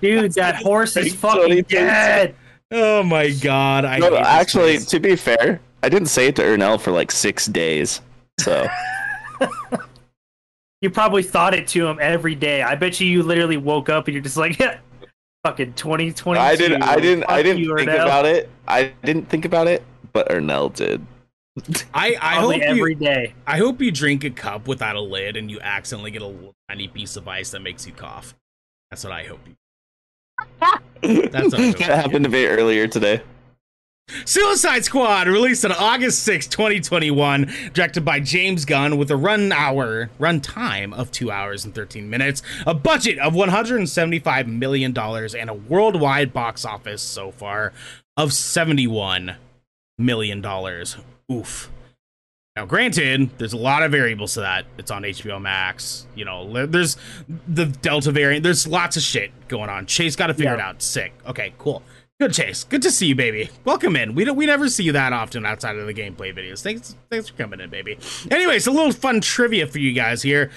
Dude, 0.01 0.33
that 0.35 0.57
horse 0.57 0.97
is 0.97 1.15
fucking 1.15 1.65
dead. 1.65 2.37
Oh 2.71 3.03
my 3.03 3.31
god! 3.31 3.85
I 3.85 3.99
no, 3.99 4.17
actually, 4.17 4.79
to 4.79 5.01
be 5.01 5.17
fair, 5.17 5.61
I 5.83 5.89
didn't 5.89 6.09
say 6.09 6.29
it 6.29 6.37
to 6.37 6.43
Ernell 6.43 6.81
for 6.81 6.93
like 6.93 7.11
six 7.11 7.47
days. 7.47 8.01
So 8.39 8.67
you 10.81 10.91
probably 10.91 11.23
thought 11.23 11.55
it 11.55 11.67
to 11.69 11.87
him 11.87 11.99
every 12.01 12.35
day. 12.35 12.63
I 12.63 12.75
bet 12.75 13.01
you 13.01 13.07
you 13.07 13.23
literally 13.23 13.57
woke 13.57 13.89
up 13.89 14.07
and 14.07 14.15
you're 14.15 14.23
just 14.23 14.37
like, 14.37 14.59
yeah, 14.59 14.79
fucking 15.45 15.75
2020. 15.75 16.41
I 16.41 16.57
didn't. 16.57 16.83
I 16.83 16.99
didn't. 16.99 17.25
I 17.25 17.43
didn't 17.43 17.65
think 17.65 17.89
Ernell. 17.91 18.03
about 18.03 18.27
it. 18.27 18.51
I 18.67 18.93
didn't 19.05 19.29
think 19.29 19.45
about 19.45 19.69
it, 19.69 19.85
but 20.13 20.29
Ernell 20.29 20.75
did. 20.75 21.05
I, 21.93 22.17
I 22.21 22.35
hope 22.37 22.61
every 22.63 22.95
you, 22.95 22.99
day. 22.99 23.35
I 23.47 23.59
hope 23.59 23.81
you 23.83 23.91
drink 23.91 24.25
a 24.25 24.31
cup 24.31 24.67
without 24.67 24.97
a 24.97 25.01
lid 25.01 25.37
and 25.37 25.51
you 25.51 25.61
accidentally 25.61 26.11
get 26.11 26.23
a 26.23 26.35
tiny 26.69 26.89
piece 26.89 27.17
of 27.17 27.29
ice 27.29 27.51
that 27.51 27.61
makes 27.61 27.87
you 27.87 27.93
cough. 27.93 28.35
That's 28.91 29.05
what 29.05 29.13
I 29.13 29.25
hope 29.25 29.41
you. 29.47 29.55
That's 31.29 31.53
what 31.53 31.61
I 31.61 31.67
hope 31.67 31.79
that 31.79 32.01
happened 32.01 32.25
to 32.25 32.31
me 32.31 32.47
earlier 32.47 32.89
today. 32.89 33.21
Suicide 34.25 34.85
Squad 34.85 35.29
released 35.29 35.65
on 35.65 35.73
August 35.73 36.23
6, 36.25 36.47
2021, 36.49 37.53
directed 37.73 38.05
by 38.05 38.21
James 38.21 38.65
Gunn 38.65 38.99
with 38.99 39.11
a 39.11 39.17
run 39.17 39.53
hour 39.53 40.11
run 40.19 40.41
time 40.41 40.93
of 40.93 41.11
2 41.11 41.31
hours 41.31 41.65
and 41.65 41.75
13 41.75 42.09
minutes, 42.09 42.43
a 42.67 42.75
budget 42.75 43.19
of 43.19 43.35
175 43.35 44.49
million 44.49 44.93
dollars 44.93 45.35
and 45.35 45.51
a 45.51 45.55
worldwide 45.55 46.33
box 46.33 46.65
office 46.65 47.03
so 47.03 47.31
far 47.31 47.73
of 48.17 48.33
71 48.33 49.37
million 49.99 50.41
dollars. 50.41 50.97
Oof. 51.31 51.71
Now, 52.55 52.67
granted, 52.67 53.31
there's 53.39 53.55
a 53.55 53.59
lot 53.59 53.83
of 53.83 53.91
variables 53.93 54.35
to 54.35 54.41
that. 54.41 54.67
It's 54.77 54.91
on 54.91 55.05
HBO 55.05 55.41
Max. 55.41 56.07
You 56.15 56.27
know, 56.27 56.67
there's 56.67 56.99
the 57.49 57.65
Delta 57.65 58.13
variant. 58.13 58.43
There's 58.43 58.67
lots 58.67 58.99
of 58.99 59.03
shit 59.03 59.31
going 59.49 59.71
on. 59.71 59.87
Chase 59.87 60.17
got 60.17 60.27
to 60.27 60.35
figure 60.35 60.51
yeah. 60.51 60.59
it 60.59 60.61
out. 60.61 60.83
Sick. 60.83 61.15
Okay, 61.27 61.55
cool. 61.57 61.83
Good 62.23 62.35
chase. 62.35 62.63
Good 62.63 62.83
to 62.83 62.93
see 62.93 63.07
you, 63.07 63.17
baby. 63.17 63.51
Welcome 63.65 63.97
in. 63.97 64.15
We 64.15 64.25
don't 64.25 64.37
we 64.37 64.47
never 64.47 64.69
see 64.69 64.85
you 64.85 64.93
that 64.93 65.13
often 65.13 65.45
outside 65.45 65.75
of 65.75 65.89
the 65.89 65.93
gameplay 65.93 66.33
videos. 66.33 66.63
Thanks 66.63 66.95
thanks 67.11 67.29
for 67.29 67.37
coming 67.37 67.59
in, 67.59 67.69
baby. 67.69 67.99
Anyways, 68.31 68.69
a 68.69 68.71
little 68.71 68.93
fun 68.93 69.21
trivia 69.21 69.67
for 69.67 69.81
you 69.81 69.93
guys 69.93 70.23
here. 70.23 70.53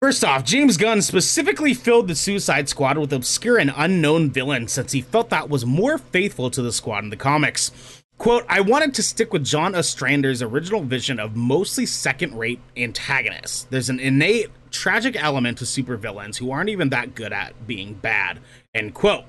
First 0.00 0.22
off, 0.22 0.44
James 0.44 0.76
Gunn 0.76 1.02
specifically 1.02 1.74
filled 1.74 2.06
the 2.06 2.14
Suicide 2.14 2.68
Squad 2.68 2.96
with 2.96 3.12
obscure 3.12 3.58
and 3.58 3.72
unknown 3.76 4.30
villains 4.30 4.70
since 4.70 4.92
he 4.92 5.02
felt 5.02 5.30
that 5.30 5.50
was 5.50 5.66
more 5.66 5.98
faithful 5.98 6.48
to 6.48 6.62
the 6.62 6.72
squad 6.72 7.02
in 7.02 7.10
the 7.10 7.16
comics. 7.16 7.72
Quote, 8.16 8.44
I 8.48 8.60
wanted 8.60 8.94
to 8.94 9.02
stick 9.02 9.32
with 9.32 9.44
John 9.44 9.72
Ostrander's 9.72 10.42
original 10.42 10.82
vision 10.82 11.18
of 11.18 11.34
mostly 11.34 11.86
second 11.86 12.38
rate 12.38 12.60
antagonists. 12.76 13.64
There's 13.64 13.90
an 13.90 13.98
innate 13.98 14.50
tragic 14.70 15.20
element 15.20 15.58
to 15.58 15.64
supervillains 15.64 16.36
who 16.36 16.52
aren't 16.52 16.70
even 16.70 16.90
that 16.90 17.16
good 17.16 17.32
at 17.32 17.66
being 17.66 17.94
bad. 17.94 18.38
End 18.74 18.94
quote. 18.94 19.24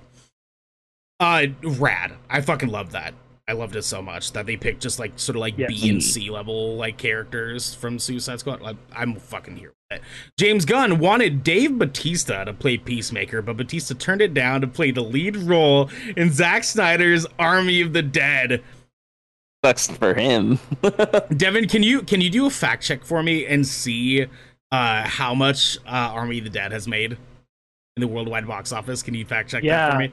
Uh, 1.20 1.48
rad. 1.64 2.14
I 2.30 2.42
fucking 2.42 2.70
love 2.70 2.92
that. 2.92 3.14
I 3.50 3.54
loved 3.54 3.76
it 3.76 3.82
so 3.82 4.00
much 4.00 4.34
that 4.34 4.46
they 4.46 4.56
picked 4.56 4.80
just 4.80 5.00
like 5.00 5.18
sort 5.18 5.36
of 5.36 5.40
like 5.40 5.58
B 5.58 5.90
and 5.90 6.04
C 6.04 6.30
level 6.30 6.76
like 6.76 6.98
characters 6.98 7.74
from 7.74 7.98
Suicide 7.98 8.40
Squad. 8.40 8.62
Like, 8.62 8.78
I'm 8.96 9.16
fucking 9.16 9.58
here 9.58 9.74
with 9.90 10.00
it. 10.00 10.06
James 10.38 10.66
Gunn 10.66 11.00
wanted 11.00 11.44
Dave 11.44 11.80
Bautista 11.80 12.46
to 12.46 12.54
play 12.54 12.78
Peacemaker, 12.78 13.42
but 13.42 13.58
Bautista 13.58 13.96
turned 13.96 14.22
it 14.22 14.36
down 14.36 14.62
to 14.62 14.68
play 14.68 14.92
the 14.92 15.02
lead 15.02 15.36
role 15.36 15.90
in 16.16 16.32
Zack 16.32 16.64
Snyder's 16.64 17.26
Army 17.40 17.82
of 17.82 17.92
the 17.92 18.04
Dead. 18.04 18.64
Sucks 19.66 19.88
for 19.88 20.14
him. 20.14 20.60
Devin, 21.36 21.68
can 21.68 21.82
you 21.82 22.04
can 22.04 22.22
you 22.22 22.30
do 22.30 22.46
a 22.46 22.52
fact 22.52 22.84
check 22.84 23.04
for 23.04 23.24
me 23.24 23.48
and 23.48 23.66
see 23.66 24.28
uh, 24.72 25.08
how 25.08 25.34
much 25.34 25.80
uh, 25.88 25.90
Army 25.90 26.38
of 26.38 26.44
the 26.44 26.52
Dead 26.52 26.72
has 26.72 26.88
made 26.88 27.14
in 27.14 28.02
the 28.02 28.08
worldwide 28.08 28.48
box 28.48 28.72
office? 28.72 29.02
Can 29.02 29.16
you 29.16 29.26
fact 29.26 29.50
check 29.50 29.64
yeah. 29.64 29.88
that 29.88 29.94
for 29.94 29.98
me? 29.98 30.12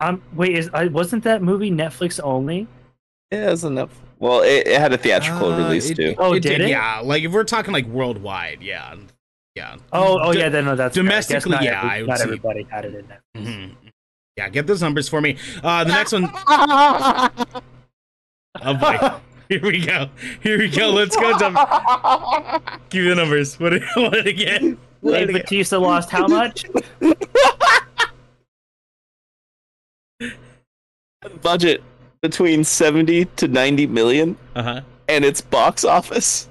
Um, 0.00 0.22
wait, 0.34 0.56
is 0.56 0.70
uh, 0.74 0.88
wasn't 0.90 1.24
that 1.24 1.42
movie 1.42 1.70
Netflix 1.70 2.20
only? 2.22 2.66
Yeah, 3.32 3.48
it 3.48 3.50
was 3.50 3.64
enough. 3.64 3.98
Well, 4.18 4.42
it, 4.42 4.66
it 4.66 4.80
had 4.80 4.92
a 4.92 4.98
theatrical 4.98 5.52
uh, 5.52 5.58
release 5.58 5.90
it, 5.90 5.96
too. 5.96 6.14
Oh, 6.18 6.34
it 6.34 6.40
did, 6.40 6.60
it? 6.60 6.68
Yeah, 6.68 7.00
like 7.00 7.22
if 7.22 7.32
we're 7.32 7.44
talking 7.44 7.72
like 7.72 7.86
worldwide, 7.86 8.62
yeah, 8.62 8.94
yeah. 9.54 9.76
Oh, 9.92 10.18
oh 10.22 10.32
yeah, 10.32 10.48
then 10.48 10.66
no, 10.66 10.76
that's 10.76 10.94
domestically. 10.94 11.52
Not 11.52 11.62
yeah, 11.62 11.94
every, 11.94 12.06
not 12.06 12.20
everybody 12.20 12.62
had 12.64 12.84
it 12.84 12.94
in 12.94 13.06
there. 13.08 13.22
Mm-hmm. 13.36 13.88
Yeah, 14.36 14.48
get 14.50 14.66
those 14.66 14.82
numbers 14.82 15.08
for 15.08 15.20
me. 15.22 15.38
Uh, 15.62 15.84
the 15.84 15.92
next 15.92 16.12
one. 16.12 16.30
oh 18.62 18.74
boy. 18.74 18.98
Here 19.48 19.62
we 19.62 19.86
go. 19.86 20.08
Here 20.42 20.58
we 20.58 20.68
go. 20.68 20.90
Let's 20.90 21.16
go. 21.16 21.38
Jump. 21.38 21.56
Give 22.90 23.04
me 23.04 23.10
the 23.10 23.14
numbers. 23.14 23.58
What? 23.60 23.80
What 23.94 24.26
again? 24.26 24.76
What 25.00 25.32
Bautista 25.32 25.78
lost 25.78 26.10
how 26.10 26.26
much? 26.26 26.64
Budget 31.30 31.82
between 32.22 32.64
70 32.64 33.26
to 33.36 33.48
90 33.48 33.86
million 33.86 34.36
uh-huh. 34.54 34.80
and 35.08 35.24
its 35.24 35.40
box 35.40 35.84
office 35.84 36.48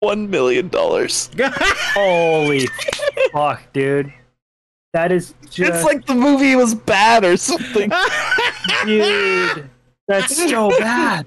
One 0.00 0.30
million 0.30 0.68
dollars. 0.68 1.30
Holy 1.38 2.66
fuck, 3.32 3.70
dude. 3.74 4.10
That 4.94 5.12
is 5.12 5.34
just 5.50 5.74
It's 5.74 5.84
like 5.84 6.06
the 6.06 6.14
movie 6.14 6.56
was 6.56 6.74
bad 6.74 7.22
or 7.22 7.36
something. 7.36 7.92
dude. 8.86 9.68
That's 10.08 10.36
so 10.36 10.70
bad. 10.70 11.26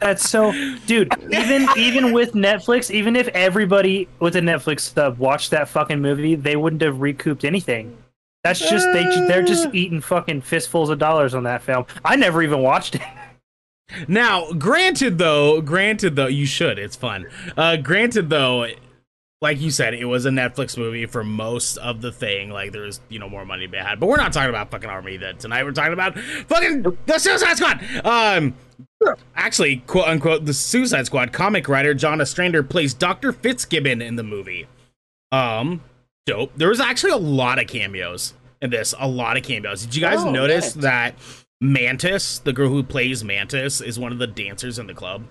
That's 0.00 0.28
so 0.28 0.52
dude, 0.86 1.12
even 1.32 1.66
even 1.76 2.12
with 2.12 2.34
Netflix, 2.34 2.90
even 2.90 3.16
if 3.16 3.26
everybody 3.28 4.06
with 4.20 4.36
a 4.36 4.40
Netflix 4.40 4.80
sub 4.80 5.18
watched 5.18 5.50
that 5.50 5.68
fucking 5.68 6.00
movie, 6.00 6.34
they 6.34 6.56
wouldn't 6.56 6.82
have 6.82 7.00
recouped 7.00 7.44
anything. 7.44 7.96
That's 8.42 8.58
just 8.58 8.86
they 8.92 9.04
they're 9.28 9.42
just 9.42 9.68
eating 9.74 10.00
fucking 10.00 10.40
fistfuls 10.42 10.88
of 10.90 10.98
dollars 10.98 11.34
on 11.34 11.42
that 11.44 11.62
film. 11.62 11.84
I 12.04 12.16
never 12.16 12.42
even 12.42 12.62
watched 12.62 12.96
it. 12.96 13.02
Now, 14.06 14.52
granted 14.52 15.18
though, 15.18 15.60
granted 15.60 16.14
though, 16.14 16.28
you 16.28 16.46
should. 16.46 16.78
It's 16.78 16.94
fun. 16.94 17.26
Uh, 17.56 17.76
granted 17.76 18.30
though, 18.30 18.68
like 19.40 19.60
you 19.60 19.70
said, 19.70 19.94
it 19.94 20.04
was 20.04 20.26
a 20.26 20.30
Netflix 20.30 20.76
movie 20.76 21.06
for 21.06 21.24
most 21.24 21.76
of 21.78 22.00
the 22.00 22.12
thing. 22.12 22.50
Like 22.50 22.72
there's 22.72 23.00
you 23.08 23.18
know 23.18 23.28
more 23.28 23.44
money 23.44 23.66
to 23.66 23.72
be 23.72 23.78
had, 23.78 23.98
but 23.98 24.06
we're 24.06 24.16
not 24.16 24.32
talking 24.32 24.50
about 24.50 24.70
fucking 24.70 24.88
Army 24.88 25.16
that 25.18 25.40
tonight. 25.40 25.64
We're 25.64 25.72
talking 25.72 25.92
about 25.92 26.18
fucking 26.18 26.98
the 27.06 27.18
Suicide 27.18 27.56
Squad. 27.56 28.06
Um, 28.06 28.54
actually, 29.34 29.78
quote 29.86 30.08
unquote, 30.08 30.44
the 30.44 30.54
Suicide 30.54 31.06
Squad 31.06 31.32
comic 31.32 31.68
writer 31.68 31.94
John 31.94 32.20
Ostrander 32.20 32.62
plays 32.62 32.94
Doctor 32.94 33.32
Fitzgibbon 33.32 34.02
in 34.02 34.16
the 34.16 34.22
movie. 34.22 34.66
Um, 35.32 35.82
dope. 36.30 36.52
There 36.56 36.68
was 36.68 36.80
actually 36.80 37.12
a 37.12 37.16
lot 37.18 37.58
of 37.58 37.66
cameos 37.66 38.34
in 38.62 38.70
this. 38.70 38.94
A 38.98 39.06
lot 39.08 39.36
of 39.36 39.42
cameos. 39.42 39.84
Did 39.84 39.94
you 39.94 40.00
guys 40.00 40.20
Oh, 40.20 40.30
notice 40.30 40.76
nice. 40.76 40.82
that 40.84 41.14
Mantis, 41.60 42.38
the 42.38 42.52
girl 42.52 42.68
who 42.68 42.82
plays 42.82 43.22
Mantis, 43.24 43.80
is 43.80 43.98
one 43.98 44.12
of 44.12 44.18
the 44.18 44.26
dancers 44.26 44.78
in 44.78 44.86
the 44.86 44.94
club? 44.94 45.24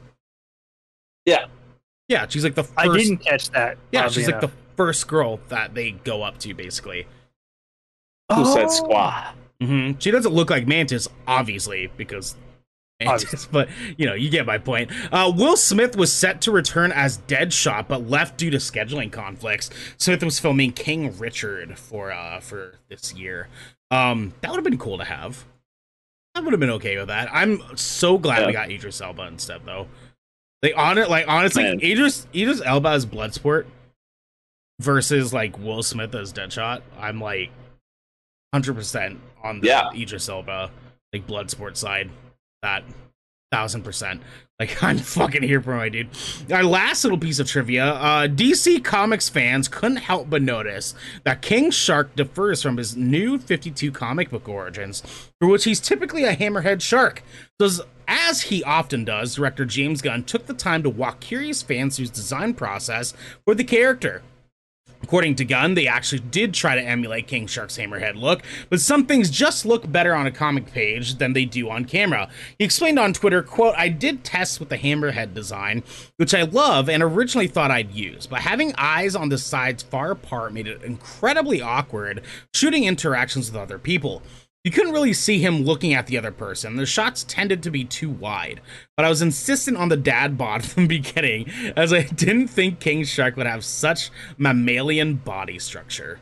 Yeah. 1.26 1.46
Yeah, 2.08 2.26
she's 2.28 2.44
like 2.44 2.56
the 2.56 2.64
first. 2.64 2.78
I 2.78 2.98
didn't 2.98 3.18
catch 3.18 3.50
that. 3.52 3.78
Yeah, 3.92 4.06
oddly 4.06 4.14
she's 4.14 4.28
like 4.32 4.42
the 4.42 4.52
first 4.76 5.08
girl 5.08 5.40
that 5.50 5.76
they 5.76 5.92
go 5.92 6.24
up 6.24 6.38
to, 6.40 6.54
basically. 6.54 7.06
Suicide 8.32 8.66
Oh. 8.66 8.70
Squad. 8.70 9.34
hmm 9.62 9.92
She 10.00 10.10
doesn't 10.12 10.34
look 10.34 10.50
like 10.50 10.68
Mantis, 10.68 11.08
obviously, 11.28 11.92
because 11.98 12.36
Mantis, 12.36 12.49
but 13.52 13.70
you 13.98 14.06
know, 14.06 14.14
you 14.14 14.30
get 14.30 14.46
my 14.46 14.58
point. 14.58 14.92
Uh, 15.12 15.32
Will 15.36 15.56
Smith 15.56 15.96
was 15.96 16.12
set 16.12 16.42
to 16.42 16.52
return 16.52 16.92
as 16.92 17.20
Deadshot, 17.20 17.88
but 17.88 18.10
left 18.10 18.38
due 18.38 18.50
to 18.50 18.58
scheduling 18.58 19.12
conflicts. 19.12 19.70
Smith 19.98 20.24
was 20.24 20.40
filming 20.40 20.72
King 20.74 21.18
Richard 21.18 21.78
for 21.78 22.12
uh 22.12 22.40
for 22.40 22.76
this 22.90 23.14
year. 23.14 23.48
Um, 23.92 24.34
that 24.42 24.52
would 24.52 24.58
have 24.58 24.64
been 24.66 24.78
cool 24.78 24.98
to 24.98 25.06
have. 25.06 25.46
I 26.36 26.42
would 26.42 26.54
have 26.54 26.60
been 26.60 26.70
okay 26.72 26.98
with 26.98 27.08
that. 27.08 27.30
I'm 27.34 27.62
so 27.76 28.18
glad 28.18 28.46
we 28.46 28.54
got 28.54 28.70
Idris 28.70 29.02
Elba 29.02 29.24
instead, 29.24 29.66
though. 29.66 29.88
Like 30.62 30.74
on 30.78 30.98
it, 30.98 31.10
like 31.10 31.26
honestly, 31.28 31.64
Man. 31.64 31.80
Idris 31.82 32.28
Idris 32.36 32.62
Elba 32.64 32.90
as 32.90 33.06
Bloodsport 33.06 33.66
versus 34.80 35.34
like 35.34 35.58
Will 35.58 35.84
Smith 35.84 36.14
as 36.16 36.34
Deadshot. 36.34 36.82
I'm 37.00 37.20
like 37.22 37.50
hundred 38.54 38.76
percent 38.76 39.20
on 39.44 39.62
the 39.62 39.68
Yeah. 39.68 39.90
Idris 39.96 40.28
Elba 40.30 40.70
like 41.14 41.26
Bloodsport 41.26 41.78
side. 41.78 42.10
That 42.62 42.84
thousand 43.52 43.84
percent. 43.84 44.22
Like 44.60 44.82
I'm 44.84 44.98
fucking 44.98 45.44
here 45.44 45.62
for 45.62 45.76
my 45.76 45.90
dude. 45.90 46.10
Our 46.52 46.64
last 46.64 47.04
little 47.04 47.18
piece 47.18 47.40
of 47.40 47.48
trivia: 47.48 47.86
uh, 47.86 48.28
DC 48.28 48.84
Comics 48.84 49.30
fans 49.30 49.68
couldn't 49.68 49.98
help 49.98 50.30
but 50.30 50.42
notice 50.42 50.94
that 51.24 51.42
King 51.42 51.72
Shark 51.72 52.16
differs 52.16 52.62
from 52.62 52.78
his 52.78 52.96
new 52.96 53.38
52 53.40 53.92
comic 53.92 54.30
book 54.30 54.48
origins, 54.48 55.02
for 55.40 55.48
which 55.48 55.64
he's 55.64 55.80
typically 55.80 56.24
a 56.24 56.36
hammerhead 56.36 56.82
shark. 56.82 57.24
Does 57.58 57.82
as 58.08 58.42
he 58.44 58.64
often 58.64 59.06
does, 59.06 59.36
director 59.36 59.66
James 59.66 60.02
Gunn 60.02 60.24
took 60.24 60.48
the 60.48 60.54
time 60.54 60.82
to 60.84 60.90
walk 60.90 61.20
curious 61.20 61.62
fans 61.62 61.96
through 61.96 62.04
his 62.04 62.10
design 62.10 62.56
process 62.56 63.14
for 63.46 63.54
the 63.54 63.64
character. 63.64 64.24
According 65.10 65.38
to 65.38 65.46
Gunn, 65.46 65.74
they 65.74 65.88
actually 65.88 66.20
did 66.20 66.54
try 66.54 66.76
to 66.76 66.82
emulate 66.84 67.26
King 67.26 67.48
Shark's 67.48 67.80
hammerhead 67.80 68.16
look, 68.16 68.44
but 68.70 68.80
some 68.80 69.08
things 69.08 69.32
just 69.32 69.66
look 69.66 69.92
better 69.92 70.14
on 70.14 70.28
a 70.28 70.32
comic 70.32 70.72
page 70.72 71.16
than 71.16 71.34
they 71.34 71.46
do 71.46 71.68
on 71.68 71.86
camera. 71.86 72.30
He 72.60 72.66
explained 72.66 73.00
on 73.00 73.14
Twitter, 73.14 73.42
quote, 73.42 73.74
I 73.76 73.90
did 73.90 74.24
tests 74.24 74.60
with 74.60 74.70
the 74.70 74.78
hammerhead 74.78 75.34
design, 75.34 75.82
which 76.18 76.36
I 76.36 76.44
love 76.44 76.90
and 76.90 77.02
originally 77.02 77.48
thought 77.48 77.72
I'd 77.72 77.90
use, 77.90 78.28
but 78.28 78.42
having 78.42 78.76
eyes 78.78 79.16
on 79.16 79.30
the 79.30 79.40
sides 79.40 79.82
far 79.82 80.12
apart 80.12 80.54
made 80.54 80.68
it 80.68 80.84
incredibly 80.84 81.60
awkward 81.60 82.22
shooting 82.54 82.84
interactions 82.84 83.52
with 83.52 83.60
other 83.60 83.80
people. 83.80 84.22
You 84.66 84.72
couldn't 84.72 84.92
really 84.94 85.14
see 85.14 85.40
him 85.40 85.64
looking 85.64 85.94
at 85.94 86.08
the 86.08 86.18
other 86.18 86.32
person. 86.32 86.76
The 86.76 86.86
shots 86.86 87.24
tended 87.24 87.64
to 87.64 87.72
be 87.72 87.86
too 87.86 88.10
wide. 88.10 88.60
But 88.98 89.06
I 89.06 89.10
was 89.10 89.22
insistent 89.22 89.78
on 89.78 89.88
the 89.90 89.96
dad 89.98 90.38
bod 90.38 90.66
from 90.66 90.84
the 90.88 91.00
beginning, 91.00 91.50
as 91.78 91.94
I 91.94 92.04
didn't 92.04 92.50
think 92.50 92.80
King 92.80 93.04
Shark 93.06 93.38
would 93.38 93.48
have 93.48 93.64
such 93.64 94.10
mammalian 94.38 95.16
body 95.16 95.60
structure. 95.60 96.20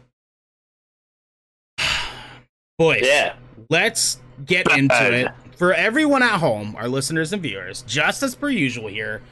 Boys, 2.78 3.02
Yeah. 3.04 3.36
let's 3.70 4.20
get 4.46 4.72
into 4.78 5.14
it. 5.14 5.28
For 5.58 5.74
everyone 5.74 6.22
at 6.22 6.40
home, 6.40 6.76
our 6.78 6.88
listeners 6.88 7.34
and 7.34 7.42
viewers, 7.42 7.82
just 7.84 8.22
as 8.22 8.36
per 8.36 8.50
usual 8.50 8.88
here, 8.88 9.24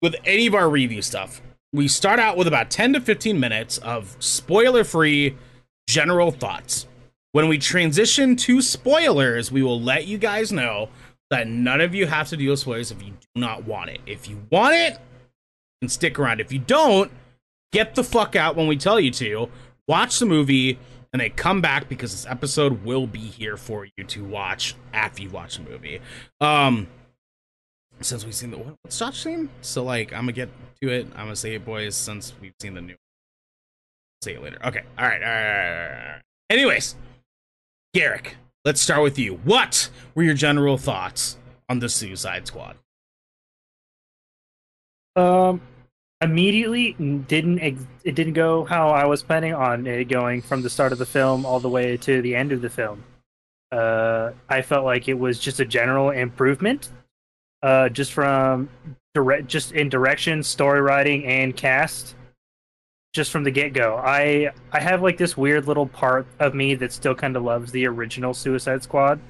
with 0.00 0.14
any 0.24 0.46
of 0.46 0.54
our 0.54 0.70
review 0.70 1.02
stuff, 1.02 1.42
we 1.72 1.88
start 1.88 2.20
out 2.20 2.36
with 2.36 2.46
about 2.46 2.70
10 2.70 2.92
to 2.92 3.00
15 3.00 3.38
minutes 3.40 3.78
of 3.78 4.16
spoiler 4.20 4.84
free 4.84 5.36
general 5.88 6.30
thoughts. 6.30 6.86
When 7.32 7.48
we 7.48 7.58
transition 7.58 8.34
to 8.36 8.60
spoilers, 8.60 9.52
we 9.52 9.62
will 9.62 9.80
let 9.80 10.06
you 10.06 10.18
guys 10.18 10.50
know 10.50 10.88
that 11.30 11.46
none 11.46 11.80
of 11.80 11.94
you 11.94 12.06
have 12.06 12.28
to 12.30 12.36
deal 12.36 12.50
with 12.50 12.60
spoilers 12.60 12.90
if 12.90 13.02
you 13.02 13.10
do 13.12 13.40
not 13.40 13.64
want 13.64 13.90
it. 13.90 14.00
If 14.06 14.28
you 14.28 14.42
want 14.50 14.74
it, 14.74 14.98
then 15.80 15.88
stick 15.88 16.18
around. 16.18 16.40
If 16.40 16.52
you 16.52 16.58
don't, 16.58 17.10
get 17.72 17.94
the 17.94 18.02
fuck 18.02 18.34
out 18.34 18.56
when 18.56 18.66
we 18.66 18.76
tell 18.76 18.98
you 18.98 19.12
to. 19.12 19.48
Watch 19.86 20.18
the 20.18 20.26
movie 20.26 20.78
and 21.12 21.20
then 21.20 21.30
come 21.30 21.60
back 21.60 21.88
because 21.88 22.10
this 22.12 22.26
episode 22.26 22.84
will 22.84 23.06
be 23.06 23.20
here 23.20 23.56
for 23.56 23.86
you 23.96 24.04
to 24.04 24.24
watch 24.24 24.74
after 24.92 25.22
you 25.22 25.30
watch 25.30 25.56
the 25.56 25.62
movie. 25.70 26.00
Um 26.40 26.88
since 28.00 28.24
we've 28.24 28.34
seen 28.34 28.50
the 28.50 28.58
what- 28.58 28.76
what's 28.82 28.98
Josh 28.98 29.22
seen? 29.22 29.50
So 29.60 29.84
like 29.84 30.12
I'm 30.12 30.20
gonna 30.22 30.32
get 30.32 30.48
to 30.82 30.88
it. 30.90 31.06
I'm 31.14 31.26
gonna 31.26 31.36
say 31.36 31.54
it 31.54 31.64
boys 31.64 31.94
since 31.94 32.32
we've 32.40 32.54
seen 32.60 32.74
the 32.74 32.80
new 32.80 32.96
say 34.22 34.34
it 34.34 34.42
later. 34.42 34.58
Okay. 34.64 34.82
All 34.98 35.06
right. 35.06 35.22
All 35.22 35.28
right, 35.28 35.46
all 35.46 35.88
right, 35.88 36.00
all 36.06 36.12
right. 36.12 36.22
Anyways, 36.50 36.94
Garrick, 37.92 38.36
let's 38.64 38.80
start 38.80 39.02
with 39.02 39.18
you. 39.18 39.36
What 39.44 39.90
were 40.14 40.22
your 40.22 40.34
general 40.34 40.78
thoughts 40.78 41.36
on 41.68 41.80
the 41.80 41.88
Suicide 41.88 42.46
Squad? 42.46 42.76
Um, 45.16 45.60
immediately 46.20 46.92
didn't 46.92 47.58
it 47.58 48.14
didn't 48.14 48.34
go 48.34 48.64
how 48.64 48.90
I 48.90 49.06
was 49.06 49.24
planning 49.24 49.54
on 49.54 49.86
it 49.88 50.04
going 50.04 50.40
from 50.40 50.62
the 50.62 50.70
start 50.70 50.92
of 50.92 50.98
the 50.98 51.06
film 51.06 51.44
all 51.44 51.58
the 51.58 51.68
way 51.68 51.96
to 51.96 52.22
the 52.22 52.36
end 52.36 52.52
of 52.52 52.62
the 52.62 52.70
film. 52.70 53.02
Uh, 53.72 54.32
I 54.48 54.62
felt 54.62 54.84
like 54.84 55.08
it 55.08 55.18
was 55.18 55.40
just 55.40 55.58
a 55.58 55.64
general 55.64 56.10
improvement, 56.10 56.90
uh, 57.62 57.88
just 57.88 58.12
from 58.12 58.68
direct, 59.14 59.48
just 59.48 59.72
in 59.72 59.88
direction, 59.88 60.44
story 60.44 60.80
writing, 60.80 61.24
and 61.24 61.56
cast. 61.56 62.14
Just 63.12 63.32
from 63.32 63.42
the 63.42 63.50
get 63.50 63.72
go, 63.72 63.96
I 63.96 64.52
I 64.72 64.80
have 64.80 65.02
like 65.02 65.18
this 65.18 65.36
weird 65.36 65.66
little 65.66 65.86
part 65.86 66.26
of 66.38 66.54
me 66.54 66.74
that 66.76 66.92
still 66.92 67.14
kind 67.14 67.36
of 67.36 67.42
loves 67.42 67.72
the 67.72 67.86
original 67.86 68.34
Suicide 68.34 68.82
Squad 68.82 69.20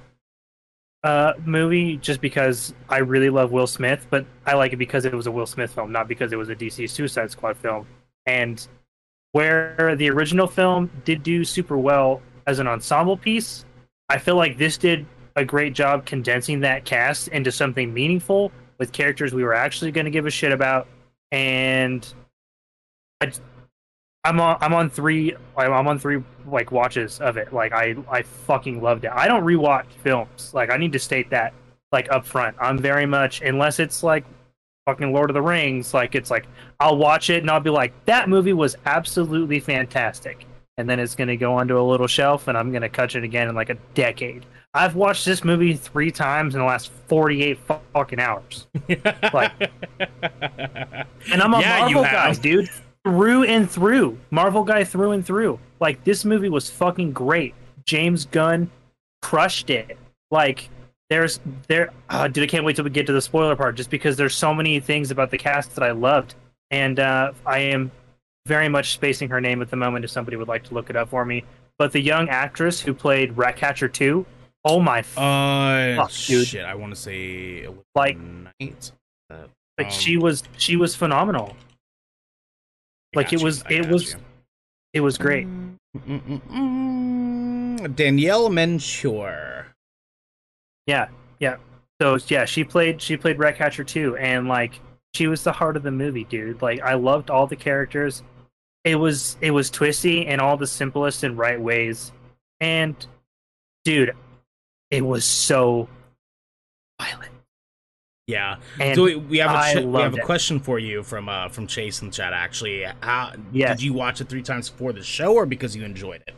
uh 1.02 1.32
movie 1.46 1.96
just 1.96 2.20
because 2.20 2.74
I 2.90 2.98
really 2.98 3.30
love 3.30 3.52
Will 3.52 3.66
Smith, 3.66 4.06
but 4.10 4.26
I 4.44 4.52
like 4.55 4.74
it 4.74 4.76
because 4.76 5.06
it 5.06 5.14
was 5.14 5.26
a 5.26 5.30
Will 5.30 5.46
Smith 5.46 5.72
film, 5.72 5.92
not 5.92 6.09
because 6.09 6.32
it 6.32 6.36
was 6.36 6.50
a 6.50 6.55
DC 6.55 6.90
Suicide 6.90 7.30
Squad 7.30 7.56
film. 7.56 7.86
And 8.26 8.66
where 9.32 9.96
the 9.96 10.10
original 10.10 10.46
film 10.46 10.90
did 11.05 11.22
do 11.22 11.44
super 11.44 11.78
well 11.78 12.20
as 12.46 12.59
an 12.59 12.66
ensemble 12.66 13.16
piece, 13.16 13.64
I 14.09 14.18
feel 14.18 14.36
like 14.36 14.59
this 14.59 14.76
did 14.76 15.06
a 15.36 15.44
great 15.44 15.72
job 15.72 16.05
condensing 16.05 16.60
that 16.60 16.84
cast 16.84 17.28
into 17.28 17.52
something 17.52 17.94
meaningful 17.94 18.52
with 18.78 18.92
characters 18.92 19.32
we 19.32 19.44
were 19.44 19.55
actually 19.55 19.92
going 19.92 20.05
to 20.05 20.10
give 20.10 20.26
a 20.26 20.30
shit 20.30 20.52
about. 20.52 20.88
And 21.30 22.12
I, 23.20 23.30
I'm 24.24 24.38
on 24.40 24.59
I'm 24.60 24.74
on 24.74 24.90
three 24.90 25.34
I'm 25.56 25.72
I'm 25.72 25.88
on 25.88 25.98
three 25.98 26.22
like 26.47 26.72
watches 26.72 27.20
of 27.20 27.36
it. 27.36 27.52
Like 27.52 27.72
I 27.72 27.97
I 28.10 28.22
fucking 28.22 28.82
loved 28.82 29.05
it. 29.05 29.12
I 29.14 29.26
don't 29.26 29.44
rewatch 29.44 29.86
films. 30.02 30.52
Like 30.52 30.70
I 30.70 30.76
need 30.76 30.92
to 30.92 30.98
state 30.98 31.30
that 31.30 31.55
like 31.92 32.10
up 32.12 32.26
front. 32.26 32.56
I'm 32.60 32.78
very 32.78 33.06
much 33.06 33.40
unless 33.40 33.78
it's 33.78 34.02
like 34.02 34.24
fucking 34.86 35.12
Lord 35.12 35.30
of 35.30 35.34
the 35.34 35.42
Rings, 35.42 35.94
like 35.94 36.14
it's 36.14 36.30
like 36.30 36.47
I'll 36.80 36.97
watch 36.98 37.30
it 37.30 37.42
and 37.42 37.51
I'll 37.51 37.60
be 37.60 37.70
like, 37.70 37.92
that 38.05 38.28
movie 38.28 38.52
was 38.52 38.76
absolutely 38.86 39.59
fantastic. 39.60 40.47
And 40.76 40.88
then 40.88 40.98
it's 41.01 41.14
gonna 41.14 41.36
go 41.36 41.55
onto 41.55 41.78
a 41.78 41.82
little 41.82 42.06
shelf 42.06 42.48
and 42.48 42.56
I'm 42.59 42.72
gonna 42.72 42.88
catch 42.88 43.16
it 43.16 43.24
again 43.24 43.48
in 43.48 43.55
like 43.55 43.70
a 43.70 43.76
decade. 43.94 44.44
I've 44.74 44.94
watched 44.94 45.24
this 45.24 45.42
movie 45.44 45.74
three 45.74 46.10
times 46.12 46.55
in 46.55 46.60
the 46.60 46.66
last 46.66 46.92
48 47.09 47.59
fucking 47.94 48.20
hours. 48.20 48.66
Like- 49.32 49.52
And 51.32 51.42
I'm 51.42 51.55
a 51.55 51.60
Yeah, 51.60 51.88
you 51.88 51.97
Marvel 51.97 52.02
guy, 52.05 52.32
dude. 52.34 52.70
Through 53.10 53.42
and 53.44 53.68
through. 53.68 54.18
Marvel 54.30 54.62
guy 54.62 54.84
through 54.84 55.10
and 55.12 55.26
through. 55.26 55.58
Like 55.80 56.04
this 56.04 56.24
movie 56.24 56.48
was 56.48 56.70
fucking 56.70 57.12
great. 57.12 57.54
James 57.84 58.24
Gunn 58.26 58.70
crushed 59.20 59.68
it. 59.70 59.98
Like 60.30 60.68
there's 61.08 61.40
there 61.66 61.90
uh, 62.08 62.28
dude, 62.28 62.44
I 62.44 62.46
can't 62.46 62.64
wait 62.64 62.76
till 62.76 62.84
we 62.84 62.90
get 62.90 63.06
to 63.06 63.12
the 63.12 63.20
spoiler 63.20 63.56
part 63.56 63.74
just 63.74 63.90
because 63.90 64.16
there's 64.16 64.34
so 64.34 64.54
many 64.54 64.78
things 64.78 65.10
about 65.10 65.30
the 65.32 65.38
cast 65.38 65.74
that 65.74 65.82
I 65.82 65.90
loved. 65.90 66.34
and 66.70 67.00
uh, 67.00 67.32
I 67.44 67.58
am 67.58 67.90
very 68.46 68.68
much 68.68 68.92
spacing 68.92 69.28
her 69.30 69.40
name 69.40 69.60
at 69.60 69.70
the 69.70 69.76
moment. 69.76 70.04
If 70.04 70.10
somebody 70.12 70.36
would 70.36 70.46
like 70.48 70.62
to 70.64 70.74
look 70.74 70.88
it 70.88 70.94
up 70.94 71.08
for 71.08 71.24
me, 71.24 71.42
but 71.78 71.90
the 71.90 72.00
young 72.00 72.28
actress 72.28 72.80
who 72.80 72.94
played 72.94 73.36
Ratcatcher 73.36 73.88
two, 73.88 74.24
oh 74.64 74.78
my, 74.80 75.00
Uh, 75.16 75.96
Fuck, 75.96 76.12
dude. 76.26 76.46
shit. 76.46 76.64
I 76.64 76.74
want 76.76 76.94
to 76.94 77.00
say 77.00 77.66
Like- 77.96 78.18
Knight. 78.18 78.92
Uh, 79.28 79.46
like 79.78 79.88
um, 79.88 79.92
she 79.92 80.16
was 80.16 80.44
she 80.58 80.76
was 80.76 80.94
phenomenal. 80.94 81.56
Like, 83.14 83.32
it 83.32 83.40
you, 83.40 83.44
was- 83.44 83.62
I 83.64 83.72
it 83.74 83.88
was 83.88 84.12
you. 84.12 84.18
It 84.92 85.00
was 85.00 85.18
great. 85.18 85.46
Mm-mm-mm-mm. 85.96 87.78
Daniela 87.94 88.52
Melchior. 88.52 89.66
Yeah, 90.86 91.08
yeah. 91.38 91.56
So 92.00 92.18
yeah, 92.28 92.44
she 92.44 92.64
played 92.64 93.00
she 93.00 93.16
played 93.16 93.38
Ratcatcher 93.38 93.84
too, 93.84 94.16
and 94.16 94.48
like 94.48 94.80
she 95.14 95.26
was 95.26 95.44
the 95.44 95.52
heart 95.52 95.76
of 95.76 95.82
the 95.82 95.90
movie, 95.90 96.24
dude. 96.24 96.60
Like 96.62 96.80
I 96.80 96.94
loved 96.94 97.30
all 97.30 97.46
the 97.46 97.56
characters. 97.56 98.22
It 98.84 98.96
was 98.96 99.36
it 99.40 99.50
was 99.50 99.70
twisty 99.70 100.26
in 100.26 100.40
all 100.40 100.56
the 100.56 100.66
simplest 100.66 101.22
and 101.22 101.36
right 101.38 101.60
ways, 101.60 102.12
and 102.60 102.94
dude, 103.84 104.14
it 104.90 105.04
was 105.04 105.24
so 105.24 105.88
violent. 107.00 107.30
Yeah. 108.31 108.57
And 108.78 108.94
so 108.97 109.05
we, 109.05 109.16
we 109.16 109.39
have 109.39 109.51
a 109.51 109.81
ch- 109.81 109.85
we 109.85 110.01
have 110.01 110.15
a 110.15 110.19
it. 110.19 110.24
question 110.24 110.61
for 110.61 110.78
you 110.78 111.02
from 111.02 111.28
uh 111.28 111.48
from 111.48 111.66
Chase 111.66 112.01
in 112.02 112.09
the 112.09 112.12
chat. 112.15 112.32
Actually, 112.32 112.85
how 113.01 113.32
Yes. 113.52 113.78
did 113.78 113.85
you 113.85 113.93
watch 113.93 114.20
it 114.20 114.28
three 114.28 114.43
times 114.43 114.70
before 114.70 114.93
the 114.93 115.02
show 115.02 115.35
or 115.35 115.47
because 115.47 115.74
you 115.77 115.85
enjoyed 115.85 116.23
it? 116.27 116.35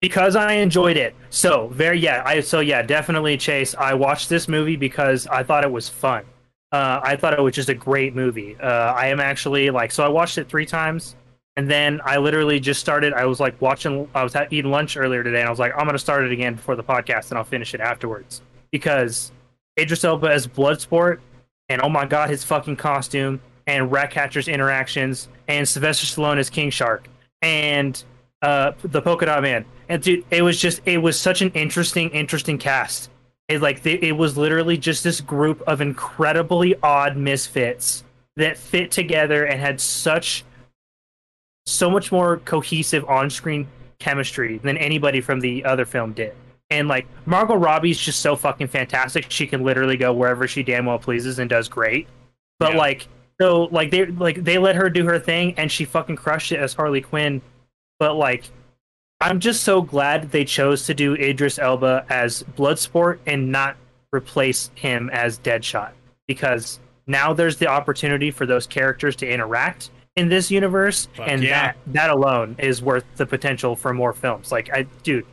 because 0.00 0.36
I 0.36 0.52
enjoyed 0.54 0.98
it. 0.98 1.14
So 1.30 1.68
very 1.68 1.98
yeah, 1.98 2.22
I 2.26 2.40
so 2.40 2.60
yeah, 2.60 2.82
definitely 2.82 3.38
Chase. 3.38 3.74
I 3.74 3.94
watched 3.94 4.28
this 4.28 4.48
movie 4.48 4.76
because 4.76 5.26
I 5.28 5.42
thought 5.42 5.64
it 5.64 5.70
was 5.72 5.88
fun. 5.88 6.24
Uh, 6.72 7.00
I 7.02 7.16
thought 7.16 7.32
it 7.32 7.40
was 7.40 7.54
just 7.54 7.70
a 7.70 7.74
great 7.74 8.14
movie. 8.14 8.54
Uh, 8.60 8.92
I 8.92 9.06
am 9.06 9.18
actually 9.20 9.70
like 9.70 9.90
so 9.92 10.04
I 10.04 10.08
watched 10.08 10.36
it 10.36 10.46
three 10.48 10.66
times, 10.66 11.16
and 11.56 11.70
then 11.70 12.02
I 12.04 12.18
literally 12.18 12.60
just 12.60 12.80
started. 12.80 13.14
I 13.14 13.24
was 13.24 13.40
like 13.40 13.58
watching. 13.62 14.06
I 14.14 14.22
was 14.24 14.34
ha- 14.34 14.46
eating 14.50 14.70
lunch 14.70 14.98
earlier 14.98 15.22
today, 15.22 15.38
and 15.40 15.46
I 15.46 15.50
was 15.50 15.58
like, 15.60 15.72
I'm 15.74 15.86
gonna 15.86 15.98
start 15.98 16.24
it 16.24 16.32
again 16.32 16.56
before 16.56 16.76
the 16.76 16.84
podcast, 16.84 17.30
and 17.30 17.38
I'll 17.38 17.44
finish 17.44 17.72
it 17.72 17.80
afterwards 17.80 18.42
because 18.72 19.32
Idris 19.78 20.04
Elba 20.04 20.28
as 20.28 20.46
Bloodsport, 20.46 21.20
and 21.68 21.82
oh 21.82 21.88
my 21.88 22.06
god, 22.06 22.30
his 22.30 22.44
fucking 22.44 22.76
costume, 22.76 23.40
and 23.66 23.90
Ratcatcher's 23.90 24.48
interactions, 24.48 25.28
and 25.48 25.68
Sylvester 25.68 26.06
Stallone 26.06 26.38
as 26.38 26.50
King 26.50 26.70
Shark, 26.70 27.08
and 27.42 28.02
uh, 28.42 28.72
the 28.82 29.02
Polka 29.02 29.26
Dot 29.26 29.42
Man. 29.42 29.64
And 29.88 30.02
dude, 30.02 30.24
it 30.30 30.42
was 30.42 30.60
just 30.60 30.80
it 30.86 30.98
was 30.98 31.18
such 31.18 31.42
an 31.42 31.50
interesting, 31.52 32.10
interesting 32.10 32.58
cast. 32.58 33.10
It 33.48 33.60
like 33.60 33.84
it 33.84 34.16
was 34.16 34.36
literally 34.36 34.78
just 34.78 35.04
this 35.04 35.20
group 35.20 35.62
of 35.66 35.80
incredibly 35.80 36.74
odd 36.82 37.16
misfits 37.16 38.04
that 38.36 38.56
fit 38.56 38.90
together 38.90 39.44
and 39.44 39.60
had 39.60 39.80
such 39.80 40.44
so 41.66 41.90
much 41.90 42.10
more 42.10 42.38
cohesive 42.38 43.04
on-screen 43.06 43.66
chemistry 43.98 44.58
than 44.58 44.76
anybody 44.76 45.20
from 45.20 45.40
the 45.40 45.64
other 45.64 45.84
film 45.84 46.12
did. 46.12 46.34
And 46.70 46.88
like 46.88 47.06
Margot 47.26 47.56
Robbie's 47.56 47.98
just 47.98 48.20
so 48.20 48.36
fucking 48.36 48.68
fantastic. 48.68 49.26
She 49.28 49.46
can 49.46 49.62
literally 49.62 49.96
go 49.96 50.12
wherever 50.12 50.48
she 50.48 50.62
damn 50.62 50.86
well 50.86 50.98
pleases 50.98 51.38
and 51.38 51.48
does 51.48 51.68
great. 51.68 52.08
But 52.58 52.72
Yeah. 52.72 52.78
like 52.78 53.08
so 53.40 53.64
like 53.70 53.90
they 53.90 54.06
like 54.06 54.42
they 54.44 54.58
let 54.58 54.76
her 54.76 54.88
do 54.88 55.04
her 55.04 55.18
thing 55.18 55.54
and 55.56 55.70
she 55.70 55.84
fucking 55.84 56.16
crushed 56.16 56.52
it 56.52 56.58
as 56.58 56.72
Harley 56.74 57.00
Quinn. 57.00 57.42
But 57.98 58.14
like 58.14 58.44
I'm 59.20 59.40
just 59.40 59.62
so 59.62 59.82
glad 59.82 60.30
they 60.32 60.44
chose 60.44 60.86
to 60.86 60.94
do 60.94 61.14
Idris 61.14 61.58
Elba 61.58 62.04
as 62.08 62.42
Bloodsport 62.56 63.18
and 63.26 63.52
not 63.52 63.76
replace 64.12 64.70
him 64.74 65.10
as 65.12 65.38
Deadshot 65.38 65.92
because 66.26 66.80
now 67.06 67.32
there's 67.32 67.56
the 67.58 67.66
opportunity 67.66 68.30
for 68.30 68.46
those 68.46 68.66
characters 68.66 69.16
to 69.16 69.28
interact 69.28 69.90
in 70.16 70.28
this 70.28 70.50
universe 70.50 71.08
Fuck 71.14 71.28
and 71.28 71.42
yeah. 71.42 71.72
that 71.72 71.76
that 71.88 72.10
alone 72.10 72.54
is 72.58 72.80
worth 72.80 73.04
the 73.16 73.26
potential 73.26 73.76
for 73.76 73.92
more 73.92 74.12
films. 74.12 74.50
Like 74.52 74.70
I 74.72 74.82
dude, 75.02 75.26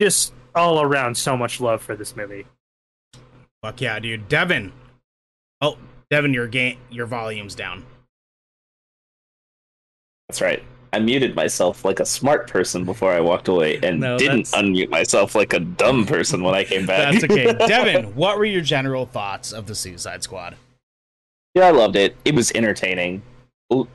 just 0.00 0.32
all 0.54 0.80
around 0.82 1.16
so 1.16 1.36
much 1.36 1.60
love 1.60 1.82
for 1.82 1.96
this 1.96 2.16
movie. 2.16 2.46
Fuck 3.62 3.80
yeah, 3.80 3.98
dude. 3.98 4.28
Devin. 4.28 4.72
Oh, 5.60 5.78
Devin, 6.10 6.34
your 6.34 6.46
game, 6.46 6.78
your 6.90 7.06
volume's 7.06 7.54
down. 7.54 7.84
That's 10.28 10.40
right. 10.40 10.62
I 10.92 11.00
muted 11.00 11.34
myself 11.34 11.84
like 11.84 11.98
a 11.98 12.06
smart 12.06 12.48
person 12.48 12.84
before 12.84 13.12
I 13.12 13.20
walked 13.20 13.48
away 13.48 13.78
and 13.82 13.98
No, 14.00 14.16
didn't 14.16 14.48
that's- 14.48 14.54
unmute 14.54 14.90
myself 14.90 15.34
like 15.34 15.52
a 15.52 15.58
dumb 15.60 16.06
person 16.06 16.42
when 16.42 16.54
I 16.54 16.62
came 16.64 16.86
back. 16.86 17.12
That's 17.12 17.24
okay. 17.24 17.52
Devin, 17.66 18.14
what 18.14 18.38
were 18.38 18.44
your 18.44 18.60
general 18.62 19.04
thoughts 19.06 19.52
of 19.52 19.66
the 19.66 19.74
Suicide 19.74 20.22
Squad? 20.22 20.56
yeah, 21.54 21.66
I 21.66 21.70
loved 21.70 21.96
it. 21.96 22.16
It 22.24 22.34
was 22.34 22.52
entertaining. 22.52 23.22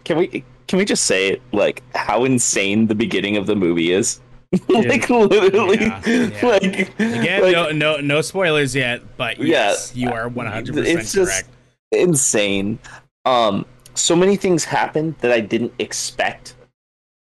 Can 0.03 0.17
we 0.17 0.43
can 0.67 0.77
we 0.77 0.85
just 0.85 1.05
say 1.05 1.39
like 1.53 1.83
how 1.95 2.25
insane 2.25 2.87
the 2.87 2.95
beginning 2.95 3.37
of 3.37 3.47
the 3.47 3.55
movie 3.55 3.91
is? 3.91 4.19
Like 4.67 5.09
literally 5.09 5.77
Yeah, 5.79 6.01
yeah. 6.05 6.39
like 6.45 6.63
Again, 6.99 7.41
like, 7.43 7.51
no, 7.53 7.71
no, 7.71 7.97
no 7.97 8.21
spoilers 8.21 8.75
yet, 8.75 9.01
but 9.17 9.37
yes, 9.39 9.95
you 9.95 10.09
are 10.11 10.27
one 10.29 10.47
hundred 10.47 10.75
percent 10.75 10.99
It's 10.99 11.11
just- 11.13 11.31
correct. 11.31 11.49
insane. 11.91 12.79
Um, 13.25 13.65
so 13.93 14.15
many 14.15 14.35
things 14.37 14.63
happened 14.65 15.15
that 15.19 15.31
I 15.31 15.39
didn't 15.39 15.73
expect. 15.79 16.55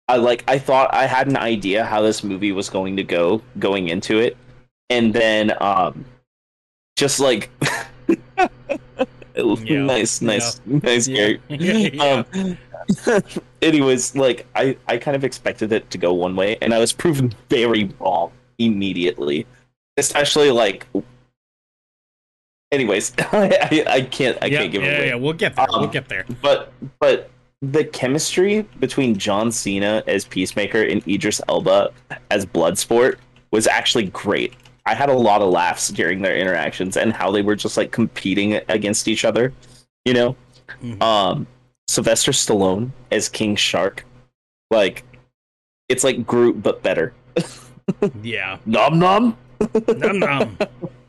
I 0.08 0.16
like 0.16 0.44
I 0.48 0.58
thought 0.58 0.92
I 0.92 1.06
had 1.06 1.28
an 1.28 1.36
idea 1.38 1.84
how 1.84 2.02
this 2.02 2.22
movie 2.22 2.52
was 2.52 2.68
going 2.68 2.96
to 2.96 3.02
go 3.04 3.40
going 3.58 3.88
into 3.88 4.18
it, 4.18 4.36
and 4.90 5.14
then 5.14 5.52
um, 5.62 6.04
just 6.96 7.20
like 7.20 7.48
nice, 9.36 10.20
nice, 10.22 10.60
nice, 10.66 11.08
Yeah. 11.08 11.32
Gary. 11.48 11.98
Um, 12.00 12.58
anyways, 13.62 14.14
like 14.14 14.46
I, 14.54 14.76
I 14.88 14.96
kind 14.98 15.16
of 15.16 15.24
expected 15.24 15.72
it 15.72 15.90
to 15.90 15.98
go 15.98 16.12
one 16.12 16.36
way, 16.36 16.56
and 16.60 16.74
I 16.74 16.78
was 16.78 16.92
proven 16.92 17.32
very 17.48 17.90
wrong 17.98 18.30
immediately. 18.58 19.46
Especially 19.96 20.50
like, 20.50 20.86
anyways, 22.72 23.12
I, 23.18 23.82
I, 23.88 23.92
I 23.94 24.00
can't, 24.02 24.36
I 24.42 24.46
yeah, 24.46 24.58
can't 24.60 24.72
give 24.72 24.82
yeah, 24.82 24.88
it 24.88 24.94
away. 24.96 25.06
yeah, 25.06 25.14
yeah, 25.14 25.20
we'll 25.20 25.32
get 25.32 25.56
there. 25.56 25.66
we'll 25.70 25.84
Um, 25.84 25.90
get 25.90 26.08
there. 26.08 26.24
But, 26.42 26.72
but 26.98 27.30
the 27.62 27.84
chemistry 27.84 28.62
between 28.80 29.16
John 29.16 29.50
Cena 29.52 30.02
as 30.06 30.24
Peacemaker 30.26 30.82
and 30.82 31.06
Idris 31.08 31.40
Elba 31.48 31.92
as 32.30 32.44
Bloodsport 32.44 33.16
was 33.52 33.66
actually 33.66 34.06
great. 34.06 34.52
I 34.86 34.94
had 34.94 35.08
a 35.08 35.14
lot 35.14 35.40
of 35.42 35.50
laughs 35.50 35.88
during 35.88 36.20
their 36.22 36.36
interactions 36.36 36.96
and 36.96 37.12
how 37.12 37.30
they 37.30 37.42
were 37.42 37.56
just 37.56 37.76
like 37.76 37.90
competing 37.90 38.60
against 38.68 39.08
each 39.08 39.24
other. 39.24 39.52
You 40.04 40.14
know, 40.14 40.36
Mhm. 40.82 41.02
um, 41.02 41.46
Sylvester 41.88 42.32
Stallone 42.32 42.90
as 43.10 43.28
King 43.28 43.56
Shark, 43.56 44.04
like 44.70 45.04
it's 45.88 46.04
like 46.04 46.26
Groot 46.26 46.62
but 46.62 46.82
better. 46.82 47.12
Yeah, 48.22 48.56
Nom 48.64 48.98
nom, 48.98 49.36
Nom 49.98 50.18
nom. 50.18 50.58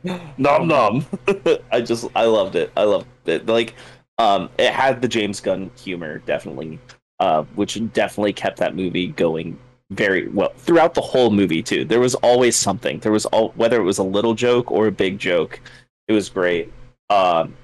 nom 0.37 0.67
nom. 0.67 1.05
I 1.71 1.79
just 1.79 2.05
I 2.13 2.25
loved 2.25 2.55
it. 2.57 2.69
I 2.75 2.83
loved 2.83 3.07
it. 3.25 3.45
Like, 3.45 3.75
um, 4.17 4.49
it 4.57 4.73
had 4.73 5.01
the 5.01 5.07
James 5.07 5.39
Gunn 5.39 5.71
humor 5.77 6.17
definitely, 6.19 6.77
uh, 7.21 7.43
which 7.55 7.79
definitely 7.93 8.33
kept 8.33 8.57
that 8.57 8.75
movie 8.75 9.07
going 9.07 9.57
very 9.91 10.27
well 10.29 10.51
throughout 10.57 10.93
the 10.93 11.01
whole 11.01 11.29
movie 11.29 11.61
too. 11.61 11.85
There 11.85 11.99
was 11.99 12.15
always 12.15 12.55
something. 12.55 12.99
There 12.99 13.11
was 13.11 13.25
all 13.27 13.49
whether 13.55 13.79
it 13.79 13.83
was 13.83 13.99
a 13.99 14.03
little 14.03 14.33
joke 14.33 14.71
or 14.71 14.87
a 14.87 14.91
big 14.91 15.19
joke. 15.19 15.59
It 16.07 16.13
was 16.13 16.29
great. 16.29 16.71
Um, 17.09 17.55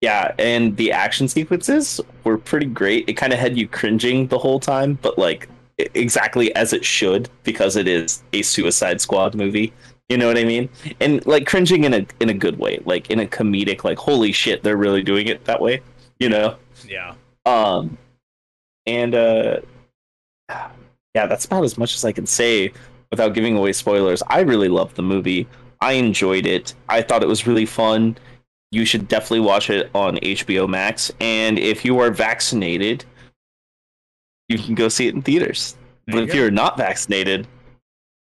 yeah, 0.00 0.34
and 0.38 0.76
the 0.76 0.90
action 0.90 1.28
sequences 1.28 2.00
were 2.24 2.38
pretty 2.38 2.66
great. 2.66 3.08
It 3.08 3.14
kind 3.14 3.32
of 3.32 3.38
had 3.38 3.56
you 3.56 3.68
cringing 3.68 4.26
the 4.26 4.38
whole 4.38 4.58
time, 4.58 4.98
but 5.00 5.18
like 5.18 5.48
exactly 5.94 6.54
as 6.54 6.72
it 6.72 6.84
should 6.84 7.28
because 7.44 7.76
it 7.76 7.88
is 7.88 8.22
a 8.32 8.42
Suicide 8.42 9.00
Squad 9.00 9.34
movie. 9.34 9.72
You 10.08 10.18
know 10.18 10.26
what 10.26 10.36
I 10.36 10.44
mean? 10.44 10.68
And 11.00 11.24
like 11.26 11.46
cringing 11.46 11.84
in 11.84 11.94
a 11.94 12.06
in 12.20 12.28
a 12.28 12.34
good 12.34 12.58
way, 12.58 12.80
like 12.84 13.10
in 13.10 13.20
a 13.20 13.26
comedic, 13.26 13.84
like 13.84 13.98
holy 13.98 14.32
shit, 14.32 14.62
they're 14.62 14.76
really 14.76 15.02
doing 15.02 15.28
it 15.28 15.44
that 15.44 15.60
way. 15.60 15.80
You 16.18 16.28
know? 16.28 16.56
Yeah, 16.86 17.14
Um, 17.46 17.96
and 18.86 19.14
uh, 19.14 19.60
yeah, 21.14 21.26
that's 21.26 21.44
about 21.44 21.64
as 21.64 21.76
much 21.76 21.94
as 21.94 22.04
I 22.04 22.12
can 22.12 22.26
say 22.26 22.72
without 23.10 23.34
giving 23.34 23.56
away 23.56 23.72
spoilers. 23.72 24.22
I 24.28 24.40
really 24.40 24.68
loved 24.68 24.96
the 24.96 25.02
movie. 25.02 25.46
I 25.80 25.92
enjoyed 25.92 26.46
it. 26.46 26.74
I 26.88 27.02
thought 27.02 27.22
it 27.22 27.28
was 27.28 27.46
really 27.46 27.66
fun. 27.66 28.16
You 28.70 28.84
should 28.84 29.08
definitely 29.08 29.40
watch 29.40 29.68
it 29.68 29.90
on 29.94 30.16
HBO 30.16 30.68
Max. 30.68 31.12
And 31.20 31.58
if 31.58 31.84
you 31.84 31.98
are 31.98 32.10
vaccinated, 32.10 33.04
you 34.48 34.58
can 34.58 34.74
go 34.74 34.88
see 34.88 35.08
it 35.08 35.14
in 35.14 35.22
theaters. 35.22 35.76
There 36.06 36.14
but 36.14 36.18
you 36.18 36.24
if 36.24 36.32
go. 36.32 36.38
you're 36.38 36.50
not 36.50 36.78
vaccinated, 36.78 37.46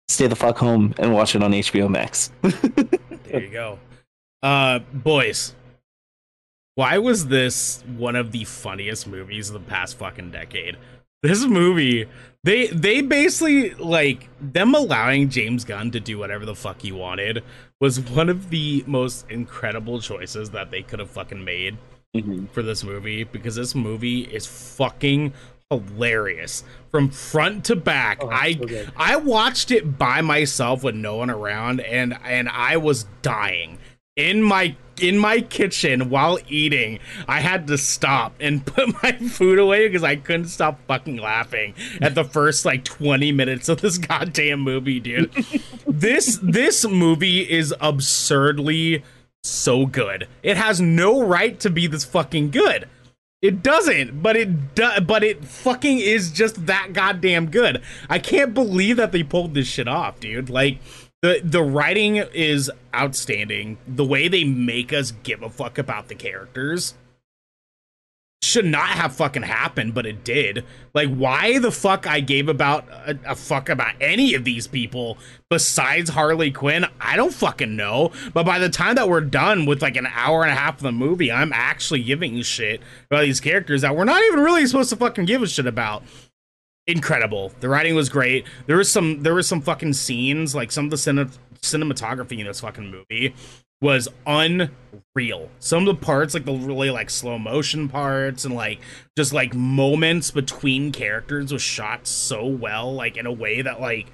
stay 0.09 0.27
the 0.27 0.37
fuck 0.37 0.57
home 0.57 0.95
and 0.99 1.13
watch 1.13 1.35
it 1.35 1.43
on 1.43 1.53
HBO 1.53 1.91
Max. 1.91 2.33
there 2.43 3.43
you 3.43 3.51
go. 3.51 3.79
Uh, 4.43 4.79
boys, 4.79 5.55
why 6.77 6.97
was 6.97 7.27
this 7.27 7.85
one 7.97 8.17
of 8.17 8.33
the 8.33 8.45
funniest 8.45 9.07
movies 9.07 9.51
of 9.51 9.55
the 9.55 9.69
past 9.69 9.99
fucking 9.99 10.31
decade? 10.31 10.79
This 11.23 11.45
movie, 11.45 12.07
they 12.45 12.69
they 12.69 13.03
basically 13.03 13.75
like 13.75 14.29
them 14.41 14.75
allowing 14.75 15.29
James 15.29 15.65
Gunn 15.65 15.91
to 15.91 16.01
do 16.01 16.19
whatever 16.19 16.47
the 16.47 16.55
fuck 16.55 16.81
he 16.81 16.93
wanted 16.93 17.43
was 17.81 18.01
one 18.01 18.29
of 18.29 18.51
the 18.51 18.85
most 18.87 19.27
incredible 19.31 20.01
choices 20.01 20.51
that 20.51 20.71
they 20.71 20.83
could 20.83 20.99
have 20.99 21.11
fucking 21.11 21.45
made. 21.45 21.77
Mhm. 22.17 22.51
for 22.51 22.61
this 22.65 22.83
movie 22.83 23.23
because 23.23 23.55
this 23.55 23.73
movie 23.73 24.23
is 24.23 24.45
fucking 24.45 25.33
hilarious 25.71 26.65
from 26.91 27.09
front 27.09 27.65
to 27.67 27.77
back. 27.77 28.19
Oh, 28.21 28.29
I 28.29 28.55
so. 28.55 28.87
I 28.97 29.15
watched 29.15 29.71
it 29.71 29.97
by 29.97 30.21
myself 30.21 30.83
with 30.83 30.97
no 30.97 31.15
one 31.15 31.31
around 31.31 31.79
and 31.83 32.19
and 32.25 32.49
I 32.49 32.79
was 32.79 33.05
dying 33.23 33.79
in 34.17 34.43
my 34.43 34.75
in 35.01 35.19
my 35.19 35.41
kitchen 35.41 36.11
while 36.11 36.39
eating. 36.49 36.99
I 37.27 37.41
had 37.41 37.67
to 37.69 37.79
stop 37.79 38.35
and 38.41 38.65
put 38.67 39.03
my 39.03 39.13
food 39.13 39.59
away 39.59 39.89
because 39.89 40.05
I 40.05 40.17
couldn't 40.17 40.49
stop 40.49 40.81
fucking 40.87 41.17
laughing 41.17 41.75
at 42.01 42.15
the 42.15 42.25
first 42.25 42.65
like 42.65 42.85
20 42.85 43.33
minutes 43.33 43.69
of 43.69 43.81
this 43.81 43.99
goddamn 43.99 44.61
movie, 44.61 45.01
dude. 45.01 45.33
this 45.87 46.39
this 46.43 46.87
movie 46.87 47.41
is 47.51 47.75
absurdly 47.81 49.03
so 49.43 49.87
good. 49.87 50.29
It 50.43 50.57
has 50.57 50.81
no 50.81 51.23
right 51.23 51.59
to 51.61 51.71
be 51.71 51.87
this 51.87 52.05
fucking 52.05 52.51
good. 52.51 52.89
It 53.43 53.63
doesn't, 53.63 54.23
but 54.23 54.37
it 54.37 54.75
do, 54.75 55.01
but 55.01 55.25
it 55.25 55.43
fucking 55.43 55.99
is 55.99 56.31
just 56.31 56.67
that 56.67 56.93
goddamn 56.93 57.51
good. 57.51 57.81
I 58.11 58.19
can't 58.19 58.53
believe 58.53 58.99
that 58.99 59.13
they 59.13 59.23
pulled 59.23 59.55
this 59.55 59.67
shit 59.67 59.89
off, 59.89 60.21
dude. 60.21 60.51
Like 60.51 60.79
the 61.23 61.41
the 61.45 61.63
writing 61.63 62.17
is 62.17 62.71
outstanding. 62.95 63.79
The 63.87 64.05
way 64.05 64.29
they 64.29 64.45
make 64.45 64.93
us 64.93 65.13
give 65.23 65.43
a 65.43 65.51
fuck 65.51 65.79
about 65.79 66.09
the 66.09 66.15
characters 66.15 66.95
should 68.43 68.65
not 68.65 68.89
have 68.89 69.15
fucking 69.15 69.43
happened, 69.43 69.93
but 69.93 70.07
it 70.07 70.25
did. 70.25 70.65
Like, 70.95 71.15
why 71.15 71.59
the 71.59 71.71
fuck 71.71 72.07
I 72.07 72.21
gave 72.21 72.49
about 72.49 72.89
a, 72.89 73.19
a 73.27 73.37
fuck 73.37 73.69
about 73.69 73.93
any 74.01 74.35
of 74.35 74.45
these 74.45 74.67
people 74.67 75.19
besides 75.51 76.11
Harley 76.11 76.51
Quinn, 76.51 76.87
I 77.01 77.17
don't 77.17 77.35
fucking 77.35 77.77
know. 77.77 78.13
But 78.33 78.47
by 78.47 78.59
the 78.59 78.71
time 78.71 78.95
that 78.95 79.09
we're 79.09 79.21
done 79.21 79.67
with 79.67 79.83
like 79.83 79.97
an 79.97 80.09
hour 80.13 80.43
and 80.43 80.53
a 80.53 80.57
half 80.57 80.77
of 80.77 80.83
the 80.83 80.93
movie, 80.93 81.31
I'm 81.31 81.53
actually 81.53 82.03
giving 82.03 82.41
shit 82.43 82.81
about 83.11 83.23
these 83.23 83.41
characters 83.41 83.83
that 83.83 83.95
we're 83.95 84.05
not 84.05 84.23
even 84.23 84.41
really 84.41 84.67
supposed 84.67 84.91
to 84.91 84.97
fucking 84.97 85.27
give 85.27 85.43
a 85.43 85.47
shit 85.47 85.67
about. 85.67 86.03
Incredible. 86.87 87.53
The 87.61 87.69
writing 87.69 87.95
was 87.95 88.09
great. 88.09 88.47
There 88.67 88.77
was 88.77 88.91
some 88.91 89.23
there 89.23 89.35
was 89.35 89.47
some 89.47 89.61
fucking 89.61 89.93
scenes, 89.93 90.55
like 90.55 90.73
some 90.73 90.87
of 90.87 90.91
the 90.91 90.97
cine- 90.97 91.39
cinematography 91.61 92.39
in 92.39 92.47
this 92.47 92.61
fucking 92.61 92.91
movie 92.91 93.35
was 93.83 94.09
unreal. 94.27 95.49
Some 95.59 95.87
of 95.87 95.99
the 95.99 96.05
parts, 96.05 96.35
like 96.35 96.45
the 96.45 96.53
really 96.53 96.91
like 96.91 97.11
slow 97.11 97.39
motion 97.39 97.89
parts 97.89 98.45
and 98.45 98.55
like 98.55 98.81
just 99.17 99.33
like 99.33 99.55
moments 99.55 100.31
between 100.31 100.93
characters 100.93 101.53
was 101.53 101.63
shot 101.63 102.07
so 102.07 102.45
well, 102.45 102.93
like 102.93 103.17
in 103.17 103.27
a 103.27 103.33
way 103.33 103.63
that 103.63 103.81
like 103.81 104.09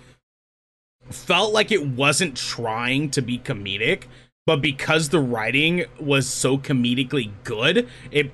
felt 1.10 1.52
like 1.52 1.72
it 1.72 1.86
wasn't 1.86 2.36
trying 2.36 3.10
to 3.10 3.22
be 3.22 3.38
comedic, 3.38 4.05
but 4.44 4.60
because 4.60 5.09
the 5.09 5.20
writing 5.20 5.84
was 6.01 6.28
so 6.28 6.59
comedically 6.59 7.30
good, 7.43 7.88
it 8.10 8.30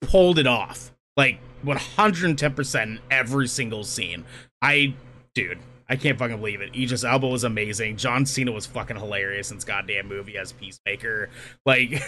pulled 0.00 0.38
it 0.38 0.46
off. 0.46 0.92
Like 1.16 1.40
110% 1.64 2.82
in 2.82 2.98
every 3.10 3.48
single 3.48 3.84
scene. 3.84 4.24
I 4.62 4.94
dude, 5.34 5.58
I 5.88 5.96
can't 5.96 6.18
fucking 6.18 6.36
believe 6.38 6.60
it. 6.60 6.74
Idris 6.74 7.04
Elba 7.04 7.26
was 7.28 7.44
amazing. 7.44 7.96
John 7.96 8.24
Cena 8.26 8.52
was 8.52 8.66
fucking 8.66 8.96
hilarious 8.96 9.50
in 9.50 9.56
this 9.56 9.64
goddamn 9.64 10.08
movie 10.08 10.36
as 10.36 10.52
Peacemaker. 10.52 11.30
Like, 11.66 12.02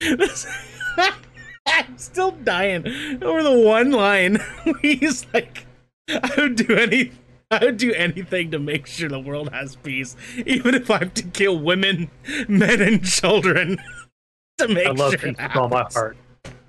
this- 0.00 0.46
I'm 1.68 1.98
still 1.98 2.30
dying 2.30 2.86
over 3.22 3.42
the 3.42 3.52
one 3.58 3.90
line. 3.90 4.38
He's 4.82 5.26
like, 5.34 5.66
I 6.08 6.30
would 6.38 6.54
do 6.56 6.76
any, 6.76 7.10
I 7.50 7.64
would 7.64 7.76
do 7.76 7.92
anything 7.92 8.52
to 8.52 8.60
make 8.60 8.86
sure 8.86 9.08
the 9.08 9.18
world 9.18 9.52
has 9.52 9.74
peace, 9.74 10.14
even 10.46 10.76
if 10.76 10.88
I 10.90 10.98
have 10.98 11.14
to 11.14 11.24
kill 11.24 11.58
women, 11.58 12.10
men, 12.48 12.80
and 12.80 13.04
children 13.04 13.78
to 14.58 14.68
make 14.68 14.86
I 14.86 14.90
love 14.92 15.12
sure. 15.12 15.18
peace 15.18 15.36
it 15.38 15.42
with 15.48 15.56
all 15.56 15.68
my 15.68 15.86
heart. 15.92 16.16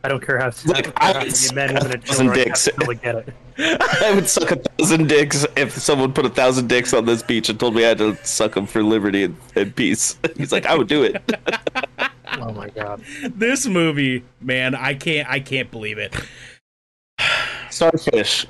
I 0.08 0.10
don't 0.10 0.26
care 0.26 0.38
how 0.40 0.50
Like, 0.66 0.86
how 0.98 1.10
I 1.10 1.14
many 1.16 1.26
would 1.32 1.54
men, 1.54 1.74
women, 1.74 1.92
and 1.92 2.02
thousand 2.06 2.28
children 2.28 2.46
dicks. 2.46 2.66
have 2.66 2.78
to 2.78 2.96
get 2.96 3.16
it. 3.16 3.34
I 4.04 4.14
would 4.16 4.30
suck 4.30 4.52
a 4.52 4.56
thousand 4.56 5.10
dicks 5.10 5.46
if 5.58 5.74
someone 5.74 6.14
put 6.14 6.26
a 6.26 6.30
thousand 6.30 6.70
dicks 6.70 6.94
on 6.94 7.04
this 7.04 7.22
beach 7.22 7.50
and 7.50 7.60
told 7.60 7.76
me 7.76 7.84
I 7.84 7.90
had 7.90 7.98
to 7.98 8.16
suck 8.26 8.54
them 8.54 8.68
for 8.68 8.82
liberty 8.82 9.26
and, 9.26 9.36
and 9.58 9.76
peace. 9.76 10.18
He's 10.38 10.54
like, 10.54 10.66
I 10.66 10.78
would 10.78 10.88
do 10.88 11.04
it. 11.04 11.22
Oh 12.40 12.52
my 12.52 12.70
god. 12.70 13.02
this 13.36 13.66
movie, 13.66 14.24
man, 14.40 14.76
I 14.76 14.94
can't 14.94 15.28
I 15.28 15.40
can't 15.40 15.72
believe 15.72 15.98
it. 15.98 16.14
Starfish. 17.72 18.46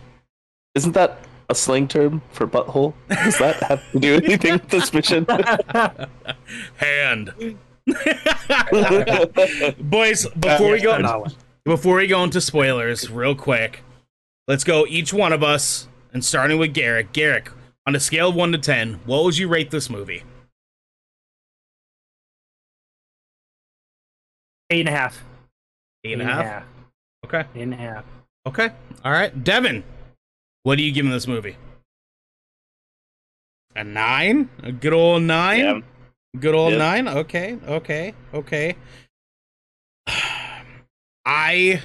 Isn't 0.75 0.91
that 0.93 1.19
a 1.49 1.55
slang 1.55 1.87
term 1.87 2.21
for 2.31 2.47
butthole? 2.47 2.93
Does 3.07 3.37
that 3.39 3.55
have 3.63 3.91
to 3.93 3.99
do 3.99 4.15
anything 4.15 4.53
with 4.53 4.67
this 4.69 4.93
mission? 4.93 5.25
Hand. 6.75 7.31
Boys, 9.79 10.27
before 10.39 10.71
we 10.71 10.81
go 10.81 10.97
No. 10.97 11.27
Before 11.67 11.97
we 11.97 12.07
go 12.07 12.23
into 12.23 12.39
spoilers, 12.39 13.09
real 13.09 13.35
quick, 13.35 13.83
let's 14.47 14.63
go 14.63 14.85
each 14.87 15.13
one 15.13 15.33
of 15.33 15.43
us 15.43 15.89
and 16.13 16.23
starting 16.23 16.57
with 16.57 16.73
Garrick. 16.73 17.11
Garrick, 17.11 17.51
on 17.85 17.93
a 17.93 17.99
scale 17.99 18.29
of 18.29 18.35
one 18.35 18.53
to 18.53 18.57
ten, 18.57 19.01
what 19.05 19.25
would 19.25 19.37
you 19.37 19.49
rate 19.49 19.69
this 19.69 19.89
movie? 19.89 20.23
Eight 24.69 24.79
and 24.79 24.89
a 24.89 24.97
half. 24.97 25.23
Eight 26.05 26.13
and 26.13 26.21
a 26.21 26.25
half? 26.25 26.63
Okay. 27.25 27.43
Eight 27.55 27.61
and 27.63 27.73
a 27.73 27.77
half. 27.77 28.05
Okay. 28.45 28.69
All 29.03 29.11
right. 29.11 29.43
Devin, 29.43 29.83
what 30.63 30.79
are 30.79 30.81
you 30.81 30.93
giving 30.93 31.11
this 31.11 31.27
movie? 31.27 31.57
A 33.75 33.83
nine? 33.83 34.49
A 34.63 34.71
good 34.71 34.93
old 34.93 35.23
nine? 35.23 35.59
Yeah. 35.59 35.81
Good 36.39 36.55
old 36.55 36.71
Yep. 36.71 36.79
nine. 36.79 37.07
Okay, 37.07 37.57
okay, 37.67 38.13
okay. 38.33 38.75
I 41.27 41.81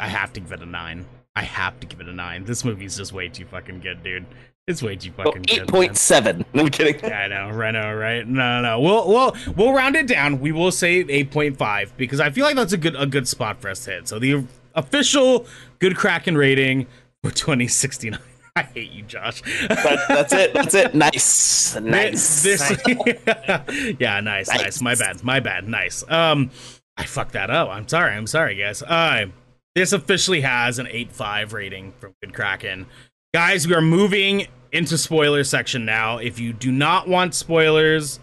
I 0.00 0.08
have 0.08 0.32
to 0.32 0.40
give 0.40 0.50
it 0.52 0.60
a 0.60 0.66
nine. 0.66 1.06
I 1.36 1.42
have 1.42 1.78
to 1.80 1.86
give 1.86 2.00
it 2.00 2.08
a 2.08 2.12
nine. 2.12 2.44
This 2.44 2.64
movie's 2.64 2.96
just 2.96 3.12
way 3.12 3.28
too 3.28 3.44
fucking 3.46 3.80
good, 3.80 4.02
dude. 4.02 4.26
It's 4.66 4.82
way 4.82 4.96
too 4.96 5.12
Oh, 5.18 5.24
fucking 5.24 5.42
good. 5.42 5.72
man. 5.72 5.90
8.7. 5.90 6.44
No, 6.54 6.62
I'm 6.64 6.70
kidding. 6.70 6.98
Yeah, 7.00 7.18
I 7.20 7.28
know, 7.28 7.50
right? 7.50 7.70
No, 7.72 7.94
right? 7.94 8.26
No, 8.26 8.60
no, 8.60 8.62
no. 8.62 8.80
We'll 8.80 9.08
we'll 9.08 9.36
we'll 9.56 9.72
round 9.72 9.94
it 9.94 10.08
down. 10.08 10.40
We 10.40 10.50
will 10.52 10.72
say 10.72 11.04
eight 11.08 11.30
point 11.30 11.56
five 11.56 11.96
because 11.96 12.18
I 12.18 12.30
feel 12.30 12.44
like 12.44 12.56
that's 12.56 12.72
a 12.72 12.76
good 12.78 12.96
a 12.96 13.06
good 13.06 13.28
spot 13.28 13.60
for 13.60 13.68
us 13.68 13.84
to 13.84 13.92
hit. 13.92 14.08
So 14.08 14.18
the 14.18 14.44
official 14.74 15.46
good 15.78 15.96
Kraken 15.96 16.36
rating 16.36 16.86
for 17.22 17.30
twenty 17.30 17.68
sixty 17.68 18.10
nine. 18.10 18.20
I 18.56 18.62
hate 18.62 18.90
you, 18.92 19.02
Josh. 19.02 19.42
That, 19.68 20.04
that's 20.08 20.32
it. 20.32 20.54
That's 20.54 20.74
it. 20.74 20.94
Nice. 20.94 21.74
Nice. 21.80 22.42
This, 22.44 22.72
yeah, 23.98 24.20
nice, 24.20 24.48
nice, 24.48 24.48
Nice. 24.48 24.80
My 24.80 24.94
bad. 24.94 25.24
My 25.24 25.40
bad. 25.40 25.68
Nice. 25.68 26.04
Um, 26.08 26.50
I 26.96 27.04
fucked 27.04 27.32
that 27.32 27.50
up. 27.50 27.68
I'm 27.70 27.88
sorry. 27.88 28.12
I'm 28.14 28.26
sorry, 28.26 28.54
guys. 28.56 28.82
Uh, 28.82 29.26
this 29.74 29.92
officially 29.92 30.40
has 30.42 30.78
an 30.78 30.86
8.5 30.86 31.52
rating 31.52 31.92
from 31.98 32.14
Good 32.22 32.32
Kraken. 32.34 32.86
Guys, 33.32 33.66
we 33.66 33.74
are 33.74 33.80
moving 33.80 34.46
into 34.70 34.96
spoiler 34.96 35.42
section 35.44 35.84
now. 35.84 36.18
If 36.18 36.38
you 36.38 36.52
do 36.52 36.70
not 36.70 37.08
want 37.08 37.34
spoilers, 37.34 38.20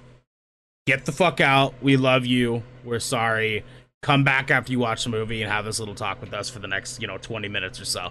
get 0.87 1.05
the 1.05 1.11
fuck 1.11 1.41
out. 1.41 1.73
We 1.81 1.97
love 1.97 2.25
you. 2.25 2.63
We're 2.85 2.99
sorry. 2.99 3.63
Come 4.01 4.23
back 4.23 4.49
after 4.49 4.71
you 4.71 4.79
watch 4.79 5.03
the 5.03 5.09
movie 5.09 5.41
and 5.43 5.51
have 5.51 5.65
this 5.65 5.79
little 5.79 5.93
talk 5.95 6.21
with 6.21 6.33
us 6.33 6.49
for 6.49 6.59
the 6.59 6.67
next, 6.67 7.01
you 7.01 7.07
know, 7.07 7.17
20 7.17 7.47
minutes 7.49 7.79
or 7.79 7.85
so. 7.85 8.09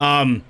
Um, 0.00 0.44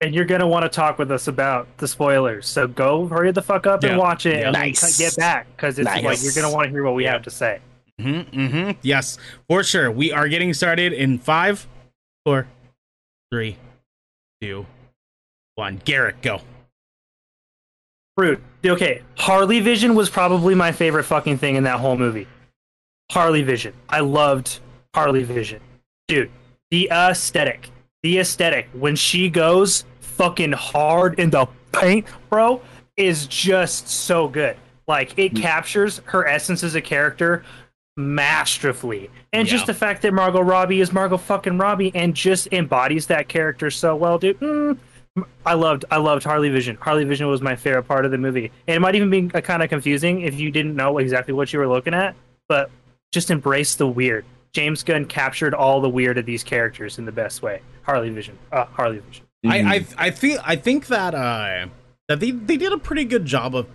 And 0.00 0.14
you're 0.14 0.24
gonna 0.24 0.46
want 0.46 0.64
to 0.64 0.68
talk 0.68 0.98
with 0.98 1.10
us 1.12 1.28
about 1.28 1.68
the 1.78 1.86
spoilers. 1.88 2.46
So 2.46 2.66
go 2.66 3.06
hurry 3.06 3.30
the 3.32 3.40
fuck 3.42 3.66
up 3.66 3.82
Yeah. 3.84 3.90
and 3.90 3.98
watch 3.98 4.26
it, 4.26 4.40
Yeah. 4.40 4.46
and 4.48 4.52
Nice. 4.54 4.98
get 4.98 5.16
back 5.16 5.46
because 5.56 5.78
it's 5.78 5.86
like 5.86 6.22
you're 6.22 6.32
gonna 6.34 6.52
want 6.52 6.66
to 6.66 6.70
hear 6.70 6.82
what 6.82 6.94
we 6.94 7.04
Yeah. 7.04 7.12
have 7.12 7.22
to 7.22 7.30
say. 7.30 7.60
Mm-hmm, 8.00 8.38
mm-hmm. 8.38 8.70
Yes, 8.82 9.18
for 9.48 9.62
sure. 9.62 9.90
We 9.90 10.12
are 10.12 10.28
getting 10.28 10.52
started 10.52 10.92
in 10.92 11.18
five, 11.18 11.66
four, 12.24 12.48
three, 13.30 13.56
two, 14.40 14.66
one. 15.54 15.80
Garrett, 15.84 16.20
go. 16.20 16.40
Fruit. 18.16 18.40
Okay, 18.64 19.02
Harley 19.16 19.60
Vision 19.60 19.94
was 19.94 20.08
probably 20.08 20.54
my 20.54 20.72
favorite 20.72 21.04
fucking 21.04 21.38
thing 21.38 21.56
in 21.56 21.64
that 21.64 21.80
whole 21.80 21.96
movie. 21.96 22.26
Harley 23.10 23.42
Vision. 23.42 23.74
I 23.88 24.00
loved 24.00 24.60
Harley 24.94 25.24
Vision. 25.24 25.60
Dude, 26.08 26.30
the 26.70 26.88
aesthetic. 26.90 27.70
The 28.02 28.18
aesthetic. 28.18 28.68
When 28.72 28.96
she 28.96 29.28
goes 29.28 29.84
fucking 30.00 30.52
hard 30.52 31.18
in 31.18 31.30
the 31.30 31.46
paint, 31.72 32.06
bro, 32.30 32.60
is 32.96 33.26
just 33.26 33.88
so 33.88 34.28
good. 34.28 34.56
Like, 34.86 35.18
it 35.18 35.34
captures 35.34 36.00
her 36.06 36.26
essence 36.26 36.62
as 36.62 36.74
a 36.74 36.80
character 36.80 37.44
masterfully. 37.96 39.10
And 39.32 39.46
Yeah. 39.46 39.52
just 39.52 39.66
the 39.66 39.74
fact 39.74 40.02
that 40.02 40.12
Margot 40.12 40.40
Robbie 40.42 40.80
is 40.80 40.92
Margot 40.92 41.16
fucking 41.16 41.58
Robbie 41.58 41.92
and 41.94 42.14
just 42.14 42.48
embodies 42.52 43.06
that 43.06 43.28
character 43.28 43.70
so 43.70 43.94
well, 43.96 44.18
dude. 44.18 44.38
Mm, 44.40 44.78
I 45.46 45.54
loved 45.54 45.84
I 45.90 45.98
loved 45.98 46.24
Harley 46.24 46.48
Vision. 46.48 46.76
Harley 46.80 47.04
Vision 47.04 47.28
was 47.28 47.40
my 47.40 47.54
favorite 47.54 47.84
part 47.84 48.04
of 48.04 48.10
the 48.10 48.18
movie. 48.18 48.50
And 48.66 48.76
it 48.76 48.80
might 48.80 48.94
even 48.96 49.10
be 49.10 49.28
kind 49.28 49.62
of 49.62 49.68
confusing 49.68 50.22
if 50.22 50.34
you 50.38 50.50
didn't 50.50 50.74
know 50.74 50.98
exactly 50.98 51.32
what 51.34 51.52
you 51.52 51.58
were 51.58 51.68
looking 51.68 51.94
at, 51.94 52.16
but 52.48 52.70
just 53.12 53.30
embrace 53.30 53.76
the 53.76 53.86
weird. 53.86 54.24
James 54.52 54.82
Gunn 54.82 55.04
captured 55.04 55.54
all 55.54 55.80
the 55.80 55.88
weird 55.88 56.18
of 56.18 56.26
these 56.26 56.42
characters 56.44 56.98
in 56.98 57.04
the 57.04 57.12
best 57.12 57.42
way. 57.42 57.60
Harley 57.82 58.10
Vision. 58.10 58.38
Uh, 58.52 58.64
Harley 58.66 58.98
Vision. 58.98 59.24
I, 59.46 59.58
I, 59.58 59.86
I 60.06 60.10
feel, 60.10 60.40
I 60.42 60.56
think 60.56 60.86
that 60.86 61.14
uh, 61.14 61.66
that 62.08 62.18
they 62.20 62.30
they 62.32 62.56
did 62.56 62.72
a 62.72 62.78
pretty 62.78 63.04
good 63.04 63.24
job 63.26 63.54
of 63.54 63.66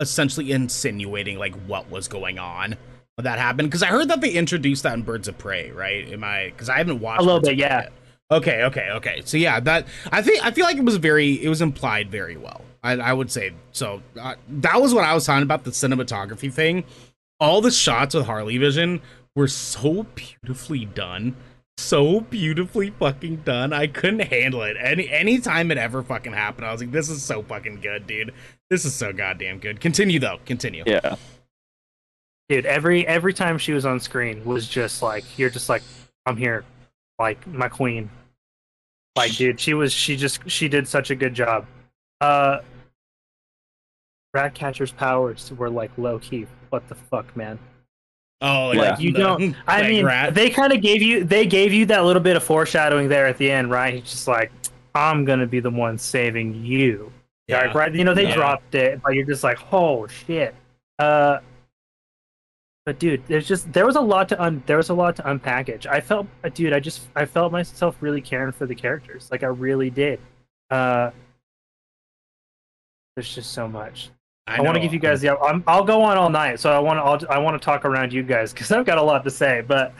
essentially 0.00 0.52
insinuating 0.52 1.38
like 1.38 1.54
what 1.66 1.90
was 1.90 2.08
going 2.08 2.38
on 2.38 2.76
that 3.24 3.38
happened? 3.38 3.68
Because 3.68 3.82
I 3.82 3.86
heard 3.88 4.08
that 4.08 4.20
they 4.20 4.30
introduced 4.30 4.82
that 4.84 4.94
in 4.94 5.02
Birds 5.02 5.28
of 5.28 5.38
Prey, 5.38 5.70
right? 5.70 6.08
Am 6.12 6.24
I? 6.24 6.46
Because 6.46 6.68
I 6.68 6.78
haven't 6.78 7.00
watched 7.00 7.20
A 7.20 7.24
little 7.24 7.40
Birds 7.40 7.50
bit, 7.50 7.58
yeah. 7.58 7.82
yet. 7.82 7.92
Okay, 8.30 8.62
okay, 8.64 8.90
okay. 8.90 9.22
So 9.24 9.36
yeah, 9.38 9.58
that 9.60 9.86
I 10.12 10.20
think 10.22 10.44
I 10.44 10.50
feel 10.50 10.66
like 10.66 10.76
it 10.76 10.84
was 10.84 10.96
very 10.96 11.42
it 11.42 11.48
was 11.48 11.62
implied 11.62 12.10
very 12.10 12.36
well. 12.36 12.62
I, 12.82 12.92
I 12.92 13.12
would 13.12 13.30
say 13.30 13.52
so. 13.72 14.02
Uh, 14.20 14.34
that 14.48 14.80
was 14.80 14.94
what 14.94 15.04
I 15.04 15.14
was 15.14 15.24
talking 15.24 15.42
about 15.42 15.64
the 15.64 15.70
cinematography 15.70 16.52
thing. 16.52 16.84
All 17.40 17.60
the 17.60 17.70
shots 17.70 18.14
with 18.14 18.26
Harley 18.26 18.58
Vision 18.58 19.00
were 19.34 19.48
so 19.48 20.04
beautifully 20.14 20.84
done, 20.84 21.36
so 21.78 22.20
beautifully 22.20 22.90
fucking 22.90 23.36
done. 23.36 23.72
I 23.72 23.86
couldn't 23.86 24.20
handle 24.20 24.62
it. 24.62 24.76
Any 24.78 25.08
anytime 25.08 25.70
it 25.70 25.78
ever 25.78 26.02
fucking 26.02 26.34
happened, 26.34 26.66
I 26.66 26.72
was 26.72 26.82
like, 26.82 26.92
this 26.92 27.08
is 27.08 27.22
so 27.22 27.42
fucking 27.42 27.80
good, 27.80 28.06
dude. 28.06 28.34
This 28.68 28.84
is 28.84 28.94
so 28.94 29.12
goddamn 29.12 29.58
good. 29.58 29.80
Continue 29.80 30.18
though. 30.18 30.38
Continue. 30.44 30.84
Yeah. 30.86 31.16
Dude 32.48 32.66
every 32.66 33.06
every 33.06 33.32
time 33.34 33.58
she 33.58 33.72
was 33.72 33.84
on 33.84 34.00
screen 34.00 34.44
was 34.44 34.66
just 34.68 35.02
like 35.02 35.24
you're 35.38 35.50
just 35.50 35.68
like 35.68 35.82
i'm 36.26 36.36
here 36.36 36.64
like 37.18 37.44
my 37.46 37.68
queen 37.68 38.08
like 39.16 39.32
dude 39.36 39.58
she 39.60 39.74
was 39.74 39.92
she 39.92 40.16
just 40.16 40.40
she 40.50 40.68
did 40.68 40.86
such 40.88 41.10
a 41.10 41.14
good 41.14 41.34
job 41.34 41.66
uh 42.20 42.60
ratcatcher's 44.34 44.92
powers 44.92 45.52
were 45.56 45.70
like 45.70 45.90
low 45.96 46.18
key 46.18 46.46
what 46.70 46.86
the 46.88 46.94
fuck 46.94 47.36
man 47.36 47.58
Oh, 48.40 48.70
Yeah. 48.70 48.90
like 48.92 49.00
you 49.00 49.12
the- 49.12 49.18
don't 49.18 49.56
i 49.66 49.80
like 49.80 49.90
mean 49.90 50.04
rat. 50.06 50.34
they 50.34 50.48
kind 50.48 50.72
of 50.72 50.80
gave 50.80 51.02
you 51.02 51.24
they 51.24 51.44
gave 51.46 51.72
you 51.72 51.86
that 51.86 52.04
little 52.04 52.22
bit 52.22 52.36
of 52.36 52.44
foreshadowing 52.44 53.08
there 53.08 53.26
at 53.26 53.36
the 53.38 53.50
end 53.50 53.70
right 53.70 53.94
he's 53.94 54.04
just 54.10 54.28
like 54.28 54.52
i'm 54.94 55.24
gonna 55.24 55.46
be 55.46 55.58
the 55.60 55.70
one 55.70 55.98
saving 55.98 56.54
you 56.64 57.12
Yeah. 57.48 57.66
Like, 57.66 57.74
right 57.74 57.94
you 57.94 58.04
know 58.04 58.14
they 58.14 58.28
Yeah. 58.28 58.34
dropped 58.34 58.74
it 58.76 59.02
but 59.02 59.14
you're 59.14 59.26
just 59.26 59.42
like 59.42 59.58
oh 59.72 60.06
shit 60.06 60.54
uh 61.00 61.38
but 62.88 62.98
dude 62.98 63.22
there's 63.26 63.46
just 63.46 63.70
there 63.70 63.84
was 63.84 63.96
a 63.96 64.00
lot 64.00 64.30
to 64.30 64.42
un 64.42 64.62
there 64.64 64.78
was 64.78 64.88
a 64.88 64.94
lot 64.94 65.14
to 65.14 65.22
unpackage. 65.24 65.84
I 65.84 66.00
felt 66.00 66.26
uh, 66.42 66.48
dude 66.48 66.72
i 66.72 66.80
just 66.80 67.06
i 67.14 67.26
felt 67.26 67.52
myself 67.52 67.98
really 68.00 68.22
caring 68.22 68.50
for 68.50 68.64
the 68.64 68.74
characters. 68.74 69.28
Like 69.30 69.42
i 69.42 69.48
really 69.48 69.90
did. 69.90 70.18
Uh 70.70 71.10
there's 73.14 73.34
just 73.34 73.52
so 73.52 73.68
much. 73.68 74.08
I, 74.46 74.62
want 74.62 74.76
to 74.76 74.80
give 74.80 74.94
you 74.94 74.98
guys 74.98 75.20
the 75.20 75.38
I'm, 75.38 75.62
i'll 75.66 75.84
go 75.84 76.00
on 76.00 76.16
all 76.16 76.30
night 76.30 76.58
so 76.58 76.70
i 76.72 76.78
want 76.78 77.20
to 77.20 77.30
i 77.30 77.36
want 77.36 77.60
to 77.60 77.62
talk 77.62 77.84
around 77.84 78.14
you 78.14 78.22
guys 78.22 78.54
because 78.54 78.72
i've 78.72 78.86
got 78.86 78.96
a 78.96 79.02
lot 79.02 79.22
to 79.24 79.30
say 79.30 79.60
but 79.60 79.92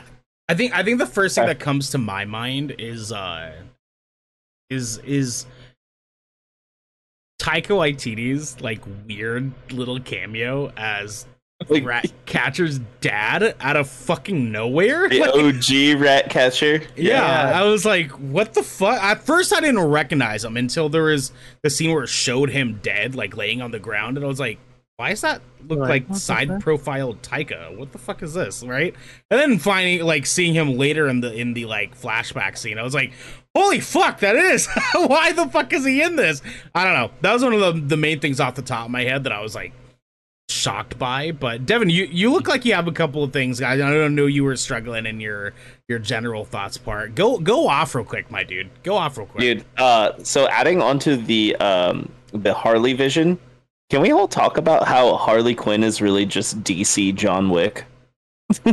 I 0.47 0.55
think 0.55 0.73
I 0.73 0.81
think 0.81 0.97
the 0.97 1.05
first 1.05 1.35
thing 1.35 1.45
that 1.45 1.59
comes 1.59 1.91
to 1.91 1.99
my 1.99 2.25
mind 2.25 2.73
is 2.79 3.11
uh 3.11 3.51
is 4.71 4.97
is 4.99 5.45
Taika 7.39 7.75
Waititi's 7.77 8.59
like 8.59 8.81
weird 9.07 9.53
little 9.71 9.99
cameo 9.99 10.71
as 10.75 11.27
Like, 11.67 11.83
rat 11.85 12.11
catcher's 12.25 12.79
dad 13.01 13.55
out 13.59 13.75
of 13.75 13.89
fucking 13.89 14.51
nowhere. 14.51 15.09
the 15.09 15.19
Like, 15.19 15.95
OG 15.95 16.01
rat 16.01 16.29
catcher. 16.29 16.81
yeah, 16.95 17.51
I 17.53 17.63
was 17.65 17.85
like, 17.85 18.11
what 18.11 18.53
the 18.53 18.63
fuck? 18.63 19.01
At 19.03 19.21
first, 19.23 19.53
I 19.53 19.59
didn't 19.59 19.79
recognize 19.83 20.45
him 20.45 20.55
until 20.57 20.87
there 20.89 21.03
was 21.03 21.31
the 21.61 21.69
scene 21.69 21.91
where 21.93 22.03
it 22.03 22.09
showed 22.09 22.49
him 22.49 22.79
dead, 22.81 23.13
like 23.13 23.35
laying 23.35 23.61
on 23.61 23.71
the 23.71 23.79
ground, 23.79 24.17
and 24.17 24.25
I 24.25 24.29
was 24.29 24.39
like, 24.39 24.57
why 24.95 25.09
does 25.11 25.21
that 25.21 25.41
look 25.67 25.79
Like, 25.79 26.09
like 26.09 26.17
side 26.17 26.47
fuck? 26.49 26.59
profile 26.61 27.13
Taika? 27.15 27.77
What 27.77 27.91
the 27.93 27.97
fuck 27.97 28.21
is 28.23 28.33
this, 28.33 28.63
right? 28.63 28.93
And 29.31 29.39
then 29.39 29.57
finding 29.59 30.05
like 30.05 30.25
seeing 30.25 30.53
him 30.53 30.77
later 30.77 31.07
in 31.07 31.21
the 31.21 31.33
in 31.33 31.53
the 31.53 31.65
like 31.65 31.97
flashback 31.99 32.57
scene, 32.57 32.77
I 32.77 32.83
was 32.83 32.93
like, 32.93 33.13
holy 33.55 33.79
fuck, 33.79 34.19
that 34.21 34.35
is. 34.35 34.67
why 34.93 35.31
the 35.33 35.45
fuck 35.47 35.71
is 35.73 35.85
he 35.85 36.01
in 36.01 36.15
this? 36.17 36.41
I 36.75 36.83
don't 36.83 36.93
know. 36.93 37.11
That 37.21 37.33
was 37.33 37.43
one 37.43 37.53
of 37.53 37.59
the 37.59 37.81
the 37.81 37.97
main 37.97 38.19
things 38.19 38.39
off 38.41 38.55
the 38.55 38.61
top 38.61 38.85
of 38.85 38.91
my 38.91 39.03
head 39.03 39.23
that 39.25 39.31
I 39.33 39.41
was 39.41 39.55
like 39.55 39.71
shocked 40.49 40.97
by. 40.97 41.31
But 41.31 41.65
Devin, 41.65 41.89
you 41.89 42.05
you 42.05 42.31
look 42.31 42.47
like 42.47 42.65
you 42.65 42.73
have 42.73 42.87
a 42.87 42.91
couple 42.91 43.23
of 43.23 43.31
things. 43.31 43.61
I, 43.61 43.73
I 43.73 43.77
don't 43.77 44.15
know 44.15 44.25
you 44.25 44.43
were 44.43 44.55
struggling 44.55 45.05
in 45.05 45.19
your 45.19 45.53
your 45.87 45.99
general 45.99 46.45
thoughts 46.45 46.77
part. 46.77 47.15
Go 47.15 47.37
go 47.39 47.67
off 47.67 47.95
real 47.95 48.05
quick, 48.05 48.29
my 48.31 48.43
dude. 48.43 48.69
Go 48.83 48.95
off 48.97 49.17
real 49.17 49.27
quick. 49.27 49.41
Dude, 49.41 49.65
uh, 49.77 50.13
so 50.23 50.47
adding 50.49 50.81
onto 50.81 51.15
the 51.15 51.55
um 51.57 52.09
the 52.31 52.53
Harley 52.53 52.93
vision, 52.93 53.37
can 53.89 54.01
we 54.01 54.11
all 54.11 54.27
talk 54.27 54.57
about 54.57 54.87
how 54.87 55.15
Harley 55.15 55.55
Quinn 55.55 55.83
is 55.83 56.01
really 56.01 56.25
just 56.25 56.63
DC 56.63 57.15
John 57.15 57.49
Wick? 57.49 57.85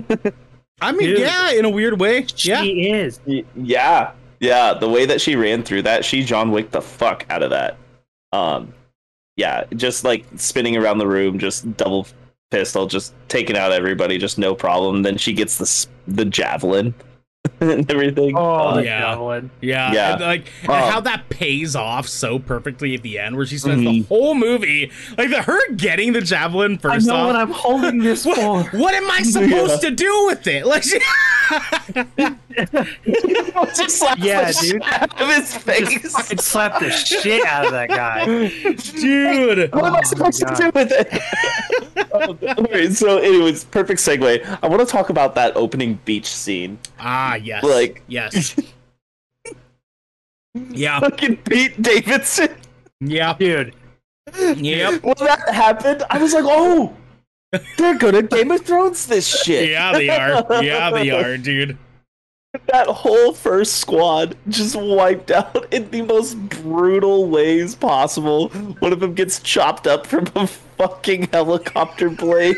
I 0.81 0.93
mean, 0.93 1.09
Dude. 1.09 1.21
yeah, 1.21 1.53
in 1.53 1.65
a 1.65 1.71
weird 1.71 2.01
way. 2.01 2.27
she 2.35 2.51
Yeah. 2.51 2.63
is 2.63 3.21
Yeah, 3.55 4.13
yeah. 4.41 4.75
The 4.75 4.89
way 4.89 5.07
that 5.07 5.21
she 5.21 5.37
ran 5.37 5.63
through 5.63 5.83
that, 5.83 6.05
she 6.05 6.23
John 6.23 6.51
Wick 6.51 6.71
the 6.71 6.83
fuck 6.83 7.25
out 7.31 7.43
of 7.43 7.51
that. 7.51 7.79
Um, 8.33 8.75
yeah, 9.37 9.65
just 9.75 10.05
like 10.05 10.25
spinning 10.37 10.77
around 10.77 10.99
the 10.99 11.07
room, 11.07 11.39
just 11.39 11.77
double 11.77 12.07
pistol, 12.51 12.87
just 12.87 13.15
taking 13.29 13.57
out 13.57 13.73
everybody, 13.73 14.19
just 14.19 14.39
no 14.39 14.55
problem. 14.55 15.03
Then 15.03 15.17
she 15.19 15.33
gets 15.33 15.59
the 15.59 15.87
the 16.13 16.25
javelin 16.25 16.95
and 17.61 17.91
everything. 17.91 18.37
oh 18.37 18.41
Uh, 18.55 18.75
the 18.77 18.85
yeah. 18.85 19.01
javelin. 19.01 19.51
Yeah, 19.61 19.93
Yeah. 19.93 20.13
and, 20.15 20.21
like 20.23 20.47
and 20.63 20.71
Oh. 20.71 20.91
how 20.91 21.01
that 21.01 21.29
pays 21.29 21.77
off 21.77 22.09
so 22.09 22.39
perfectly 22.39 22.95
at 22.95 23.03
the 23.03 23.19
end, 23.19 23.37
where 23.37 23.47
she 23.47 23.59
spends 23.59 23.81
the 23.83 24.01
Mhm. 24.01 24.09
whole 24.09 24.35
movie 24.35 24.91
like 25.19 25.31
the 25.31 25.43
her 25.43 25.73
getting 25.75 26.13
the 26.13 26.21
javelin 26.21 26.79
first. 26.79 26.93
I 26.93 26.97
first 26.97 27.07
know 27.09 27.15
off. 27.17 27.27
what 27.27 27.37
I'm 27.37 27.51
holding 27.53 27.99
this 27.99 28.25
what, 28.27 28.37
for. 28.71 28.79
what 28.79 28.95
am 28.95 29.11
I 29.11 29.23
supposed 29.23 29.81
to 29.83 29.91
do 29.91 30.27
with 30.27 30.47
it? 30.47 30.67
Like, 30.67 30.83
she, 30.83 30.99
just 33.75 33.99
slaps 33.99 34.21
Yeah, 34.23 34.47
the 34.47 34.53
shit 34.53 34.73
dude. 34.73 34.83
out 34.83 35.21
of 35.21 35.29
his 35.29 35.53
Just 35.53 35.59
face. 35.61 36.13
fucking 36.13 36.39
slap 36.39 36.81
the 36.81 36.91
shit 36.91 37.45
out 37.47 37.67
of 37.67 37.73
that 37.73 37.89
guy. 37.89 38.25
dude. 39.01 39.73
What 39.73 39.85
am 39.85 39.95
I 39.95 39.99
Oh 39.99 40.03
supposed 40.03 40.43
my 40.45 40.55
to 40.55 40.63
do 40.63 40.71
with 40.75 40.93
it? 40.93 42.59
okay, 42.61 42.91
so 42.91 43.19
anyways, 43.19 43.65
perfect 43.65 44.01
segue. 44.01 44.59
I 44.63 44.67
want 44.69 44.81
to 44.81 44.87
talk 44.87 45.11
about 45.11 45.35
that 45.35 45.57
opening 45.57 45.99
beach 46.05 46.27
scene. 46.27 46.79
Ah, 46.99 47.35
yes, 47.37 47.63
Like- 47.65 48.03
yes, 48.09 48.57
yeah, 50.55 51.01
Fucking 51.01 51.37
Pete 51.39 51.81
Davidson. 51.83 52.49
yeah, 53.01 53.35
Dude, 53.39 53.75
yep, 54.57 55.03
When 55.03 55.15
that 55.21 55.49
happened, 55.53 56.03
I 56.11 56.19
was 56.19 56.33
like, 56.33 56.45
oh, 56.47 56.95
they're 57.77 57.99
gonna 57.99 58.23
Game 58.23 58.51
of 58.51 58.63
Thrones 58.63 59.07
this 59.07 59.27
shit. 59.27 59.71
yeah. 59.71 59.93
They 59.93 60.09
are, 60.09 60.63
yeah, 60.63 60.91
they 60.91 61.11
are, 61.11 61.37
dude. 61.37 61.79
That 62.69 62.87
whole 62.87 63.35
first 63.35 63.77
squad 63.77 64.35
just 64.49 64.77
wiped 64.77 65.31
out 65.31 65.73
in 65.73 65.91
the 65.91 66.03
most 66.03 66.37
brutal 66.49 67.29
ways 67.29 67.75
possible. 67.75 68.49
One 68.49 68.93
of 68.93 69.01
them 69.01 69.15
gets 69.15 69.41
chopped 69.41 69.87
up 69.87 70.07
from 70.07 70.27
a 70.35 70.47
fucking 70.47 71.29
helicopter 71.33 72.09
blade. 72.09 72.57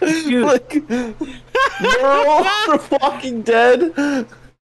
like, 0.00 0.88
Merle 1.80 2.44
from 2.44 2.80
Walking 3.00 3.42
Dead, 3.42 3.82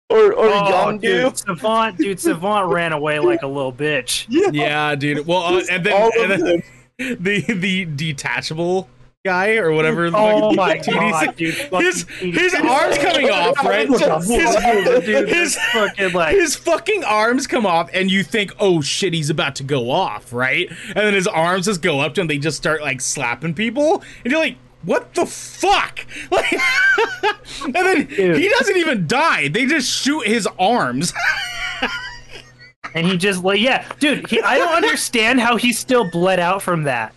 or 0.10 0.34
or 0.34 0.48
oh, 0.48 0.64
Yondu. 0.72 1.02
dude, 1.02 1.38
Savant, 1.38 1.98
dude, 1.98 2.20
Savant 2.20 2.72
ran 2.72 2.92
away 2.92 3.20
like 3.20 3.44
a 3.44 3.48
little 3.48 3.74
bitch. 3.74 4.26
Yeah, 4.30 4.96
dude. 4.96 5.28
Well, 5.28 5.44
uh, 5.44 5.62
and 5.70 5.86
then, 5.86 5.94
All 5.94 6.12
and 6.20 6.32
of 6.32 6.40
then 6.40 6.64
them. 6.98 7.18
the 7.24 7.42
the 7.54 7.86
detachable 7.86 8.90
guy 9.26 9.58
or 9.58 9.74
whatever. 9.74 10.10
Oh 10.14 10.54
my 10.54 10.78
god, 10.78 11.36
dude! 11.36 11.54
His 11.54 12.04
his 12.20 12.54
arms 12.54 12.98
coming 12.98 13.30
off, 13.30 13.64
right? 13.66 13.88
His, 13.88 14.00
dude, 15.06 15.28
his, 15.28 15.58
fucking 15.74 16.14
like 16.14 16.36
his 16.36 16.56
fucking 16.56 17.04
arms 17.04 17.46
come 17.46 17.66
off, 17.66 17.90
and 17.94 18.10
you 18.10 18.24
think, 18.24 18.54
"Oh 18.60 18.82
shit, 18.82 19.14
he's 19.14 19.30
about 19.30 19.56
to 19.56 19.64
go 19.64 19.92
off," 19.92 20.32
right? 20.32 20.70
And 20.70 20.96
then 20.96 21.14
his 21.14 21.28
arms 21.28 21.66
just 21.66 21.82
go 21.82 22.00
up, 22.00 22.18
and 22.18 22.30
they 22.30 22.38
just 22.38 22.56
start 22.56 22.82
like 22.82 23.02
slapping 23.02 23.54
people, 23.54 24.04
and 24.24 24.32
you're 24.32 24.42
like. 24.42 24.58
What 24.84 25.14
the 25.14 25.26
fuck? 25.26 26.06
Like, 26.32 26.54
and 27.66 27.76
then 27.76 28.06
Dude. 28.06 28.38
he 28.38 28.48
doesn't 28.48 28.78
even 28.78 29.08
die. 29.08 29.50
They 29.50 29.66
just 29.66 29.92
shoot 29.92 30.26
his 30.26 30.48
arms. 30.58 31.12
and 32.94 33.06
he 33.06 33.18
just 33.18 33.44
like 33.44 33.60
yeah, 33.60 33.86
dude. 34.00 34.30
He, 34.30 34.42
I 34.42 34.58
don't 34.58 34.74
understand 34.74 35.42
how 35.42 35.58
he 35.58 35.74
still 35.74 36.10
bled 36.10 36.40
out 36.40 36.62
from 36.62 36.84
that. 36.84 37.14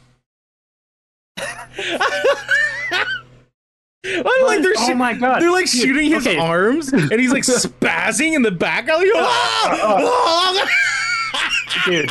I'm 4.05 4.45
like 4.47 4.63
they're 4.63 4.73
oh 4.77 4.95
my 4.95 5.15
god, 5.15 5.41
They're 5.41 5.53
like 5.53 5.69
shooting 5.69 6.11
his 6.11 6.27
okay. 6.27 6.37
arms, 6.39 6.93
and 6.93 7.13
he's 7.13 7.33
like 7.33 7.43
spazzing 7.45 8.35
in 8.35 8.43
the 8.43 8.51
back. 8.51 8.89
I'm 8.91 8.99
like, 8.99 9.09
"Ah! 9.15 10.69
dude. 11.87 12.11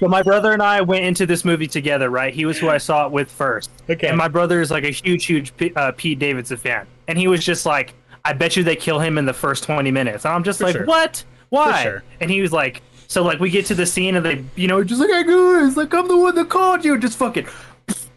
So 0.00 0.08
my 0.08 0.22
brother 0.22 0.52
and 0.52 0.62
I 0.62 0.80
went 0.82 1.04
into 1.04 1.24
this 1.24 1.44
movie 1.44 1.66
together, 1.66 2.10
right? 2.10 2.34
He 2.34 2.44
was 2.44 2.58
who 2.58 2.68
I 2.68 2.76
saw 2.78 3.06
it 3.06 3.12
with 3.12 3.30
first. 3.30 3.70
Okay. 3.88 4.08
And 4.08 4.18
my 4.18 4.28
brother 4.28 4.60
is 4.60 4.70
like 4.70 4.84
a 4.84 4.90
huge, 4.90 5.24
huge 5.24 5.56
P- 5.56 5.72
uh, 5.74 5.92
Pete 5.96 6.18
Davidson 6.18 6.58
fan, 6.58 6.86
and 7.08 7.16
he 7.16 7.28
was 7.28 7.44
just 7.44 7.64
like, 7.66 7.94
"I 8.24 8.32
bet 8.32 8.56
you 8.56 8.64
they 8.64 8.76
kill 8.76 8.98
him 8.98 9.16
in 9.16 9.24
the 9.26 9.32
first 9.32 9.62
twenty 9.64 9.90
minutes." 9.92 10.24
And 10.24 10.34
I'm 10.34 10.44
just 10.44 10.60
like, 10.60 10.74
sure. 10.74 10.84
"What? 10.86 11.22
Why?" 11.50 11.84
sure. 11.84 12.02
And 12.20 12.30
he 12.30 12.42
was 12.42 12.52
like, 12.52 12.82
"So 13.06 13.22
like 13.22 13.38
we 13.38 13.48
get 13.48 13.64
to 13.66 13.74
the 13.76 13.86
scene, 13.86 14.16
and 14.16 14.26
they, 14.26 14.44
you 14.56 14.66
know, 14.66 14.82
just 14.82 15.00
like, 15.00 15.10
hey 15.10 15.22
guys, 15.24 15.76
like 15.76 15.94
I'm 15.94 16.08
the 16.08 16.16
one 16.16 16.34
that 16.34 16.48
called 16.48 16.84
you, 16.84 16.98
just 16.98 17.16
fucking." 17.16 17.46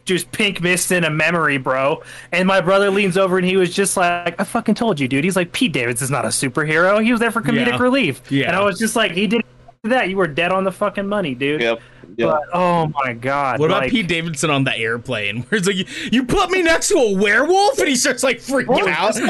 Just 0.10 0.32
pink 0.32 0.60
mist 0.60 0.92
in 0.92 1.04
a 1.04 1.10
memory, 1.10 1.58
bro. 1.58 2.02
And 2.32 2.48
my 2.48 2.62
brother 2.62 2.90
leans 2.90 3.16
over 3.16 3.38
and 3.38 3.46
he 3.46 3.58
was 3.58 3.74
just 3.74 3.96
like, 3.96 4.40
I 4.42 4.44
fucking 4.44 4.74
told 4.74 5.00
you, 5.00 5.08
dude. 5.08 5.24
He's 5.24 5.36
like, 5.36 5.52
Pete 5.52 5.72
Davidson's 5.72 6.10
not 6.10 6.26
a 6.26 6.30
superhero. 6.30 7.04
He 7.04 7.12
was 7.12 7.20
there 7.20 7.30
for 7.30 7.42
comedic 7.42 7.68
Yeah. 7.68 7.78
relief. 7.78 8.32
Yeah. 8.32 8.48
And 8.48 8.56
I 8.56 8.64
was 8.64 8.80
just 8.80 8.96
like, 8.96 9.12
he 9.12 9.28
did 9.28 9.44
that. 9.84 10.10
You 10.10 10.18
were 10.18 10.26
dead 10.26 10.52
on 10.52 10.64
the 10.64 10.72
fucking 10.72 11.08
money, 11.08 11.36
dude. 11.36 11.62
Yep. 11.62 11.80
Yeah. 12.18 12.26
But 12.26 12.42
oh 12.54 12.88
my 12.88 13.14
god! 13.14 13.60
What 13.60 13.70
about 13.70 13.84
like, 13.84 13.92
Pete 13.92 14.08
Davidson 14.08 14.50
on 14.50 14.64
the 14.64 14.76
airplane? 14.76 15.44
Where 15.50 15.60
it's 15.60 15.68
like, 15.68 16.12
you 16.12 16.26
put 16.26 16.50
me 16.50 16.64
next 16.64 16.90
to 16.90 16.96
a 16.96 17.14
werewolf, 17.14 17.78
and 17.78 17.88
he 17.88 17.96
starts 17.96 18.24
like 18.24 18.40
freaking 18.40 18.68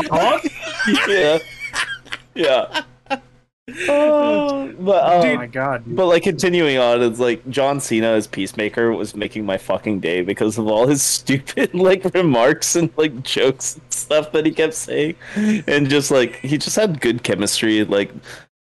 oh, 0.09 0.17
out. 0.17 0.43
yeah. 1.07 1.37
Yeah. 2.33 2.83
Oh, 3.87 4.73
but 4.79 5.03
um, 5.03 5.21
Oh 5.29 5.35
my 5.35 5.47
god! 5.47 5.85
dude. 5.85 5.95
But 5.95 6.05
like 6.07 6.23
continuing 6.23 6.77
on, 6.77 7.01
it's 7.01 7.19
like 7.19 7.47
John 7.49 7.79
Cena 7.79 8.07
as 8.07 8.27
Peacemaker 8.27 8.91
was 8.91 9.15
making 9.15 9.45
my 9.45 9.57
fucking 9.57 9.99
day 9.99 10.21
because 10.21 10.57
of 10.57 10.67
all 10.67 10.87
his 10.87 11.01
stupid 11.17 11.73
like 11.73 12.03
remarks 12.13 12.75
and 12.75 12.89
like 12.97 13.23
jokes 13.23 13.75
and 13.75 13.83
stuff 13.93 14.31
that 14.31 14.45
he 14.45 14.51
kept 14.51 14.73
saying, 14.73 15.15
and 15.35 15.89
just 15.89 16.11
like 16.11 16.35
he 16.37 16.57
just 16.57 16.75
had 16.75 17.01
good 17.01 17.23
chemistry. 17.23 17.83
Like 17.83 18.11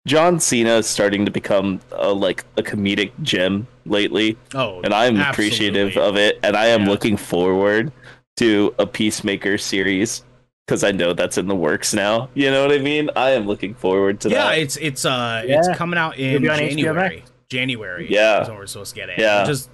John 0.05 0.39
Cena 0.39 0.75
is 0.77 0.88
starting 0.88 1.25
to 1.25 1.31
become 1.31 1.81
a, 1.91 2.11
like 2.13 2.45
a 2.57 2.63
comedic 2.63 3.11
gem 3.23 3.67
lately, 3.85 4.38
Oh, 4.53 4.81
and 4.84 4.93
I'm 4.93 5.19
appreciative 5.19 5.97
of 5.97 6.15
it, 6.17 6.39
and 6.43 6.55
I 6.55 6.67
am 6.67 6.84
Yeah. 6.84 6.89
looking 6.89 7.17
forward 7.17 7.91
to 8.38 8.73
a 8.79 8.85
Peacemaker 8.85 9.57
series 9.57 10.23
because 10.68 10.84
I 10.84 10.91
know 10.91 11.14
that's 11.14 11.38
in 11.38 11.48
the 11.48 11.56
works 11.56 11.94
now. 11.94 12.30
You 12.34 12.52
know 12.52 12.61
what 12.68 12.73
I 12.76 12.80
mean? 12.80 13.10
I 13.15 13.31
am 13.31 13.48
looking 13.48 13.73
forward 13.73 14.19
to 14.22 14.30
Yeah, 14.30 14.49
that. 14.49 14.57
it's 14.60 14.76
it's 14.77 15.06
uh 15.06 15.44
Yeah. 15.48 15.60
it's 15.60 15.69
coming 15.77 15.98
out 15.98 16.18
in 16.18 16.35
It'll 16.35 16.41
be 16.41 16.49
on 16.49 16.60
HBO 16.60 16.69
January. 16.69 17.23
January. 17.49 18.07
Yeah. 18.11 18.41
is 18.41 18.49
when 18.49 18.57
we're 18.57 18.65
supposed 18.68 18.94
to 18.94 18.99
get 18.99 19.10
it. 19.10 19.18
Yeah. 19.18 19.45
Just 19.45 19.69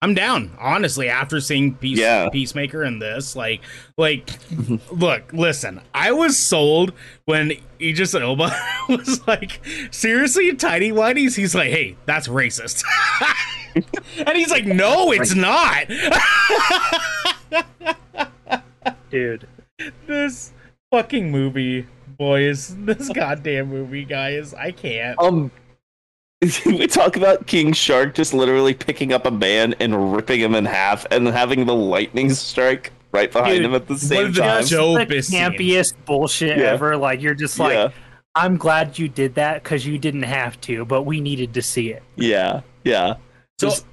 I'm 0.00 0.14
down, 0.14 0.56
honestly. 0.60 1.08
After 1.08 1.40
seeing 1.40 1.74
Peace, 1.74 1.98
Yeah. 1.98 2.28
Peacemaker 2.30 2.84
and 2.84 3.02
this, 3.02 3.34
like, 3.36 3.60
like, 3.96 4.30
look, 4.92 5.32
listen. 5.32 5.80
I 5.92 6.12
was 6.12 6.36
sold 6.38 6.92
when 7.24 7.52
Idris 7.80 8.14
Elba 8.14 8.52
was 8.88 9.26
like, 9.26 9.60
"Seriously, 9.90 10.54
tiny 10.54 10.92
whiteys." 10.92 11.34
He's 11.34 11.52
like, 11.54 11.70
"Hey, 11.70 11.96
that's 12.06 12.28
racist," 12.28 12.84
and 14.18 14.36
he's 14.38 14.50
like, 14.52 14.66
"No, 14.66 15.10
it's 15.10 15.34
not." 15.34 15.88
dude. 19.10 19.48
This 20.06 20.52
fucking 20.90 21.30
movie, 21.30 21.86
boys. 22.16 22.74
This 22.84 23.08
goddamn 23.10 23.68
movie, 23.68 24.04
guys. 24.04 24.54
I 24.54 24.70
can't. 24.72 25.18
Um, 25.20 25.50
we 26.66 26.86
talk 26.86 27.16
about 27.16 27.46
King 27.46 27.72
Shark 27.72 28.14
just 28.14 28.32
literally 28.32 28.74
picking 28.74 29.12
up 29.12 29.26
a 29.26 29.30
man 29.30 29.74
and 29.80 30.14
ripping 30.14 30.40
him 30.40 30.54
in 30.54 30.64
half, 30.64 31.04
and 31.10 31.26
having 31.26 31.66
the 31.66 31.74
lightning 31.74 32.30
strike 32.30 32.92
right 33.12 33.32
behind 33.32 33.56
Dude, 33.56 33.64
him 33.64 33.74
at 33.74 33.86
the 33.88 33.98
same 33.98 34.32
the 34.32 34.40
time. 34.40 34.60
Just- 34.64 34.72
Dopest 34.72 35.08
the 35.08 35.22
scenes. 35.22 35.42
campiest 35.42 35.94
bullshit 36.04 36.58
Yeah. 36.58 36.64
ever. 36.72 36.96
Like 36.96 37.20
you're 37.22 37.34
just 37.34 37.58
like, 37.58 37.72
yeah, 37.74 37.88
I'm 38.34 38.56
glad 38.56 38.98
you 38.98 39.08
did 39.08 39.34
that 39.36 39.62
because 39.64 39.86
you 39.86 39.98
didn't 39.98 40.22
have 40.24 40.60
to, 40.62 40.84
but 40.84 41.02
we 41.02 41.20
needed 41.20 41.54
to 41.54 41.62
see 41.62 41.90
it. 41.90 42.02
yeah, 42.16 42.60
yeah. 42.84 43.14
So- 43.60 43.68
Just, 43.70 43.86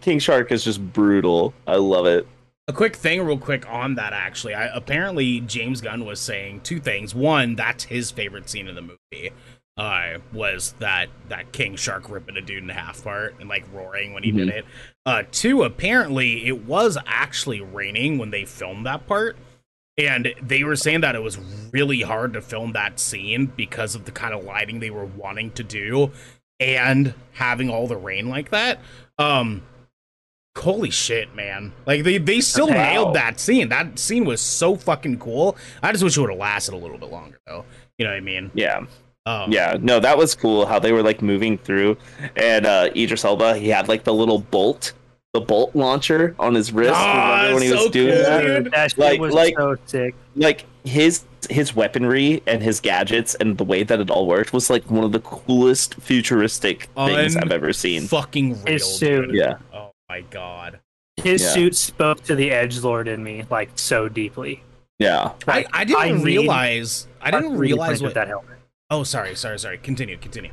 King 0.00 0.18
Shark 0.18 0.50
is 0.52 0.64
just 0.64 0.82
brutal. 0.92 1.54
I 1.66 1.76
love 1.76 2.06
it. 2.06 2.26
A 2.68 2.72
quick 2.72 2.94
thing, 2.94 3.20
real 3.22 3.38
quick 3.38 3.68
on 3.68 3.96
that. 3.96 4.12
Actually, 4.12 4.54
I, 4.54 4.66
apparently 4.66 5.40
James 5.40 5.80
Gunn 5.80 6.04
was 6.04 6.20
saying 6.20 6.60
two 6.60 6.78
things. 6.78 7.14
One, 7.14 7.56
that's 7.56 7.84
his 7.84 8.10
favorite 8.12 8.48
scene 8.48 8.68
in 8.68 8.74
the 8.76 8.82
movie. 8.82 9.30
Uh, 9.76 10.18
was 10.34 10.74
that 10.78 11.08
that 11.28 11.50
King 11.52 11.76
Shark 11.76 12.10
ripping 12.10 12.36
a 12.36 12.42
dude 12.42 12.62
in 12.62 12.68
half 12.68 13.02
part 13.02 13.34
and 13.40 13.48
like 13.48 13.64
roaring 13.72 14.12
when 14.12 14.22
he 14.22 14.30
did 14.30 14.48
Mhm. 14.48 14.52
it. 14.52 14.64
Uh, 15.06 15.22
two, 15.32 15.62
apparently 15.62 16.46
it 16.46 16.64
was 16.64 16.98
actually 17.06 17.60
raining 17.62 18.18
when 18.18 18.30
they 18.30 18.44
filmed 18.44 18.84
that 18.86 19.06
part, 19.06 19.34
and 19.96 20.34
they 20.42 20.62
were 20.62 20.76
saying 20.76 21.00
that 21.00 21.14
it 21.16 21.22
was 21.22 21.38
really 21.72 22.02
hard 22.02 22.34
to 22.34 22.42
film 22.42 22.72
that 22.72 23.00
scene 23.00 23.46
because 23.46 23.94
of 23.94 24.04
the 24.04 24.12
kind 24.12 24.34
of 24.34 24.44
lighting 24.44 24.78
they 24.80 24.90
were 24.90 25.06
wanting 25.06 25.50
to 25.52 25.64
do, 25.64 26.12
and 26.60 27.14
having 27.32 27.70
all 27.70 27.86
the 27.88 27.96
rain 27.96 28.28
like 28.28 28.50
that. 28.50 28.78
Um, 29.18 29.62
holy 30.56 30.90
shit, 30.90 31.34
man! 31.34 31.72
Like 31.86 32.04
they 32.04 32.18
they 32.18 32.40
still 32.40 32.68
Wow. 32.68 32.74
nailed 32.74 33.14
that 33.16 33.40
scene. 33.40 33.68
That 33.68 33.98
scene 33.98 34.24
was 34.24 34.40
so 34.40 34.76
fucking 34.76 35.18
cool. 35.18 35.56
I 35.82 35.92
just 35.92 36.04
wish 36.04 36.16
it 36.16 36.20
would 36.20 36.30
have 36.30 36.38
lasted 36.38 36.74
a 36.74 36.76
little 36.76 36.98
bit 36.98 37.10
longer, 37.10 37.38
though. 37.46 37.64
You 37.98 38.04
know 38.06 38.10
what 38.12 38.16
I 38.18 38.20
mean? 38.20 38.50
Yeah, 38.54 38.84
Um, 39.26 39.52
yeah. 39.52 39.76
No, 39.80 40.00
that 40.00 40.16
was 40.18 40.34
cool 40.34 40.66
how 40.66 40.78
they 40.78 40.92
were 40.92 41.02
like 41.02 41.22
moving 41.22 41.58
through, 41.58 41.96
and 42.36 42.66
uh 42.66 42.90
Idris 42.96 43.24
Elba 43.24 43.56
he 43.56 43.68
had 43.68 43.88
like 43.88 44.04
the 44.04 44.14
little 44.14 44.38
bolt, 44.40 44.92
the 45.32 45.40
bolt 45.40 45.74
launcher 45.76 46.34
on 46.38 46.54
his 46.54 46.72
wrist. 46.72 46.98
Remember 46.98 47.54
when 47.54 47.62
he 47.62 47.68
so 47.68 47.76
was 47.82 47.90
doing 47.90 48.14
cool, 48.14 48.22
that? 48.24 48.70
That 48.72 48.90
shit 48.90 48.98
Like- 48.98 49.20
was 49.20 49.34
like- 49.34 49.54
so 49.56 49.76
sick. 49.86 50.14
like 50.36 50.64
his 50.84 51.22
his 51.50 51.74
weaponry 51.74 52.40
and 52.46 52.62
his 52.62 52.78
gadgets 52.80 53.34
and 53.36 53.58
the 53.58 53.64
way 53.64 53.82
that 53.82 53.98
it 54.00 54.10
all 54.10 54.26
worked 54.26 54.52
was 54.52 54.70
like 54.70 54.88
one 54.90 55.02
of 55.04 55.10
the 55.12 55.18
coolest 55.20 55.94
futuristic 55.96 56.88
things 56.96 57.36
Un- 57.36 57.42
I've 57.44 57.50
ever 57.52 57.72
seen. 57.72 58.02
Fucking 58.06 58.62
real, 58.62 58.72
His 58.74 58.84
suit. 58.84 59.26
dude. 59.26 59.34
Yeah. 59.36 59.54
Oh 59.74 59.91
my 60.12 60.20
god. 60.22 60.80
His 61.16 61.42
Yeah. 61.42 61.48
suit 61.50 61.76
spoke 61.76 62.22
to 62.24 62.34
the 62.34 62.50
edge 62.50 62.78
lord 62.80 63.08
in 63.08 63.22
me 63.24 63.44
like 63.50 63.70
so 63.76 64.08
deeply. 64.08 64.62
Yeah. 64.98 65.32
I, 65.46 65.50
Like, 65.50 65.66
I 65.72 65.84
didn't 65.84 66.18
need 66.18 66.24
realize. 66.24 67.06
I 67.20 67.30
didn't 67.30 67.56
realize 67.56 68.02
what. 68.02 68.14
that 68.14 68.28
helmet. 68.28 68.58
Oh, 68.90 69.04
sorry, 69.04 69.34
sorry, 69.34 69.58
sorry. 69.58 69.78
Continue, 69.78 70.18
continue. 70.18 70.50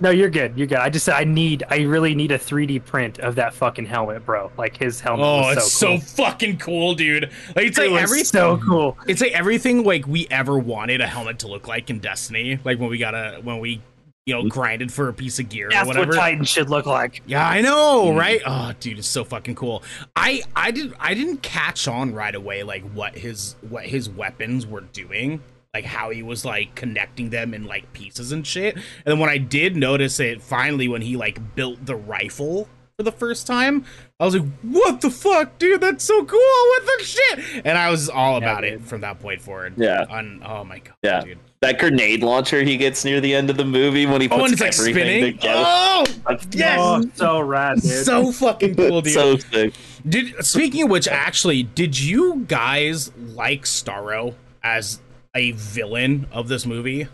No, 0.00 0.08
you're 0.08 0.30
good. 0.30 0.56
You're 0.56 0.66
good. 0.66 0.78
I 0.78 0.88
just 0.88 1.04
said 1.04 1.14
I 1.14 1.24
need. 1.24 1.62
I 1.68 1.82
really 1.82 2.14
need 2.14 2.32
a 2.32 2.38
3D 2.38 2.78
print 2.86 3.18
of 3.18 3.34
that 3.34 3.52
fucking 3.52 3.84
helmet, 3.84 4.24
bro. 4.24 4.50
Like 4.56 4.78
his 4.78 4.98
helmet. 4.98 5.26
Oh, 5.26 5.36
was 5.42 5.56
it's 5.58 5.72
so, 5.72 5.98
so, 5.98 6.22
fucking 6.24 6.56
cool, 6.56 6.94
dude. 6.94 7.24
Like 7.54 7.66
it's 7.66 7.78
It 7.78 7.82
like 7.82 7.90
was 7.90 8.02
every 8.10 8.24
so 8.24 8.56
cool. 8.66 8.96
it's 9.06 9.20
like 9.20 9.32
everything 9.32 9.84
like 9.84 10.06
we 10.06 10.26
ever 10.30 10.58
wanted 10.58 11.02
a 11.02 11.06
helmet 11.06 11.38
to 11.40 11.48
look 11.48 11.68
like 11.68 11.90
in 11.90 11.98
Destiny. 11.98 12.58
Like 12.64 12.78
when 12.78 12.88
we 12.88 12.96
got 12.96 13.14
a 13.14 13.40
when 13.42 13.58
we 13.58 13.82
you 14.26 14.34
know 14.34 14.48
grinded 14.48 14.92
for 14.92 15.08
a 15.08 15.12
piece 15.12 15.38
of 15.38 15.48
gear 15.48 15.68
or 15.68 15.70
That's 15.70 15.86
whatever. 15.86 16.08
what 16.12 16.16
Titan 16.16 16.44
should 16.44 16.70
look 16.70 16.86
like. 16.86 17.22
Yeah, 17.26 17.46
I 17.46 17.60
know, 17.60 18.06
Mm. 18.06 18.18
right? 18.18 18.40
Oh, 18.46 18.72
dude, 18.80 18.98
it's 18.98 19.06
so 19.08 19.24
fucking 19.24 19.54
cool. 19.54 19.82
I 20.16 20.42
I 20.56 20.70
did 20.70 20.94
I 20.98 21.14
didn't 21.14 21.42
catch 21.42 21.86
on 21.88 22.14
right 22.14 22.34
away 22.34 22.62
like 22.62 22.82
what 22.92 23.16
his 23.16 23.56
what 23.68 23.84
his 23.84 24.08
weapons 24.08 24.66
were 24.66 24.80
doing, 24.80 25.42
like 25.74 25.84
how 25.84 26.08
he 26.10 26.22
was 26.22 26.44
like 26.44 26.74
connecting 26.74 27.30
them 27.30 27.52
in 27.52 27.64
like 27.64 27.92
pieces 27.92 28.32
and 28.32 28.46
shit. 28.46 28.74
And 28.76 28.82
then 29.04 29.18
when 29.18 29.28
I 29.30 29.36
did 29.38 29.76
notice 29.76 30.18
it 30.20 30.40
finally 30.40 30.88
when 30.88 31.02
he 31.02 31.16
like 31.16 31.54
built 31.54 31.84
the 31.84 31.96
rifle 31.96 32.68
for 32.96 33.02
the 33.02 33.12
first 33.12 33.46
time, 33.46 33.84
I 34.20 34.24
was 34.24 34.36
like, 34.36 34.48
"What 34.62 35.00
the 35.00 35.10
fuck, 35.10 35.58
dude? 35.58 35.80
That's 35.80 36.04
so 36.04 36.24
cool! 36.24 36.38
What 36.38 36.82
the 36.98 37.04
shit?" 37.04 37.62
And 37.66 37.76
I 37.76 37.90
was 37.90 38.08
all 38.08 38.40
Yeah, 38.40 38.52
about 38.52 38.62
it 38.64 38.82
from 38.82 39.00
that 39.02 39.18
point 39.20 39.42
forward. 39.42 39.74
Yeah. 39.76 40.06
On 40.08 40.40
oh 40.46 40.62
my 40.64 40.78
god, 40.78 40.94
Yeah. 41.02 41.20
dude. 41.24 41.38
That 41.64 41.78
grenade 41.78 42.22
launcher 42.22 42.62
he 42.62 42.76
gets 42.76 43.06
near 43.06 43.22
the 43.22 43.34
end 43.34 43.48
of 43.48 43.56
the 43.56 43.64
movie 43.64 44.04
when 44.04 44.20
he 44.20 44.28
puts 44.28 44.40
Oh, 44.40 44.44
and 44.44 44.52
it's 44.52 44.60
like 44.60 44.72
everything 44.78 44.94
spinning. 44.94 45.32
together. 45.38 45.62
Oh, 45.66 46.04
yes. 46.52 46.78
Oh, 46.78 47.10
so 47.14 47.40
rad, 47.40 47.80
dude. 47.80 48.04
so 48.04 48.32
fucking 48.32 48.74
cool, 48.74 49.00
dude. 49.00 49.14
so 49.14 49.36
sick. 49.38 49.72
Did 50.06 50.44
speaking 50.44 50.82
of 50.82 50.90
which, 50.90 51.08
actually, 51.08 51.62
did 51.62 51.98
you 51.98 52.44
guys 52.48 53.10
like 53.16 53.62
Starro 53.62 54.34
as 54.62 55.00
a 55.34 55.52
villain 55.52 56.26
of 56.32 56.48
this 56.48 56.66
movie? 56.66 57.08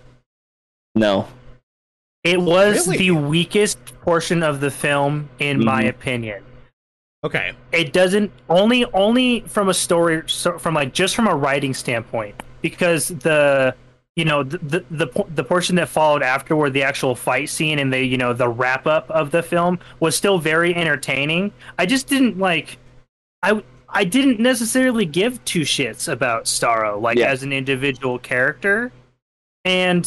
No. 0.97 1.29
It 2.25 2.41
was 2.41 2.89
Really? 2.89 2.99
the 2.99 3.11
weakest 3.13 3.79
portion 4.03 4.43
of 4.43 4.59
the 4.61 4.71
film, 4.73 5.29
in 5.39 5.65
my 5.65 5.85
Mhm. 5.85 5.89
opinion. 5.91 6.43
Okay, 7.23 7.53
It 7.71 7.93
doesn't 7.93 8.33
only 8.49 8.85
only 8.95 9.41
from 9.47 9.69
a 9.69 9.75
story 9.75 10.23
so 10.27 10.59
from 10.59 10.75
like 10.75 10.93
just 10.93 11.15
from 11.15 11.29
a 11.29 11.35
writing 11.37 11.73
standpoint 11.75 12.35
because 12.63 13.09
the 13.09 13.75
you 14.21 14.27
know 14.27 14.43
the 14.43 14.59
the 14.59 14.85
the, 14.91 15.25
the 15.35 15.43
portion 15.43 15.77
that 15.77 15.89
followed 15.89 16.23
afterward 16.23 16.71
the 16.75 16.83
actual 16.83 17.15
fight 17.15 17.49
scene 17.49 17.79
and 17.79 17.91
the 17.91 18.05
you 18.05 18.19
know 18.19 18.35
the 18.35 18.49
wrap 18.49 18.87
up 18.87 19.11
of 19.11 19.31
the 19.31 19.43
film 19.43 19.79
was 19.99 20.15
still 20.15 20.39
very 20.39 20.75
entertaining. 20.75 21.53
I 21.79 21.87
just 21.87 22.07
didn't 22.07 22.39
like 22.39 22.77
I 23.43 23.63
I 23.89 24.05
didn't 24.05 24.39
necessarily 24.39 25.07
give 25.07 25.43
two 25.47 25.63
shits 25.63 26.07
about 26.13 26.45
Starro 26.45 27.01
like 27.01 27.17
Yeah. 27.17 27.31
as 27.33 27.43
an 27.43 27.53
individual 27.53 28.19
character 28.19 28.93
and 29.65 30.05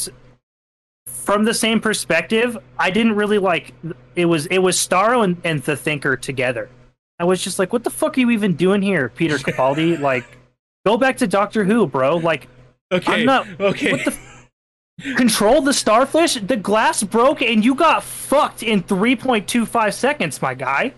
from 1.08 1.46
the 1.46 1.54
same 1.54 1.80
perspective, 1.80 2.58
I 2.78 2.92
didn't 2.92 3.16
really 3.16 3.40
like 3.40 3.74
it 4.16 4.26
was 4.26 4.46
it 4.48 4.60
was 4.60 4.78
Starro 4.78 5.24
and, 5.24 5.42
and 5.44 5.64
the 5.64 5.76
Thinker 5.76 6.16
together. 6.18 6.70
I 7.20 7.26
was 7.26 7.42
just 7.44 7.58
like, 7.58 7.74
what 7.74 7.84
the 7.84 7.90
fuck 7.90 8.18
are 8.18 8.20
you 8.22 8.30
even 8.32 8.56
doing 8.56 8.82
here, 8.82 9.10
Peter 9.10 9.38
Capaldi? 9.38 10.00
like, 10.12 10.26
go 10.86 10.98
back 10.98 11.18
to 11.18 11.28
Doctor 11.28 11.64
Who, 11.64 11.88
bro. 11.88 12.18
Like, 12.18 12.48
okay, 12.94 13.14
I'm 13.22 13.26
not- 13.26 13.48
okay. 13.60 13.92
what 13.92 14.06
the 14.06 15.14
control 15.16 15.62
the 15.62 15.74
starfish. 15.74 16.36
The 16.36 16.58
glass 16.58 17.04
broke 17.04 17.42
and 17.42 17.64
you 17.66 17.76
got 17.76 18.04
fucked 18.04 18.64
in 18.64 18.84
3.25 18.84 19.94
seconds, 19.94 20.42
my 20.42 20.54
guy. 20.54 20.94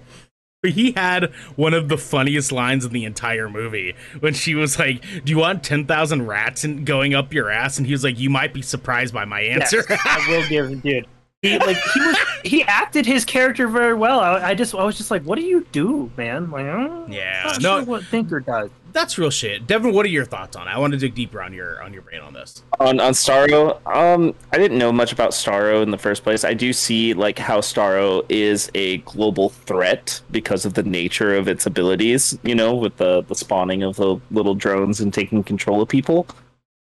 he 0.65 0.91
had 0.93 1.31
one 1.55 1.73
of 1.75 1.89
the 1.89 1.97
funniest 1.97 2.51
lines 2.51 2.83
in 2.85 2.91
the 2.91 3.05
entire 3.05 3.47
movie 3.49 3.93
when 4.19 4.33
she 4.33 4.55
was 4.55 4.79
like, 4.79 5.01
"Do 5.23 5.31
you 5.31 5.37
want 5.37 5.63
ten 5.63 5.85
thousand 5.85 6.25
rats 6.25 6.63
in, 6.63 6.83
going 6.85 7.13
up 7.13 7.33
your 7.33 7.51
ass?" 7.51 7.77
And 7.77 7.85
he 7.85 7.93
was 7.93 8.03
like, 8.03 8.17
"You 8.19 8.31
might 8.31 8.51
be 8.51 8.63
surprised 8.63 9.13
by 9.13 9.25
my 9.25 9.41
answer." 9.41 9.85
Yes, 9.87 9.99
I 10.03 10.25
will 10.27 10.47
give, 10.49 10.69
him 10.71 10.79
dude. 10.79 11.05
He 11.49 11.57
like 11.59 11.77
he 11.93 11.99
was 11.99 12.17
he 12.43 12.63
acted 12.63 13.05
his 13.05 13.25
character 13.25 13.67
very 13.67 13.93
well. 13.93 14.19
I, 14.19 14.49
I 14.49 14.53
just 14.55 14.73
I 14.75 14.83
was 14.83 14.97
just 14.97 15.11
like, 15.11 15.23
what 15.23 15.37
do 15.37 15.43
you 15.45 15.65
do, 15.71 16.11
man? 16.17 16.49
Like, 16.51 16.65
I'm 16.65 17.11
Yeah, 17.11 17.43
not 17.45 17.61
no- 17.61 17.77
sure 17.79 17.85
what 17.85 18.03
Thinker 18.05 18.39
does. 18.39 18.69
That's 18.93 19.17
real 19.17 19.29
shit. 19.29 19.67
Devin, 19.67 19.91
what 19.93 20.05
are 20.05 20.09
your 20.09 20.23
thoughts 20.23 20.55
on 20.55 20.69
it? 20.69 20.71
I 20.71 20.77
want 20.79 20.93
to 20.93 20.97
dig 20.97 21.15
deeper 21.15 21.41
on 21.41 21.51
your 21.51 21.83
on 21.83 21.91
your 21.91 22.01
brain 22.01 22.21
on 22.21 22.33
this. 22.33 22.63
on 22.79 23.01
on 23.01 23.11
Starro, 23.11 23.85
um, 23.93 24.33
I 24.53 24.57
didn't 24.57 24.77
know 24.77 24.93
much 24.93 25.11
about 25.11 25.31
Starro 25.31 25.83
in 25.83 25.91
the 25.91 25.97
first 25.97 26.23
place. 26.23 26.45
I 26.45 26.53
do 26.53 26.71
see 26.71 27.13
like 27.13 27.37
how 27.37 27.59
Starro 27.59 28.25
is 28.29 28.71
a 28.73 28.99
global 28.99 29.49
threat 29.49 30.21
because 30.31 30.63
of 30.65 30.75
the 30.75 30.83
nature 30.83 31.35
of 31.35 31.49
its 31.49 31.65
abilities. 31.65 32.39
You 32.43 32.55
know, 32.55 32.73
with 32.73 32.95
the 32.95 33.23
the 33.23 33.35
spawning 33.35 33.83
of 33.83 33.97
the 33.97 34.15
little 34.31 34.55
drones 34.55 35.01
and 35.01 35.13
taking 35.13 35.43
control 35.43 35.81
of 35.81 35.89
people. 35.89 36.25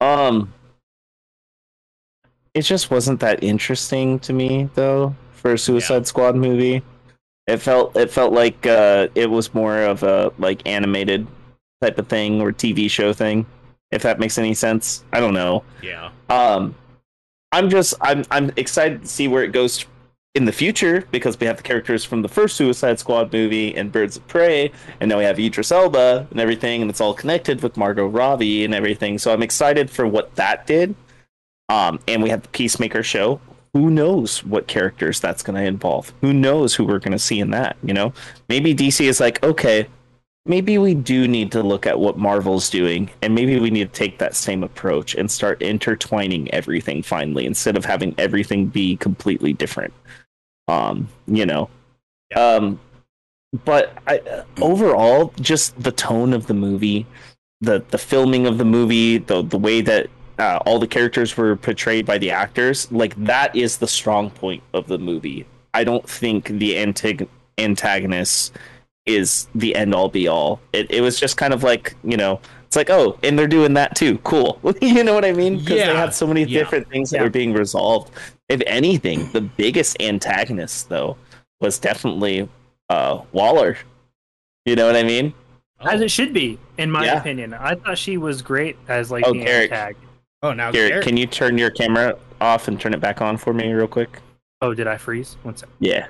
Um, 0.00 0.54
it 2.58 2.62
just 2.62 2.90
wasn't 2.90 3.20
that 3.20 3.42
interesting 3.42 4.18
to 4.20 4.32
me 4.32 4.68
though 4.74 5.14
for 5.32 5.52
a 5.52 5.58
Suicide 5.58 6.06
Squad 6.06 6.34
movie. 6.36 6.82
It 7.46 7.58
felt 7.58 7.96
it 7.96 8.10
felt 8.10 8.32
like 8.32 8.66
uh, 8.66 9.08
it 9.14 9.30
was 9.30 9.54
more 9.54 9.82
of 9.82 10.02
a 10.02 10.32
like 10.38 10.66
animated 10.66 11.26
type 11.80 11.98
of 11.98 12.08
thing 12.08 12.40
or 12.40 12.52
TV 12.52 12.90
show 12.90 13.12
thing. 13.12 13.46
If 13.90 14.02
that 14.02 14.18
makes 14.18 14.36
any 14.36 14.52
sense, 14.52 15.04
I 15.12 15.20
don't 15.20 15.34
know. 15.34 15.64
Yeah. 15.82 16.10
Um, 16.28 16.74
I'm 17.52 17.70
just 17.70 17.94
I'm 18.00 18.24
I'm 18.30 18.50
excited 18.56 19.02
to 19.02 19.08
see 19.08 19.28
where 19.28 19.44
it 19.44 19.52
goes 19.52 19.86
in 20.34 20.44
the 20.44 20.52
future 20.52 21.06
because 21.10 21.38
we 21.40 21.46
have 21.46 21.56
the 21.56 21.62
characters 21.62 22.04
from 22.04 22.22
the 22.22 22.28
first 22.28 22.56
Suicide 22.56 22.98
Squad 22.98 23.32
movie 23.32 23.74
and 23.74 23.90
Birds 23.90 24.16
of 24.16 24.26
Prey, 24.28 24.70
and 25.00 25.08
now 25.08 25.18
we 25.18 25.24
have 25.24 25.38
Idris 25.38 25.72
Elba 25.72 26.26
and 26.30 26.40
everything, 26.40 26.82
and 26.82 26.90
it's 26.90 27.00
all 27.00 27.14
connected 27.14 27.62
with 27.62 27.76
Margot 27.76 28.06
Robbie 28.06 28.64
and 28.64 28.74
everything. 28.74 29.16
So 29.16 29.32
I'm 29.32 29.42
excited 29.42 29.90
for 29.90 30.06
what 30.06 30.34
that 30.34 30.66
did. 30.66 30.94
Um, 31.68 32.00
and 32.08 32.22
we 32.22 32.30
have 32.30 32.42
the 32.42 32.48
Peacemaker 32.48 33.02
show. 33.02 33.40
Who 33.74 33.90
knows 33.90 34.42
what 34.44 34.66
characters 34.66 35.20
that's 35.20 35.42
going 35.42 35.56
to 35.56 35.66
involve? 35.66 36.12
Who 36.22 36.32
knows 36.32 36.74
who 36.74 36.84
we're 36.84 36.98
going 36.98 37.12
to 37.12 37.18
see 37.18 37.40
in 37.40 37.50
that? 37.50 37.76
You 37.82 37.92
know, 37.92 38.12
maybe 38.48 38.74
DC 38.74 39.06
is 39.06 39.20
like, 39.20 39.42
okay, 39.42 39.86
maybe 40.46 40.78
we 40.78 40.94
do 40.94 41.28
need 41.28 41.52
to 41.52 41.62
look 41.62 41.86
at 41.86 42.00
what 42.00 42.16
Marvel's 42.18 42.70
doing, 42.70 43.10
and 43.22 43.34
maybe 43.34 43.60
we 43.60 43.70
need 43.70 43.92
to 43.92 43.98
take 43.98 44.18
that 44.18 44.34
same 44.34 44.64
approach 44.64 45.14
and 45.14 45.30
start 45.30 45.62
intertwining 45.62 46.52
everything 46.52 47.02
finally, 47.02 47.44
instead 47.44 47.76
of 47.76 47.84
having 47.84 48.14
everything 48.18 48.66
be 48.66 48.96
completely 48.96 49.52
different. 49.52 49.92
Um, 50.66 51.08
you 51.26 51.46
know, 51.46 51.68
um, 52.34 52.80
but 53.64 53.96
I, 54.06 54.20
overall, 54.60 55.32
just 55.40 55.80
the 55.80 55.92
tone 55.92 56.32
of 56.32 56.46
the 56.46 56.54
movie, 56.54 57.06
the 57.60 57.84
the 57.90 57.98
filming 57.98 58.46
of 58.46 58.58
the 58.58 58.64
movie, 58.64 59.18
the 59.18 59.42
the 59.42 59.58
way 59.58 59.80
that 59.82 60.08
uh, 60.38 60.58
all 60.66 60.78
the 60.78 60.86
characters 60.86 61.36
were 61.36 61.56
portrayed 61.56 62.06
by 62.06 62.18
the 62.18 62.30
actors, 62.30 62.90
like 62.92 63.14
that 63.24 63.54
is 63.56 63.78
the 63.78 63.88
strong 63.88 64.30
point 64.30 64.62
of 64.74 64.86
the 64.86 64.98
movie. 64.98 65.46
I 65.74 65.84
don't 65.84 66.08
think 66.08 66.46
the 66.46 66.74
antag- 66.74 67.28
antagonist 67.58 68.56
is 69.06 69.48
the 69.54 69.74
end 69.74 69.94
all 69.94 70.08
be 70.08 70.28
all. 70.28 70.60
It 70.72 70.90
it 70.90 71.00
was 71.00 71.18
just 71.18 71.36
kind 71.36 71.52
of 71.52 71.62
like 71.62 71.94
you 72.04 72.16
know. 72.16 72.40
It's 72.66 72.76
like, 72.76 72.90
oh, 72.90 73.18
and 73.22 73.38
they're 73.38 73.46
doing 73.46 73.72
that 73.74 73.96
too. 73.96 74.18
Cool. 74.18 74.60
you 74.82 75.02
know 75.02 75.14
what 75.14 75.24
I 75.24 75.32
mean? 75.32 75.58
Because 75.58 75.78
Yeah, 75.78 75.86
they 75.86 75.96
had 75.96 76.12
so 76.12 76.26
many 76.26 76.42
yeah. 76.42 76.58
different 76.58 76.86
things 76.90 77.08
that 77.10 77.16
Yeah. 77.16 77.22
were 77.22 77.30
being 77.30 77.54
resolved. 77.54 78.10
If 78.50 78.60
anything, 78.66 79.32
the 79.32 79.40
biggest 79.40 79.96
antagonist 80.02 80.90
though 80.90 81.16
was 81.62 81.78
definitely 81.78 82.46
uh, 82.90 83.22
Waller. 83.32 83.78
You 84.66 84.76
know 84.76 84.84
what 84.86 84.96
I 84.96 85.02
mean? 85.02 85.32
As 85.80 86.02
it 86.02 86.10
should 86.10 86.34
be, 86.34 86.58
in 86.76 86.90
my 86.90 87.06
opinion. 87.06 87.54
I 87.54 87.74
thought 87.74 87.96
she 87.96 88.18
was 88.18 88.42
great 88.42 88.76
as 88.86 89.10
like 89.10 89.24
Oh, 89.26 89.32
the 89.32 89.44
Garrett. 89.44 89.70
tag. 89.70 89.96
Oh, 90.42 90.52
now 90.52 90.70
Garrett, 90.70 91.02
can 91.04 91.16
you 91.16 91.26
turn 91.26 91.58
your 91.58 91.70
camera 91.70 92.16
off 92.40 92.68
and 92.68 92.80
turn 92.80 92.94
it 92.94 93.00
back 93.00 93.20
on 93.20 93.36
for 93.36 93.52
me 93.52 93.72
real 93.72 93.88
quick? 93.88 94.20
Oh, 94.62 94.72
did 94.74 94.86
I 94.86 94.96
freeze? 94.96 95.36
One 95.42 95.56
sec. 95.56 95.68
Yeah, 95.80 96.06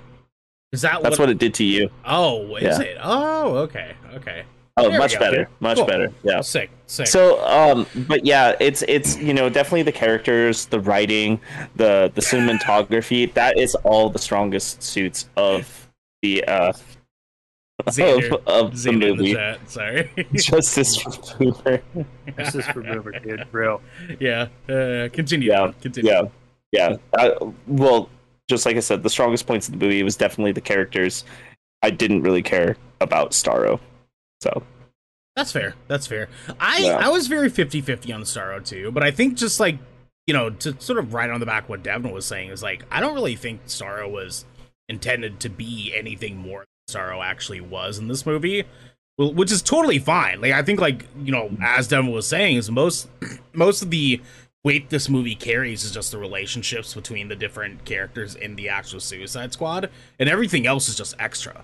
is 0.72 0.82
that 0.82 1.02
that's 1.02 1.18
what 1.18 1.30
it 1.30 1.38
did 1.38 1.54
to 1.54 1.64
you. 1.64 1.90
Oh, 2.04 2.56
is 2.56 2.78
Yeah. 2.78 2.84
it? 2.84 2.98
Oh, 3.02 3.56
okay, 3.58 3.94
okay. 4.14 4.44
Oh, 4.76 4.90
There 4.90 4.98
much 4.98 5.18
better, 5.18 5.48
much 5.58 5.78
Cool. 5.78 5.86
better. 5.86 6.12
Yeah. 6.22 6.40
Sick, 6.40 6.70
sick. 6.86 7.08
So, 7.08 7.44
um, 7.44 7.84
but 8.06 8.24
yeah, 8.24 8.54
it's 8.60 8.82
it's 8.86 9.16
you 9.18 9.34
know 9.34 9.48
definitely 9.48 9.82
the 9.82 9.92
characters, 9.92 10.66
the 10.66 10.78
writing, 10.78 11.40
the 11.76 12.12
the 12.14 12.20
cinematography. 12.20 13.32
That 13.34 13.58
is 13.58 13.74
all 13.76 14.08
the 14.10 14.18
strongest 14.20 14.82
suits 14.82 15.28
of 15.36 15.88
the 16.22 16.44
uh 16.44 16.72
Xander. 17.86 18.32
of, 18.32 18.46
of 18.46 18.70
the 18.82 18.90
Xander 18.90 18.92
in 18.92 19.00
the 19.00 19.06
movie. 19.16 19.34
chat. 19.34 19.70
Sorry. 19.70 20.10
Justice 20.34 20.96
for 20.96 21.38
Boomer. 21.38 21.82
This 22.36 22.54
is 22.54 22.66
for 22.66 22.80
River, 22.80 23.12
dude. 23.12 23.46
Real. 23.52 23.80
yeah. 24.20 24.48
Uh, 24.68 25.08
continue. 25.12 25.50
Yeah, 25.50 25.72
Continue. 25.80 26.10
Yeah, 26.10 26.22
yeah. 26.72 26.96
I, 27.16 27.32
well, 27.66 28.10
just 28.48 28.66
like 28.66 28.76
I 28.76 28.80
said, 28.80 29.02
the 29.02 29.10
strongest 29.10 29.46
points 29.46 29.68
of 29.68 29.78
the 29.78 29.84
movie 29.84 30.02
was 30.02 30.16
definitely 30.16 30.52
the 30.52 30.60
characters. 30.60 31.24
I 31.82 31.90
didn't 31.90 32.22
really 32.22 32.42
care 32.42 32.76
about 33.00 33.30
Starro, 33.30 33.78
so 34.40 34.62
That's 35.36 35.52
fair. 35.52 35.74
That's 35.86 36.06
fair. 36.08 36.28
I 36.58 36.78
Yeah. 36.78 36.96
I 36.98 37.08
was 37.10 37.28
very 37.28 37.50
50-50 37.50 38.12
on 38.14 38.22
Starro 38.22 38.64
too, 38.64 38.90
but 38.90 39.04
I 39.04 39.12
think 39.12 39.36
just 39.36 39.60
like 39.60 39.78
you 40.26 40.34
know 40.34 40.50
to 40.50 40.74
sort 40.80 40.98
of 40.98 41.14
right 41.14 41.30
on 41.30 41.38
the 41.40 41.46
back 41.46 41.68
what 41.68 41.82
Devin 41.84 42.10
was 42.10 42.26
saying 42.26 42.50
is 42.50 42.62
like 42.62 42.82
I 42.90 42.98
don't 43.00 43.14
really 43.14 43.36
think 43.36 43.66
Starro 43.66 44.10
was 44.10 44.44
intended 44.88 45.38
to 45.40 45.48
be 45.48 45.92
anything 45.96 46.36
more 46.38 46.64
Starro 46.88 47.22
actually 47.22 47.60
was 47.60 47.98
in 47.98 48.08
this 48.08 48.24
movie, 48.24 48.64
which 49.18 49.52
is 49.52 49.62
totally 49.62 49.98
fine. 49.98 50.40
Like 50.40 50.52
I 50.52 50.62
think 50.62 50.80
like 50.80 51.06
you 51.22 51.32
know 51.32 51.50
as 51.62 51.88
Devin 51.88 52.10
was 52.10 52.26
saying 52.26 52.56
is 52.56 52.70
most 52.70 53.08
most 53.52 53.82
of 53.82 53.90
the 53.90 54.20
weight 54.64 54.90
this 54.90 55.08
movie 55.08 55.34
carries 55.34 55.84
is 55.84 55.92
just 55.92 56.10
the 56.10 56.18
relationships 56.18 56.94
between 56.94 57.28
the 57.28 57.36
different 57.36 57.84
characters 57.84 58.34
in 58.34 58.56
the 58.56 58.68
actual 58.68 59.00
Suicide 59.00 59.52
Squad, 59.52 59.90
and 60.18 60.28
everything 60.28 60.66
else 60.66 60.88
is 60.88 60.96
just 60.96 61.14
extra. 61.18 61.62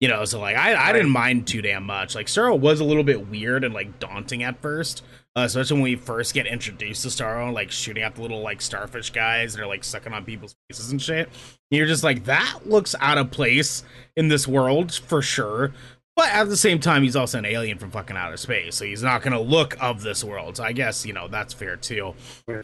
You 0.00 0.08
know, 0.08 0.24
so 0.24 0.40
like 0.40 0.56
I, 0.56 0.88
I 0.88 0.92
didn't 0.92 1.10
mind 1.10 1.46
too 1.46 1.60
damn 1.62 1.84
much. 1.84 2.14
Like 2.14 2.26
Starro 2.26 2.58
was 2.58 2.80
a 2.80 2.84
little 2.84 3.04
bit 3.04 3.28
weird 3.28 3.64
and 3.64 3.74
like 3.74 3.98
daunting 3.98 4.42
at 4.42 4.62
first, 4.62 5.02
uh, 5.36 5.42
especially 5.42 5.74
when 5.74 5.82
we 5.84 5.96
first 5.96 6.34
get 6.34 6.46
introduced 6.46 7.02
to 7.02 7.08
Starro, 7.08 7.52
like 7.52 7.70
shooting 7.70 8.02
at 8.02 8.14
the 8.16 8.22
little 8.22 8.40
like 8.42 8.60
starfish 8.60 9.10
guys 9.10 9.54
that 9.54 9.62
are 9.62 9.66
like 9.66 9.84
sucking 9.84 10.12
on 10.12 10.24
people's 10.24 10.54
faces 10.68 10.90
and 10.90 11.00
shit. 11.00 11.28
You're 11.70 11.86
just 11.86 12.02
like 12.04 12.24
that 12.24 12.60
looks 12.66 12.94
out 13.00 13.18
of 13.18 13.30
place 13.30 13.82
in 14.16 14.28
this 14.28 14.46
world 14.48 14.92
for 14.94 15.22
sure. 15.22 15.72
But 16.16 16.30
at 16.32 16.48
the 16.48 16.56
same 16.56 16.80
time, 16.80 17.02
he's 17.02 17.16
also 17.16 17.38
an 17.38 17.46
alien 17.46 17.78
from 17.78 17.90
fucking 17.92 18.16
outer 18.16 18.36
space, 18.36 18.74
so 18.76 18.84
he's 18.84 19.02
not 19.02 19.22
gonna 19.22 19.40
look 19.40 19.76
of 19.80 20.02
this 20.02 20.22
world. 20.24 20.56
So 20.56 20.64
I 20.64 20.72
guess 20.72 21.06
you 21.06 21.12
know 21.12 21.28
that's 21.28 21.54
fair 21.54 21.76
too. 21.76 22.14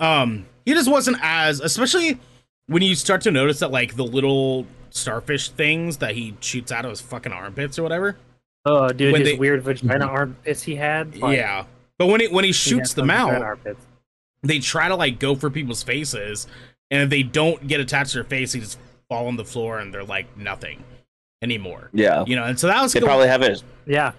Um, 0.01 0.47
he 0.67 0.75
just 0.75 0.91
wasn't 0.91 1.17
as, 1.23 1.61
especially 1.61 2.19
when 2.67 2.83
you 2.83 2.95
start 2.97 3.21
to 3.23 3.31
notice 3.31 3.61
that 3.61 3.71
like 3.71 3.95
the 3.97 4.05
little 4.05 4.67
starfish 4.91 5.51
things 5.51 5.99
that 5.99 6.17
he 6.17 6.37
shoots 6.41 6.73
out 6.73 6.85
of 6.85 6.91
his 6.91 7.01
fucking 7.01 7.33
armpits 7.33 7.79
or 7.79 7.83
whatever. 7.85 8.17
Oh, 8.65 8.89
dude, 8.89 9.13
When 9.13 9.21
his 9.23 9.31
they- 9.31 9.39
weird 9.39 9.63
vagina 9.63 10.05
armpits 10.07 10.63
he 10.65 10.75
had. 10.75 11.17
like, 11.17 11.37
yeah, 11.37 11.65
but 11.98 12.06
when 12.06 12.20
it 12.20 12.32
when 12.32 12.44
he 12.44 12.48
he 12.48 12.52
shoots 12.52 12.94
them 12.94 13.10
out, 13.10 13.59
they 14.43 14.59
try 14.59 14.89
to 14.89 14.97
like 14.97 15.18
go 15.18 15.35
for 15.35 15.51
people's 15.51 15.82
faces, 15.82 16.47
and 16.90 17.02
if 17.02 17.10
they 17.10 17.23
don't 17.23 17.66
get 17.66 17.81
attached 17.81 18.10
to 18.12 18.18
their 18.18 18.24
face, 18.24 18.52
they 18.52 18.60
just 18.60 18.78
fall 19.09 19.27
on 19.28 19.36
the 19.36 19.44
floor 19.44 19.78
and 19.78 19.93
they're 19.94 20.05
like 20.05 20.36
nothing 20.36 20.82
anymore. 21.43 21.90
yeah, 21.93 22.24
You 22.27 22.35
know, 22.36 22.44
and 22.44 22.59
so 22.59 22.66
that 22.66 22.82
was 22.82 22.93
they 22.93 23.01
cool. 23.01 23.09
probably 23.09 23.28
have 23.28 23.43
a. 23.43 23.56
Yeah, 23.86 24.12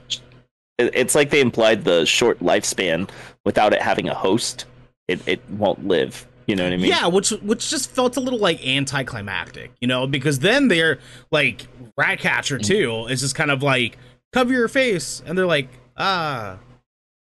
It's 0.78 1.14
like 1.16 1.30
they 1.30 1.42
implied 1.42 1.84
the 1.84 2.06
short 2.06 2.40
lifespan 2.40 3.10
without 3.46 3.74
it 3.74 3.82
having 3.82 4.08
a 4.10 4.14
host. 4.14 4.66
It 5.08 5.26
it 5.28 5.42
won't 5.52 5.88
live. 5.88 6.26
You 6.46 6.56
know 6.56 6.64
what 6.64 6.72
I 6.72 6.78
mean? 6.78 6.86
Yeah, 6.88 7.08
which 7.08 7.32
which 7.32 7.70
just 7.70 7.92
felt 7.92 8.16
a 8.16 8.22
little 8.22 8.40
like 8.40 8.66
anticlimactic, 8.66 9.72
you 9.82 9.88
know, 9.88 10.08
because 10.08 10.40
then 10.40 10.70
they're 10.70 11.00
like 11.32 11.68
Ratcatcher 11.98 12.58
too 12.58 13.08
It's 13.10 13.22
just 13.22 13.36
kind 13.36 13.52
of 13.52 13.62
like 13.62 13.98
cover 14.32 14.54
your 14.54 14.70
face, 14.70 15.22
and 15.26 15.38
they're 15.38 15.46
like 15.46 15.68
ah, 15.98 16.58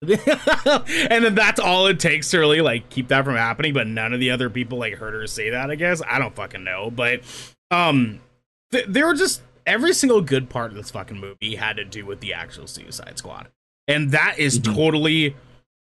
and 0.08 1.24
then 1.24 1.34
that's 1.34 1.60
all 1.60 1.86
it 1.86 2.00
takes 2.00 2.30
to 2.30 2.38
really 2.38 2.60
like 2.60 2.88
keep 2.88 3.08
that 3.08 3.24
from 3.24 3.36
happening. 3.36 3.74
But 3.74 3.86
none 3.86 4.12
of 4.12 4.20
the 4.20 4.30
other 4.30 4.48
people 4.50 4.78
like 4.78 4.94
heard 4.94 5.14
her 5.14 5.26
say 5.26 5.50
that. 5.50 5.70
I 5.70 5.74
guess 5.74 6.00
I 6.06 6.18
don't 6.18 6.34
fucking 6.34 6.64
know, 6.64 6.90
but 6.90 7.20
um, 7.70 8.20
th- 8.72 8.86
there 8.88 9.06
were 9.06 9.14
just 9.14 9.42
every 9.66 9.92
single 9.92 10.20
good 10.22 10.48
part 10.48 10.70
of 10.70 10.76
this 10.76 10.90
fucking 10.90 11.18
movie 11.18 11.56
had 11.56 11.76
to 11.76 11.84
do 11.84 12.06
with 12.06 12.20
the 12.20 12.32
actual 12.32 12.66
Suicide 12.66 13.18
Squad, 13.18 13.48
and 13.86 14.10
that 14.12 14.38
is 14.38 14.58
Mhm. 14.58 14.74
totally 14.74 15.36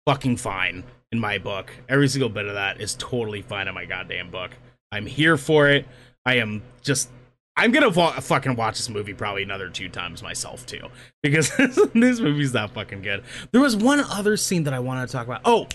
fucking 0.08 0.38
fine 0.38 0.84
in 1.12 1.20
my 1.20 1.38
book. 1.38 1.72
Every 1.90 2.08
single 2.08 2.30
bit 2.30 2.46
of 2.46 2.54
that 2.54 2.80
is 2.80 2.96
totally 2.96 3.42
fine 3.42 3.68
in 3.68 3.74
my 3.76 3.86
goddamn 3.86 4.32
book. 4.32 4.52
I'm 4.92 5.06
here 5.08 5.36
for 5.38 5.68
it. 5.70 5.86
I 6.26 6.36
am 6.36 6.62
just. 6.82 7.10
I'm 7.58 7.72
gonna 7.72 7.92
fucking 8.22 8.56
watch 8.56 8.78
this 8.78 8.90
movie 8.90 9.14
probably 9.14 9.44
another 9.44 9.70
two 9.70 9.88
times 9.88 10.22
myself 10.22 10.66
too 10.66 10.90
because 11.24 11.56
this 11.94 12.20
movie's 12.20 12.52
that 12.52 12.72
fucking 12.72 13.02
good. 13.02 13.24
There 13.52 13.62
was 13.62 13.76
one 13.76 14.02
other 14.02 14.36
scene 14.36 14.64
that 14.64 14.74
I 14.74 14.80
wanted 14.80 15.08
to 15.08 15.12
talk 15.14 15.26
about. 15.26 15.42
Oh, 15.46 15.68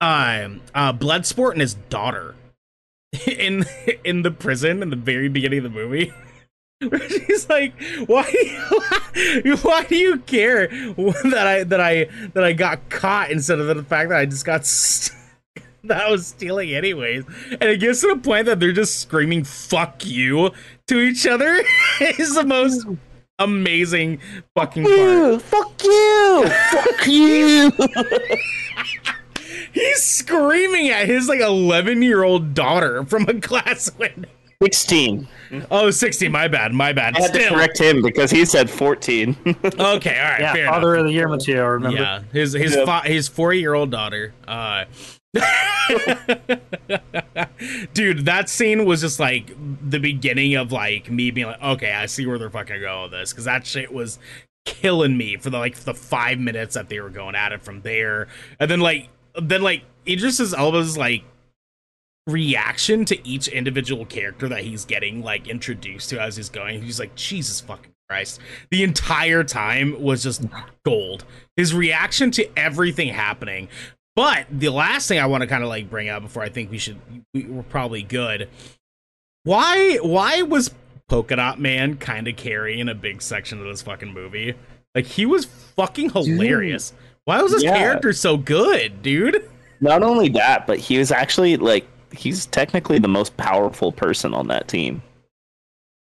um, 0.00 0.60
uh, 0.74 0.92
Bloodsport 0.92 1.52
and 1.52 1.60
his 1.60 1.74
daughter 1.74 2.34
in 3.26 3.64
in 4.04 4.22
the 4.22 4.30
prison 4.30 4.82
in 4.82 4.90
the 4.90 4.96
very 4.96 5.28
beginning 5.28 5.58
of 5.58 5.64
the 5.64 5.70
movie. 5.70 6.12
She's 7.08 7.48
like, 7.48 7.72
"Why? 8.06 8.24
why 9.62 9.84
do 9.84 9.96
you 9.96 10.18
care 10.18 10.66
that 10.68 11.46
I 11.46 11.64
that 11.64 11.80
I 11.80 12.04
that 12.34 12.44
I 12.44 12.52
got 12.52 12.90
caught 12.90 13.30
instead 13.30 13.58
of 13.58 13.66
the 13.74 13.82
fact 13.82 14.10
that 14.10 14.18
I 14.18 14.26
just 14.26 14.44
got 14.44 14.66
st- 14.66 15.18
that 15.88 16.10
was 16.10 16.26
stealing 16.26 16.70
anyways. 16.74 17.24
And 17.50 17.62
it 17.64 17.80
gets 17.80 18.00
to 18.02 18.08
the 18.14 18.16
point 18.20 18.46
that 18.46 18.60
they're 18.60 18.72
just 18.72 19.00
screaming 19.00 19.44
"fuck 19.44 20.04
you" 20.06 20.50
to 20.88 20.98
each 20.98 21.26
other. 21.26 21.62
is 22.00 22.34
the 22.34 22.44
most 22.44 22.86
amazing 23.38 24.20
fucking 24.54 24.84
part. 24.84 25.42
fuck 25.42 25.82
you, 25.82 26.44
fuck 26.70 27.06
you. 27.06 27.72
He's 29.72 30.02
screaming 30.02 30.90
at 30.90 31.06
his 31.08 31.28
like 31.28 31.40
11 31.40 32.00
year 32.02 32.22
old 32.22 32.54
daughter 32.54 33.04
from 33.04 33.28
a 33.28 33.40
class 33.40 33.90
window. 33.98 34.28
Sixteen. 34.62 35.28
Oh, 35.70 35.90
60. 35.90 36.28
My 36.28 36.48
bad. 36.48 36.72
My 36.72 36.92
bad. 36.92 37.16
I 37.16 37.22
had 37.22 37.34
to 37.34 37.48
correct 37.48 37.78
him 37.78 38.00
because 38.02 38.30
he 38.30 38.44
said 38.46 38.70
fourteen. 38.70 39.36
Okay. 39.44 39.58
All 39.76 39.90
right. 39.90 40.40
Yeah, 40.40 40.52
fair 40.54 40.68
Father 40.68 40.94
enough. 40.94 41.00
of 41.00 41.06
the 41.08 41.12
Year 41.12 41.28
material. 41.28 41.66
Remember? 41.66 41.98
Yeah. 41.98 42.22
His 42.32 42.52
his 42.54 42.74
Yeah. 42.74 42.84
fa- 42.86 43.06
his 43.06 43.28
four 43.28 43.52
year 43.52 43.74
old 43.74 43.90
daughter. 43.90 44.32
Uh, 44.48 44.84
dude, 47.94 48.24
that 48.24 48.48
scene 48.48 48.84
was 48.84 49.00
just 49.00 49.18
like 49.18 49.52
the 49.88 49.98
beginning 49.98 50.54
of 50.54 50.72
like 50.72 51.10
me 51.10 51.30
being 51.30 51.46
like, 51.46 51.62
okay, 51.62 51.92
I 51.92 52.06
see 52.06 52.26
where 52.26 52.38
they're 52.38 52.50
fucking 52.50 52.80
going 52.80 53.02
with 53.02 53.12
this 53.12 53.32
because 53.32 53.44
that 53.44 53.66
shit 53.66 53.92
was 53.92 54.18
killing 54.64 55.16
me 55.16 55.36
for 55.36 55.50
the 55.50 55.58
like 55.58 55.76
the 55.80 55.94
five 55.94 56.38
minutes 56.38 56.74
that 56.74 56.88
they 56.88 57.00
were 57.00 57.10
going 57.10 57.34
at 57.34 57.52
it 57.52 57.62
from 57.62 57.80
there, 57.82 58.28
and 58.60 58.70
then 58.70 58.80
like 58.80 59.08
then 59.40 59.62
like 59.62 59.82
Idris 60.06 60.54
Elba's 60.54 60.96
like 60.96 61.24
reaction 62.26 63.04
to 63.04 63.28
each 63.28 63.48
individual 63.48 64.06
character 64.06 64.48
that 64.48 64.62
he's 64.62 64.84
getting 64.84 65.22
like 65.22 65.48
introduced 65.48 66.10
to 66.10 66.20
as 66.20 66.36
he's 66.36 66.48
going. 66.48 66.82
He's 66.82 66.98
like, 66.98 67.14
Jesus 67.14 67.60
fucking 67.60 67.92
Christ. 68.08 68.40
The 68.70 68.82
entire 68.82 69.44
time 69.44 70.00
was 70.00 70.22
just 70.22 70.44
gold. 70.84 71.24
His 71.56 71.74
reaction 71.74 72.30
to 72.32 72.58
everything 72.58 73.08
happening. 73.08 73.68
But 74.16 74.46
the 74.50 74.68
last 74.68 75.08
thing 75.08 75.18
I 75.18 75.26
want 75.26 75.42
to 75.42 75.46
kind 75.46 75.62
of 75.62 75.68
like 75.68 75.90
bring 75.90 76.08
up 76.08 76.22
before 76.22 76.42
I 76.42 76.48
think 76.48 76.70
we 76.70 76.78
should 76.78 76.98
we, 77.32 77.44
we're 77.44 77.62
probably 77.64 78.02
good. 78.02 78.48
Why 79.42 79.96
why 80.02 80.42
was 80.42 80.72
Polka 81.08 81.36
Dot 81.36 81.60
Man 81.60 81.96
kind 81.96 82.28
of 82.28 82.36
carrying 82.36 82.88
a 82.88 82.94
big 82.94 83.20
section 83.22 83.58
of 83.58 83.64
this 83.66 83.82
fucking 83.82 84.12
movie? 84.12 84.54
Like 84.94 85.06
he 85.06 85.26
was 85.26 85.44
fucking 85.46 86.10
hilarious. 86.10 86.92
Why 87.24 87.42
was 87.42 87.52
his 87.52 87.64
Yeah. 87.64 87.76
character 87.76 88.12
so 88.12 88.36
good, 88.36 89.02
dude? 89.02 89.50
Not 89.80 90.02
only 90.02 90.28
that, 90.30 90.66
but 90.66 90.78
he 90.78 90.98
was 90.98 91.10
actually 91.10 91.56
like 91.56 91.84
he's 92.12 92.46
technically 92.46 93.00
the 93.00 93.08
most 93.08 93.36
powerful 93.36 93.90
person 93.90 94.32
on 94.32 94.46
that 94.48 94.68
team. 94.68 95.02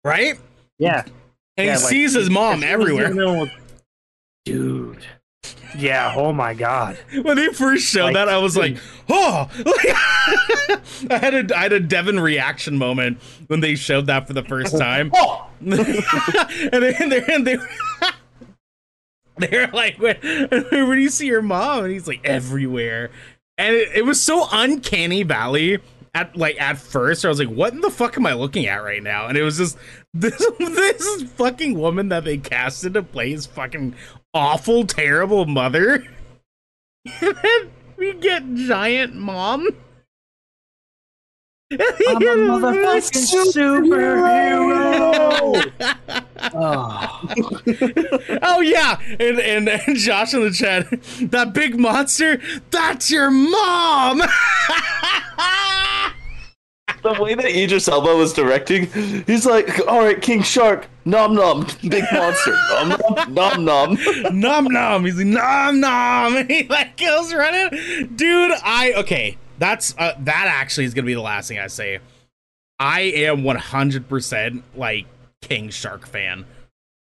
Right? 0.05 0.39
Yeah. 0.79 1.05
And 1.57 1.67
Yeah, 1.67 1.77
he 1.77 1.83
like, 1.83 1.89
sees 1.91 2.13
his 2.15 2.29
mom 2.29 2.63
If 2.63 2.69
he 2.69 2.77
was 2.77 2.89
in 2.91 2.97
the 2.97 3.03
everywhere. 3.07 3.15
middle 3.15 3.51
Dude. 4.45 5.07
Yeah. 5.77 6.15
Oh 6.17 6.33
my 6.33 6.55
God. 6.55 6.99
When 7.23 7.37
they 7.37 7.49
first 7.49 7.85
showed 7.85 8.07
Like, 8.07 8.15
that, 8.15 8.29
I 8.29 8.39
was 8.39 8.57
like, 8.57 8.77
"Oh!" 9.09 9.49
Like, 9.65 9.87
I 11.11 11.19
had 11.19 11.35
a 11.51 11.57
I 11.57 11.63
had 11.63 11.73
a 11.73 11.81
Devin 11.81 12.21
reaction 12.21 12.79
moment 12.79 13.19
when 13.49 13.61
they 13.61 13.75
showed 13.75 14.07
that 14.07 14.27
for 14.27 14.33
the 14.33 14.45
first 14.45 14.77
time, 14.77 15.11
Oh, 15.17 15.49
and 15.61 15.73
they 15.73 16.95
and 16.95 17.13
they 17.13 17.25
and 17.27 17.47
they. 17.47 17.59
They're 19.39 19.69
like, 19.69 19.97
where, 19.97 20.19
where 20.51 20.95
do 20.95 21.01
you 21.01 21.09
see 21.09 21.27
your 21.27 21.41
mom? 21.43 21.85
And 21.85 21.93
he's 21.93 22.07
like, 22.07 22.21
everywhere. 22.23 23.11
And 23.57 23.75
it, 23.75 23.89
it 23.97 24.05
was 24.05 24.23
so 24.23 24.47
uncanny 24.53 25.23
valley 25.23 25.79
at 26.15 26.37
like 26.37 26.61
at 26.61 26.77
first. 26.79 27.25
I 27.25 27.29
was 27.29 27.39
like, 27.39 27.49
what 27.49 27.73
in 27.73 27.81
the 27.81 27.91
fuck 27.91 28.17
am 28.17 28.27
I 28.27 28.35
looking 28.35 28.67
at 28.67 28.85
right 28.85 29.03
now? 29.03 29.27
And 29.27 29.39
it 29.39 29.43
was 29.43 29.57
just 29.57 29.79
this 30.13 30.37
this 30.59 31.23
fucking 31.33 31.79
woman 31.79 32.11
that 32.11 32.25
they 32.25 32.37
casted 32.39 32.95
to 32.95 33.03
play 33.03 33.31
his 33.31 33.47
fucking 33.47 33.95
awful, 34.35 34.87
terrible 34.87 35.47
mother. 35.47 36.05
And 37.05 37.37
then 37.43 37.73
we 37.97 38.15
get 38.15 38.55
giant 38.55 39.15
mom. 39.15 39.69
I'm 41.73 41.79
a 41.81 42.37
motherfucking 42.37 43.53
superhero. 43.55 44.13
oh. 46.53 47.23
oh 48.43 48.61
yeah, 48.61 49.01
and, 49.19 49.41
and 49.41 49.69
and 49.71 49.97
Josh 49.97 50.35
in 50.35 50.43
the 50.43 50.51
chat, 50.51 50.91
that 51.31 51.55
big 51.55 51.81
monster, 51.81 52.43
that's 52.71 53.11
your 53.11 53.31
mom. 53.31 54.21
the 57.03 57.17
way 57.21 57.35
that 57.35 57.47
Idris 57.47 57.89
Elba 57.89 58.15
was 58.17 58.33
directing, 58.33 58.87
he's 59.27 59.47
like, 59.47 59.87
"All 59.87 60.01
right, 60.01 60.21
King 60.21 60.43
Shark, 60.43 60.89
nom 61.05 61.35
nom, 61.35 61.67
big 61.89 62.05
monster, 62.13 62.57
nom 62.71 62.89
nom, 62.89 63.35
nom 63.35 63.65
nom." 63.65 64.41
nom 64.41 64.65
nom. 64.65 65.05
He's 65.05 65.17
like 65.17 65.27
nom 65.27 65.81
nom. 65.81 66.37
And 66.43 66.51
he 66.51 66.65
like 66.65 66.97
goes 66.97 67.35
running. 67.35 68.15
Dude, 68.15 68.53
I 68.65 68.95
okay. 68.99 69.37
That's 69.59 69.95
uh, 69.99 70.15
that 70.21 70.47
actually 70.49 70.85
is 70.85 70.95
gonna 70.95 71.07
be 71.07 71.15
the 71.15 71.21
last 71.21 71.49
thing 71.49 71.59
I 71.59 71.67
say. 71.67 72.01
I 72.79 73.01
am 73.03 73.43
100% 73.43 74.63
like 74.75 75.07
King 75.41 75.71
Shark 75.71 76.05
fan 76.07 76.45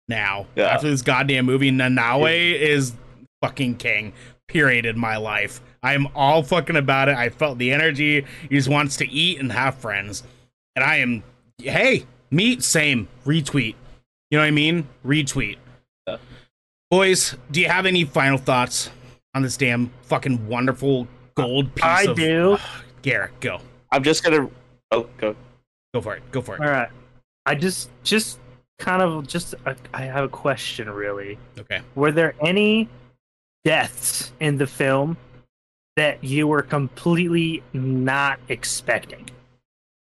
now. 0.09 0.47
Yeah. 0.57 0.65
After 0.65 0.91
this 0.91 1.01
goddamn 1.01 1.47
movie, 1.47 1.71
Nanaue 1.71 2.61
is 2.61 2.93
fucking 3.41 3.77
king. 3.77 4.13
Period 4.47 4.85
in 4.85 4.99
my 4.99 5.17
life. 5.17 5.63
I'm 5.83 6.09
all 6.15 6.43
fucking 6.43 6.77
about 6.77 7.09
it. 7.09 7.17
I 7.17 7.31
felt 7.31 7.59
the 7.59 7.73
energy. 7.73 8.27
He 8.49 8.57
just 8.57 8.69
wants 8.69 8.97
to 8.99 9.09
eat 9.09 9.41
and 9.41 9.51
have 9.53 9.77
friends. 9.77 10.23
And 10.77 10.85
I 10.85 10.97
am 10.97 11.23
hey, 11.59 12.07
meet, 12.31 12.63
same. 12.63 13.09
Retweet. 13.25 13.75
You 14.31 14.39
know 14.39 14.41
what 14.41 14.49
I 14.49 14.51
mean? 14.51 14.87
Retweet. 15.05 15.57
Yeah. 16.07 16.17
Boys, 16.91 17.37
do 17.51 17.61
you 17.61 17.69
have 17.69 17.87
any 17.87 18.05
final 18.05 18.39
thoughts 18.39 18.91
on 19.35 19.43
this 19.43 19.57
damn 19.57 19.91
fucking 20.03 20.49
wonderful 20.49 21.07
gold 21.35 21.75
piece 21.75 21.85
I 21.85 22.03
of 22.05 22.17
do. 22.17 22.59
Garrett, 23.03 23.39
go. 23.41 23.61
I'm 23.93 24.03
just 24.03 24.23
gonna. 24.23 24.49
Oh, 24.91 25.07
go. 25.19 25.35
Go 25.95 26.01
for 26.01 26.17
it. 26.17 26.23
Go 26.31 26.41
for 26.41 26.57
it. 26.57 26.61
All 26.61 26.71
right. 26.71 26.89
I 27.47 27.55
just, 27.55 27.91
just 28.05 28.39
kind 28.79 29.03
of, 29.03 29.27
just, 29.27 29.55
uh, 29.67 29.75
I 29.95 30.03
have 30.03 30.25
a 30.25 30.29
question 30.29 30.89
really. 30.91 31.39
Okay. 31.59 31.81
Were 31.95 32.13
there 32.13 32.35
any 32.41 32.89
deaths 33.65 34.33
in 34.41 34.59
the 34.59 34.67
film 34.67 35.17
that 36.01 36.25
you 36.25 36.47
were 36.49 36.63
completely 36.63 37.63
not 37.75 38.41
expecting? 38.49 39.29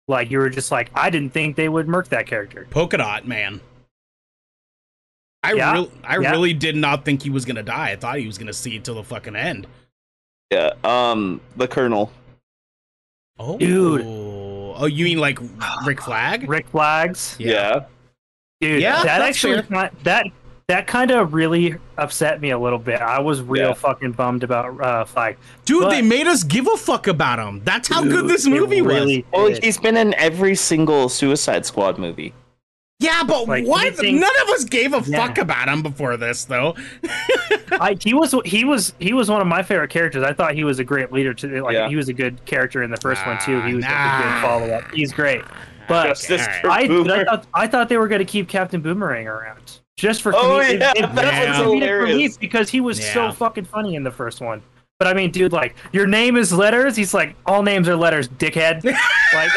Like 0.08 0.30
you 0.30 0.38
were 0.38 0.48
just 0.50 0.72
like, 0.72 0.90
I 0.94 1.10
didn't 1.10 1.32
think 1.32 1.54
they 1.54 1.68
would 1.68 1.86
murk 1.86 2.08
that 2.08 2.26
character. 2.26 2.66
Polka 2.70 2.96
dot 2.96 3.28
man. 3.28 3.60
I 5.42 5.52
Yeah, 5.52 5.72
real 5.72 5.90
I 6.04 6.18
yeah. 6.18 6.30
really 6.30 6.54
did 6.54 6.76
not 6.76 7.04
think 7.04 7.22
he 7.22 7.30
was 7.30 7.44
gonna 7.44 7.62
die. 7.62 7.90
I 7.90 7.96
thought 7.96 8.18
he 8.18 8.26
was 8.26 8.38
gonna 8.38 8.52
see 8.52 8.76
it 8.76 8.84
till 8.84 8.94
the 8.94 9.04
fucking 9.04 9.36
end. 9.36 9.66
Yeah. 10.50 10.72
Um, 10.84 11.40
the 11.56 11.68
Colonel. 11.68 12.10
Oh, 13.38 13.58
Dude. 13.58 14.02
Oh, 14.04 14.86
you 14.86 15.04
mean 15.04 15.18
like 15.18 15.38
Rick 15.84 16.00
Flag? 16.02 16.48
Rick 16.48 16.68
Flags, 16.68 17.36
Yeah. 17.38 17.84
dude. 18.60 18.80
Yeah, 18.82 19.02
that 19.02 19.20
actually 19.22 19.62
fair. 19.62 19.90
that 20.04 20.26
that 20.72 20.86
kind 20.86 21.10
of 21.10 21.34
really 21.34 21.76
upset 21.98 22.40
me 22.40 22.50
a 22.50 22.58
little 22.58 22.78
bit. 22.78 23.00
I 23.02 23.20
was 23.20 23.42
real 23.42 23.68
Yeah. 23.68 23.74
fucking 23.74 24.12
bummed 24.12 24.42
about 24.42 24.80
uh, 24.80 25.04
Flag. 25.04 25.36
Dude, 25.66 25.82
But- 25.82 25.90
they 25.90 26.00
made 26.02 26.26
us 26.26 26.42
give 26.42 26.66
a 26.66 26.76
fuck 26.78 27.06
about 27.08 27.38
him. 27.38 27.60
That's 27.62 27.88
how 27.88 28.02
good 28.02 28.26
this 28.26 28.46
it 28.46 28.50
movie 28.50 28.80
was. 28.80 28.94
really 28.94 29.24
Well, 29.32 29.48
he's 29.62 29.76
been 29.78 29.96
in 29.98 30.14
every 30.14 30.54
single 30.54 31.08
Suicide 31.10 31.66
Squad 31.66 31.98
movie. 31.98 32.32
Yeah, 33.00 33.22
but 33.24 33.48
Like, 33.48 33.66
what? 33.66 33.84
anything- 33.86 34.20
None 34.20 34.30
of 34.44 34.48
us 34.50 34.64
gave 34.64 34.94
a 34.94 35.02
Yeah. 35.04 35.26
fuck 35.26 35.36
about 35.38 35.68
him 35.68 35.82
before 35.82 36.16
this, 36.16 36.44
though. 36.44 36.74
I, 37.72 37.96
he 38.00 38.14
was 38.14 38.34
he 38.44 38.64
was 38.64 38.94
he 38.98 39.12
was 39.12 39.28
one 39.30 39.40
of 39.40 39.46
my 39.46 39.62
favorite 39.62 39.90
characters. 39.90 40.22
I 40.22 40.32
thought 40.32 40.54
he 40.54 40.64
was 40.64 40.78
a 40.78 40.84
great 40.84 41.12
leader. 41.12 41.34
To 41.34 41.62
like 41.62 41.74
Yeah. 41.74 41.88
he 41.88 41.96
was 41.96 42.08
a 42.08 42.12
good 42.12 42.44
character 42.46 42.82
in 42.82 42.90
the 42.90 42.96
first 42.98 43.26
one 43.26 43.38
too. 43.44 43.60
He 43.62 43.74
was 43.74 43.84
like, 43.84 43.92
a 43.92 44.22
good 44.22 44.40
follow 44.40 44.70
up. 44.70 44.84
He's 44.92 45.12
great. 45.12 45.42
But 45.88 46.08
Justice 46.08 46.46
alright. 46.64 46.86
for 46.88 47.10
I, 47.10 47.20
I 47.20 47.24
thought 47.24 47.46
I 47.54 47.66
thought 47.66 47.88
they 47.88 47.96
were 47.98 48.08
going 48.08 48.20
to 48.20 48.24
keep 48.24 48.48
Captain 48.48 48.80
Boomerang 48.80 49.26
around 49.26 49.80
just 49.96 50.22
for 50.22 50.34
Oh, 50.34 50.58
comedic- 50.60 50.80
yeah, 50.80 50.92
it- 50.96 51.04
it- 51.04 51.14
that 51.14 51.56
for 51.56 51.64
comedic 51.64 52.02
relief 52.02 52.38
because 52.40 52.70
he 52.70 52.80
was 52.80 52.98
Yeah. 53.00 53.12
so 53.14 53.32
fucking 53.32 53.64
funny 53.64 53.94
in 53.94 54.02
the 54.04 54.10
first 54.10 54.40
one. 54.40 54.62
But 54.98 55.08
I 55.08 55.14
mean, 55.14 55.30
dude, 55.30 55.52
like 55.52 55.74
your 55.92 56.06
name 56.06 56.36
is 56.36 56.52
letters. 56.52 56.94
He's 56.96 57.12
like, 57.14 57.34
all 57.46 57.62
names 57.62 57.88
are 57.88 57.96
letters, 57.96 58.28
dickhead. 58.28 58.84
like, 59.34 59.50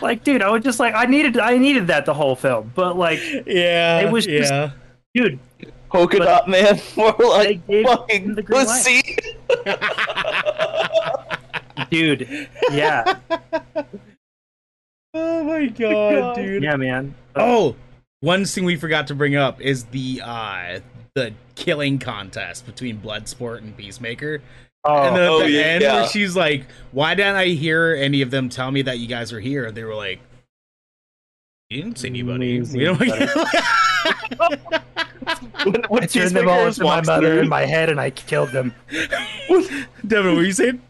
like, 0.00 0.24
dude, 0.24 0.42
I 0.42 0.50
was 0.50 0.62
just 0.64 0.80
like, 0.80 0.94
I 0.94 1.04
needed, 1.06 1.38
I 1.38 1.58
needed 1.58 1.86
that 1.88 2.06
the 2.06 2.14
whole 2.14 2.34
film. 2.36 2.72
But 2.74 2.96
like, 2.96 3.20
yeah, 3.46 4.00
It 4.00 4.10
was 4.10 4.26
just- 4.26 4.50
yeah. 4.52 4.70
dude, 5.14 5.38
Polka 5.90 6.18
But- 6.18 6.24
dot 6.24 6.48
man. 6.48 6.80
More 6.96 7.14
like 7.20 7.60
fucking 7.66 8.34
the 8.34 8.42
green 8.42 8.66
light. 8.66 8.84
pussy. 8.84 9.16
dude, 11.90 12.48
yeah, 12.72 13.16
oh 15.14 15.44
my 15.44 15.66
god, 15.66 16.36
dude. 16.36 16.62
yeah, 16.62 16.76
man. 16.76 17.14
Oh, 17.34 17.76
one 18.20 18.44
thing 18.44 18.64
we 18.64 18.76
forgot 18.76 19.06
to 19.08 19.14
bring 19.14 19.36
up 19.36 19.60
is 19.60 19.84
the 19.86 20.22
uh 20.24 20.80
the 21.14 21.34
killing 21.54 21.98
contest 21.98 22.66
between 22.66 22.98
Bloodsport 22.98 23.58
and 23.58 23.76
Peacemaker. 23.76 24.40
Oh, 24.84 25.02
and 25.02 25.16
then 25.16 25.22
at 25.22 25.28
oh, 25.28 25.38
the 25.40 25.50
yeah, 25.50 25.60
end 25.60 25.82
yeah. 25.82 25.94
where 25.94 26.08
she's 26.08 26.34
like, 26.34 26.66
Why 26.90 27.14
didn't 27.14 27.36
I 27.36 27.48
hear 27.48 27.94
any 27.94 28.22
of 28.22 28.30
them 28.30 28.48
tell 28.48 28.70
me 28.70 28.82
that 28.82 28.98
you 28.98 29.06
guys 29.06 29.32
were 29.32 29.40
here? 29.40 29.70
They 29.70 29.84
were 29.84 29.94
like, 29.94 30.20
You 31.70 31.82
didn't 31.82 31.98
see 31.98 32.08
anybody. 32.08 32.56
Amazing. 32.56 32.78
We 32.78 32.84
don't 32.86 32.98
when, 32.98 33.10
when 35.88 36.02
I 36.02 36.06
turned 36.06 36.34
them 36.34 36.48
all 36.48 36.66
into 36.66 36.82
my 36.82 37.00
mother 37.02 37.40
in 37.40 37.48
my 37.48 37.64
head 37.64 37.90
and 37.90 38.00
I 38.00 38.10
killed 38.10 38.50
them. 38.50 38.74
Devin, 40.06 40.32
what 40.32 40.36
were 40.36 40.42
you 40.42 40.52
saying? 40.52 40.80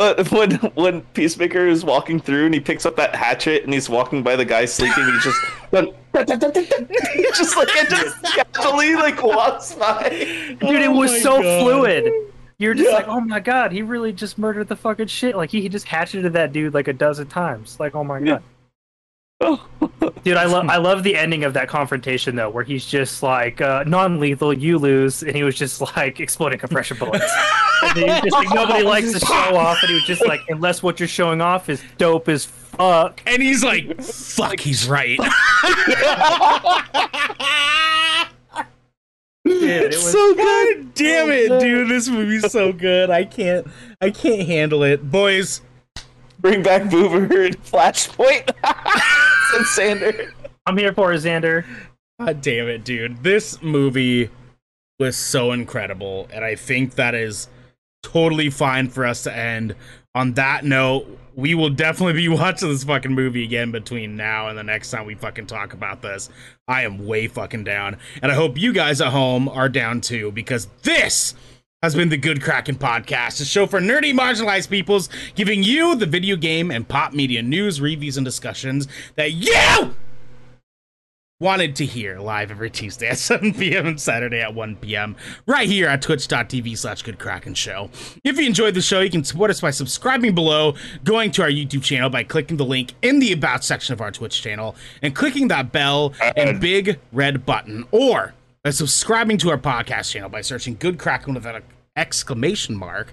Uh, 0.00 0.24
when 0.30 0.52
when 0.74 1.02
Peacemaker 1.14 1.66
is 1.68 1.84
walking 1.84 2.18
through 2.18 2.46
and 2.46 2.54
he 2.54 2.60
picks 2.60 2.86
up 2.86 2.96
that 2.96 3.14
hatchet 3.14 3.64
and 3.64 3.72
he's 3.72 3.88
walking 3.88 4.22
by 4.22 4.34
the 4.34 4.44
guy 4.44 4.64
sleeping, 4.64 5.04
he 5.04 5.18
just 5.20 5.38
he 5.72 7.22
just 7.34 7.56
like 7.56 7.68
it 7.70 7.88
just 7.88 8.22
casually 8.54 8.94
like 8.96 9.22
walks 9.22 9.74
by. 9.74 10.08
Dude, 10.60 10.62
it 10.82 10.88
Oh 10.88 10.96
was 10.98 11.12
my 11.12 11.18
so 11.20 11.42
God. 11.42 11.62
fluid. 11.62 12.12
You're 12.58 12.74
just 12.74 12.90
Yeah. 12.90 12.96
like, 12.96 13.08
oh 13.08 13.20
my 13.20 13.40
god, 13.40 13.72
he 13.72 13.82
really 13.82 14.12
just 14.12 14.36
murdered 14.38 14.68
the 14.68 14.76
fucking 14.76 15.06
shit. 15.06 15.36
Like 15.36 15.50
he 15.50 15.60
he 15.62 15.68
just 15.68 15.86
hatcheted 15.86 16.32
that 16.34 16.52
dude 16.52 16.74
like 16.74 16.88
a 16.88 16.92
dozen 16.92 17.26
times. 17.28 17.78
Like, 17.80 17.94
oh 17.94 18.04
my 18.04 18.20
god. 18.20 18.42
Dude, 20.22 20.36
I 20.36 20.44
love 20.44 20.68
I 20.68 20.76
love 20.76 21.02
the 21.02 21.16
ending 21.16 21.44
of 21.44 21.54
that 21.54 21.66
confrontation 21.68 22.36
though, 22.36 22.50
where 22.50 22.64
he's 22.64 22.84
just 22.84 23.22
like 23.22 23.62
uh, 23.62 23.84
non-lethal, 23.86 24.52
you 24.52 24.76
lose, 24.78 25.22
and 25.22 25.34
he 25.34 25.42
was 25.42 25.56
just 25.56 25.80
like 25.96 26.20
exploding 26.20 26.58
compression 26.58 26.98
bullets. 26.98 27.24
and 27.82 27.98
he 27.98 28.04
was 28.04 28.20
just 28.20 28.32
like 28.32 28.54
nobody 28.54 28.84
likes 28.84 29.12
to 29.12 29.20
show 29.20 29.56
off, 29.56 29.78
and 29.82 29.88
he 29.88 29.94
was 29.94 30.04
just 30.04 30.26
like, 30.26 30.40
unless 30.50 30.82
what 30.82 31.00
you're 31.00 31.08
showing 31.08 31.40
off 31.40 31.70
is 31.70 31.82
dope 31.96 32.28
as 32.28 32.44
fuck. 32.44 33.22
And 33.26 33.42
he's 33.42 33.64
like, 33.64 34.02
fuck, 34.02 34.60
he's 34.60 34.86
right. 34.86 35.18
Dude, 39.42 39.62
it 39.62 39.86
was 39.88 40.12
so 40.12 40.34
good. 40.34 40.94
Damn 40.94 41.30
it, 41.30 41.60
dude. 41.60 41.88
This 41.88 42.08
movie's 42.08 42.52
so 42.52 42.72
good. 42.74 43.08
I 43.08 43.24
can't 43.24 43.66
I 44.00 44.10
can't 44.10 44.46
handle 44.46 44.82
it. 44.82 45.10
Boys, 45.10 45.62
Bring 46.40 46.62
back 46.62 46.82
Boober 46.82 47.46
and 47.46 47.62
Flashpoint. 47.64 48.50
and 49.54 49.66
Sander. 49.66 50.32
I'm 50.66 50.76
here 50.76 50.92
for 50.92 51.12
it, 51.12 51.18
Xander. 51.18 51.64
God 52.18 52.42
damn 52.42 52.68
it, 52.68 52.84
dude. 52.84 53.22
This 53.22 53.62
movie 53.62 54.30
was 54.98 55.16
so 55.16 55.52
incredible, 55.52 56.28
and 56.32 56.44
I 56.44 56.54
think 56.54 56.94
that 56.96 57.14
is 57.14 57.48
totally 58.02 58.50
fine 58.50 58.88
for 58.88 59.06
us 59.06 59.22
to 59.24 59.36
end 59.36 59.74
on 60.14 60.34
that 60.34 60.64
note. 60.64 61.06
We 61.34 61.54
will 61.54 61.70
definitely 61.70 62.14
be 62.14 62.28
watching 62.36 62.68
this 62.68 62.84
fucking 62.84 63.12
movie 63.12 63.44
again 63.44 63.72
between 63.72 64.16
now 64.16 64.48
and 64.48 64.58
the 64.58 64.62
next 64.62 64.90
time 64.90 65.06
we 65.06 65.14
fucking 65.14 65.46
talk 65.46 65.72
about 65.72 66.02
this. 66.02 66.28
I 66.68 66.82
am 66.82 67.06
way 67.06 67.28
fucking 67.28 67.64
down. 67.64 67.96
And 68.22 68.30
I 68.30 68.34
hope 68.34 68.58
you 68.58 68.72
guys 68.72 69.00
at 69.00 69.08
home 69.08 69.48
are 69.48 69.68
down 69.68 70.00
too, 70.00 70.30
because 70.32 70.66
this 70.82 71.34
has 71.82 71.94
been 71.94 72.10
the 72.10 72.16
Good 72.18 72.42
Kraken 72.42 72.74
Podcast, 72.74 73.40
a 73.40 73.44
show 73.46 73.66
for 73.66 73.80
nerdy 73.80 74.12
marginalized 74.12 74.68
peoples, 74.68 75.08
giving 75.34 75.62
you 75.62 75.94
the 75.94 76.04
video 76.04 76.36
game 76.36 76.70
and 76.70 76.86
pop 76.86 77.14
media 77.14 77.40
news, 77.40 77.80
reviews, 77.80 78.18
and 78.18 78.24
discussions 78.24 78.86
that 79.14 79.32
you 79.32 79.94
wanted 81.40 81.74
to 81.76 81.86
hear 81.86 82.18
live 82.18 82.50
every 82.50 82.68
Tuesday 82.68 83.08
at 83.08 83.16
7 83.18 83.54
p.m. 83.54 83.86
and 83.86 83.98
Saturday 83.98 84.42
at 84.42 84.54
1 84.54 84.76
p.m. 84.76 85.16
right 85.46 85.66
here 85.66 85.88
at 85.88 86.02
twitch.tv 86.02 86.76
slash 86.76 87.00
good 87.00 87.18
kraken 87.18 87.54
show. 87.54 87.88
If 88.24 88.38
you 88.38 88.44
enjoyed 88.44 88.74
the 88.74 88.82
show, 88.82 89.00
you 89.00 89.08
can 89.08 89.24
support 89.24 89.48
us 89.50 89.62
by 89.62 89.70
subscribing 89.70 90.34
below, 90.34 90.74
going 91.02 91.30
to 91.30 91.42
our 91.42 91.48
YouTube 91.48 91.82
channel 91.82 92.10
by 92.10 92.24
clicking 92.24 92.58
the 92.58 92.66
link 92.66 92.92
in 93.00 93.20
the 93.20 93.32
about 93.32 93.64
section 93.64 93.94
of 93.94 94.02
our 94.02 94.10
Twitch 94.10 94.42
channel, 94.42 94.76
and 95.00 95.14
clicking 95.16 95.48
that 95.48 95.72
bell 95.72 96.12
and 96.36 96.60
big 96.60 97.00
red 97.10 97.46
button, 97.46 97.86
or 97.90 98.34
by 98.64 98.70
subscribing 98.70 99.38
to 99.38 99.50
our 99.50 99.58
podcast 99.58 100.10
channel 100.12 100.28
by 100.28 100.40
searching 100.40 100.76
good 100.78 100.98
kraken 100.98 101.34
with 101.34 101.46
an 101.46 101.62
exclamation 101.96 102.76
mark 102.76 103.12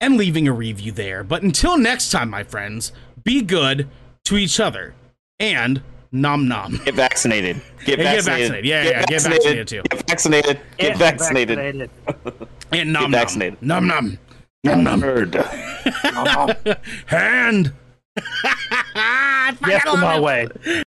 and 0.00 0.16
leaving 0.16 0.46
a 0.48 0.52
review 0.52 0.92
there. 0.92 1.24
But 1.24 1.42
until 1.42 1.76
next 1.76 2.10
time, 2.10 2.30
my 2.30 2.44
friends, 2.44 2.92
be 3.24 3.42
good 3.42 3.88
to 4.24 4.36
each 4.36 4.60
other 4.60 4.94
and 5.40 5.82
nom 6.12 6.46
nom. 6.48 6.78
Get 6.84 6.94
vaccinated. 6.94 7.60
Get 7.84 7.98
Yeah, 7.98 8.04
get 8.14 8.24
vaccinated. 8.24 8.64
vaccinated. 8.64 8.64
Yeah, 8.66 8.82
yeah, 8.84 9.04
get 9.06 9.22
vaccinated 9.22 9.68
too. 9.68 9.82
Get 9.90 10.08
vaccinated. 10.08 10.60
Get 10.78 10.96
vaccinated. 10.96 11.58
vaccinated. 11.58 11.90
And 12.72 12.90
nom 12.92 13.02
nom. 13.02 13.10
vaccinated. 13.12 13.60
Nom 13.60 13.86
nom. 13.86 14.18
Nom 14.64 14.82
nom. 14.82 15.00
Nerd. 15.02 15.34
Hand. 17.06 17.72
I 18.94 19.54
Yes, 19.68 19.84
love 19.84 19.98
my 20.00 20.18
way. 20.18 20.48